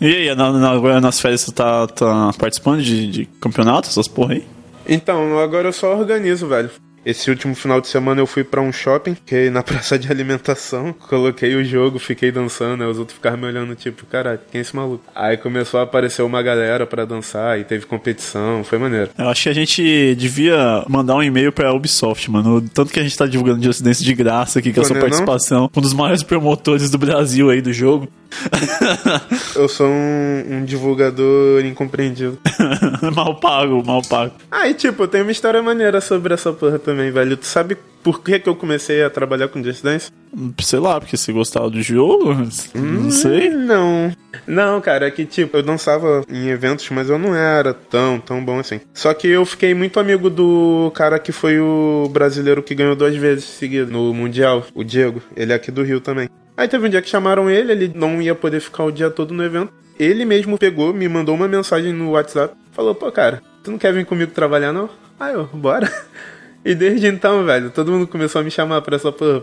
E 0.00 0.06
aí, 0.06 0.34
na, 0.34 0.50
na, 0.52 0.70
agora 0.70 1.00
nas 1.00 1.20
férias 1.20 1.42
você 1.42 1.52
tá, 1.52 1.86
tá 1.86 2.30
participando 2.38 2.82
de, 2.82 3.10
de 3.10 3.26
campeonatos, 3.40 3.90
essas 3.90 4.08
porra 4.08 4.34
aí? 4.34 4.44
Então, 4.88 5.38
agora 5.38 5.68
eu 5.68 5.72
só 5.72 5.94
organizo, 5.96 6.48
velho. 6.48 6.70
Esse 7.04 7.30
último 7.30 7.54
final 7.54 7.80
de 7.80 7.88
semana 7.88 8.20
eu 8.20 8.26
fui 8.26 8.44
pra 8.44 8.60
um 8.60 8.72
shopping, 8.72 9.16
que 9.24 9.48
na 9.50 9.62
praça 9.64 9.98
de 9.98 10.10
alimentação, 10.10 10.92
coloquei 11.08 11.54
o 11.54 11.64
jogo, 11.64 11.98
fiquei 11.98 12.30
dançando, 12.30 12.82
aí 12.82 12.90
os 12.90 12.98
outros 12.98 13.16
ficaram 13.16 13.38
me 13.38 13.46
olhando, 13.46 13.74
tipo, 13.74 14.04
caralho, 14.06 14.40
quem 14.50 14.58
é 14.58 14.62
esse 14.62 14.74
maluco? 14.76 15.04
Aí 15.14 15.36
começou 15.36 15.80
a 15.80 15.84
aparecer 15.84 16.22
uma 16.22 16.42
galera 16.42 16.86
pra 16.86 17.04
dançar, 17.04 17.58
e 17.58 17.64
teve 17.64 17.86
competição, 17.86 18.62
foi 18.64 18.78
maneiro. 18.78 19.10
Eu 19.16 19.28
acho 19.28 19.44
que 19.44 19.48
a 19.48 19.54
gente 19.54 20.14
devia 20.16 20.84
mandar 20.88 21.16
um 21.16 21.22
e-mail 21.22 21.52
pra 21.52 21.72
Ubisoft, 21.72 22.30
mano. 22.30 22.60
Tanto 22.60 22.92
que 22.92 23.00
a 23.00 23.02
gente 23.02 23.16
tá 23.16 23.26
divulgando 23.26 23.60
de 23.60 23.68
Ocidência 23.68 24.04
de 24.04 24.14
graça 24.14 24.58
aqui 24.58 24.72
com 24.72 24.80
a 24.80 24.82
Pô, 24.82 24.88
sua 24.88 24.94
não 24.94 25.00
é 25.00 25.02
não? 25.04 25.08
participação. 25.10 25.70
Um 25.74 25.80
dos 25.80 25.94
maiores 25.94 26.22
promotores 26.22 26.90
do 26.90 26.98
Brasil 26.98 27.50
aí 27.50 27.60
do 27.60 27.72
jogo. 27.72 28.08
Eu 29.54 29.68
sou 29.68 29.88
um, 29.88 30.44
um 30.48 30.64
divulgador 30.64 31.64
incompreendido. 31.64 32.38
mal 33.14 33.34
pago, 33.36 33.82
mal 33.84 34.02
pago. 34.02 34.34
Ah, 34.50 34.68
e 34.68 34.74
tipo, 34.74 35.06
tem 35.06 35.22
uma 35.22 35.32
história 35.32 35.62
maneira 35.62 36.00
sobre 36.00 36.34
essa 36.34 36.52
porra 36.52 36.78
também, 36.78 37.10
velho. 37.10 37.36
Tu 37.36 37.46
sabe 37.46 37.76
por 38.02 38.22
que, 38.22 38.38
que 38.38 38.48
eu 38.48 38.56
comecei 38.56 39.02
a 39.02 39.10
trabalhar 39.10 39.48
com 39.48 39.62
Just 39.62 39.82
Dance? 39.82 40.10
Sei 40.60 40.78
lá, 40.78 40.98
porque 41.00 41.16
você 41.16 41.32
gostava 41.32 41.68
do 41.68 41.82
jogo? 41.82 42.34
Não 42.74 43.10
sei. 43.10 43.50
Hum, 43.50 43.66
Não. 43.66 44.12
Não, 44.46 44.80
cara, 44.80 45.06
é 45.06 45.10
que 45.10 45.26
tipo, 45.26 45.56
eu 45.56 45.62
dançava 45.62 46.24
em 46.28 46.48
eventos, 46.48 46.88
mas 46.90 47.10
eu 47.10 47.18
não 47.18 47.34
era 47.34 47.74
tão, 47.74 48.18
tão 48.20 48.42
bom 48.42 48.58
assim. 48.58 48.80
Só 48.94 49.12
que 49.12 49.28
eu 49.28 49.44
fiquei 49.44 49.74
muito 49.74 49.98
amigo 50.00 50.30
do 50.30 50.90
cara 50.94 51.18
que 51.18 51.32
foi 51.32 51.58
o 51.58 52.08
brasileiro 52.10 52.62
que 52.62 52.74
ganhou 52.74 52.94
duas 52.96 53.14
vezes 53.16 53.44
seguido 53.44 53.90
no 53.90 54.14
Mundial, 54.14 54.64
o 54.74 54.84
Diego. 54.84 55.20
Ele 55.36 55.52
é 55.52 55.56
aqui 55.56 55.70
do 55.70 55.82
Rio 55.82 56.00
também. 56.00 56.28
Aí 56.60 56.68
teve 56.68 56.86
um 56.86 56.90
dia 56.90 57.00
que 57.00 57.08
chamaram 57.08 57.48
ele, 57.48 57.72
ele 57.72 57.92
não 57.94 58.20
ia 58.20 58.34
poder 58.34 58.60
ficar 58.60 58.84
o 58.84 58.90
dia 58.90 59.10
todo 59.10 59.32
no 59.32 59.42
evento. 59.42 59.72
Ele 59.98 60.26
mesmo 60.26 60.58
pegou, 60.58 60.92
me 60.92 61.08
mandou 61.08 61.34
uma 61.34 61.48
mensagem 61.48 61.90
no 61.90 62.10
WhatsApp, 62.10 62.54
falou, 62.70 62.94
pô, 62.94 63.10
cara, 63.10 63.42
tu 63.64 63.70
não 63.70 63.78
quer 63.78 63.94
vir 63.94 64.04
comigo 64.04 64.30
trabalhar 64.32 64.70
não? 64.70 64.90
Aí 65.18 65.32
eu, 65.32 65.46
bora. 65.46 65.90
E 66.62 66.74
desde 66.74 67.06
então, 67.06 67.42
velho, 67.42 67.70
todo 67.70 67.90
mundo 67.90 68.06
começou 68.06 68.42
a 68.42 68.44
me 68.44 68.50
chamar 68.50 68.82
pra 68.82 68.96
essa 68.96 69.10
porra. 69.10 69.40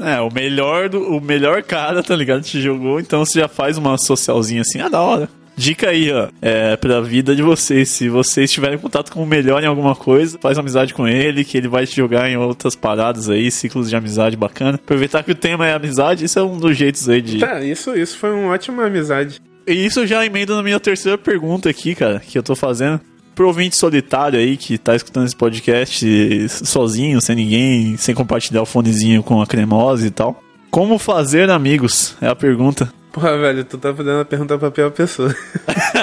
É, 0.00 0.18
o 0.22 0.32
melhor 0.32 0.88
do, 0.88 0.98
o 0.98 1.20
melhor 1.20 1.62
cara, 1.62 2.02
tá 2.02 2.16
ligado? 2.16 2.40
Te 2.40 2.58
jogou, 2.58 2.98
então 2.98 3.22
você 3.22 3.40
já 3.40 3.48
faz 3.48 3.76
uma 3.76 3.98
socialzinha 3.98 4.62
assim, 4.62 4.80
ah, 4.80 4.88
da 4.88 5.02
hora. 5.02 5.28
Dica 5.56 5.90
aí, 5.90 6.10
ó, 6.12 6.28
é 6.42 6.76
pra 6.76 7.00
vida 7.00 7.34
de 7.34 7.42
vocês. 7.42 7.88
Se 7.88 8.08
vocês 8.08 8.50
tiverem 8.50 8.78
contato 8.78 9.12
com 9.12 9.22
o 9.22 9.26
melhor 9.26 9.62
em 9.62 9.66
alguma 9.66 9.94
coisa, 9.94 10.38
faz 10.40 10.58
amizade 10.58 10.92
com 10.92 11.06
ele, 11.06 11.44
que 11.44 11.56
ele 11.56 11.68
vai 11.68 11.86
te 11.86 11.96
jogar 11.96 12.28
em 12.28 12.36
outras 12.36 12.74
paradas 12.74 13.30
aí, 13.30 13.50
ciclos 13.50 13.88
de 13.88 13.96
amizade 13.96 14.36
bacana. 14.36 14.74
Aproveitar 14.74 15.22
que 15.22 15.30
o 15.30 15.34
tema 15.34 15.66
é 15.66 15.74
amizade, 15.74 16.24
isso 16.24 16.38
é 16.38 16.42
um 16.42 16.58
dos 16.58 16.76
jeitos 16.76 17.08
aí 17.08 17.22
de. 17.22 17.38
Tá, 17.38 17.62
isso, 17.62 17.94
isso 17.94 18.18
foi 18.18 18.32
uma 18.32 18.52
ótima 18.52 18.86
amizade. 18.86 19.40
E 19.66 19.72
isso 19.72 20.06
já 20.06 20.26
emendo 20.26 20.54
na 20.56 20.62
minha 20.62 20.78
terceira 20.80 21.16
pergunta 21.16 21.70
aqui, 21.70 21.94
cara, 21.94 22.20
que 22.20 22.36
eu 22.36 22.42
tô 22.42 22.54
fazendo. 22.54 23.00
Pro 23.34 23.48
ouvinte 23.48 23.76
solitário 23.76 24.38
aí 24.38 24.56
que 24.56 24.78
tá 24.78 24.94
escutando 24.94 25.26
esse 25.26 25.34
podcast 25.34 26.48
sozinho, 26.48 27.20
sem 27.20 27.34
ninguém, 27.34 27.96
sem 27.96 28.14
compartilhar 28.14 28.62
o 28.62 28.66
fonezinho 28.66 29.24
com 29.24 29.42
a 29.42 29.46
cremosa 29.46 30.06
e 30.06 30.10
tal. 30.10 30.40
Como 30.70 30.98
fazer 30.98 31.50
amigos? 31.50 32.16
É 32.20 32.28
a 32.28 32.34
pergunta. 32.36 32.92
Porra, 33.14 33.38
velho, 33.38 33.64
tu 33.64 33.78
tá 33.78 33.94
fazendo 33.94 34.18
a 34.22 34.24
pergunta 34.24 34.58
pra 34.58 34.72
pior 34.72 34.90
pessoa. 34.90 35.32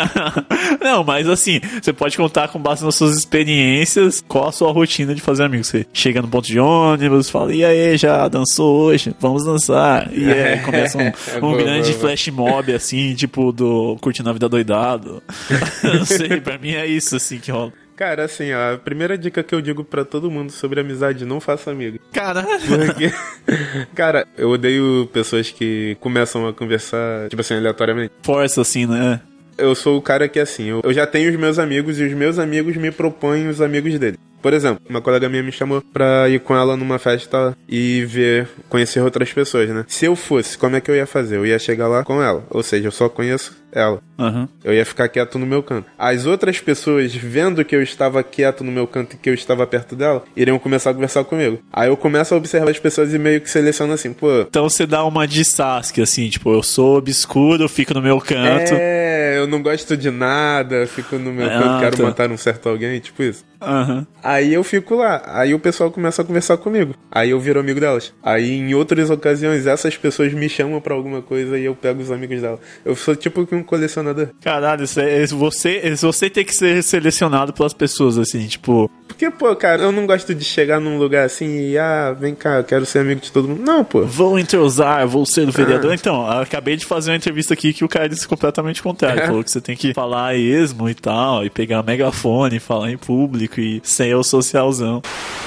Não, 0.79 1.03
mas 1.03 1.27
assim, 1.27 1.59
você 1.81 1.91
pode 1.91 2.15
contar 2.15 2.47
com 2.47 2.57
base 2.57 2.85
nas 2.85 2.95
suas 2.95 3.17
experiências 3.17 4.23
qual 4.25 4.47
a 4.47 4.51
sua 4.53 4.71
rotina 4.71 5.13
de 5.13 5.19
fazer 5.19 5.43
amigos. 5.43 5.67
Você 5.67 5.85
chega 5.91 6.21
no 6.21 6.29
ponto 6.29 6.47
de 6.47 6.57
ônibus, 6.57 7.29
fala, 7.29 7.53
e 7.53 7.65
aí, 7.65 7.97
já 7.97 8.29
dançou 8.29 8.83
hoje? 8.83 9.13
Vamos 9.19 9.43
dançar. 9.43 10.09
E 10.13 10.23
aí 10.31 10.59
começa 10.61 10.97
um, 10.97 11.11
um 11.45 11.51
Boa, 11.51 11.57
grande 11.57 11.89
boa, 11.89 11.99
boa. 11.99 11.99
flash 11.99 12.27
mob, 12.29 12.73
assim, 12.73 13.13
tipo, 13.13 13.51
do 13.51 13.97
Curtindo 13.99 14.29
a 14.29 14.33
Vida 14.33 14.47
Doidado. 14.47 15.21
Não 15.83 16.05
sei, 16.05 16.39
pra 16.39 16.57
mim 16.57 16.75
é 16.75 16.87
isso, 16.87 17.17
assim, 17.17 17.39
que 17.39 17.51
rola. 17.51 17.73
Cara, 18.01 18.25
assim, 18.25 18.51
ó, 18.51 18.73
a 18.73 18.77
primeira 18.79 19.15
dica 19.15 19.43
que 19.43 19.53
eu 19.53 19.61
digo 19.61 19.83
pra 19.83 20.03
todo 20.03 20.31
mundo 20.31 20.51
sobre 20.51 20.79
amizade, 20.79 21.23
não 21.23 21.39
faça 21.39 21.69
amigo. 21.69 21.99
Caralho. 22.11 22.47
Porque, 22.67 23.13
cara, 23.93 24.27
eu 24.35 24.49
odeio 24.49 25.07
pessoas 25.13 25.51
que 25.51 25.95
começam 25.99 26.47
a 26.47 26.51
conversar, 26.51 27.29
tipo 27.29 27.41
assim, 27.41 27.53
aleatoriamente. 27.53 28.11
Força, 28.23 28.61
assim, 28.61 28.87
né? 28.87 29.21
Eu 29.55 29.75
sou 29.75 29.99
o 29.99 30.01
cara 30.01 30.27
que, 30.27 30.39
assim, 30.39 30.63
eu, 30.63 30.81
eu 30.83 30.91
já 30.91 31.05
tenho 31.05 31.29
os 31.29 31.35
meus 31.35 31.59
amigos 31.59 31.99
e 31.99 32.03
os 32.03 32.13
meus 32.13 32.39
amigos 32.39 32.75
me 32.75 32.89
propõem 32.89 33.47
os 33.47 33.61
amigos 33.61 33.99
dele. 33.99 34.17
Por 34.41 34.53
exemplo, 34.53 34.81
uma 34.89 35.01
colega 35.01 35.29
minha 35.29 35.43
me 35.43 35.51
chamou 35.51 35.81
pra 35.93 36.27
ir 36.29 36.39
com 36.39 36.55
ela 36.55 36.75
numa 36.75 36.97
festa 36.99 37.55
e 37.69 38.03
ver, 38.05 38.47
conhecer 38.69 39.01
outras 39.01 39.31
pessoas, 39.31 39.69
né? 39.69 39.85
Se 39.87 40.05
eu 40.05 40.15
fosse, 40.15 40.57
como 40.57 40.75
é 40.75 40.81
que 40.81 40.89
eu 40.89 40.95
ia 40.95 41.05
fazer? 41.05 41.37
Eu 41.37 41.45
ia 41.45 41.59
chegar 41.59 41.87
lá 41.87 42.03
com 42.03 42.21
ela. 42.21 42.43
Ou 42.49 42.63
seja, 42.63 42.87
eu 42.87 42.91
só 42.91 43.07
conheço 43.07 43.55
ela. 43.71 44.01
Aham. 44.19 44.49
Eu 44.63 44.73
ia 44.73 44.85
ficar 44.85 45.07
quieto 45.07 45.39
no 45.39 45.45
meu 45.45 45.63
canto. 45.63 45.87
As 45.97 46.25
outras 46.25 46.59
pessoas, 46.59 47.13
vendo 47.15 47.63
que 47.63 47.75
eu 47.75 47.81
estava 47.81 48.21
quieto 48.23 48.63
no 48.63 48.71
meu 48.71 48.85
canto 48.85 49.15
e 49.15 49.17
que 49.17 49.29
eu 49.29 49.33
estava 49.33 49.65
perto 49.65 49.95
dela, 49.95 50.23
iriam 50.35 50.59
começar 50.59 50.89
a 50.89 50.93
conversar 50.93 51.23
comigo. 51.23 51.59
Aí 51.71 51.87
eu 51.87 51.95
começo 51.95 52.33
a 52.33 52.37
observar 52.37 52.69
as 52.69 52.79
pessoas 52.79 53.13
e 53.13 53.19
meio 53.19 53.39
que 53.41 53.49
seleciono 53.49 53.93
assim, 53.93 54.11
pô. 54.11 54.41
Então 54.41 54.67
você 54.69 54.85
dá 54.85 55.03
uma 55.05 55.25
de 55.27 55.45
Sasuke, 55.45 56.01
assim, 56.01 56.29
tipo, 56.29 56.51
eu 56.53 56.61
sou 56.63 56.97
obscuro, 56.97 57.69
fico 57.69 57.93
no 57.93 58.01
meu 58.01 58.19
canto. 58.19 58.73
É, 58.73 59.37
eu 59.37 59.47
não 59.47 59.61
gosto 59.61 59.95
de 59.95 60.09
nada, 60.11 60.85
fico 60.87 61.17
no 61.17 61.31
meu 61.31 61.45
Ah, 61.47 61.49
canto, 61.59 61.79
quero 61.79 61.97
tá. 61.97 62.03
matar 62.03 62.31
um 62.31 62.37
certo 62.37 62.67
alguém, 62.69 62.99
tipo 62.99 63.23
isso. 63.23 63.43
Aham. 63.61 64.05
Aí 64.23 64.53
eu 64.53 64.63
fico 64.63 64.95
lá, 64.95 65.21
aí 65.25 65.53
o 65.53 65.59
pessoal 65.59 65.91
começa 65.91 66.21
a 66.21 66.25
conversar 66.25 66.57
comigo. 66.57 66.95
Aí 67.11 67.29
eu 67.31 67.39
viro 67.39 67.59
amigo 67.59 67.79
delas. 67.79 68.13
Aí 68.23 68.51
em 68.57 68.73
outras 68.73 69.09
ocasiões 69.09 69.67
essas 69.67 69.97
pessoas 69.97 70.33
me 70.33 70.47
chamam 70.49 70.79
pra 70.81 70.93
alguma 70.93 71.21
coisa 71.21 71.57
e 71.57 71.65
eu 71.65 71.75
pego 71.75 72.01
os 72.01 72.11
amigos 72.11 72.41
dela. 72.41 72.59
Eu 72.85 72.95
sou 72.95 73.15
tipo 73.15 73.47
um 73.51 73.63
colecionador. 73.63 74.29
Caralho, 74.41 74.83
isso 74.83 74.99
é- 74.99 75.25
você, 75.27 75.93
você 75.95 76.29
tem 76.29 76.43
que 76.45 76.53
ser 76.53 76.81
selecionado 76.83 77.53
pelas 77.53 77.73
pessoas, 77.73 78.17
assim, 78.17 78.47
tipo. 78.47 78.89
Porque, 79.07 79.29
pô, 79.29 79.55
cara, 79.55 79.83
eu 79.83 79.91
não 79.91 80.05
gosto 80.07 80.33
de 80.33 80.43
chegar 80.43 80.79
num 80.79 80.97
lugar 80.97 81.25
assim 81.25 81.69
e, 81.71 81.77
ah, 81.77 82.15
vem 82.17 82.33
cá, 82.33 82.57
eu 82.57 82.63
quero 82.63 82.85
ser 82.85 82.99
amigo 82.99 83.21
de 83.21 83.31
todo 83.31 83.47
mundo. 83.47 83.61
Não, 83.61 83.83
pô. 83.83 84.03
Vou 84.05 84.39
entrosar, 84.39 85.05
vou 85.07 85.25
ser 85.25 85.47
o 85.47 85.51
vereador. 85.51 85.91
Ah. 85.91 85.95
Então, 85.95 86.25
acabei 86.29 86.75
de 86.75 86.85
fazer 86.85 87.11
uma 87.11 87.17
entrevista 87.17 87.53
aqui 87.53 87.73
que 87.73 87.83
o 87.83 87.89
cara 87.89 88.07
disse 88.09 88.27
completamente 88.27 88.79
o 88.79 88.83
contrário. 88.83 89.21
É. 89.21 89.27
Falou 89.27 89.43
que 89.43 89.51
você 89.51 89.61
tem 89.61 89.75
que 89.75 89.93
falar 89.93 90.35
esmo 90.35 90.89
e 90.89 90.93
tal, 90.95 91.45
e 91.45 91.49
pegar 91.49 91.83
megafone, 91.83 92.59
falar 92.59 92.91
em 92.91 92.97
público 92.97 93.50
e 93.59 93.81
ser 93.83 94.15
o 94.15 94.23
socialzão. 94.23 95.01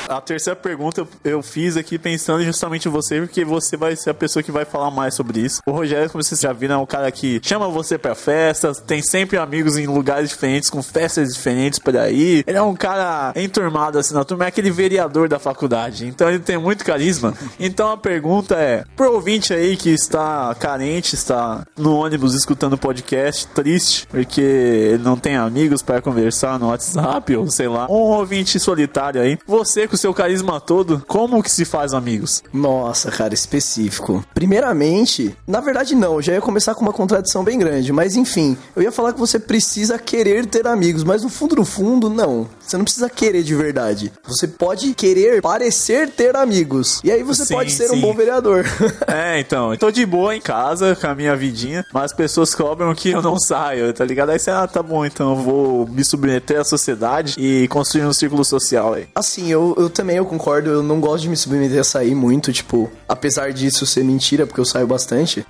A 0.09 0.21
terceira 0.21 0.55
pergunta 0.55 1.01
eu- 1.01 1.09
eu 1.33 1.43
fiz 1.43 1.77
aqui 1.79 1.99
pensando 1.99 2.45
justamente 2.45 2.87
em 2.89 2.91
você, 2.91 3.21
porque 3.21 3.45
você 3.45 3.77
vai 3.77 3.97
ser 3.97 4.11
a 4.11 4.15
pessoa 4.15 4.43
que 4.43 4.53
vai 4.53 4.65
falar 4.67 4.91
mais 4.91 5.15
sobre 5.15 5.41
isso. 5.41 5.61
O 5.67 5.71
Rogério, 5.73 6.11
como 6.11 6.23
vocês 6.23 6.41
já 6.41 6.53
viram, 6.53 6.75
é 6.75 6.79
um 6.79 6.85
cara 6.87 7.11
que 7.11 7.41
chama 7.43 7.69
você 7.69 7.97
pra 7.97 8.15
festas, 8.15 8.81
tem 8.87 9.01
sempre 9.03 9.39
amigos 9.39 9.79
em 9.79 9.87
lugares 9.87 10.29
diferentes, 10.29 10.69
com 10.69 10.83
festas 10.83 11.33
diferentes 11.33 11.79
por 11.79 11.97
aí. 11.97 12.45
Ele 12.47 12.59
é 12.59 12.63
um 12.63 12.75
cara 12.75 13.33
enturmado 13.35 13.99
assim 13.99 14.13
na 14.13 14.25
turma, 14.25 14.45
é 14.45 14.49
aquele 14.49 14.71
vereador 14.71 15.29
da 15.29 15.39
faculdade. 15.39 16.07
Então 16.07 16.29
ele 16.29 16.41
tem 16.41 16.59
muito 16.59 16.85
carisma. 16.85 17.33
Então 17.59 17.91
a 17.91 17.97
pergunta 17.97 18.57
é: 18.57 18.85
pro 18.97 19.13
ouvinte 19.15 19.55
aí 19.55 19.77
que 19.77 19.89
está 19.91 20.55
carente, 20.59 21.15
está 21.15 21.67
no 21.79 21.95
ônibus 21.97 22.35
escutando 22.35 22.77
podcast, 22.77 23.47
triste, 23.49 24.07
porque 24.09 24.41
ele 24.41 25.03
não 25.03 25.17
tem 25.17 25.37
amigos 25.37 25.83
para 25.83 26.03
conversar 26.03 26.59
no 26.59 26.69
WhatsApp, 26.69 27.35
ou 27.37 27.51
sei 27.51 27.69
lá, 27.69 27.87
um 27.95 28.19
ouvinte 28.19 28.59
solitário 28.59 29.21
aí, 29.21 29.39
você 29.47 29.87
com 29.87 29.97
seu 29.97 30.13
carisma 30.13 30.61
todo, 30.61 31.03
como 31.07 31.43
que 31.43 31.51
se 31.51 31.65
faz 31.65 31.95
amigos? 31.95 32.43
Nossa, 32.53 33.11
cara, 33.11 33.35
específico. 33.35 34.25
Primeiramente, 34.35 35.37
na 35.47 35.61
verdade 35.61 35.95
não, 35.95 36.15
eu 36.15 36.23
já 36.23 36.33
ia 36.33 36.41
começar 36.41 36.75
com 36.75 36.83
uma 36.83 36.93
contradição 36.93 37.45
bem 37.45 37.59
grande, 37.59 37.93
mas 37.93 38.17
enfim, 38.17 38.57
eu 38.75 38.83
ia 38.83 38.93
falar 38.93 39.13
que 39.13 39.21
você 39.21 39.39
precisa 39.39 39.99
querer 39.99 40.47
ter 40.47 40.67
amigos, 40.67 41.05
mas 41.05 41.23
no 41.23 41.29
fundo 41.29 41.57
no 41.57 41.65
fundo, 41.65 42.11
não. 42.11 42.49
Você 42.61 42.77
não 42.77 42.85
precisa 42.85 43.11
querer 43.11 43.43
de 43.43 43.55
verdade. 43.55 44.13
Você 44.27 44.49
pode 44.49 44.95
querer 44.95 45.43
parecer 45.43 46.09
ter 46.11 46.37
amigos. 46.37 47.01
E 47.05 47.11
aí 47.11 47.23
você 47.23 47.45
Sim, 47.45 47.55
pode 47.55 47.71
ser 47.73 47.89
sim. 47.89 47.97
um 47.97 48.01
bom 48.01 48.15
vereador. 48.15 48.65
É, 49.07 49.39
então, 49.39 49.73
eu 49.73 49.79
tô 49.79 49.91
de 49.91 50.05
boa 50.07 50.35
em 50.35 50.41
casa 50.41 50.97
com 50.97 51.07
a 51.07 51.15
minha 51.15 51.37
vidinha, 51.37 51.85
mas 51.93 52.05
as 52.05 52.13
pessoas 52.13 52.55
cobram 52.55 52.95
que 52.95 53.11
eu 53.11 53.21
não 53.23 53.39
saio, 53.39 53.93
tá 53.93 54.05
ligado? 54.05 54.31
Aí 54.31 54.39
você, 54.39 54.51
ah, 54.51 54.67
tá 54.67 54.83
bom, 54.83 55.05
então 55.05 55.31
eu 55.31 55.37
vou 55.37 55.87
me 55.87 56.05
submeter 56.05 56.61
à 56.61 56.65
sociedade 56.65 57.35
e 57.39 57.69
construir 57.85 58.07
um 58.07 58.13
círculo 58.15 58.45
social 58.45 58.95
aí. 58.95 59.07
Assim, 59.15 59.53
eu, 59.53 59.75
eu 59.77 59.91
também 59.91 60.17
eu 60.17 60.25
concordo, 60.25 60.71
eu 60.71 60.83
não 60.83 61.01
gosto 61.01 61.23
de 61.23 61.29
me 61.29 61.37
submeter 61.37 61.79
a 61.79 61.85
sair 61.85 62.15
muito, 62.15 62.51
tipo, 62.51 62.91
apesar 63.07 63.53
disso 63.53 63.85
ser 63.85 64.03
mentira, 64.03 64.47
porque 64.47 64.61
eu 64.61 64.65
saio 64.65 64.87
bastante. 64.87 65.47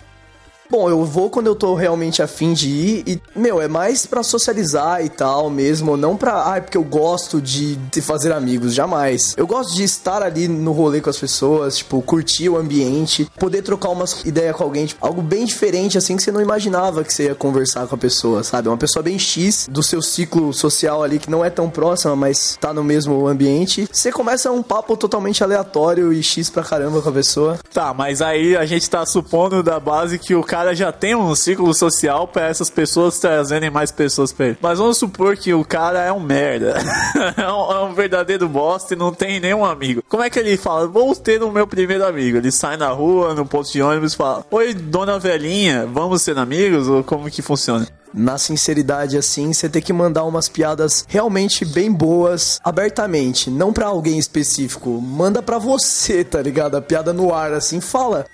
Bom, 0.70 0.88
eu 0.88 1.04
vou 1.04 1.28
quando 1.28 1.46
eu 1.46 1.54
tô 1.54 1.74
realmente 1.74 2.22
afim 2.22 2.54
de 2.54 2.68
ir 2.68 3.04
e, 3.06 3.22
meu, 3.36 3.60
é 3.60 3.68
mais 3.68 4.06
pra 4.06 4.22
socializar 4.22 5.04
e 5.04 5.10
tal 5.10 5.50
mesmo, 5.50 5.96
não 5.96 6.16
pra, 6.16 6.50
ah, 6.50 6.56
é 6.56 6.60
porque 6.60 6.78
eu 6.78 6.82
gosto 6.82 7.40
de, 7.40 7.76
de 7.76 8.00
fazer 8.00 8.32
amigos, 8.32 8.72
jamais. 8.72 9.34
Eu 9.36 9.46
gosto 9.46 9.74
de 9.74 9.84
estar 9.84 10.22
ali 10.22 10.48
no 10.48 10.72
rolê 10.72 11.02
com 11.02 11.10
as 11.10 11.18
pessoas, 11.18 11.76
tipo, 11.76 12.00
curtir 12.00 12.48
o 12.48 12.56
ambiente, 12.56 13.30
poder 13.38 13.60
trocar 13.62 13.90
umas 13.90 14.24
ideias 14.24 14.56
com 14.56 14.64
alguém, 14.64 14.86
tipo, 14.86 15.06
algo 15.06 15.20
bem 15.20 15.44
diferente, 15.44 15.98
assim, 15.98 16.16
que 16.16 16.22
você 16.22 16.32
não 16.32 16.40
imaginava 16.40 17.04
que 17.04 17.12
você 17.12 17.24
ia 17.24 17.34
conversar 17.34 17.86
com 17.86 17.94
a 17.94 17.98
pessoa, 17.98 18.42
sabe? 18.42 18.68
Uma 18.68 18.78
pessoa 18.78 19.02
bem 19.02 19.18
X 19.18 19.68
do 19.70 19.82
seu 19.82 20.00
ciclo 20.00 20.52
social 20.52 21.02
ali, 21.02 21.18
que 21.18 21.30
não 21.30 21.44
é 21.44 21.50
tão 21.50 21.68
próxima, 21.68 22.16
mas 22.16 22.56
tá 22.58 22.72
no 22.72 22.82
mesmo 22.82 23.26
ambiente. 23.28 23.86
Você 23.92 24.10
começa 24.10 24.50
um 24.50 24.62
papo 24.62 24.96
totalmente 24.96 25.44
aleatório 25.44 26.10
e 26.10 26.22
X 26.22 26.48
pra 26.48 26.62
caramba 26.62 27.02
com 27.02 27.08
a 27.10 27.12
pessoa. 27.12 27.58
Tá, 27.72 27.92
mas 27.92 28.22
aí 28.22 28.56
a 28.56 28.64
gente 28.64 28.88
tá 28.88 29.04
supondo 29.04 29.62
da 29.62 29.78
base 29.78 30.18
que 30.18 30.34
o 30.34 30.42
cara 30.42 30.53
já 30.74 30.92
tem 30.92 31.14
um 31.14 31.34
círculo 31.34 31.74
social 31.74 32.28
pra 32.28 32.46
essas 32.46 32.70
pessoas 32.70 33.18
trazerem 33.18 33.70
mais 33.70 33.90
pessoas 33.90 34.32
pra 34.32 34.46
ele. 34.46 34.58
Mas 34.60 34.78
vamos 34.78 34.98
supor 34.98 35.36
que 35.36 35.52
o 35.52 35.64
cara 35.64 36.00
é 36.02 36.12
um 36.12 36.20
merda. 36.20 36.74
é, 37.36 37.52
um, 37.52 37.72
é 37.72 37.84
um 37.84 37.94
verdadeiro 37.94 38.48
bosta 38.48 38.94
e 38.94 38.96
não 38.96 39.12
tem 39.12 39.40
nenhum 39.40 39.64
amigo. 39.64 40.02
Como 40.08 40.22
é 40.22 40.30
que 40.30 40.38
ele 40.38 40.56
fala? 40.56 40.86
Vou 40.86 41.14
ter 41.14 41.42
o 41.42 41.50
meu 41.50 41.66
primeiro 41.66 42.06
amigo. 42.06 42.38
Ele 42.38 42.52
sai 42.52 42.76
na 42.76 42.88
rua, 42.88 43.34
no 43.34 43.44
posto 43.44 43.72
de 43.72 43.82
ônibus 43.82 44.12
e 44.12 44.16
fala: 44.16 44.44
Oi, 44.50 44.74
dona 44.74 45.18
velhinha, 45.18 45.86
vamos 45.86 46.22
ser 46.22 46.38
amigos? 46.38 46.88
Ou 46.88 47.02
como 47.02 47.30
que 47.30 47.42
funciona? 47.42 47.86
na 48.14 48.38
sinceridade 48.38 49.18
assim, 49.18 49.52
você 49.52 49.68
tem 49.68 49.82
que 49.82 49.92
mandar 49.92 50.22
umas 50.22 50.48
piadas 50.48 51.04
realmente 51.08 51.64
bem 51.64 51.90
boas, 51.90 52.60
abertamente, 52.62 53.50
não 53.50 53.72
pra 53.72 53.86
alguém 53.86 54.18
específico. 54.18 55.00
Manda 55.00 55.42
pra 55.42 55.58
você, 55.58 56.22
tá 56.22 56.40
ligado? 56.40 56.76
A 56.76 56.80
piada 56.80 57.12
no 57.12 57.34
ar 57.34 57.52
assim, 57.52 57.80
fala. 57.80 58.24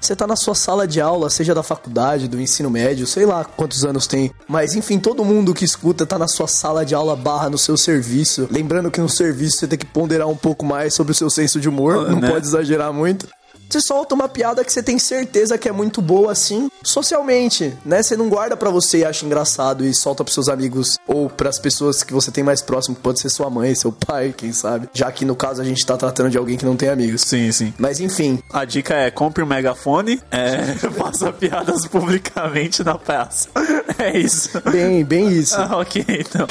Você 0.00 0.14
tá 0.14 0.26
na 0.26 0.36
sua 0.36 0.54
sala 0.54 0.86
de 0.86 1.00
aula, 1.00 1.28
seja 1.28 1.54
da 1.54 1.62
faculdade, 1.62 2.28
do 2.28 2.40
ensino 2.40 2.70
médio, 2.70 3.06
sei 3.06 3.26
lá 3.26 3.44
quantos 3.44 3.84
anos 3.84 4.06
tem. 4.06 4.30
Mas 4.46 4.74
enfim, 4.74 4.98
todo 4.98 5.24
mundo 5.24 5.52
que 5.52 5.64
escuta 5.64 6.06
tá 6.06 6.18
na 6.18 6.28
sua 6.28 6.46
sala 6.46 6.84
de 6.84 6.94
aula 6.94 7.16
barra 7.16 7.50
no 7.50 7.58
seu 7.58 7.76
serviço. 7.76 8.48
Lembrando 8.50 8.90
que 8.90 9.00
no 9.00 9.08
serviço 9.08 9.58
você 9.58 9.66
tem 9.66 9.78
que 9.78 9.86
ponderar 9.86 10.28
um 10.28 10.36
pouco 10.36 10.64
mais 10.64 10.94
sobre 10.94 11.12
o 11.12 11.14
seu 11.14 11.28
senso 11.28 11.60
de 11.60 11.68
humor, 11.68 12.08
não 12.10 12.20
né? 12.20 12.30
pode 12.30 12.46
exagerar 12.46 12.92
muito. 12.92 13.28
Você 13.68 13.82
solta 13.82 14.14
uma 14.14 14.28
piada 14.28 14.64
que 14.64 14.72
você 14.72 14.82
tem 14.82 14.98
certeza 14.98 15.58
que 15.58 15.68
é 15.68 15.72
muito 15.72 16.00
boa 16.00 16.32
assim, 16.32 16.70
socialmente, 16.82 17.74
né? 17.84 18.02
Você 18.02 18.16
não 18.16 18.28
guarda 18.28 18.56
pra 18.56 18.70
você 18.70 18.98
e 18.98 19.04
acha 19.04 19.26
engraçado 19.26 19.84
e 19.84 19.94
solta 19.94 20.24
pros 20.24 20.32
seus 20.32 20.48
amigos 20.48 20.98
ou 21.06 21.28
pras 21.28 21.58
pessoas 21.58 22.02
que 22.02 22.12
você 22.14 22.30
tem 22.30 22.42
mais 22.42 22.62
próximo, 22.62 22.96
que 22.96 23.02
pode 23.02 23.20
ser 23.20 23.28
sua 23.28 23.50
mãe, 23.50 23.74
seu 23.74 23.92
pai, 23.92 24.34
quem 24.34 24.52
sabe. 24.52 24.88
Já 24.94 25.12
que 25.12 25.24
no 25.24 25.36
caso 25.36 25.60
a 25.60 25.64
gente 25.64 25.84
tá 25.84 25.98
tratando 25.98 26.30
de 26.30 26.38
alguém 26.38 26.56
que 26.56 26.64
não 26.64 26.76
tem 26.76 26.88
amigos. 26.88 27.20
Sim, 27.22 27.52
sim. 27.52 27.74
Mas 27.78 28.00
enfim, 28.00 28.38
A 28.50 28.64
dica 28.64 28.94
é 28.94 29.10
compre 29.10 29.44
um 29.44 29.46
megafone, 29.46 30.18
é, 30.30 30.62
faça 30.96 31.30
piadas 31.30 31.86
publicamente 31.86 32.82
na 32.82 32.96
praça. 32.96 33.48
É 33.98 34.16
isso. 34.16 34.60
bem, 34.70 35.04
bem 35.04 35.28
isso. 35.28 35.56
Ah, 35.56 35.78
ok, 35.80 36.04
então. 36.08 36.46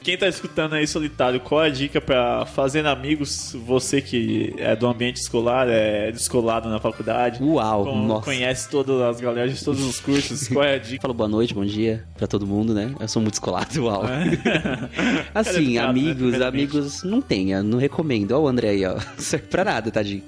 Quem 0.00 0.16
tá 0.18 0.28
escutando 0.28 0.74
aí 0.74 0.86
solitário, 0.86 1.40
qual 1.40 1.64
é 1.64 1.68
a 1.68 1.70
dica 1.70 2.00
pra 2.00 2.46
fazer 2.46 2.86
amigos? 2.86 3.56
Você 3.66 4.00
que 4.00 4.54
é 4.58 4.76
do 4.76 4.86
ambiente 4.86 5.16
escolar, 5.16 5.66
é 5.68 6.10
descolado 6.54 6.68
na 6.68 6.78
faculdade. 6.78 7.42
Uau, 7.42 7.84
con- 7.84 8.06
nossa. 8.06 8.24
Conhece 8.24 8.68
todas 8.68 9.00
as 9.00 9.20
galeras 9.20 9.58
de 9.58 9.64
todos 9.64 9.82
os 9.82 10.00
cursos. 10.00 10.48
Qual 10.48 10.64
é 10.64 10.74
a 10.74 10.78
dica? 10.78 11.02
Falo 11.02 11.14
boa 11.14 11.28
noite, 11.28 11.54
bom 11.54 11.64
dia 11.64 12.04
pra 12.16 12.26
todo 12.26 12.46
mundo, 12.46 12.72
né? 12.74 12.94
Eu 13.00 13.08
sou 13.08 13.20
muito 13.20 13.34
escolado, 13.34 13.84
uau. 13.84 14.04
Assim, 15.34 15.52
Cara 15.52 15.58
educado, 15.58 15.70
né? 15.72 15.80
amigos, 15.80 16.14
Primeiramente. 16.30 16.70
amigos 16.76 17.02
não 17.02 17.20
tenha, 17.20 17.62
não 17.62 17.78
recomendo. 17.78 18.32
Ó 18.32 18.40
o 18.40 18.48
André 18.48 18.70
aí, 18.70 18.84
ó. 18.84 18.96
Serve 19.18 19.46
pra 19.46 19.64
nada, 19.64 19.90
tadinho. 19.90 20.22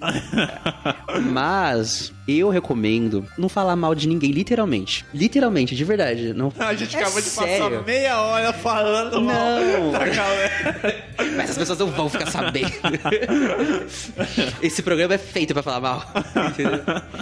Mas 1.32 2.12
eu 2.26 2.48
recomendo 2.50 3.24
não 3.38 3.48
falar 3.48 3.76
mal 3.76 3.94
de 3.94 4.08
ninguém, 4.08 4.32
literalmente. 4.32 5.04
Literalmente, 5.14 5.74
de 5.76 5.84
verdade. 5.84 6.32
Não 6.32 6.52
A 6.58 6.74
gente 6.74 6.96
É 6.96 7.00
acabou 7.00 7.20
de 7.20 7.28
sério? 7.28 7.70
passar 7.70 7.84
meia 7.86 8.20
hora 8.20 8.52
falando 8.52 9.20
mal 9.22 9.34
Não. 9.60 9.92
da 9.92 10.06
galera. 10.06 11.04
Mas 11.36 11.50
as 11.50 11.58
pessoas 11.58 11.78
não 11.78 11.86
vão 11.88 12.08
ficar 12.08 12.26
sabendo. 12.30 12.70
Esse 14.62 14.82
programa 14.82 15.14
é 15.14 15.18
feito 15.18 15.52
pra 15.54 15.62
falar 15.62 15.80
mal. 15.80 16.04
Entendeu? 16.50 16.80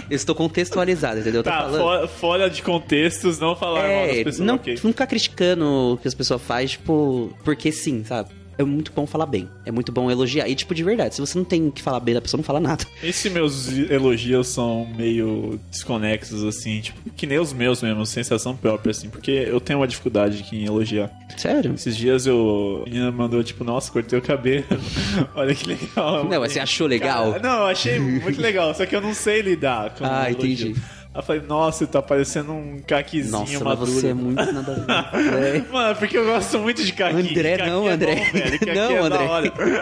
Eu 0.09 0.15
estou 0.15 0.33
contextualizado, 0.35 1.19
entendeu? 1.19 1.43
Tá, 1.43 1.59
falando. 1.63 1.77
fora, 1.81 2.07
fora 2.07 2.49
de 2.49 2.61
contextos, 2.61 3.39
não 3.39 3.55
falar 3.55 3.81
mal 3.81 4.07
das 4.07 4.15
É, 4.17 4.23
pessoas. 4.23 4.39
não, 4.47 4.55
ok. 4.55 4.73
não 4.83 4.91
ficar 4.91 5.07
criticando 5.07 5.65
o 5.93 5.97
que 5.97 6.07
as 6.07 6.13
pessoas 6.13 6.41
fazem, 6.41 6.67
tipo, 6.67 7.33
porque 7.43 7.71
sim, 7.71 8.03
sabe? 8.03 8.29
É 8.57 8.63
muito 8.63 8.91
bom 8.93 9.05
falar 9.05 9.25
bem. 9.25 9.49
É 9.65 9.71
muito 9.71 9.91
bom 9.91 10.09
elogiar. 10.09 10.47
E, 10.47 10.55
tipo, 10.55 10.73
de 10.73 10.83
verdade, 10.83 11.15
se 11.15 11.21
você 11.21 11.37
não 11.37 11.45
tem 11.45 11.69
que 11.69 11.81
falar 11.81 11.99
bem 11.99 12.13
da 12.15 12.21
pessoa, 12.21 12.37
não 12.37 12.43
fala 12.43 12.59
nada. 12.59 12.85
E 13.03 13.11
se 13.11 13.29
meus 13.29 13.67
elogios 13.89 14.47
são 14.47 14.87
meio 14.97 15.59
desconexos, 15.69 16.43
assim, 16.43 16.79
tipo, 16.81 17.09
que 17.11 17.27
nem 17.27 17.37
os 17.39 17.51
meus 17.53 17.81
mesmo, 17.81 18.05
sensação 18.05 18.55
própria, 18.55 18.91
assim, 18.91 19.09
porque 19.09 19.31
eu 19.31 19.59
tenho 19.59 19.79
uma 19.79 19.87
dificuldade 19.87 20.39
aqui 20.41 20.57
em 20.57 20.65
elogiar. 20.65 21.11
Sério? 21.37 21.73
Esses 21.73 21.95
dias 21.97 22.25
eu. 22.25 22.83
A 22.85 22.89
menina 22.89 23.11
mandou, 23.11 23.43
tipo, 23.43 23.63
nossa, 23.63 23.91
cortei 23.91 24.17
o 24.17 24.21
cabelo. 24.21 24.65
Olha 25.35 25.53
que 25.53 25.67
legal. 25.67 26.23
Não, 26.23 26.39
mas 26.39 26.53
você 26.53 26.59
achou 26.59 26.87
legal? 26.87 27.33
Cara, 27.33 27.43
não, 27.43 27.59
eu 27.59 27.65
achei 27.67 27.99
muito 27.99 28.39
legal, 28.41 28.73
só 28.73 28.85
que 28.85 28.95
eu 28.95 29.01
não 29.01 29.13
sei 29.13 29.41
lidar 29.41 29.89
com 29.95 30.05
Ah, 30.05 30.29
elogio. 30.31 30.69
entendi. 30.69 30.81
Aí 31.15 31.19
eu 31.19 31.23
falei, 31.23 31.41
nossa, 31.47 31.87
tá 31.87 32.01
parecendo 32.01 32.51
um 32.51 32.81
caquizinho 32.85 33.31
Nossa, 33.31 33.63
maduro. 33.63 33.89
você 33.89 34.07
é 34.09 34.13
muito 34.13 34.51
nada 34.51 34.85
a 34.89 35.17
ver. 35.17 35.35
É. 35.65 35.71
Mano, 35.71 35.95
porque 35.95 36.17
eu 36.17 36.25
gosto 36.25 36.59
muito 36.59 36.83
de 36.83 36.91
caqui. 36.91 37.15
André, 37.15 37.57
Caqui 37.57 37.69
não, 37.69 37.87
é 37.87 37.91
André. 37.93 38.15
bom, 38.15 38.65
Não, 38.75 38.91
é 38.91 38.99
André. 38.99 39.27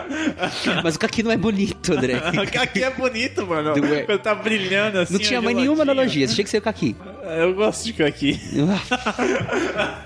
Mas 0.84 0.95
o 0.95 0.99
caqui 0.99 1.23
não 1.23 1.31
é 1.31 1.38
bonito, 1.38 1.91
André. 1.93 2.19
Caqui 2.51 2.84
é 2.84 2.91
bonito, 2.91 3.47
mano. 3.47 3.75
Não 3.75 3.93
é. 3.95 4.03
Quando 4.03 4.19
tá 4.19 4.36
brilhando 4.36 4.99
assim. 4.99 5.13
Não 5.13 5.19
tinha 5.19 5.41
mais 5.41 5.55
nenhuma 5.55 5.81
analogia, 5.81 6.27
você 6.27 6.36
tinha 6.36 6.43
que 6.45 6.51
ser 6.51 6.59
o 6.59 6.61
caqui. 6.61 6.95
Eu 7.23 7.55
gosto 7.55 7.84
de 7.86 7.93
caqui. 7.93 8.39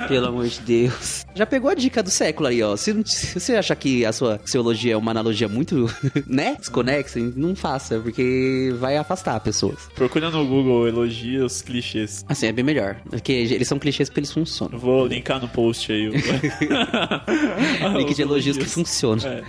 Pelo 0.08 0.28
amor 0.28 0.48
de 0.48 0.60
Deus. 0.62 1.26
Já 1.36 1.46
pegou 1.46 1.70
a 1.70 1.76
dica 1.76 2.02
do 2.02 2.10
século 2.10 2.48
aí, 2.48 2.64
ó. 2.64 2.76
Se, 2.78 2.94
você 2.94 3.56
achar 3.56 3.76
que 3.76 4.06
a 4.06 4.14
sua 4.14 4.40
seu 4.46 4.62
elogio 4.62 4.94
é 4.94 4.98
uma 4.98 5.12
analogia 5.12 5.48
muito, 5.48 5.88
né, 6.26 6.56
desconexa, 6.58 7.20
não 7.36 7.56
faça, 7.56 8.00
porque 8.00 8.74
vai 8.80 8.98
afastar 8.98 9.40
pessoas. 9.42 9.90
Procura 9.96 10.30
no 10.30 10.46
Google 10.46 10.88
elogios 11.18 11.62
clichês. 11.62 12.26
Assim, 12.28 12.48
é 12.48 12.52
bem 12.52 12.64
melhor. 12.64 12.98
Porque 13.10 13.32
eles 13.32 13.68
são 13.68 13.80
clichês 13.80 14.10
porque 14.10 14.20
eles 14.20 14.32
funcionam. 14.32 14.74
Eu 14.74 14.80
vou 14.80 15.08
linkar 15.08 15.42
no 15.42 15.48
post 15.48 15.92
aí. 15.92 16.10
o- 16.10 16.14
Link 17.98 18.14
de 18.14 18.22
elogios 18.22 18.58
que 18.58 18.66
funcionam. 18.66 19.26
É. 19.28 19.44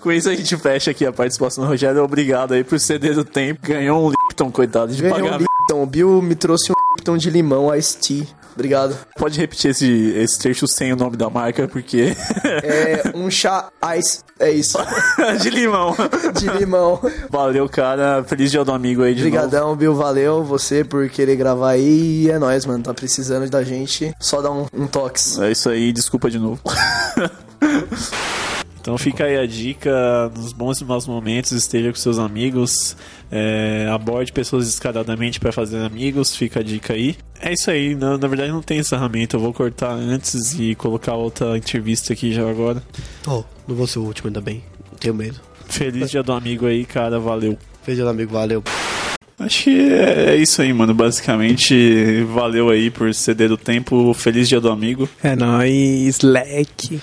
Com 0.00 0.10
isso 0.10 0.28
a 0.28 0.34
gente 0.34 0.56
fecha 0.56 0.90
aqui 0.90 1.06
a 1.06 1.12
participação 1.12 1.64
do 1.64 1.70
Rogério. 1.70 2.02
Obrigado 2.02 2.54
aí 2.54 2.64
por 2.64 2.78
ceder 2.80 3.14
do 3.14 3.24
tempo. 3.24 3.60
Ganhou 3.66 4.04
um 4.06 4.10
Lipton, 4.10 4.50
coitado, 4.50 4.92
de 4.92 5.00
Ganhei 5.02 5.18
um 5.22 5.24
pagar. 5.26 5.40
Lipton. 5.40 5.82
O 5.82 5.86
Bill 5.86 6.20
me 6.22 6.34
trouxe 6.34 6.72
um 6.72 6.74
Lipton 6.96 7.16
de 7.16 7.30
limão 7.30 7.74
Ice 7.74 7.96
Tea. 7.98 8.26
Obrigado. 8.54 8.96
Pode 9.16 9.38
repetir 9.38 9.70
esse, 9.70 10.12
esse 10.16 10.38
trecho 10.38 10.66
sem 10.66 10.92
o 10.92 10.96
nome 10.96 11.16
da 11.16 11.28
marca, 11.30 11.68
porque. 11.68 12.16
É 12.64 13.12
um 13.14 13.30
chá 13.30 13.70
Ice. 13.96 14.20
É 14.38 14.50
isso. 14.50 14.78
de 15.40 15.50
limão. 15.50 15.94
De 16.38 16.46
limão. 16.58 17.00
Valeu, 17.30 17.68
cara. 17.68 18.24
Feliz 18.24 18.50
dia 18.50 18.64
do 18.64 18.72
amigo 18.72 19.02
aí 19.02 19.14
de 19.14 19.24
novo. 19.24 19.36
Obrigadão, 19.36 19.76
Bill. 19.76 19.94
Valeu 19.94 20.44
você 20.44 20.84
por 20.84 21.08
querer 21.08 21.36
gravar 21.36 21.70
aí. 21.70 22.24
E 22.24 22.30
é 22.30 22.38
nóis, 22.38 22.66
mano. 22.66 22.82
Tá 22.82 22.94
precisando 22.94 23.48
da 23.48 23.62
gente. 23.62 24.14
Só 24.20 24.40
dá 24.40 24.50
um, 24.50 24.66
um 24.72 24.86
toques. 24.86 25.38
É 25.38 25.50
isso 25.50 25.68
aí, 25.68 25.92
desculpa 25.92 26.30
de 26.30 26.38
novo. 26.38 26.60
Então 28.82 28.98
fica 28.98 29.26
aí 29.26 29.38
a 29.38 29.46
dica, 29.46 30.28
nos 30.36 30.52
bons 30.52 30.80
e 30.80 30.84
maus 30.84 31.06
momentos, 31.06 31.52
esteja 31.52 31.90
com 31.90 31.96
seus 31.96 32.18
amigos, 32.18 32.96
é, 33.30 33.88
aborde 33.88 34.32
pessoas 34.32 34.66
descaradamente 34.66 35.38
para 35.38 35.52
fazer 35.52 35.78
amigos, 35.84 36.34
fica 36.34 36.58
a 36.58 36.62
dica 36.64 36.92
aí. 36.92 37.16
É 37.40 37.52
isso 37.52 37.70
aí, 37.70 37.94
na, 37.94 38.18
na 38.18 38.26
verdade 38.26 38.50
não 38.50 38.60
tem 38.60 38.80
encerramento, 38.80 39.36
eu 39.36 39.40
vou 39.40 39.52
cortar 39.52 39.92
antes 39.92 40.58
e 40.58 40.74
colocar 40.74 41.14
outra 41.14 41.56
entrevista 41.56 42.12
aqui 42.12 42.32
já 42.32 42.48
agora. 42.50 42.82
Oh, 43.24 43.44
não 43.68 43.76
vou 43.76 43.86
ser 43.86 44.00
o 44.00 44.02
último, 44.02 44.26
ainda 44.26 44.40
bem. 44.40 44.64
Tenho 44.98 45.14
medo. 45.14 45.40
Feliz 45.68 46.10
dia 46.10 46.22
do 46.24 46.32
amigo 46.32 46.66
aí, 46.66 46.84
cara, 46.84 47.20
valeu. 47.20 47.56
Feliz 47.84 48.00
amigo, 48.00 48.32
valeu. 48.32 48.64
Acho 49.38 49.64
que 49.64 49.92
é 49.92 50.36
isso 50.36 50.60
aí, 50.60 50.72
mano. 50.72 50.92
Basicamente, 50.92 52.24
valeu 52.24 52.68
aí 52.68 52.90
por 52.90 53.12
ceder 53.14 53.48
do 53.48 53.56
tempo. 53.56 54.12
Feliz 54.12 54.48
dia 54.48 54.60
do 54.60 54.70
amigo. 54.70 55.08
É 55.22 55.34
nóis, 55.34 56.20
leque. 56.20 57.00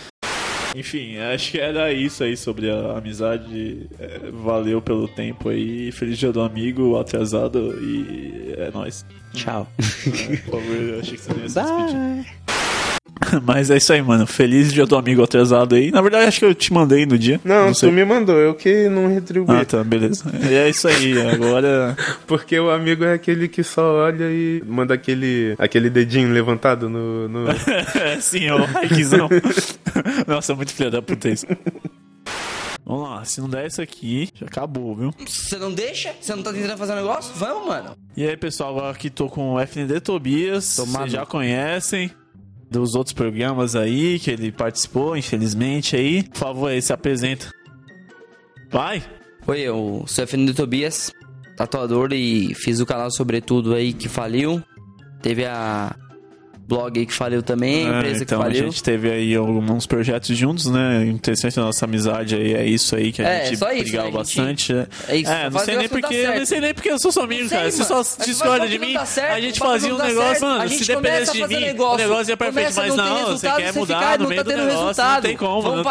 Enfim, 0.75 1.17
acho 1.17 1.51
que 1.51 1.59
era 1.59 1.91
isso 1.91 2.23
aí 2.23 2.37
sobre 2.37 2.69
a 2.69 2.97
amizade. 2.97 3.87
É, 3.99 4.31
valeu 4.31 4.81
pelo 4.81 5.07
tempo 5.07 5.49
aí. 5.49 5.91
Feliz 5.91 6.17
dia 6.17 6.31
do 6.31 6.41
amigo 6.41 6.97
atrasado 6.97 7.77
e 7.81 8.53
é 8.57 8.71
nóis. 8.71 9.05
Tchau. 9.33 9.67
É, 9.79 10.37
por 10.37 10.51
favor, 10.51 10.75
eu 10.75 10.99
achei 10.99 11.17
que 11.17 11.23
você 11.23 11.31
ia 11.31 11.49
se 11.49 11.61
despedir. 11.61 12.98
Mas 13.43 13.69
é 13.69 13.77
isso 13.77 13.91
aí, 13.93 14.01
mano. 14.01 14.25
Feliz 14.25 14.71
dia 14.73 14.85
do 14.85 14.95
amigo 14.95 15.23
atrasado 15.23 15.75
aí. 15.75 15.91
Na 15.91 16.01
verdade, 16.01 16.27
acho 16.27 16.39
que 16.39 16.45
eu 16.45 16.55
te 16.55 16.73
mandei 16.73 17.05
no 17.05 17.17
dia. 17.17 17.39
Não, 17.43 17.73
sei. 17.73 17.89
tu 17.89 17.93
me 17.93 18.03
mandou, 18.05 18.37
eu 18.37 18.53
que 18.53 18.89
não 18.89 19.07
retribuí. 19.07 19.55
Ah, 19.55 19.65
tá, 19.65 19.83
beleza. 19.83 20.25
E 20.49 20.53
é 20.53 20.69
isso 20.69 20.87
aí. 20.87 21.19
Agora. 21.29 21.95
Porque 22.27 22.59
o 22.59 22.69
amigo 22.69 23.03
é 23.03 23.13
aquele 23.13 23.47
que 23.47 23.63
só 23.63 24.05
olha 24.05 24.25
e 24.25 24.63
manda 24.65 24.93
aquele, 24.93 25.55
aquele 25.57 25.89
dedinho 25.89 26.31
levantado 26.31 26.89
no. 26.89 27.27
no... 27.27 27.49
É, 27.49 28.19
sim, 28.21 28.49
ó, 28.49 28.57
likezão. 28.57 29.29
Nossa, 30.27 30.55
muito 30.55 30.73
filha 30.73 30.91
da 30.91 31.01
puta 31.01 31.29
isso. 31.29 31.45
Vamos 32.85 33.07
lá, 33.07 33.23
se 33.23 33.39
não 33.39 33.47
der 33.47 33.67
isso 33.67 33.79
aqui, 33.83 34.29
já 34.33 34.47
acabou, 34.47 34.95
viu? 34.95 35.13
Você 35.23 35.57
não 35.57 35.71
deixa? 35.71 36.11
Você 36.19 36.33
não 36.33 36.41
tá 36.41 36.51
tentando 36.51 36.75
fazer 36.75 36.93
um 36.93 36.95
negócio? 36.95 37.31
Vamos, 37.35 37.67
mano. 37.67 37.95
E 38.17 38.27
aí, 38.27 38.35
pessoal, 38.35 38.71
agora 38.71 38.89
aqui 38.89 39.11
tô 39.11 39.27
com 39.27 39.53
o 39.53 39.59
FND 39.59 39.99
Tobias. 39.99 40.75
Tomado. 40.75 41.01
Vocês 41.01 41.11
já 41.11 41.23
conhecem 41.23 42.09
dos 42.69 42.95
outros 42.95 43.13
programas 43.13 43.75
aí 43.75 44.19
que 44.19 44.29
ele 44.31 44.51
participou, 44.51 45.17
infelizmente 45.17 45.95
aí. 45.95 46.23
Por 46.23 46.37
favor, 46.37 46.67
aí 46.69 46.81
se 46.81 46.93
apresenta. 46.93 47.49
Vai! 48.69 49.03
Oi, 49.47 49.61
eu 49.61 50.03
sou 50.05 50.27
Fernando 50.27 50.53
Tobias, 50.53 51.11
tatuador 51.57 52.13
e 52.13 52.53
fiz 52.53 52.79
o 52.79 52.85
canal 52.85 53.09
Sobretudo 53.09 53.73
aí 53.73 53.93
que 53.93 54.07
faliu. 54.07 54.61
Teve 55.21 55.45
a 55.45 55.95
blog 56.69 56.99
aí 56.99 57.05
que 57.05 57.13
faliu 57.13 57.41
também, 57.41 57.87
a 57.89 57.95
É, 57.95 57.97
empresa 57.97 58.23
então 58.23 58.37
que 58.39 58.43
a 58.43 58.47
faliu. 58.47 58.63
gente 58.65 58.83
teve 58.83 59.09
aí 59.11 59.35
alguns 59.35 59.87
projetos 59.87 60.37
juntos, 60.37 60.67
né? 60.67 61.03
Interessante 61.07 61.59
a 61.59 61.63
nossa 61.63 61.83
amizade 61.85 62.35
aí, 62.35 62.53
é 62.53 62.63
isso 62.65 62.95
aí 62.95 63.11
que 63.11 63.21
a 63.23 63.27
É, 63.27 63.45
gente 63.45 63.57
só 63.57 63.71
isso, 63.71 63.83
brigava 63.83 64.03
né? 64.07 64.13
A 64.13 64.17
bastante. 64.17 64.73
né? 64.73 64.87
É 65.07 65.15
isso, 65.17 65.31
É, 65.31 65.49
não 65.49 65.59
sei 65.59 65.75
nem 65.77 65.89
porque, 65.89 66.27
não 66.27 66.45
sei 66.45 66.61
nem 66.61 66.73
porque 66.73 66.91
eu 66.91 66.99
sou 66.99 67.11
seu 67.11 67.23
amigo, 67.23 67.41
Não 67.43 67.49
sei, 67.49 67.57
cara. 67.57 67.71
Você 67.71 67.83
só 67.83 68.23
discorda 68.23 68.67
de 68.67 68.77
mim. 68.77 68.95
certo, 69.05 69.33
a 69.33 69.41
gente 69.41 69.59
fazia 69.59 69.93
um 69.93 69.97
negócio, 69.97 70.45
mano. 70.45 70.61
A 70.63 70.67
Se 70.67 70.85
dependesse 70.85 71.31
a 71.31 71.33
de 71.47 71.47
mim, 71.55 71.59
negócio, 71.61 71.95
o 71.95 71.97
negócio 72.09 72.31
ia 72.31 72.37
perfeito, 72.37 72.73
mas 72.75 72.95
não 72.95 73.25
você 73.25 73.51
quer 73.51 73.73
mudar 73.73 74.17
no 74.19 74.23
não 74.23 74.29
meio 74.29 74.43
tá 74.43 74.49
do 74.51 74.55
tendo 74.55 74.65
negócio, 74.67 75.03
não 75.03 75.21
tem 75.21 75.35
como. 75.37 75.75
Não- 75.75 75.83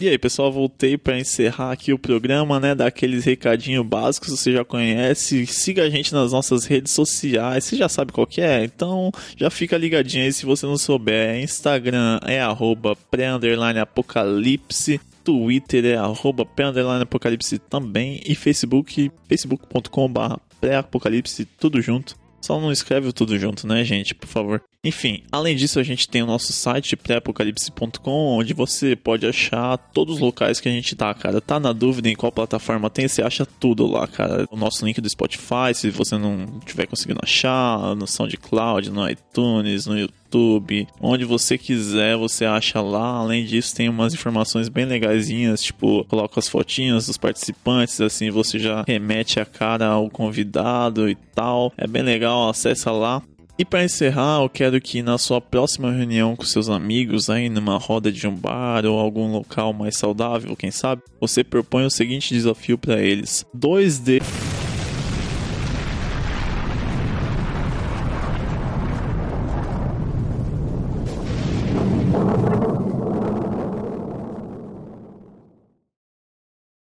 E 0.00 0.08
aí, 0.08 0.18
pessoal, 0.18 0.50
voltei 0.50 0.98
para 0.98 1.18
encerrar 1.18 1.70
aqui 1.70 1.92
o 1.92 1.98
programa, 1.98 2.58
né? 2.58 2.74
Dar 2.74 2.86
aqueles 2.86 3.24
recadinhos 3.24 3.86
básicos, 3.86 4.30
você 4.30 4.52
já 4.52 4.64
conhece. 4.64 5.46
Siga 5.46 5.84
a 5.84 5.90
gente 5.90 6.12
nas 6.12 6.32
nossas 6.32 6.64
redes 6.64 6.92
sociais, 6.92 7.64
você 7.64 7.76
já 7.76 7.88
sabe 7.88 8.12
qual 8.12 8.26
que 8.26 8.40
é, 8.40 8.64
então 8.64 9.12
já 9.36 9.48
fica 9.48 9.76
ligadinho 9.76 10.24
aí 10.24 10.32
se 10.32 10.44
você 10.44 10.66
não 10.66 10.76
souber. 10.76 11.40
Instagram 11.40 12.18
é 12.24 12.40
arroba 12.40 12.96
pré-apocalipse. 13.10 15.00
Twitter 15.22 15.84
é 15.84 15.94
arroba 15.96 16.44
pré-apocalipse 16.44 17.58
também. 17.58 18.20
E 18.26 18.34
Facebook, 18.34 19.10
facebook.com.br 19.28 20.40
pré-apocalipse, 20.60 21.44
tudo 21.44 21.82
junto. 21.82 22.21
Só 22.42 22.60
não 22.60 22.72
escreve 22.72 23.12
tudo 23.12 23.38
junto, 23.38 23.66
né, 23.66 23.84
gente? 23.84 24.14
Por 24.14 24.26
favor. 24.26 24.62
Enfim, 24.84 25.22
além 25.30 25.54
disso, 25.54 25.78
a 25.78 25.82
gente 25.84 26.08
tem 26.08 26.22
o 26.22 26.26
nosso 26.26 26.52
site 26.52 26.96
pré-apocalipse.com, 26.96 28.10
onde 28.10 28.52
você 28.52 28.96
pode 28.96 29.24
achar 29.24 29.78
todos 29.78 30.16
os 30.16 30.20
locais 30.20 30.58
que 30.60 30.68
a 30.68 30.72
gente 30.72 30.96
tá, 30.96 31.14
cara. 31.14 31.40
Tá 31.40 31.60
na 31.60 31.72
dúvida 31.72 32.08
em 32.08 32.16
qual 32.16 32.32
plataforma 32.32 32.90
tem, 32.90 33.06
você 33.06 33.22
acha 33.22 33.46
tudo 33.46 33.86
lá, 33.86 34.08
cara. 34.08 34.48
O 34.50 34.56
nosso 34.56 34.84
link 34.84 35.00
do 35.00 35.08
Spotify, 35.08 35.72
se 35.72 35.88
você 35.90 36.18
não 36.18 36.58
tiver 36.66 36.86
conseguindo 36.86 37.20
achar, 37.22 37.94
no 37.94 38.08
SoundCloud, 38.08 38.90
no 38.90 39.08
iTunes, 39.08 39.86
no 39.86 39.96
YouTube, 40.32 40.88
onde 41.00 41.24
você 41.24 41.58
quiser, 41.58 42.16
você 42.16 42.44
acha 42.44 42.80
lá. 42.80 43.18
Além 43.18 43.44
disso, 43.44 43.74
tem 43.74 43.88
umas 43.88 44.14
informações 44.14 44.68
bem 44.68 44.86
legaisinhas, 44.86 45.62
tipo, 45.62 46.04
coloca 46.04 46.40
as 46.40 46.48
fotinhas 46.48 47.06
dos 47.06 47.18
participantes, 47.18 48.00
assim 48.00 48.30
você 48.30 48.58
já 48.58 48.82
remete 48.86 49.38
a 49.38 49.44
cara 49.44 49.86
ao 49.86 50.08
convidado 50.08 51.08
e 51.08 51.14
tal. 51.14 51.72
É 51.76 51.86
bem 51.86 52.02
legal, 52.02 52.48
acessa 52.48 52.90
lá. 52.90 53.22
E 53.58 53.64
para 53.64 53.84
encerrar, 53.84 54.42
eu 54.42 54.48
quero 54.48 54.80
que 54.80 55.02
na 55.02 55.18
sua 55.18 55.40
próxima 55.40 55.92
reunião 55.92 56.34
com 56.34 56.44
seus 56.44 56.70
amigos, 56.70 57.28
aí 57.28 57.50
numa 57.50 57.76
roda 57.76 58.10
de 58.10 58.26
um 58.26 58.34
bar 58.34 58.86
ou 58.86 58.98
algum 58.98 59.30
local 59.30 59.74
mais 59.74 59.96
saudável, 59.96 60.56
quem 60.56 60.70
sabe, 60.70 61.02
você 61.20 61.44
propõe 61.44 61.84
o 61.84 61.90
seguinte 61.90 62.32
desafio 62.32 62.78
para 62.78 63.00
eles: 63.00 63.44
2D 63.54 64.22